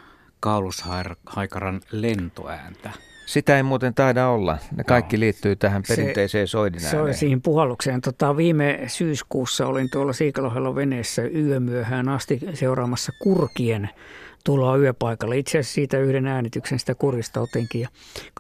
kaulushaikaran 0.41 1.81
lentoääntä. 1.91 2.91
Sitä 3.27 3.57
ei 3.57 3.63
muuten 3.63 3.95
taida 3.95 4.29
olla. 4.29 4.59
Ne 4.77 4.85
kaikki 4.85 5.21
liittyy 5.21 5.57
tähän 5.57 5.83
perinteiseen 5.89 6.49
soidinääneen. 6.49 6.91
Se 6.91 7.01
on 7.01 7.15
siihen 7.15 7.43
puhallukseen. 7.43 8.01
Tota, 8.01 8.37
viime 8.37 8.81
syyskuussa 8.87 9.67
olin 9.67 9.91
tuolla 9.91 10.13
Siikalohella 10.13 10.75
veneessä 10.75 11.23
yömyöhään 11.23 12.09
asti 12.09 12.41
seuraamassa 12.55 13.13
kurkien 13.23 13.91
tuloa 14.45 14.77
yöpaikalle. 14.77 15.39
Itse 15.39 15.59
asiassa 15.59 15.75
siitä 15.75 15.99
yhden 15.99 16.27
äänityksen 16.27 16.79
sitä 16.79 16.95
kurista 16.95 17.41
otinkin. 17.41 17.81
Ja 17.81 17.89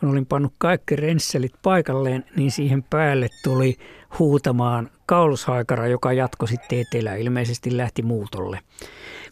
kun 0.00 0.08
olin 0.08 0.26
pannut 0.26 0.52
kaikki 0.58 0.96
rensselit 0.96 1.52
paikalleen, 1.62 2.24
niin 2.36 2.50
siihen 2.50 2.82
päälle 2.82 3.28
tuli 3.44 3.76
huutamaan 4.18 4.90
kaulushaikara, 5.06 5.86
joka 5.86 6.12
jatkoi 6.12 6.48
sitten 6.48 6.78
etelään. 6.78 7.18
Ilmeisesti 7.18 7.76
lähti 7.76 8.02
muutolle 8.02 8.58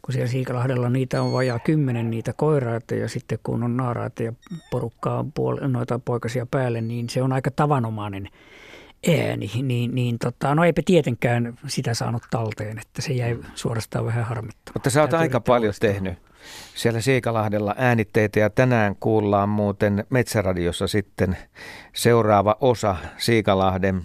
kun 0.04 0.12
siellä 0.14 0.28
Siikalahdella 0.28 0.90
niitä 0.90 1.22
on 1.22 1.32
vajaa 1.32 1.58
kymmenen 1.58 2.10
niitä 2.10 2.32
koiraita 2.32 2.94
ja 2.94 3.08
sitten 3.08 3.38
kun 3.42 3.62
on 3.62 3.76
naaraita 3.76 4.22
ja 4.22 4.32
porukkaa 4.70 5.24
puol- 5.40 5.66
noita 5.66 6.00
poikasia 6.04 6.46
päälle, 6.46 6.80
niin 6.80 7.08
se 7.08 7.22
on 7.22 7.32
aika 7.32 7.50
tavanomainen 7.50 8.28
ääni, 9.08 9.50
niin, 9.62 9.94
niin 9.94 10.18
tota, 10.18 10.54
no 10.54 10.64
eipä 10.64 10.82
tietenkään 10.84 11.58
sitä 11.66 11.94
saanut 11.94 12.22
talteen, 12.30 12.78
että 12.78 13.02
se 13.02 13.12
jäi 13.12 13.38
suorastaan 13.54 14.06
vähän 14.06 14.24
harmittamaan. 14.24 14.74
Mutta 14.74 14.90
sä 14.90 15.00
oot 15.00 15.14
aika 15.14 15.40
paljon 15.40 15.74
tehnyt 15.80 16.18
siellä 16.74 17.00
Siikalahdella 17.00 17.74
äänitteitä 17.78 18.40
ja 18.40 18.50
tänään 18.50 18.96
kuullaan 19.00 19.48
muuten 19.48 20.04
Metsäradiossa 20.10 20.86
sitten 20.86 21.36
seuraava 21.92 22.56
osa 22.60 22.96
Siikalahden 23.18 24.02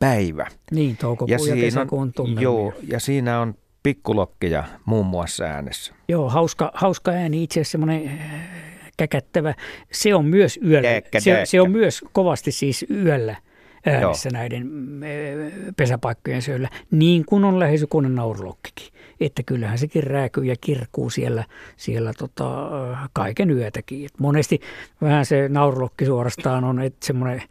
päivä. 0.00 0.46
Niin, 0.70 0.96
toukokuun 0.96 1.48
ja, 1.48 1.54
ja 1.54 1.62
kesäkuun 1.62 2.12
Joo, 2.40 2.72
ja 2.88 3.00
siinä 3.00 3.40
on 3.40 3.54
pikkulokkeja 3.82 4.64
muun 4.84 5.06
muassa 5.06 5.44
äänessä. 5.44 5.94
Joo, 6.08 6.28
hauska, 6.28 6.70
hauska 6.74 7.10
ääni, 7.10 7.42
itse 7.42 7.60
asiassa 7.60 7.72
semmoinen 7.72 8.08
äh, 8.08 8.52
käkättävä. 8.96 9.54
Se 9.92 10.14
on 10.14 10.24
myös 10.24 10.60
yöllä. 10.64 10.88
Däkkä, 10.88 11.20
se, 11.20 11.40
se 11.44 11.60
on 11.60 11.70
myös 11.70 12.04
kovasti 12.12 12.52
siis 12.52 12.86
yöllä 12.90 13.36
äänessä 13.86 14.28
Joo. 14.28 14.40
näiden 14.40 14.70
äh, 15.02 15.74
pesäpaikkojen 15.76 16.42
syöllä, 16.42 16.68
niin 16.90 17.24
kuin 17.24 17.44
on 17.44 17.58
läheisukunnan 17.58 18.14
naurulokkikin. 18.14 18.92
Että 19.20 19.42
kyllähän 19.42 19.78
sekin 19.78 20.02
rääkyy 20.02 20.44
ja 20.44 20.56
kirkuu 20.60 21.10
siellä, 21.10 21.44
siellä 21.76 22.12
tota, 22.18 22.64
äh, 22.92 23.08
kaiken 23.12 23.50
yötäkin. 23.50 24.06
Et 24.06 24.20
monesti 24.20 24.60
vähän 25.00 25.26
se 25.26 25.48
naurulokki 25.48 26.06
suorastaan 26.06 26.64
on, 26.64 26.82
että 26.82 27.06
semmoinen 27.06 27.42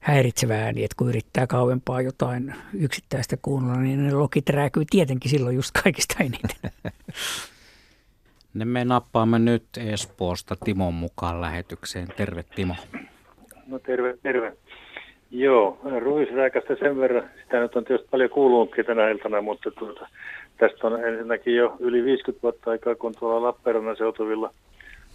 häiritsevä 0.00 0.54
ääni, 0.54 0.84
että 0.84 0.94
kun 0.98 1.08
yrittää 1.08 1.46
kauempaa 1.46 2.02
jotain 2.02 2.54
yksittäistä 2.80 3.36
kuunnella, 3.42 3.80
niin 3.80 4.06
ne 4.06 4.14
lokit 4.14 4.48
rääkyy 4.48 4.84
tietenkin 4.90 5.30
silloin 5.30 5.56
just 5.56 5.70
kaikista 5.84 6.14
eniten. 6.20 6.70
Ne 8.54 8.64
me 8.64 8.84
nappaamme 8.84 9.38
nyt 9.38 9.62
Espoosta 9.92 10.56
Timon 10.64 10.94
mukaan 10.94 11.40
lähetykseen. 11.40 12.08
Terve 12.16 12.44
Timo. 12.54 12.74
No 13.66 13.78
terve, 13.78 14.18
terve. 14.22 14.56
Joo, 15.30 15.80
ruisrääkästä 16.00 16.76
sen 16.76 16.98
verran, 16.98 17.30
sitä 17.42 17.60
nyt 17.60 17.76
on 17.76 17.84
tietysti 17.84 18.08
paljon 18.10 18.30
kuulunutkin 18.30 18.86
tänä 18.86 19.08
iltana, 19.10 19.40
mutta 19.40 19.70
tuota, 19.70 20.08
tästä 20.56 20.86
on 20.86 21.04
ensinnäkin 21.04 21.56
jo 21.56 21.76
yli 21.80 22.04
50 22.04 22.42
vuotta 22.42 22.70
aikaa, 22.70 22.94
kun 22.94 23.14
tuolla 23.18 23.42
Lappeenrannan 23.46 23.96
seutuvilla– 23.96 24.54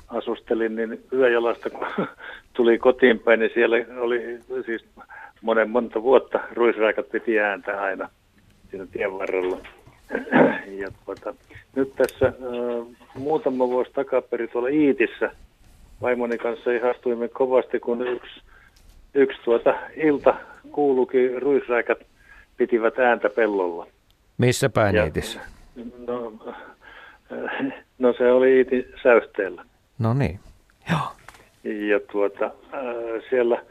asustelin, 0.08 0.76
niin 0.76 1.04
yöjalasta 1.14 1.70
kun 1.70 1.88
tuli 2.54 2.78
kotiin 2.78 3.20
päin, 3.20 3.40
niin 3.40 3.52
siellä 3.54 3.76
oli 4.00 4.40
siis 4.66 4.86
monen 5.42 5.70
monta 5.70 6.04
vuotta 6.04 6.40
ruisraikat 6.54 7.10
piti 7.10 7.40
ääntä 7.40 7.82
aina 7.82 8.10
siinä 8.70 8.86
tien 8.92 9.14
varrella. 9.14 9.58
Ja 10.78 10.88
tuota, 11.06 11.36
nyt 11.76 11.96
tässä 11.96 12.26
äh, 12.26 12.34
muutama 13.16 13.68
vuosi 13.68 13.92
takaperi 13.94 14.48
tuolla 14.48 14.70
Iitissä 14.70 15.32
vaimoni 16.02 16.38
kanssa 16.38 16.72
ihastuimme 16.72 17.28
kovasti, 17.28 17.80
kun 17.80 18.08
yksi, 18.08 18.42
yksi 19.14 19.42
tuota 19.46 19.74
ilta 19.96 20.36
kuulukin 20.72 21.42
ruisraikat 21.42 21.98
pitivät 22.58 23.00
ääntä 23.00 23.30
pellolla. 23.30 23.88
Missä 24.38 24.70
päin 24.70 24.96
ja, 24.96 25.04
Iitissä? 25.04 25.40
No, 26.08 26.34
no 28.00 28.14
se 28.14 28.32
oli 28.32 28.58
Iitin 28.58 28.86
säysteellä. 29.04 29.66
No 30.00 30.14
niin, 30.14 30.40
joo. 30.92 31.08
Ja 31.88 32.00
tuota, 32.12 32.46
äh, 32.46 33.24
siellä, 33.30 33.62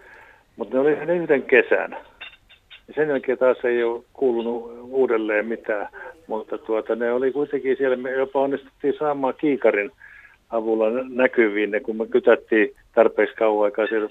mutta 0.56 0.74
ne 0.74 0.80
oli 0.80 0.96
sen 0.96 1.10
yhden 1.10 1.42
kesän. 1.42 1.96
Ja 2.88 2.94
sen 2.94 3.08
jälkeen 3.08 3.38
taas 3.38 3.64
ei 3.64 3.82
ole 3.84 4.04
kuulunut 4.12 4.78
uudelleen 4.82 5.46
mitään, 5.46 5.88
mutta 6.26 6.58
tuota, 6.58 6.94
ne 6.96 7.12
oli 7.12 7.32
kuitenkin 7.32 7.76
siellä, 7.76 7.96
me 7.96 8.10
jopa 8.10 8.40
onnistuttiin 8.40 8.94
saamaan 8.98 9.34
kiikarin 9.40 9.90
avulla 10.50 10.86
näkyviin 11.08 11.70
ne, 11.70 11.80
kun 11.80 11.96
me 11.96 12.06
kytättiin 12.06 12.74
tarpeeksi 12.94 13.36
kauan 13.36 13.64
aikaa 13.64 13.86
siellä 13.86 14.08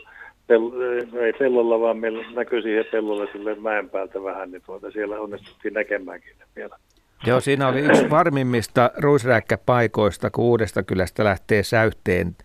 pel- 0.51 1.17
ei 1.17 1.33
pellolla, 1.33 1.79
vaan 1.79 1.97
meillä 1.97 2.25
näkyi 2.35 2.61
siihen 2.61 2.85
pellolle 2.91 3.27
sille 3.31 3.55
mäen 3.55 3.89
päältä 3.89 4.23
vähän, 4.23 4.51
niin 4.51 4.61
tuota, 4.65 4.91
siellä 4.91 5.19
onnistuttiin 5.19 5.73
näkemäänkin 5.73 6.33
ne 6.39 6.45
vielä. 6.55 6.75
Joo, 7.25 7.39
siinä 7.39 7.67
oli 7.67 7.79
yksi 7.79 8.09
varmimmista 8.09 8.91
ruisräkkäpaikoista, 8.97 10.29
kun 10.29 10.45
Uudesta 10.45 10.83
kylästä 10.83 11.23
lähtee 11.23 11.63
Säyhteen 11.63 12.35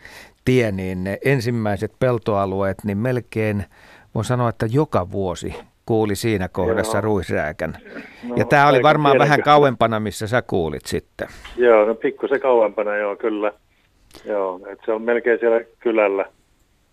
tie, 0.45 0.73
niin 0.73 1.05
ne 1.05 1.19
ensimmäiset 1.25 1.93
peltoalueet, 2.01 2.77
niin 2.85 2.99
melkein 2.99 3.65
voi 4.15 4.25
sanoa, 4.25 4.49
että 4.49 4.67
joka 4.71 5.11
vuosi 5.11 5.55
kuuli 5.87 6.15
siinä 6.17 6.49
kohdassa 6.49 6.97
joo. 6.99 7.03
ruisrääkän. 7.03 7.77
No, 8.29 8.37
ja 8.37 8.45
tämä 8.45 8.69
oli 8.69 8.83
varmaan 8.83 9.13
tiedäkö. 9.13 9.25
vähän 9.25 9.43
kauempana, 9.43 10.01
missä 10.01 10.27
sä 10.27 10.43
kuulit 10.43 10.87
sitten. 10.87 11.29
Joo, 11.57 11.85
no 11.85 11.95
pikkusen 11.95 12.41
kauempana, 12.41 12.97
joo, 12.97 13.17
kyllä. 13.17 13.53
Joo, 14.25 14.61
että 14.73 14.85
se 14.87 14.93
on 14.93 15.03
melkein 15.03 15.39
siellä 15.41 15.61
kylällä 15.79 16.25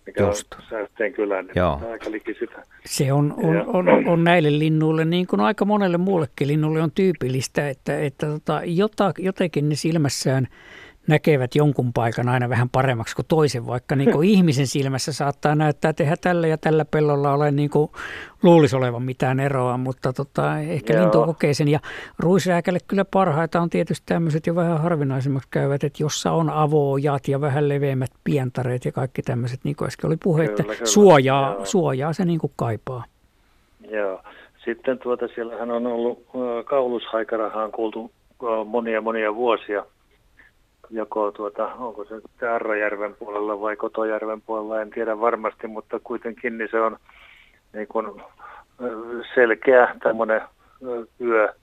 mikä 0.06 0.24
Just. 0.24 0.54
on 0.54 0.62
Säyhteen 0.70 1.14
kylä, 1.14 1.42
niin 1.42 1.52
Joo. 1.56 1.82
aika 1.92 2.12
liki 2.12 2.34
sitä. 2.34 2.64
Se 2.86 3.14
on, 3.14 3.34
on, 3.38 3.66
on, 3.68 3.90
on, 3.90 4.08
on 4.08 4.24
näille 4.24 4.60
linnuille, 4.60 5.06
niin 5.06 5.28
kuin 5.28 5.40
aika 5.40 5.66
monelle 5.66 5.98
muullekin 5.98 6.48
linnulle 6.48 6.82
on 6.82 6.92
tyypillistä, 6.96 7.70
että, 7.70 8.00
että 8.00 8.28
tota, 8.28 8.62
jota, 8.66 9.14
jotenkin 9.18 9.70
ne 9.70 9.76
silmässään 9.76 10.48
näkevät 11.08 11.56
jonkun 11.56 11.94
paikan 11.94 12.30
aina 12.30 12.50
vähän 12.50 12.70
paremmaksi 12.70 13.16
kuin 13.16 13.26
toisen, 13.28 13.68
vaikka 13.68 13.96
niin 13.96 14.12
kuin 14.12 14.30
ihmisen 14.36 14.68
silmässä 14.68 15.14
saattaa 15.14 15.56
näyttää 15.56 15.94
tehdä 15.94 16.16
tällä 16.22 16.48
ja 16.48 16.58
tällä 16.58 16.86
pellolla 16.86 17.34
ole 17.34 17.52
niin 17.52 17.70
kuin 17.70 17.92
luulisi 18.44 18.76
olevan 18.76 19.04
mitään 19.04 19.40
eroa, 19.40 19.78
mutta 19.78 20.14
tota, 20.14 20.60
ehkä 20.60 20.94
Joo. 20.94 21.04
lintu 21.04 21.26
kokee 21.26 21.54
sen. 21.54 21.68
Ja 21.68 21.80
ruisrääkälle 22.20 22.80
kyllä 22.88 23.06
parhaita 23.06 23.62
on 23.62 23.70
tietysti 23.70 24.04
tämmöiset 24.06 24.48
jo 24.48 24.56
vähän 24.56 24.82
harvinaisemmaksi 24.82 25.50
käyvät, 25.52 25.84
että 25.84 26.04
jossa 26.04 26.32
on 26.32 26.50
avoojat 26.50 27.28
ja 27.28 27.42
vähän 27.42 27.70
leveämmät 27.70 28.12
pientareet 28.24 28.86
ja 28.86 28.92
kaikki 28.92 29.22
tämmöiset, 29.22 29.60
niin 29.64 29.76
kuin 29.76 29.88
äsken 29.88 30.08
oli 30.08 30.18
puhe, 30.24 30.46
että 30.46 30.64
kyllä, 30.64 30.86
suojaa, 30.86 31.66
suojaa 31.66 32.14
se 32.14 32.26
niin 32.26 32.40
kuin 32.40 32.54
kaipaa. 32.56 33.04
Joo. 33.92 34.22
Sitten 34.66 35.00
tuota, 35.00 35.28
siellähän 35.36 35.72
on 35.72 35.88
ollut 35.88 36.26
kaulushaikarahaan 36.66 37.72
kuultu 37.72 38.12
monia 38.66 39.02
monia 39.02 39.36
vuosia 39.36 39.86
joko 40.90 41.32
tuota, 41.32 41.66
onko 41.74 42.06
se 42.06 42.48
Arrajärven 42.48 43.16
puolella 43.20 43.62
vai 43.62 43.76
Kotojärven 43.76 44.42
puolella, 44.42 44.82
en 44.82 44.90
tiedä 44.90 45.20
varmasti, 45.20 45.68
mutta 45.68 46.00
kuitenkin 46.04 46.58
niin 46.58 46.70
se 46.72 46.82
on 46.82 46.98
niin 47.74 47.88
kuin 47.88 48.22
selkeä 49.36 49.96
tämmöinen 50.04 50.42
yö 51.22 51.54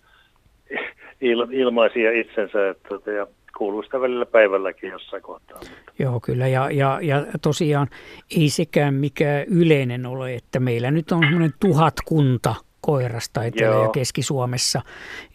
il, 1.20 1.46
ilmaisia 1.50 2.12
itsensä, 2.12 2.70
että, 2.70 2.88
tuota, 2.88 3.10
ja 3.10 3.26
kuuluu 3.58 3.82
sitä 3.82 4.00
välillä 4.00 4.26
päivälläkin 4.26 4.90
jossain 4.90 5.22
kohtaa. 5.22 5.60
Joo, 5.98 6.20
kyllä. 6.20 6.46
Ja, 6.46 6.70
ja, 6.70 6.98
ja 7.02 7.26
tosiaan 7.42 7.88
ei 8.36 8.48
sekään 8.48 8.94
mikään 8.94 9.44
yleinen 9.44 10.06
ole, 10.06 10.34
että 10.34 10.60
meillä 10.60 10.90
nyt 10.90 11.12
on 11.12 11.20
semmoinen 11.20 11.52
tuhat 11.60 11.94
kunta 12.04 12.54
koirasta 12.82 13.44
Etelä- 13.44 13.70
Joo. 13.70 13.82
ja 13.82 13.88
Keski-Suomessa, 13.88 14.82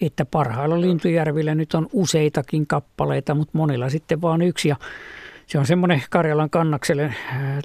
että 0.01 0.25
parhailla 0.25 0.81
lintujärvillä 0.81 1.55
nyt 1.55 1.73
on 1.73 1.87
useitakin 1.93 2.67
kappaleita, 2.67 3.35
mutta 3.35 3.57
monilla 3.57 3.89
sitten 3.89 4.21
vaan 4.21 4.41
yksi. 4.41 4.69
Ja 4.69 4.75
se 5.47 5.59
on 5.59 5.65
semmoinen 5.65 6.03
Karjalan 6.09 6.49
kannakselle 6.49 7.13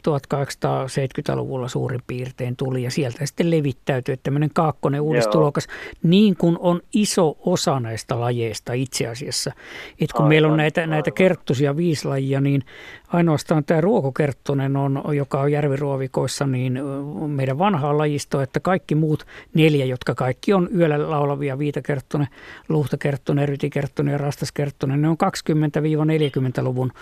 1870-luvulla 0.09 1.69
suurin 1.69 2.01
piirtein 2.07 2.57
tuli 2.57 2.83
ja 2.83 2.91
sieltä 2.91 3.27
sitten 3.27 3.51
levittäytyi, 3.51 4.13
että 4.13 4.23
tämmöinen 4.23 4.51
kaakkonen 4.55 5.01
uudistulokas, 5.01 5.67
niin 6.03 6.37
kuin 6.37 6.57
on 6.61 6.81
iso 6.95 7.37
osa 7.41 7.81
näistä 7.81 8.21
lajeista 8.21 8.73
itse 8.73 9.07
asiassa. 9.07 9.53
Että 10.01 10.15
kun 10.15 10.21
aivan, 10.21 10.29
meillä 10.29 10.49
on 10.49 10.57
näitä, 10.57 10.81
aivan. 10.81 10.91
näitä 10.91 11.11
kerttusia 11.11 11.77
viisi 11.77 12.09
lajia, 12.09 12.41
niin 12.41 12.63
ainoastaan 13.09 13.65
tämä 13.65 13.81
ruokokerttonen 13.81 14.77
on, 14.77 15.03
joka 15.17 15.41
on 15.41 15.53
järviruovikoissa, 15.53 16.47
niin 16.47 16.81
meidän 17.27 17.59
vanhaa 17.59 17.99
lajistoa, 17.99 18.43
että 18.43 18.61
kaikki 18.61 18.95
muut 18.95 19.27
neljä, 19.55 19.85
jotka 19.85 20.15
kaikki 20.15 20.53
on 20.53 20.69
yöllä 20.77 21.11
laulavia, 21.11 21.59
viitakerttonen, 21.59 22.29
luhtakerttonen, 22.69 23.49
rytikerttonen 23.49 24.13
ja 24.13 24.19
rastaskerttonen, 24.19 25.03
ne 25.03 25.09
on 25.09 25.17
20-40-luvun 25.25 26.93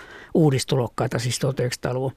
uudistulokkaita, 0.71 1.19
siis 1.19 1.39
1900-luvun. 1.45 2.11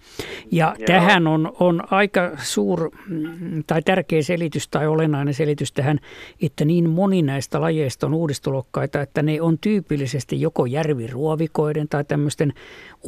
Ja 0.51 0.75
Joo. 0.79 0.87
tähän 0.87 1.27
on, 1.27 1.53
on 1.61 1.83
aika 1.91 2.31
suur 2.43 2.91
mm, 3.09 3.65
tai 3.67 3.83
tärkeä 3.83 4.23
selitys 4.23 4.69
tai 4.69 4.87
olennainen 4.87 5.35
selitys 5.35 5.73
tähän, 5.73 5.99
että 6.43 6.65
niin 6.65 6.91
moni 6.91 7.23
näistä 7.23 7.61
lajeista 7.61 8.07
on 8.07 8.15
uudistulokkaita, 8.15 9.01
että 9.01 9.23
ne 9.23 9.41
on 9.43 9.59
tyypillisesti 9.59 10.41
joko 10.41 10.67
järviruovikoiden 10.67 11.89
tai 11.89 12.05
tämmöisten 12.05 12.53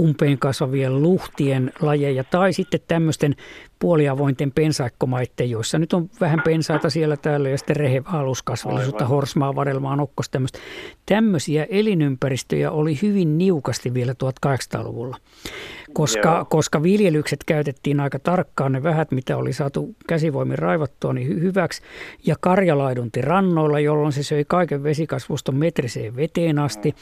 umpeen 0.01 0.39
kasvavien 0.39 1.02
luhtien 1.02 1.73
lajeja 1.81 2.24
tai 2.24 2.52
sitten 2.52 2.81
tämmöisten 2.89 3.36
puoliavointen 3.78 4.52
pensaikkomaiden, 4.52 5.51
joissa 5.51 5.78
nyt 5.78 5.93
on 5.93 6.10
vähän 6.20 6.43
pensaita 6.44 6.90
siellä 6.90 7.16
täällä 7.16 7.48
ja 7.48 7.59
sitten 7.59 7.77
rehevä 7.77 8.10
aluskasvillisuutta, 8.10 9.06
horsmaa, 9.06 9.55
vadelmaa, 9.55 9.97
nokkos, 9.97 10.28
tämmöistä. 10.28 10.59
Tämmöisiä 11.06 11.66
elinympäristöjä 11.70 12.70
oli 12.70 12.98
hyvin 13.02 13.39
niukasti 13.39 13.94
vielä 13.94 14.14
1800-luvulla 14.47 15.16
koska, 15.97 16.47
koska 16.51 16.82
viljelykset 16.82 17.44
käytettiin 17.44 18.01
aika 18.01 18.18
tarkkaan 18.18 18.73
ne 18.73 18.82
vähät, 18.82 19.10
mitä 19.10 19.36
oli 19.36 19.52
saatu 19.52 19.94
käsivoimin 20.09 20.59
raivattua, 20.59 21.12
niin 21.12 21.28
hyväksi. 21.28 21.82
Ja 22.27 22.36
karjalaidunti 22.40 23.23
rannoilla, 23.23 23.81
jolloin 23.81 24.12
se 24.12 24.23
söi 24.23 24.44
kaiken 24.48 24.82
vesikasvuston 24.82 25.56
metriseen 25.56 26.16
veteen 26.16 26.59
asti. 26.59 26.94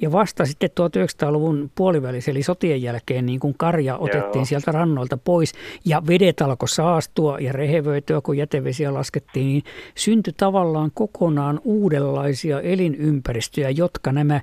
Ja 0.00 0.12
vasta 0.12 0.46
sitten 0.46 0.70
1900-luvun 0.70 1.70
puolivälissä, 1.74 2.30
eli 2.30 2.42
sotien 2.42 2.82
jälkeen, 2.82 3.26
niin 3.26 3.40
kun 3.40 3.54
karja 3.58 3.96
otettiin 3.96 4.40
Joo. 4.40 4.44
sieltä 4.44 4.72
rannoilta 4.72 5.16
pois 5.16 5.52
ja 5.84 6.02
vedet 6.06 6.40
alkoi 6.40 6.68
saastua 6.68 7.38
ja 7.38 7.52
rehevöityä, 7.52 8.20
kun 8.20 8.36
jätevesiä 8.36 8.94
laskettiin, 8.94 9.46
niin 9.46 9.62
syntyi 9.94 10.34
tavallaan 10.36 10.90
kokonaan 10.94 11.60
uudenlaisia 11.64 12.60
elinympäristöjä, 12.60 13.70
jotka 13.70 14.12
nämä 14.12 14.40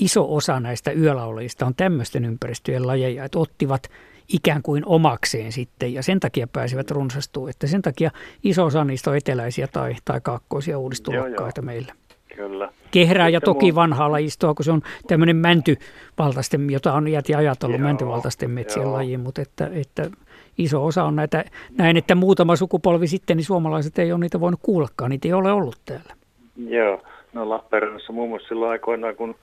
iso 0.00 0.34
osa 0.34 0.60
näistä 0.60 0.92
yölaulajista 0.92 1.66
on 1.66 1.74
tämmöisten 1.74 2.24
ympäristöjen 2.24 2.86
lajeja, 2.86 3.24
että 3.24 3.38
ottivat 3.38 3.82
ikään 4.28 4.62
kuin 4.62 4.82
omakseen 4.86 5.52
sitten 5.52 5.94
ja 5.94 6.02
sen 6.02 6.20
takia 6.20 6.46
pääsivät 6.46 6.90
runsastumaan. 6.90 7.50
Että 7.50 7.66
sen 7.66 7.82
takia 7.82 8.10
iso 8.44 8.64
osa 8.64 8.84
niistä 8.84 9.10
on 9.10 9.16
eteläisiä 9.16 9.66
tai, 9.66 9.94
tai 10.04 10.20
kaakkoisia 10.20 10.78
uudistulokkaita 10.78 11.62
meillä. 11.62 11.92
Kyllä. 12.36 12.72
Kehrää 12.90 13.28
ja 13.28 13.40
toki 13.40 13.66
mun... 13.66 13.74
vanhaa 13.74 14.12
lajistoa, 14.12 14.54
kun 14.54 14.64
se 14.64 14.72
on 14.72 14.82
tämmöinen 15.08 15.36
mäntyvaltaisten, 15.36 16.70
jota 16.70 16.92
on 16.92 17.08
iät 17.08 17.28
ja 17.28 17.38
ajatellut 17.38 17.80
mäntyvaltaisten 17.80 18.50
metsien 18.50 18.82
joo. 18.82 18.92
laji, 18.92 19.16
mutta 19.16 19.42
että, 19.42 19.70
että 19.72 20.10
iso 20.58 20.84
osa 20.84 21.04
on 21.04 21.16
näitä, 21.16 21.44
näin, 21.78 21.96
että 21.96 22.14
muutama 22.14 22.56
sukupolvi 22.56 23.06
sitten, 23.06 23.36
niin 23.36 23.44
suomalaiset 23.44 23.98
ei 23.98 24.12
ole 24.12 24.20
niitä 24.20 24.40
voinut 24.40 24.60
kuullakaan, 24.62 25.10
niitä 25.10 25.28
ei 25.28 25.32
ole 25.32 25.52
ollut 25.52 25.76
täällä. 25.84 26.14
Joo, 26.56 27.02
no 27.32 27.48
Lappeenrannassa 27.48 28.12
muun 28.12 28.28
muassa 28.28 28.48
silloin 28.48 28.70
aikoinaan, 28.70 29.16
kun 29.16 29.34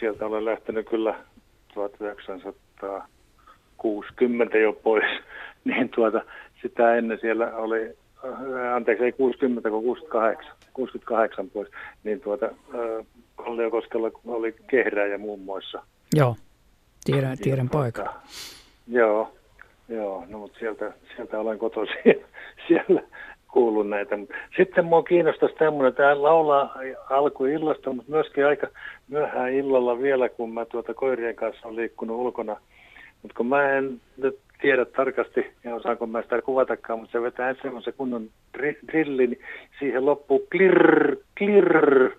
sieltä 0.00 0.26
olen 0.26 0.44
lähtenyt 0.44 0.88
kyllä 0.88 1.14
1960 1.74 4.58
jo 4.58 4.72
pois, 4.72 5.04
niin 5.64 5.88
tuota, 5.88 6.24
sitä 6.62 6.94
ennen 6.94 7.18
siellä 7.20 7.56
oli, 7.56 7.96
anteeksi 8.74 9.04
ei 9.04 9.12
60, 9.12 9.70
kun 9.70 9.82
68, 9.82 10.56
68 10.72 11.50
pois, 11.50 11.68
niin 12.04 12.20
tuota, 12.20 12.50
Kalliokoskella 13.36 14.10
oli 14.26 14.54
kehräjä 14.66 15.18
muun 15.18 15.40
muassa. 15.40 15.82
Joo, 16.14 16.36
tiedän, 17.04 17.38
tiedän 17.38 17.68
paikan. 17.68 18.04
Tuota, 18.04 18.20
joo, 18.88 19.32
joo, 19.88 20.24
no 20.28 20.38
mutta 20.38 20.58
sieltä, 20.58 20.92
sieltä 21.16 21.38
olen 21.38 21.58
kotoisin 21.58 21.96
siellä 22.68 23.02
kuullut 23.52 23.88
näitä. 23.88 24.18
Sitten 24.56 24.84
mua 24.84 25.02
kiinnostaisi 25.02 25.54
tämmöinen, 25.54 25.94
tämä 25.94 26.22
laulaa 26.22 26.74
alkuillasta, 27.10 27.92
mutta 27.92 28.10
myöskin 28.10 28.46
aika 28.46 28.66
myöhään 29.08 29.52
illalla 29.52 29.98
vielä, 30.02 30.28
kun 30.28 30.54
mä 30.54 30.64
tuota 30.64 30.94
koirien 30.94 31.34
kanssa 31.34 31.68
on 31.68 31.76
liikkunut 31.76 32.16
ulkona. 32.16 32.56
Mutta 33.22 33.36
kun 33.36 33.46
mä 33.46 33.70
en 33.70 34.00
nyt 34.16 34.38
tiedä 34.60 34.84
tarkasti, 34.84 35.52
ja 35.64 35.74
osaanko 35.74 36.06
mä 36.06 36.22
sitä 36.22 36.42
kuvatakaan, 36.42 36.98
mutta 36.98 37.12
se 37.12 37.22
vetää 37.22 37.54
semmoisen 37.62 37.94
kunnon 37.96 38.28
drilli, 38.92 39.26
niin 39.26 39.40
siihen 39.78 40.06
loppuu 40.06 40.46
klirr, 40.50 41.16
klirr. 41.38 42.10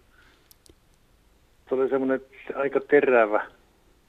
Tulee 1.70 1.90
semmoinen 1.90 2.22
aika 2.56 2.80
terävä 2.80 3.46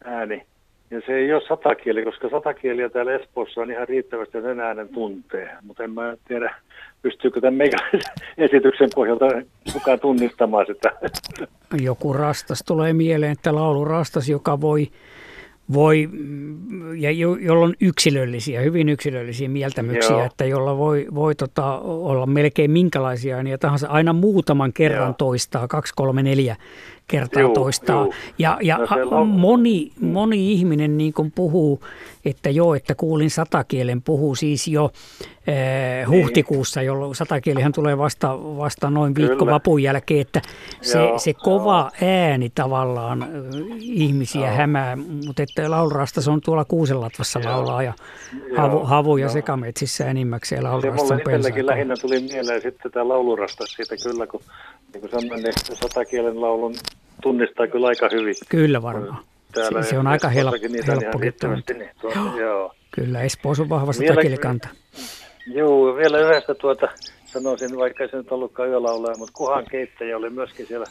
ääni. 0.05 0.47
Ja 0.95 1.01
se 1.07 1.13
ei 1.13 1.33
ole 1.33 1.43
satakieli, 1.49 2.05
koska 2.05 2.29
satakieliä 2.29 2.89
täällä 2.89 3.15
Espoossa 3.15 3.61
on 3.61 3.71
ihan 3.71 3.89
riittävästi 3.89 4.43
sen 4.43 4.61
äänen 4.61 4.89
tuntee. 4.89 5.51
Mutta 5.63 5.85
en 5.85 5.91
mä 5.91 6.17
tiedä, 6.29 6.55
pystyykö 7.03 7.41
tämän 7.41 7.55
meikäläisen 7.55 8.01
esityksen 8.39 8.89
pohjalta 8.95 9.25
mukaan 9.75 10.01
tunnistamaan 10.01 10.67
sitä. 10.67 10.93
Joku 11.83 12.13
rastas 12.13 12.63
tulee 12.67 12.93
mieleen, 12.93 13.33
että 13.33 13.55
laulu 13.55 13.85
rastas, 13.85 14.29
joka 14.29 14.61
voi 14.61 14.89
voi, 15.73 16.09
ja 16.97 17.11
jo, 17.11 17.35
jolla 17.35 17.65
on 17.65 17.75
yksilöllisiä, 17.81 18.61
hyvin 18.61 18.89
yksilöllisiä 18.89 19.49
mieltämyksiä, 19.49 20.17
Joo. 20.17 20.25
että 20.25 20.45
jolla 20.45 20.79
voi, 20.79 21.07
voi 21.15 21.35
tota, 21.35 21.79
olla 21.79 22.27
melkein 22.27 22.71
minkälaisia 22.71 23.37
ääniä 23.37 23.59
tahansa, 23.59 23.89
aina 23.89 24.13
muutaman 24.13 24.73
kerran 24.73 25.07
Joo. 25.07 25.15
toistaa, 25.19 25.69
kaksi, 25.69 25.93
kolme, 25.97 26.23
neljä 26.23 26.57
kertaa 27.09 27.43
juu, 27.43 27.55
toistaa. 27.55 28.03
Juu. 28.03 28.15
Ja, 28.39 28.59
ja 28.63 28.79
no 29.11 29.25
moni, 29.25 29.93
moni 30.01 30.53
ihminen 30.53 30.99
niin 30.99 31.13
kuin 31.13 31.33
puhuu, 31.35 31.81
että 32.25 32.51
joo, 32.51 32.75
että 32.75 32.95
kuulin 32.95 33.31
satakielen 33.31 34.03
puhuu 34.03 34.35
siis 34.35 34.69
jo 34.69 34.91
eh, 35.47 36.09
huhtikuussa, 36.09 36.83
jolloin 36.83 37.15
satakielihän 37.15 37.73
tulee 37.73 37.99
vasta, 37.99 38.39
vasta 38.39 38.91
noin 38.91 39.15
viikko 39.15 39.47
vapun 39.47 39.83
jälkeen, 39.83 40.21
että 40.21 40.43
se, 40.81 40.99
joo, 40.99 41.19
se 41.19 41.35
kova 41.35 41.91
joo. 42.01 42.11
ääni 42.11 42.51
tavallaan 42.55 43.23
eh, 43.23 43.29
ihmisiä 43.81 44.47
joo. 44.47 44.57
hämää, 44.57 44.97
mutta 45.27 45.43
että 45.43 45.71
laulurastas 45.71 46.29
on 46.29 46.41
tuolla 46.41 46.65
Kuusenlatvassa 46.65 47.41
joo. 47.41 47.53
laulaa 47.53 47.83
ja 47.83 47.93
havu, 48.57 48.79
havu 48.79 49.17
ja 49.17 49.29
sekametsissä 49.29 50.07
enimmäkseen 50.07 50.67
on 50.67 50.83
Se 50.83 51.67
lähinnä 51.67 51.95
tuli 51.97 52.21
mieleen 52.21 52.63
sitten 52.63 52.93
tämä 52.93 53.09
laulurastas 53.09 53.73
siitä 53.73 53.97
kyllä, 53.97 54.27
kun 54.27 54.41
niin 54.93 55.01
kuin 55.01 55.11
sanoin, 55.11 55.43
niin 55.43 55.55
satakielen 55.73 56.41
laulun 56.41 56.75
tunnistaa 57.23 57.67
kyllä 57.67 57.87
aika 57.87 58.09
hyvin. 58.13 58.35
Kyllä 58.49 58.83
varmaan. 58.83 59.25
Täällä 59.55 59.83
se, 59.83 59.89
se 59.89 59.99
on 59.99 60.07
aika 60.07 60.29
helppo, 60.29 60.57
helppo 60.87 61.19
niin 61.19 61.91
tuota, 62.01 62.19
joo. 62.19 62.39
joo. 62.39 62.75
Kyllä, 62.91 63.23
Espoossa 63.23 63.63
on 63.63 63.69
vahva 63.69 63.93
satakielikanta. 63.93 64.69
Joo, 65.47 65.97
vielä 65.97 66.19
yhdestä 66.19 66.55
tuota 66.55 66.89
sanoisin, 67.25 67.77
vaikka 67.77 68.09
se 68.09 68.17
nyt 68.17 68.33
ollutkaan 68.33 68.69
yölaulaja, 68.69 69.17
mutta 69.19 69.33
kuhan 69.37 69.65
keittäjä 69.71 70.17
oli 70.17 70.31
myöskin 70.31 70.67
siellä 70.67 70.87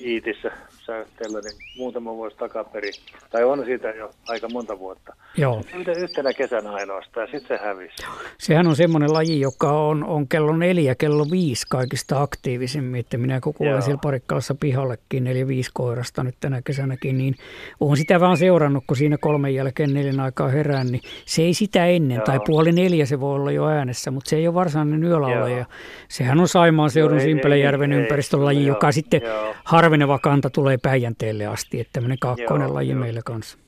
Iitissä 0.00 0.50
SY-säyhteellä 0.88 1.40
niin 1.40 1.58
muutama 1.76 2.14
vuosi 2.14 2.36
takaperi, 2.36 2.90
tai 3.30 3.44
on 3.44 3.64
siitä 3.64 3.88
jo 3.88 4.10
aika 4.28 4.48
monta 4.48 4.78
vuotta. 4.78 5.14
Joo. 5.36 5.62
Yhden, 5.76 5.98
yhtenä 5.98 6.32
kesänä 6.32 6.72
ainoastaan, 6.72 7.26
ja 7.26 7.38
sitten 7.38 7.58
se 7.58 7.64
hävisi. 7.64 7.94
Sehän 8.38 8.66
on 8.66 8.76
semmoinen 8.76 9.12
laji, 9.12 9.40
joka 9.40 9.72
on, 9.72 10.04
on 10.04 10.28
kello 10.28 10.56
neljä, 10.56 10.94
kello 10.94 11.26
viisi 11.30 11.66
kaikista 11.68 12.22
aktiivisimmin, 12.22 13.00
että 13.00 13.18
minä 13.18 13.40
kun 13.40 13.54
kuulen 13.54 13.82
siellä 13.82 14.00
Parikkalassa 14.02 14.54
pihallekin 14.60 15.24
neljä 15.24 15.48
viisi 15.48 15.70
koirasta 15.74 16.24
nyt 16.24 16.34
tänä 16.40 16.62
kesänäkin, 16.62 17.18
niin 17.18 17.34
olen 17.80 17.96
sitä 17.96 18.20
vaan 18.20 18.36
seurannut, 18.36 18.84
kun 18.86 18.96
siinä 18.96 19.18
kolmen 19.18 19.54
jälkeen 19.54 19.94
neljän 19.94 20.20
aikaa 20.20 20.48
herään, 20.48 20.86
niin 20.86 21.02
se 21.24 21.42
ei 21.42 21.54
sitä 21.54 21.86
ennen, 21.86 22.16
Joo. 22.16 22.24
tai 22.24 22.40
puoli 22.46 22.72
neljä 22.72 23.06
se 23.06 23.20
voi 23.20 23.34
olla 23.34 23.52
jo 23.52 23.66
äänessä, 23.66 24.10
mutta 24.10 24.30
se 24.30 24.36
ei 24.36 24.48
ole 24.48 24.54
varsinainen 24.54 25.04
yölaulaja. 25.04 25.64
Sehän 26.08 26.40
on 26.40 26.48
Saimaan 26.48 26.90
seudun 26.90 27.20
Simpelejärven 27.20 27.92
ympäristön 27.92 28.44
laji, 28.44 28.66
joka 28.66 28.92
sitten 28.92 29.22
joo. 29.24 29.54
harveneva 29.64 30.18
kanta 30.18 30.50
tulee 30.50 30.77
Päijänteelle 30.78 31.46
asti, 31.46 31.80
että 31.80 31.92
tämmöinen 31.92 32.18
kaakkoinen 32.18 32.74
laji 32.74 32.90
joo. 32.90 33.00
meillä 33.00 33.20
kanssa. 33.24 33.58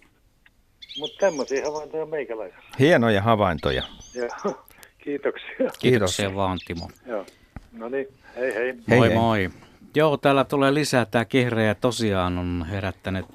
Mutta 0.99 1.16
tämmöisiä 1.20 1.65
havaintoja 1.65 2.07
meikäläisellä. 2.07 2.65
Hienoja 2.78 3.23
havaintoja. 3.23 3.82
Joo, 4.15 4.28
kiitoksia. 5.05 5.70
Kiitoksia 5.78 6.35
vaan 6.35 6.59
Timo. 6.66 6.91
Joo, 7.07 7.27
no 7.73 7.89
niin, 7.89 8.07
hei 8.37 8.55
hei. 8.55 8.73
Moi 8.73 8.82
hei, 8.89 9.01
hei. 9.01 9.15
moi. 9.15 9.51
Joo, 9.95 10.16
täällä 10.16 10.45
tulee 10.45 10.74
lisää. 10.74 11.05
Tämä 11.05 11.24
kehreä 11.24 11.74
tosiaan 11.74 12.39
on 12.39 12.66
herättänyt 12.70 13.27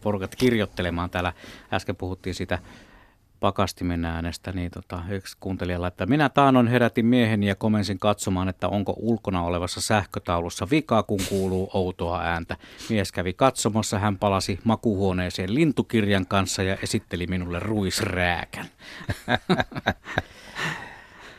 porukat 0.00 0.36
kirjoittelemaan. 0.36 1.10
Täällä 1.10 1.32
äsken 1.72 1.96
puhuttiin 1.96 2.34
sitä 2.34 2.58
pakastimen 3.40 4.04
äänestä, 4.04 4.52
niin 4.52 4.70
tota, 4.70 5.02
yksi 5.10 5.36
kuuntelija 5.40 5.80
laittaa, 5.80 6.06
minä 6.06 6.28
taanoin 6.28 6.66
herätin 6.66 7.06
mieheni 7.06 7.46
ja 7.46 7.54
komensin 7.54 7.98
katsomaan, 7.98 8.48
että 8.48 8.68
onko 8.68 8.94
ulkona 8.96 9.42
olevassa 9.42 9.80
sähkötaulussa 9.80 10.66
vikaa, 10.70 11.02
kun 11.02 11.20
kuuluu 11.28 11.70
outoa 11.74 12.20
ääntä. 12.22 12.56
Mies 12.90 13.12
kävi 13.12 13.32
katsomassa, 13.32 13.98
hän 13.98 14.18
palasi 14.18 14.58
makuhuoneeseen 14.64 15.54
lintukirjan 15.54 16.26
kanssa 16.26 16.62
ja 16.62 16.76
esitteli 16.82 17.26
minulle 17.26 17.58
ruisrääkän. 17.58 18.66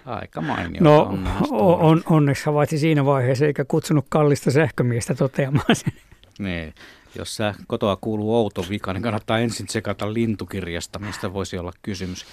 Aika 0.05 0.41
mainio. 0.41 0.81
No 0.81 1.13
on, 1.51 2.03
onneksi 2.05 2.45
havaitsi 2.45 2.77
siinä 2.77 3.05
vaiheessa, 3.05 3.45
eikä 3.45 3.65
kutsunut 3.65 4.05
kallista 4.09 4.51
sähkömiestä 4.51 5.15
toteamaan 5.15 5.75
sen. 5.75 5.93
Niin. 6.39 6.73
Jos 7.15 7.35
sä 7.35 7.55
kotoa 7.67 7.95
kuuluu 8.01 8.35
outo 8.35 8.65
vika, 8.69 8.93
niin 8.93 9.03
kannattaa 9.03 9.39
ensin 9.39 9.67
tsekata 9.67 10.13
lintukirjasta, 10.13 10.99
mistä 10.99 11.33
voisi 11.33 11.57
olla 11.57 11.71
kysymys. 11.81 12.25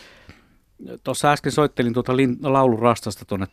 Tuossa 1.04 1.32
äsken 1.32 1.52
soittelin 1.52 1.92
tuota 1.92 2.12
laulurastasta 2.42 3.24
tuonne 3.24 3.46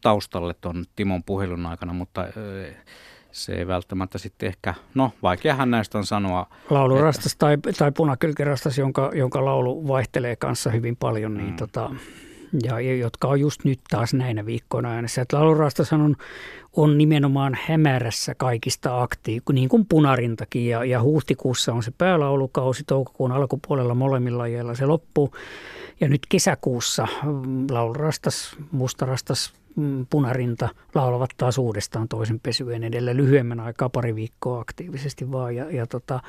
taustalle 0.00 0.54
tuon 0.60 0.84
Timon 0.96 1.22
puhelun 1.22 1.66
aikana, 1.66 1.92
mutta 1.92 2.24
se 3.32 3.54
ei 3.54 3.66
välttämättä 3.66 4.18
sitten 4.18 4.46
ehkä, 4.46 4.74
no 4.94 5.10
vaikeahan 5.22 5.70
näistä 5.70 5.98
on 5.98 6.06
sanoa. 6.06 6.46
Laulurastas 6.70 7.32
että... 7.32 7.38
tai, 7.38 7.56
tai 7.78 7.92
punakylkirastas, 7.92 8.78
jonka, 8.78 9.10
jonka 9.14 9.44
laulu 9.44 9.88
vaihtelee 9.88 10.36
kanssa 10.36 10.70
hyvin 10.70 10.96
paljon, 10.96 11.34
niin 11.34 11.50
mm. 11.50 11.56
tota, 11.56 11.90
ja, 12.62 12.80
jotka 12.80 13.28
on 13.28 13.40
just 13.40 13.64
nyt 13.64 13.80
taas 13.90 14.14
näinä 14.14 14.46
viikkoina 14.46 14.90
äänessä. 14.90 15.22
Että 15.22 15.36
laulurastashan 15.36 16.00
on, 16.00 16.16
on 16.76 16.98
nimenomaan 16.98 17.58
hämärässä 17.66 18.34
kaikista 18.34 19.02
aktiiv, 19.02 19.42
niin 19.52 19.68
kuin 19.68 19.86
punarintakin. 19.86 20.66
Ja, 20.66 20.84
ja 20.84 21.02
huhtikuussa 21.02 21.72
on 21.72 21.82
se 21.82 21.90
päälaulukausi, 21.98 22.84
toukokuun 22.86 23.32
alkupuolella 23.32 23.94
molemmilla 23.94 24.38
lajeilla 24.38 24.74
se 24.74 24.86
loppuu. 24.86 25.32
Ja 26.00 26.08
nyt 26.08 26.22
kesäkuussa 26.28 27.08
mm, 27.22 27.66
laulurastas, 27.70 28.56
mustarastas, 28.72 29.52
mm, 29.76 30.06
punarinta 30.10 30.68
laulavat 30.94 31.30
taas 31.36 31.58
uudestaan 31.58 32.08
toisen 32.08 32.40
pesyen 32.40 32.84
edellä 32.84 33.16
lyhyemmän 33.16 33.60
aikaa, 33.60 33.88
pari 33.88 34.14
viikkoa 34.14 34.60
aktiivisesti 34.60 35.32
vaan. 35.32 35.56
Ja, 35.56 35.70
ja 35.70 35.86
tota, 35.86 36.20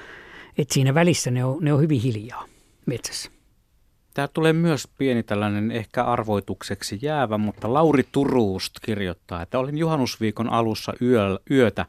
et 0.57 0.72
siinä 0.72 0.93
välissä 0.93 1.31
ne 1.31 1.45
on, 1.45 1.57
ne 1.61 1.73
on 1.73 1.81
hyvin 1.81 2.02
hiljaa 2.02 2.45
metsässä. 2.85 3.35
Tämä 4.15 4.27
tulee 4.27 4.53
myös 4.53 4.87
pieni 4.97 5.23
tällainen 5.23 5.71
ehkä 5.71 6.03
arvoitukseksi 6.03 6.99
jäävä, 7.01 7.37
mutta 7.37 7.73
Lauri 7.73 8.03
Turuust 8.11 8.73
kirjoittaa, 8.81 9.41
että 9.41 9.59
olin 9.59 9.77
juhannusviikon 9.77 10.49
alussa 10.49 10.93
yö, 11.01 11.39
yötä 11.51 11.85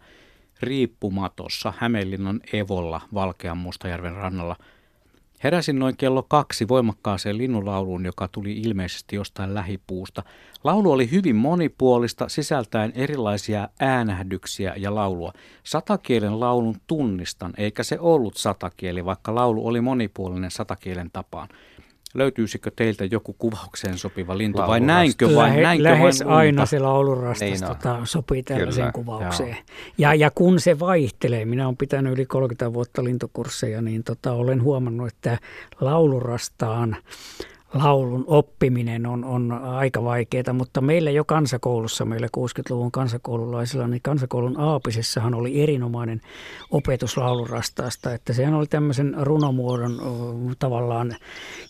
riippumatossa 0.61 1.73
Hämeenlinnan 1.79 2.41
Evolla 2.53 3.01
Valkean 3.15 3.59
Mustajärven 3.59 4.15
rannalla. 4.15 4.57
Heräsin 5.45 5.79
noin 5.79 5.97
kello 5.97 6.23
kaksi 6.23 6.69
voimakkaaseen 6.69 7.39
linnunlauluun, 7.39 8.05
joka 8.05 8.29
tuli 8.29 8.53
ilmeisesti 8.53 9.17
jostain 9.17 9.55
lähipuusta. 9.55 10.23
Laulu 10.65 10.93
oli 10.93 11.11
hyvin 11.11 11.37
monipuolista, 11.37 12.29
sisältäen 12.29 12.93
erilaisia 12.95 13.69
äänähdyksiä 13.81 14.75
ja 14.77 14.95
laulua. 14.95 15.33
Satakielen 15.65 16.41
laulun 16.41 16.77
tunnistan, 16.87 17.53
eikä 17.57 17.83
se 17.83 17.99
ollut 18.01 18.37
satakieli, 18.37 19.05
vaikka 19.05 19.35
laulu 19.35 19.67
oli 19.67 19.81
monipuolinen 19.81 20.51
satakielen 20.51 21.11
tapaan 21.13 21.49
löytyisikö 22.15 22.71
teiltä 22.77 23.05
joku 23.05 23.33
kuvaukseen 23.33 23.99
sopiva 23.99 24.39
lintu 24.39 24.59
vai 24.59 24.81
näinkö 24.81 25.27
vai 25.27 25.49
Lähe, 25.49 25.63
näinkö 25.63 25.85
Lähes 25.85 26.25
vain 26.25 26.37
aina 26.37 26.67
se 26.67 26.79
laulurastas 26.79 27.51
niin 27.51 27.65
tota, 27.65 28.01
sopii 28.05 28.43
tällaiseen 28.43 28.93
Kyllä, 28.93 28.93
kuvaukseen. 28.93 29.57
Ja, 29.99 30.15
ja 30.15 30.31
kun 30.31 30.61
se 30.61 30.79
vaihtelee, 30.79 31.45
minä 31.45 31.67
olen 31.67 31.77
pitänyt 31.77 32.13
yli 32.13 32.27
30 32.27 32.73
vuotta 32.73 33.05
lintukursseja, 33.05 33.83
niin 33.83 34.05
tota, 34.05 34.33
olen 34.33 34.63
huomannut, 34.63 35.09
että 35.09 35.39
laulurastaan 35.81 36.97
laulun 37.79 38.25
oppiminen 38.27 39.07
on, 39.07 39.25
on 39.25 39.53
aika 39.53 40.05
vaikeaa, 40.05 40.53
mutta 40.53 40.81
meillä 40.81 41.11
jo 41.11 41.25
kansakoulussa, 41.25 42.05
meillä 42.05 42.29
60-luvun 42.37 42.93
kansakoululaisilla, 42.93 43.89
niin 43.89 44.03
kansakoulun 44.03 44.61
Aapisessahan 44.61 45.35
oli 45.35 45.63
erinomainen 45.63 46.21
opetus 46.71 47.17
laulurastaasta, 47.17 48.15
että 48.15 48.33
sehän 48.33 48.55
oli 48.55 48.67
tämmöisen 48.67 49.17
runomuodon 49.21 50.01
tavallaan, 50.59 51.17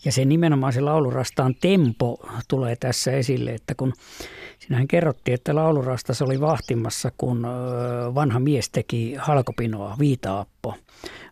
ja 0.04 0.12
se 0.12 0.24
nimenomaan 0.24 0.72
se 0.72 0.80
laulurastaan 0.80 1.54
tempo 1.54 2.18
tulee 2.48 2.76
tässä 2.76 3.12
esille, 3.12 3.50
että 3.50 3.74
kun 3.74 3.92
Sinähän 4.58 4.88
kerrottiin, 4.88 5.34
että 5.34 5.54
laulurastas 5.54 6.22
oli 6.22 6.40
vahtimassa, 6.40 7.12
kun 7.18 7.46
vanha 8.14 8.40
mies 8.40 8.70
teki 8.70 9.14
halkopinoa, 9.14 9.96
viitaappo 9.98 10.74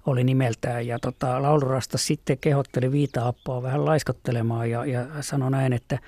oli 0.06 0.24
nimeltään. 0.24 0.86
Ja 0.86 0.98
tota, 0.98 1.42
laulurastas 1.42 2.06
sitten 2.06 2.38
kehotteli 2.38 2.92
viitaappoa 2.92 3.62
vähän 3.62 3.84
laiskottelemaan 3.84 4.70
ja, 4.70 4.84
ja 4.84 5.06
sanoi 5.20 5.50
näin, 5.50 5.72
että 5.72 5.98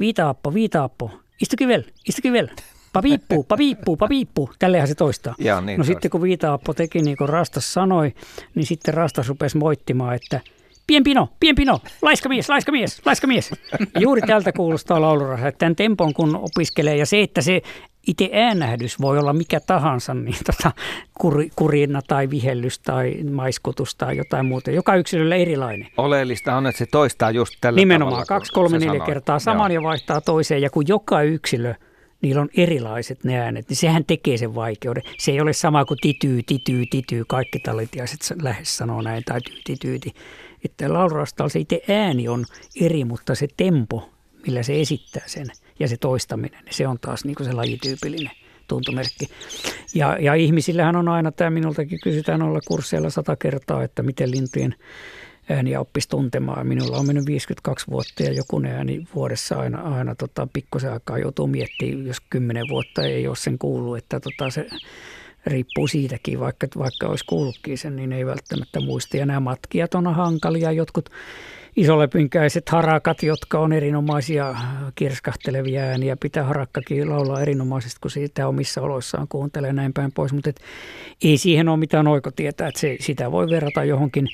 viitaappo, 0.00 0.54
viitaappo, 0.54 1.10
istu 1.42 1.56
kivel, 1.58 1.82
istu 2.08 2.22
kivel. 2.22 2.48
Papiippu, 2.92 3.42
papiippu, 3.42 3.96
papiippu. 3.96 4.50
Tällehän 4.58 4.88
se 4.88 4.94
toistaa. 4.94 5.34
Ja, 5.38 5.60
niin 5.60 5.78
no 5.78 5.84
sitten 5.84 6.10
kun 6.10 6.22
viitaappo 6.22 6.74
teki 6.74 7.02
niin 7.02 7.16
kuin 7.16 7.28
Rastas 7.28 7.72
sanoi, 7.72 8.14
niin 8.54 8.66
sitten 8.66 8.94
Rastas 8.94 9.28
rupesi 9.28 9.58
moittimaan, 9.58 10.14
että– 10.14 10.40
pienpino, 10.90 11.28
pienpino, 11.40 11.80
laiskamies, 12.02 12.48
laiskamies, 12.48 13.02
laiskamies. 13.06 13.50
Ja 13.94 14.00
juuri 14.00 14.20
tältä 14.22 14.52
kuulostaa 14.52 15.00
laulurasa, 15.00 15.48
että 15.48 15.58
tämän 15.58 15.76
tempon 15.76 16.14
kun 16.14 16.36
opiskelee 16.36 16.96
ja 16.96 17.06
se, 17.06 17.20
että 17.20 17.40
se 17.40 17.62
itse 18.06 18.30
äänähdys 18.32 19.00
voi 19.00 19.18
olla 19.18 19.32
mikä 19.32 19.60
tahansa, 19.60 20.14
niin 20.14 20.36
tota, 20.46 20.72
kur, 21.20 21.44
kurina 21.56 22.00
tai 22.08 22.30
vihellys 22.30 22.78
tai 22.78 23.14
maiskutus 23.30 23.94
tai 23.94 24.16
jotain 24.16 24.46
muuta. 24.46 24.70
Joka 24.70 24.96
yksilöllä 24.96 25.36
erilainen. 25.36 25.88
Oleellista 25.96 26.56
on, 26.56 26.66
että 26.66 26.78
se 26.78 26.86
toistaa 26.86 27.30
just 27.30 27.54
tällä 27.60 27.76
Nimenomaan, 27.76 28.10
tavalla, 28.12 28.26
kaksi, 28.26 28.52
kolme, 28.52 28.78
neljä 28.78 28.92
sanoi. 28.92 29.06
kertaa 29.06 29.38
saman 29.38 29.72
Joo. 29.72 29.82
ja 29.82 29.88
vaihtaa 29.88 30.20
toiseen. 30.20 30.62
Ja 30.62 30.70
kun 30.70 30.84
joka 30.88 31.22
yksilö 31.22 31.74
niillä 32.22 32.40
on 32.42 32.48
erilaiset 32.56 33.24
ne 33.24 33.40
äänet, 33.40 33.68
niin 33.68 33.76
sehän 33.76 34.04
tekee 34.04 34.36
sen 34.36 34.54
vaikeuden. 34.54 35.02
Se 35.18 35.32
ei 35.32 35.40
ole 35.40 35.52
sama 35.52 35.84
kuin 35.84 35.98
tityy, 36.00 36.42
tityy, 36.46 36.84
tityy, 36.90 37.24
kaikki 37.28 37.58
talitiaiset 37.58 38.42
lähes 38.42 38.76
sanoo 38.76 39.02
näin, 39.02 39.22
tai 39.26 39.40
tyyti, 39.40 39.76
tyyti 39.80 40.12
että 40.64 40.92
laulurastalla 40.92 41.48
se 41.48 41.58
itse 41.58 41.82
ääni 41.88 42.28
on 42.28 42.44
eri, 42.80 43.04
mutta 43.04 43.34
se 43.34 43.48
tempo, 43.56 44.10
millä 44.46 44.62
se 44.62 44.80
esittää 44.80 45.22
sen 45.26 45.46
ja 45.78 45.88
se 45.88 45.96
toistaminen, 45.96 46.64
niin 46.64 46.74
se 46.74 46.86
on 46.86 46.98
taas 47.00 47.24
niin 47.24 47.36
se 47.44 47.52
lajityypillinen 47.52 48.32
tuntomerkki. 48.68 49.28
Ja, 49.94 50.16
ja 50.20 50.34
ihmisillähän 50.34 50.96
on 50.96 51.08
aina, 51.08 51.32
tämä 51.32 51.50
minultakin 51.50 51.98
kysytään 52.02 52.42
olla 52.42 52.60
kursseilla 52.68 53.10
sata 53.10 53.36
kertaa, 53.36 53.82
että 53.82 54.02
miten 54.02 54.30
lintujen 54.30 54.74
ääniä 55.50 55.80
oppisi 55.80 56.08
tuntemaan. 56.08 56.66
Minulla 56.66 56.96
on 56.96 57.06
mennyt 57.06 57.26
52 57.26 57.86
vuotta 57.90 58.22
ja 58.22 58.32
joku 58.32 58.62
ääni 58.66 59.06
vuodessa 59.14 59.56
aina, 59.56 59.80
aina 59.82 60.14
tota, 60.14 60.48
pikkusen 60.52 60.92
aikaa 60.92 61.18
joutuu 61.18 61.46
miettimään, 61.46 62.06
jos 62.06 62.20
10 62.30 62.64
vuotta 62.70 63.02
ei 63.02 63.28
ole 63.28 63.36
sen 63.36 63.58
kuullut, 63.58 63.98
että 63.98 64.20
tota, 64.20 64.50
se 64.50 64.66
riippuu 65.46 65.88
siitäkin, 65.88 66.40
vaikka, 66.40 66.66
vaikka 66.78 67.06
olisi 67.06 67.24
kuullutkin 67.24 67.78
sen, 67.78 67.96
niin 67.96 68.12
ei 68.12 68.26
välttämättä 68.26 68.80
muista. 68.80 69.16
Ja 69.16 69.26
nämä 69.26 69.40
matkijat 69.40 69.94
on 69.94 70.14
hankalia, 70.14 70.72
jotkut 70.72 71.10
isolepynkäiset 71.76 72.68
harakat, 72.68 73.22
jotka 73.22 73.58
on 73.58 73.72
erinomaisia 73.72 74.54
kirskahtelevia 74.94 75.82
ääniä. 75.82 76.16
Pitää 76.16 76.44
harakkakin 76.44 77.10
laulaa 77.10 77.40
erinomaisesti, 77.40 77.98
kun 78.00 78.10
siitä 78.10 78.48
omissa 78.48 78.82
oloissaan 78.82 79.28
kuuntelee 79.28 79.72
näin 79.72 79.92
päin 79.92 80.12
pois. 80.12 80.32
Mutta 80.32 80.50
ei 81.24 81.38
siihen 81.38 81.68
ole 81.68 81.76
mitään 81.76 82.06
oikotietä, 82.06 82.68
että 82.68 82.80
se, 82.80 82.96
sitä 83.00 83.32
voi 83.32 83.50
verrata 83.50 83.84
johonkin 83.84 84.28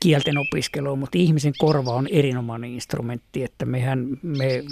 kielten 0.00 0.38
opiskelua, 0.38 0.96
mutta 0.96 1.18
ihmisen 1.18 1.52
korva 1.58 1.92
on 1.92 2.06
erinomainen 2.06 2.70
instrumentti, 2.70 3.44
että 3.44 3.64
mehän 3.64 4.06
me 4.22 4.64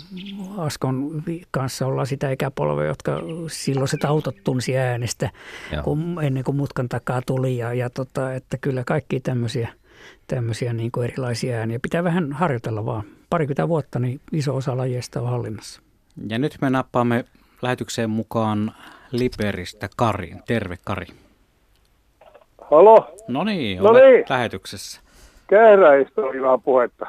Askon 0.56 1.22
kanssa 1.50 1.86
ollaan 1.86 2.06
sitä 2.06 2.30
ikäpolvea, 2.30 2.86
jotka 2.86 3.20
silloiset 3.48 4.04
autot 4.04 4.36
tunsi 4.44 4.76
äänestä 4.76 5.30
kun, 5.84 6.18
ennen 6.22 6.44
kuin 6.44 6.56
mutkan 6.56 6.88
takaa 6.88 7.22
tuli 7.22 7.56
ja, 7.56 7.74
ja 7.74 7.90
tota, 7.90 8.34
että 8.34 8.58
kyllä 8.58 8.84
kaikki 8.84 9.20
tämmöisiä, 9.20 9.68
tämmöisiä 10.26 10.72
niin 10.72 10.92
kuin 10.92 11.04
erilaisia 11.04 11.56
ääniä 11.56 11.78
pitää 11.82 12.04
vähän 12.04 12.32
harjoitella 12.32 12.84
vaan. 12.84 13.02
Parikymmentä 13.30 13.68
vuotta, 13.68 13.98
niin 13.98 14.20
iso 14.32 14.56
osa 14.56 14.76
lajeista 14.76 15.20
on 15.20 15.30
hallinnassa. 15.30 15.82
Ja 16.28 16.38
nyt 16.38 16.56
me 16.60 16.70
nappaamme 16.70 17.24
lähetykseen 17.62 18.10
mukaan 18.10 18.72
Liperistä 19.12 19.88
Karin. 19.96 20.42
Terve 20.46 20.76
Kari. 20.84 21.06
Halo? 22.70 23.14
No 23.28 23.44
niin, 23.44 23.78
no 23.78 23.88
olet 23.88 24.04
niin. 24.04 24.24
lähetyksessä. 24.28 25.00
Kehräistä 25.46 26.20
oli 26.20 26.42
vähän 26.42 26.62
puhetta. 26.62 27.06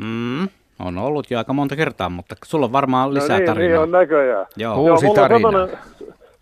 Mm, 0.00 0.48
on 0.78 0.98
ollut 0.98 1.30
jo 1.30 1.38
aika 1.38 1.52
monta 1.52 1.76
kertaa, 1.76 2.08
mutta 2.08 2.34
sulla 2.44 2.66
on 2.66 2.72
varmaan 2.72 3.08
No 3.08 3.14
lisää 3.14 3.38
niin, 3.38 3.46
tarinaa. 3.46 3.68
niin 3.68 3.78
on 3.80 3.90
näköjään. 3.90 4.46
Joo. 4.56 4.74
Joo, 4.86 4.98
mulla 5.42 5.58
on 5.62 5.68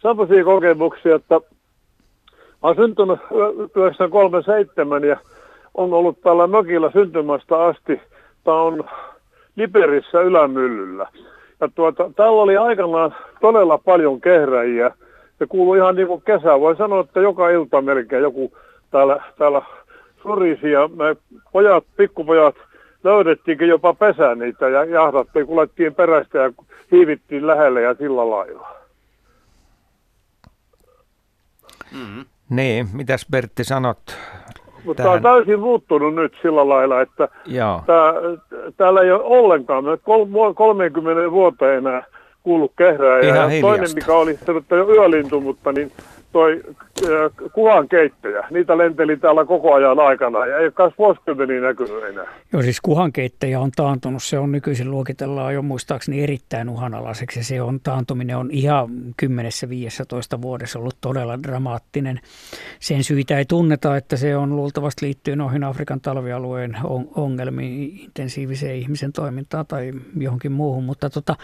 semmoisia 0.03 0.45
kokemuksia, 0.45 1.17
että 1.17 1.35
mä 1.35 1.41
oon 2.63 2.77
syntynyt 2.77 3.21
1937 3.29 5.05
ja 5.05 5.17
on 5.75 5.93
ollut 5.93 6.21
täällä 6.21 6.47
mökillä 6.47 6.91
syntymästä 6.93 7.63
asti. 7.65 8.01
Tämä 8.45 8.63
on 8.63 8.85
Liberissä 9.57 10.21
ylämyllyllä. 10.21 11.07
Ja 11.61 11.69
tuota, 11.75 12.11
täällä 12.17 12.43
oli 12.43 12.57
aikanaan 12.57 13.15
todella 13.41 13.79
paljon 13.79 14.21
kehräjiä. 14.21 14.91
Se 15.39 15.47
kuului 15.47 15.79
ihan 15.79 15.95
niin 15.97 16.07
kuin 16.09 16.23
kesä. 16.23 16.61
Voi 16.61 16.77
sanoa, 16.77 17.01
että 17.01 17.21
joka 17.21 17.51
ilta 17.51 17.83
melkein 17.83 18.23
joku 18.23 18.53
täällä, 18.91 19.23
täällä 19.39 19.63
surisi 20.25 20.71
ja 20.71 20.89
me 20.89 21.17
pojat, 21.53 21.85
pikkupojat 21.97 22.55
löydettiinkin 23.05 23.69
jopa 23.69 23.95
pesää 23.95 24.35
niitä 24.35 24.69
ja 24.69 24.85
jahdattiin, 24.85 25.47
kuljettiin 25.47 25.95
perästä 25.95 26.39
ja 26.39 26.53
hiivittiin 26.93 27.47
lähelle 27.47 27.83
ja 27.83 27.95
sillä 27.95 28.31
lailla. 28.31 28.69
Mm-hmm. 31.93 32.25
Niin, 32.51 32.87
mitäs 32.93 33.27
Bertti 33.31 33.65
sanot? 33.65 33.99
Mutta 34.85 35.03
tämä 35.03 35.15
on 35.15 35.23
täysin 35.23 35.61
muuttunut 35.61 36.15
nyt 36.15 36.33
sillä 36.43 36.69
lailla, 36.69 37.01
että 37.01 37.29
Joo. 37.47 37.83
tää, 37.87 38.13
täällä 38.77 39.01
ei 39.01 39.13
ole 39.13 39.23
ollenkaan, 39.23 39.85
me 39.85 39.97
kol- 39.97 40.53
30 40.55 41.31
vuotta 41.31 41.73
enää 41.73 42.05
kuullut 42.43 42.73
kehrää. 42.79 43.21
Ihan 43.21 43.55
ja 43.55 43.61
toinen, 43.61 43.89
mikä 43.95 44.13
oli 44.13 44.35
se, 44.35 44.53
että 44.57 44.77
jo 44.77 44.89
yölintu, 44.89 45.41
mutta 45.41 45.73
niin 45.73 45.93
toi 46.35 46.63
äh, 46.67 47.51
kuhan 47.53 47.89
keittäjä, 47.89 48.47
niitä 48.51 48.79
lenteli 48.79 49.17
täällä 49.17 49.45
koko 49.45 49.75
ajan 49.75 50.01
aikana 50.01 50.47
ja 50.47 50.59
ei 50.59 50.71
ole 50.79 50.93
vuosikymmeniä 50.99 51.61
näkynyt 51.61 52.05
enää. 52.05 52.25
Joo, 52.53 52.63
siis 52.63 52.81
kuhankeittäjä 52.81 53.61
on 53.61 53.71
taantunut. 53.77 54.23
Se 54.23 54.39
on 54.39 54.53
nykyisin 54.53 54.91
luokitellaan 54.91 55.55
jo 55.55 55.63
muistaakseni 55.63 56.23
erittäin 56.23 56.69
uhanalaiseksi. 56.69 57.45
Se 57.45 57.63
on 57.63 57.81
taantuminen 57.81 58.37
on 58.37 58.51
ihan 58.51 58.89
10-15 59.23 60.43
vuodessa 60.43 60.79
ollut 60.79 60.97
todella 61.01 61.43
dramaattinen. 61.43 62.21
Sen 62.81 63.05
syitä 63.05 63.39
ei 63.39 63.45
tunneta, 63.45 63.97
että 63.97 64.17
se 64.17 64.37
on 64.37 64.57
luultavasti 64.57 65.07
liittyen 65.07 65.39
noihin 65.39 65.65
Afrikan 65.65 66.01
talvialueen 66.01 66.77
on- 66.85 67.09
ongelmiin, 67.17 67.99
intensiiviseen 68.01 68.77
ihmisen 68.77 69.13
toimintaan 69.13 69.67
tai 69.67 69.93
johonkin 70.19 70.53
muuhun. 70.53 70.85
Mutta 70.85 71.11
tota, 71.11 71.37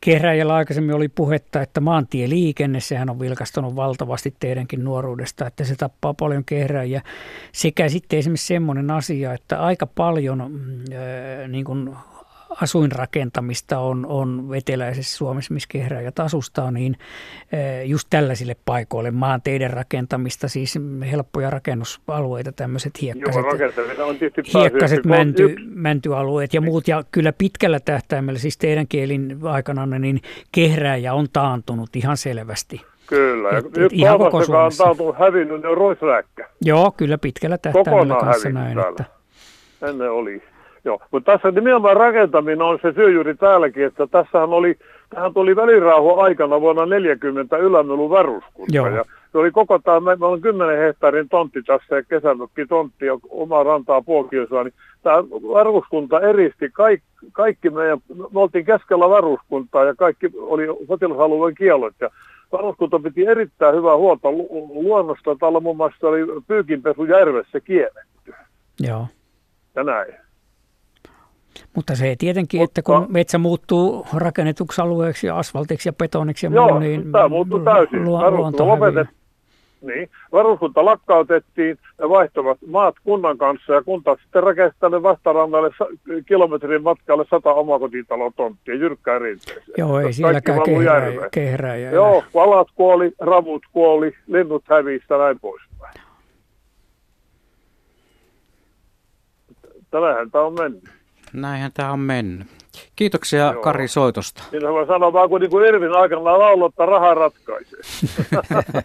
Kehräjällä 0.00 0.54
aikaisemmin 0.54 0.94
oli 0.94 1.08
puhetta, 1.08 1.62
että 1.62 1.80
maantieliikenne, 1.80 2.80
sehän 2.80 3.10
on 3.10 3.20
vilkastunut 3.20 3.76
valtavasti 3.76 4.34
teidänkin 4.40 4.84
nuoruudesta, 4.84 5.46
että 5.46 5.64
se 5.64 5.76
tappaa 5.76 6.14
paljon 6.14 6.44
kehräjiä. 6.44 7.02
Sekä 7.52 7.88
sitten 7.88 8.18
esimerkiksi 8.18 8.46
semmoinen 8.46 8.90
asia, 8.90 9.32
että 9.32 9.60
aika 9.60 9.86
paljon 9.86 10.40
äh, 10.40 11.48
niin 11.48 11.64
kuin 11.64 11.96
asuinrakentamista 12.62 13.78
on, 13.78 14.06
on 14.06 14.48
eteläisessä 14.56 15.16
Suomessa, 15.16 15.54
missä 15.54 15.68
kehräjät 15.72 16.18
asustaa, 16.18 16.70
niin 16.70 16.96
äh, 17.54 17.86
just 17.86 18.06
tällaisille 18.10 18.56
paikoille 18.64 19.10
maanteiden 19.10 19.70
rakentamista, 19.70 20.48
siis 20.48 20.78
helppoja 21.10 21.50
rakennusalueita, 21.50 22.52
tämmöiset 22.52 23.02
hiekkaset, 23.02 23.42
Joo, 23.96 24.08
on 24.08 24.16
hiekkaset 24.60 25.04
mänty, 25.04 25.56
mäntyalueet 25.74 26.54
ja 26.54 26.60
muut. 26.60 26.88
Ja 26.88 27.04
kyllä 27.12 27.32
pitkällä 27.32 27.80
tähtäimellä, 27.80 28.38
siis 28.38 28.58
teidän 28.58 28.88
kielin 28.88 29.38
aikana, 29.42 29.86
niin 29.86 30.20
kehräjä 30.52 31.14
on 31.14 31.26
taantunut 31.32 31.96
ihan 31.96 32.16
selvästi. 32.16 32.80
Kyllä, 33.06 33.48
ja 33.48 33.58
Et- 33.58 33.66
et 33.66 33.76
nyt 33.76 33.92
ihan 33.92 34.18
koko 34.18 34.36
on 34.36 34.72
taantunut 34.78 35.18
hävinnyt, 35.18 35.60
niin 35.62 35.78
on. 35.78 36.24
Joo, 36.64 36.90
kyllä 36.96 37.18
pitkällä 37.18 37.58
tähtäimellä 37.58 37.90
Kokonaan 37.96 38.24
kanssa 38.24 38.48
näin. 38.48 38.74
täällä. 38.74 38.90
Että, 38.90 39.04
Ennen 39.88 40.10
oli. 40.10 40.42
Joo, 40.86 41.00
mutta 41.10 41.32
tässä 41.32 41.50
nimenomaan 41.50 41.96
rakentaminen 41.96 42.62
on 42.62 42.78
se 42.82 42.92
syy 42.92 43.12
juuri 43.12 43.34
täälläkin, 43.34 43.86
että 43.86 44.06
tässähän 44.06 44.48
oli, 44.48 44.78
tähän 45.10 45.34
tuli 45.34 45.56
välirauha 45.56 46.22
aikana 46.22 46.60
vuonna 46.60 46.86
40 46.86 47.56
Ylämölun 47.56 48.10
varuskunta. 48.10 48.76
Joo. 48.76 48.88
Ja 48.88 49.04
se 49.32 49.38
oli 49.38 49.50
koko 49.50 49.78
tämä, 49.78 50.00
meillä 50.00 50.26
on 50.26 50.40
10 50.40 50.78
hehtaarin 50.78 51.28
tontti 51.28 51.62
tässä 51.62 51.96
ja 51.96 52.02
kesämökki 52.02 52.66
tontti 52.66 53.06
ja 53.06 53.18
oma 53.28 53.62
rantaa 53.62 54.02
puokiosaa, 54.02 54.64
niin 54.64 54.74
tämä 55.02 55.16
varuskunta 55.52 56.20
eristi 56.20 56.70
kaikki, 56.72 57.06
kaikki 57.32 57.70
meidän, 57.70 57.98
me 58.16 58.40
oltiin 58.40 58.64
keskellä 58.64 59.08
varuskuntaa 59.08 59.84
ja 59.84 59.94
kaikki 59.94 60.30
oli 60.36 60.66
sotilasalueen 60.88 61.54
kiellot 61.54 61.94
ja 62.00 62.10
varuskunta 62.52 62.98
piti 62.98 63.26
erittäin 63.26 63.76
hyvää 63.76 63.96
huolta 63.96 64.30
lu- 64.32 64.70
luonnosta. 64.82 65.36
Täällä 65.40 65.60
muun 65.60 65.76
muassa 65.76 66.08
oli 66.08 66.20
pyykinpesu 66.46 67.04
järvessä 67.04 67.60
kielletty 67.60 68.34
joo. 68.80 69.06
ja 69.74 69.84
näin. 69.84 70.25
Mutta 71.74 71.94
se 71.94 72.16
tietenkin, 72.18 72.62
että 72.62 72.82
kun 72.82 73.06
metsä 73.08 73.38
muuttuu 73.38 74.06
rakennetuksi 74.14 74.80
alueeksi 74.80 75.26
ja 75.26 75.38
asfaltiksi 75.38 75.88
ja 75.88 75.92
betoniksi 75.92 76.46
ja 76.46 76.52
Joo, 76.52 76.68
muu, 76.68 76.78
niin 76.78 77.12
tämä 77.12 77.28
muuttui 77.28 77.64
täysin. 77.64 78.10
Varuskunta 78.12 78.64
luonto. 78.64 79.06
Niin. 79.86 80.10
Varuskunta 80.32 80.84
lakkautettiin 80.84 81.78
ja 81.98 82.08
vaihtoivat 82.08 82.58
maat 82.66 82.94
kunnan 83.04 83.38
kanssa 83.38 83.72
ja 83.72 83.82
kunta 83.82 84.16
sitten 84.22 84.42
rakensi 84.42 84.76
tänne 84.80 85.02
vastarannalle 85.02 85.70
kilometrin 86.26 86.82
matkalle 86.82 87.24
sata 87.30 87.54
omakotitalon 87.54 88.32
tonttia 88.36 88.74
jyrkkään 88.74 89.20
rinteeseen. 89.20 89.64
Joo, 89.78 90.00
ei 90.00 90.12
sielläkään 90.12 90.62
kehrää, 90.62 91.28
kehrää 91.30 91.76
Joo, 91.76 92.24
valat 92.34 92.68
kuoli, 92.74 93.12
ravut 93.20 93.62
kuoli, 93.72 94.12
linnut 94.26 94.64
hävisi 94.68 95.04
ja 95.10 95.18
näin 95.18 95.40
poispäin. 95.40 95.94
Tämähän 99.90 100.30
tämä 100.30 100.44
on 100.44 100.54
mennyt. 100.54 100.84
Näinhän 101.32 101.70
tämä 101.74 101.92
on 101.92 102.00
mennyt. 102.00 102.46
Kiitoksia 102.96 103.52
Joo. 103.52 103.62
Kari 103.62 103.88
soitosta. 103.88 104.42
Niin 104.52 104.62
voi 104.62 104.86
sanoa 104.86 105.12
vaan, 105.12 105.28
kun 105.28 105.40
niin 105.40 105.50
kuin 105.50 105.66
Irvin 105.66 105.92
aikana 105.96 106.24
laulo, 106.24 106.66
että 106.66 106.86
raha 106.86 107.14
ratkaisee. 107.14 107.80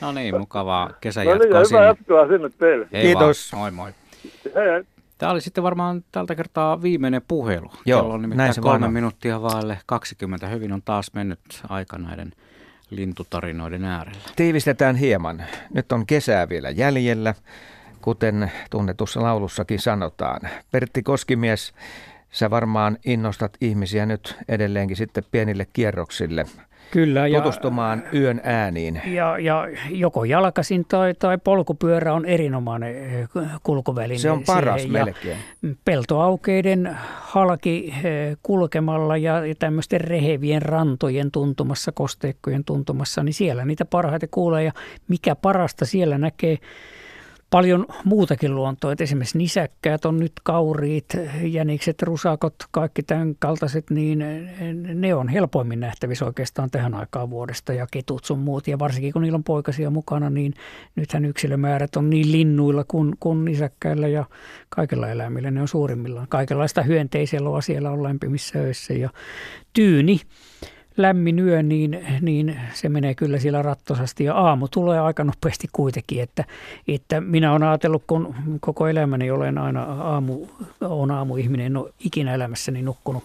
No 0.00 0.12
niin, 0.12 0.38
mukavaa 0.38 0.90
kesän 1.00 1.26
No 1.26 1.34
niin, 1.34 1.48
hyvää 1.48 1.64
sinne. 1.64 1.84
jatkoa 1.84 2.26
sinne 2.28 2.50
teille. 2.58 2.88
Hei 2.92 3.02
Kiitos. 3.02 3.52
Vaan. 3.52 3.60
Moi 3.60 3.70
moi. 3.70 3.92
Hei, 4.54 4.70
hei. 4.70 4.82
Tämä 5.18 5.32
oli 5.32 5.40
sitten 5.40 5.64
varmaan 5.64 6.04
tältä 6.12 6.34
kertaa 6.34 6.82
viimeinen 6.82 7.22
puhelu. 7.28 7.70
Joo, 7.86 8.00
Kello 8.00 8.14
on 8.14 8.20
näin 8.20 8.30
nimittäin 8.30 8.54
se 8.54 8.60
kolme 8.60 8.88
minuuttia 8.88 9.42
vaille 9.42 9.78
20. 9.86 10.46
Hyvin 10.48 10.72
on 10.72 10.82
taas 10.84 11.12
mennyt 11.14 11.40
aika 11.68 11.98
näiden 11.98 12.32
lintutarinoiden 12.90 13.84
äärellä. 13.84 14.20
Tiivistetään 14.36 14.96
hieman. 14.96 15.44
Nyt 15.74 15.92
on 15.92 16.06
kesää 16.06 16.48
vielä 16.48 16.70
jäljellä, 16.70 17.34
kuten 18.02 18.52
tunnetussa 18.70 19.22
laulussakin 19.22 19.78
sanotaan. 19.78 20.40
Pertti 20.70 21.02
Koskimies, 21.02 21.72
sä 22.30 22.50
varmaan 22.50 22.98
innostat 23.04 23.56
ihmisiä 23.60 24.06
nyt 24.06 24.36
edelleenkin 24.48 24.96
sitten 24.96 25.24
pienille 25.30 25.66
kierroksille 25.72 26.46
Kyllä, 26.92 27.26
ja, 27.26 27.40
tutustumaan 27.40 28.02
yön 28.14 28.40
ääniin. 28.44 29.02
ja, 29.06 29.38
ja 29.38 29.68
joko 29.90 30.24
jalkasin 30.24 30.84
tai, 30.88 31.14
tai 31.14 31.38
polkupyörä 31.38 32.14
on 32.14 32.24
erinomainen 32.26 32.96
eh, 32.96 33.28
kulkuväline. 33.62 34.18
Se 34.18 34.30
on 34.30 34.42
paras 34.46 34.82
siihen. 34.82 34.98
Ja 34.98 35.04
melkein. 35.04 35.38
peltoaukeiden 35.84 36.96
halki 37.20 37.94
eh, 38.04 38.36
kulkemalla 38.42 39.16
ja, 39.16 39.46
ja 39.46 39.54
tämmöisten 39.54 40.00
rehevien 40.00 40.62
rantojen 40.62 41.30
tuntumassa, 41.30 41.92
kosteikkojen 41.92 42.64
tuntumassa, 42.64 43.22
niin 43.22 43.34
siellä 43.34 43.64
niitä 43.64 43.84
parhaiten 43.84 44.28
kuulee. 44.30 44.64
Ja 44.64 44.72
mikä 45.08 45.34
parasta 45.34 45.84
siellä 45.84 46.18
näkee 46.18 46.58
paljon 47.52 47.86
muutakin 48.04 48.54
luontoa. 48.54 48.92
Et 48.92 49.00
esimerkiksi 49.00 49.38
nisäkkäät 49.38 50.04
on 50.04 50.16
nyt 50.16 50.32
kauriit, 50.42 51.06
jänikset, 51.42 52.02
rusakot, 52.02 52.54
kaikki 52.70 53.02
tämän 53.02 53.34
kaltaiset, 53.38 53.90
niin 53.90 54.24
ne 54.94 55.14
on 55.14 55.28
helpoimmin 55.28 55.80
nähtävissä 55.80 56.24
oikeastaan 56.24 56.70
tähän 56.70 56.94
aikaan 56.94 57.30
vuodesta 57.30 57.72
ja 57.72 57.86
ketut 57.90 58.24
sun 58.24 58.38
muut. 58.38 58.68
Ja 58.68 58.78
varsinkin 58.78 59.12
kun 59.12 59.22
niillä 59.22 59.36
on 59.36 59.44
poikasia 59.44 59.90
mukana, 59.90 60.30
niin 60.30 60.54
nythän 60.96 61.24
yksilömäärät 61.24 61.96
on 61.96 62.10
niin 62.10 62.32
linnuilla 62.32 62.84
kuin, 62.88 63.14
kuin 63.20 63.44
nisäkkäillä 63.44 64.08
ja 64.08 64.24
kaikilla 64.68 65.08
eläimillä 65.08 65.50
ne 65.50 65.60
on 65.60 65.68
suurimmillaan. 65.68 66.28
Kaikenlaista 66.28 66.82
hyönteiseloa 66.82 67.60
siellä 67.60 67.90
on 67.90 68.02
lämpimissä 68.02 68.58
öissä 68.58 68.94
ja 68.94 69.10
tyyni 69.72 70.20
lämmin 70.96 71.38
yö, 71.38 71.62
niin, 71.62 72.06
niin 72.20 72.60
se 72.74 72.88
menee 72.88 73.14
kyllä 73.14 73.38
siellä 73.38 73.62
rattosasti. 73.62 74.24
Ja 74.24 74.34
aamu 74.34 74.68
tulee 74.68 75.00
aika 75.00 75.24
nopeasti 75.24 75.68
kuitenkin, 75.72 76.22
että, 76.22 76.44
että 76.88 77.20
minä 77.20 77.52
olen 77.52 77.62
ajatellut, 77.62 78.04
kun 78.06 78.34
koko 78.60 78.88
elämäni 78.88 79.30
olen 79.30 79.58
aina 79.58 79.82
aamu, 79.82 80.46
on 80.80 81.10
aamuihminen, 81.10 81.66
en 81.66 81.76
ole 81.76 81.92
ikinä 82.00 82.34
elämässäni 82.34 82.82
nukkunut 82.82 83.24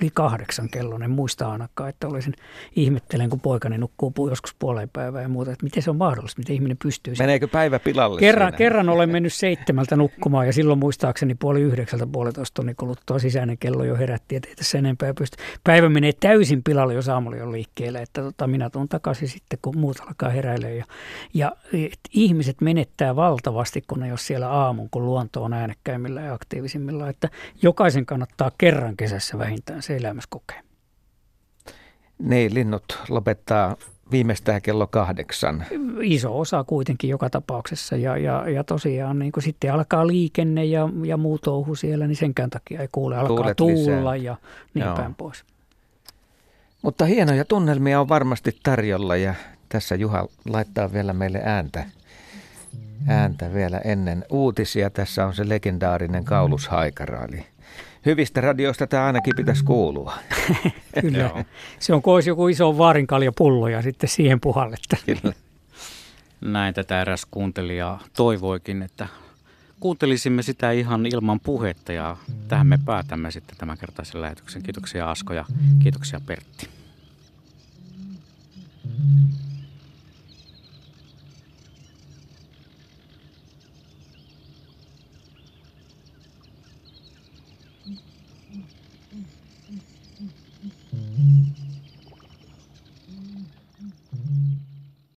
yli 0.00 0.10
kahdeksan 0.14 0.68
kello, 0.68 0.98
en 1.04 1.10
muista 1.10 1.52
ainakaan, 1.52 1.88
että 1.88 2.08
olisin 2.08 2.34
ihmettelen, 2.76 3.30
kun 3.30 3.40
poikani 3.40 3.78
nukkuu 3.78 4.28
joskus 4.28 4.54
puoleen 4.58 4.88
päivää 4.88 5.22
ja 5.22 5.28
muuta, 5.28 5.52
että 5.52 5.64
miten 5.64 5.82
se 5.82 5.90
on 5.90 5.96
mahdollista, 5.96 6.38
miten 6.38 6.54
ihminen 6.54 6.76
pystyy. 6.82 7.14
Meneekö 7.18 7.48
päivä 7.48 7.78
pilalle 7.78 8.20
kerran, 8.20 8.54
kerran 8.54 8.88
olen 8.88 9.10
mennyt 9.10 9.32
seitsemältä 9.32 9.96
nukkumaan 9.96 10.46
ja 10.46 10.52
silloin 10.52 10.78
muistaakseni 10.78 11.34
puoli 11.34 11.62
yhdeksältä 11.62 12.06
puolitoista 12.06 12.54
tunnin 12.54 12.76
kuluttua 12.76 13.18
sisäinen 13.18 13.58
kello 13.58 13.84
jo 13.84 13.96
herätti, 13.96 14.36
että 14.36 14.48
ei 14.48 14.54
tässä 14.54 14.78
enempää 14.78 15.14
pysty. 15.14 15.36
Päivä 15.64 15.88
menee 15.88 16.12
täysin 16.20 16.62
pilalle, 16.62 16.94
jos 16.94 17.08
aamulla 17.08 17.42
on 17.42 17.52
liikkeellä, 17.52 18.00
että 18.00 18.22
tota, 18.22 18.46
minä 18.46 18.70
tuun 18.70 18.88
takaisin 18.88 19.28
sitten, 19.28 19.58
kun 19.62 19.78
muut 19.78 20.00
alkaa 20.00 20.28
heräilee. 20.28 20.74
Ja, 20.74 20.84
ja 21.34 21.56
et, 21.72 21.98
ihmiset 22.12 22.60
menettää 22.60 23.16
valtavasti, 23.16 23.84
kun 23.86 24.00
ne 24.00 24.08
jos 24.08 24.26
siellä 24.26 24.48
aamun, 24.48 24.88
kun 24.90 25.06
luonto 25.06 25.42
on 25.42 25.52
äänekkäimmillä 25.52 26.20
ja 26.20 26.34
aktiivisimmilla, 26.34 27.08
että 27.08 27.28
jokaisen 27.62 28.06
kannattaa 28.06 28.50
kerran 28.58 28.96
kesässä 28.96 29.38
vähintään 29.38 29.82
se 29.86 29.96
elämys 29.96 30.26
kokee. 30.26 30.60
Niin, 32.18 32.54
linnut 32.54 32.98
lopettaa 33.08 33.76
viimeistään 34.10 34.62
kello 34.62 34.86
kahdeksan. 34.86 35.64
Iso 36.02 36.38
osa 36.38 36.64
kuitenkin 36.64 37.10
joka 37.10 37.30
tapauksessa 37.30 37.96
ja, 37.96 38.16
ja, 38.16 38.50
ja 38.50 38.64
tosiaan 38.64 39.18
niin 39.18 39.32
sitten 39.38 39.72
alkaa 39.72 40.06
liikenne 40.06 40.64
ja, 40.64 40.88
ja 41.04 41.16
muu 41.16 41.38
touhu 41.38 41.74
siellä, 41.74 42.06
niin 42.06 42.16
senkään 42.16 42.50
takia 42.50 42.80
ei 42.80 42.88
kuule. 42.92 43.16
Alkaa 43.16 43.36
Tuulet 43.36 43.56
tuulla 43.56 44.12
lisää. 44.12 44.16
ja 44.16 44.36
niin 44.74 44.84
Joo. 44.84 44.96
päin 44.96 45.14
pois. 45.14 45.44
Mutta 46.82 47.04
hienoja 47.04 47.44
tunnelmia 47.44 48.00
on 48.00 48.08
varmasti 48.08 48.56
tarjolla 48.62 49.16
ja 49.16 49.34
tässä 49.68 49.94
Juha 49.94 50.28
laittaa 50.48 50.92
vielä 50.92 51.12
meille 51.12 51.40
ääntä, 51.44 51.86
ääntä 53.08 53.54
vielä 53.54 53.78
ennen 53.78 54.24
uutisia. 54.30 54.90
Tässä 54.90 55.26
on 55.26 55.34
se 55.34 55.48
legendaarinen 55.48 56.24
kaulushaikaraali 56.24 57.46
Hyvistä 58.06 58.40
radioista 58.40 58.86
tämä 58.86 59.06
ainakin 59.06 59.36
pitäisi 59.36 59.62
mm. 59.62 59.66
kuulua. 59.66 60.12
Kyllä. 61.00 61.44
Se 61.78 61.94
on 61.94 62.02
kuin 62.02 62.26
joku 62.26 62.48
iso 62.48 62.78
vaarinkaljapullo 62.78 63.68
ja 63.68 63.82
sitten 63.82 64.08
siihen 64.08 64.40
puhalletta. 64.40 64.96
Kyllä. 65.06 65.34
Näin 66.40 66.74
tätä 66.74 67.00
eräs 67.00 67.26
kuuntelija 67.30 67.98
toivoikin, 68.16 68.82
että 68.82 69.08
kuuntelisimme 69.80 70.42
sitä 70.42 70.70
ihan 70.70 71.06
ilman 71.06 71.40
puhetta 71.40 71.92
ja 71.92 72.16
tähän 72.48 72.66
me 72.66 72.78
päätämme 72.84 73.30
sitten 73.30 73.56
tämän 73.56 73.78
kertaisen 73.78 74.20
lähetyksen. 74.20 74.62
Kiitoksia 74.62 75.10
Asko 75.10 75.34
ja 75.34 75.44
kiitoksia 75.82 76.20
Pertti. 76.26 76.68
Mm-hmm. 91.18 91.65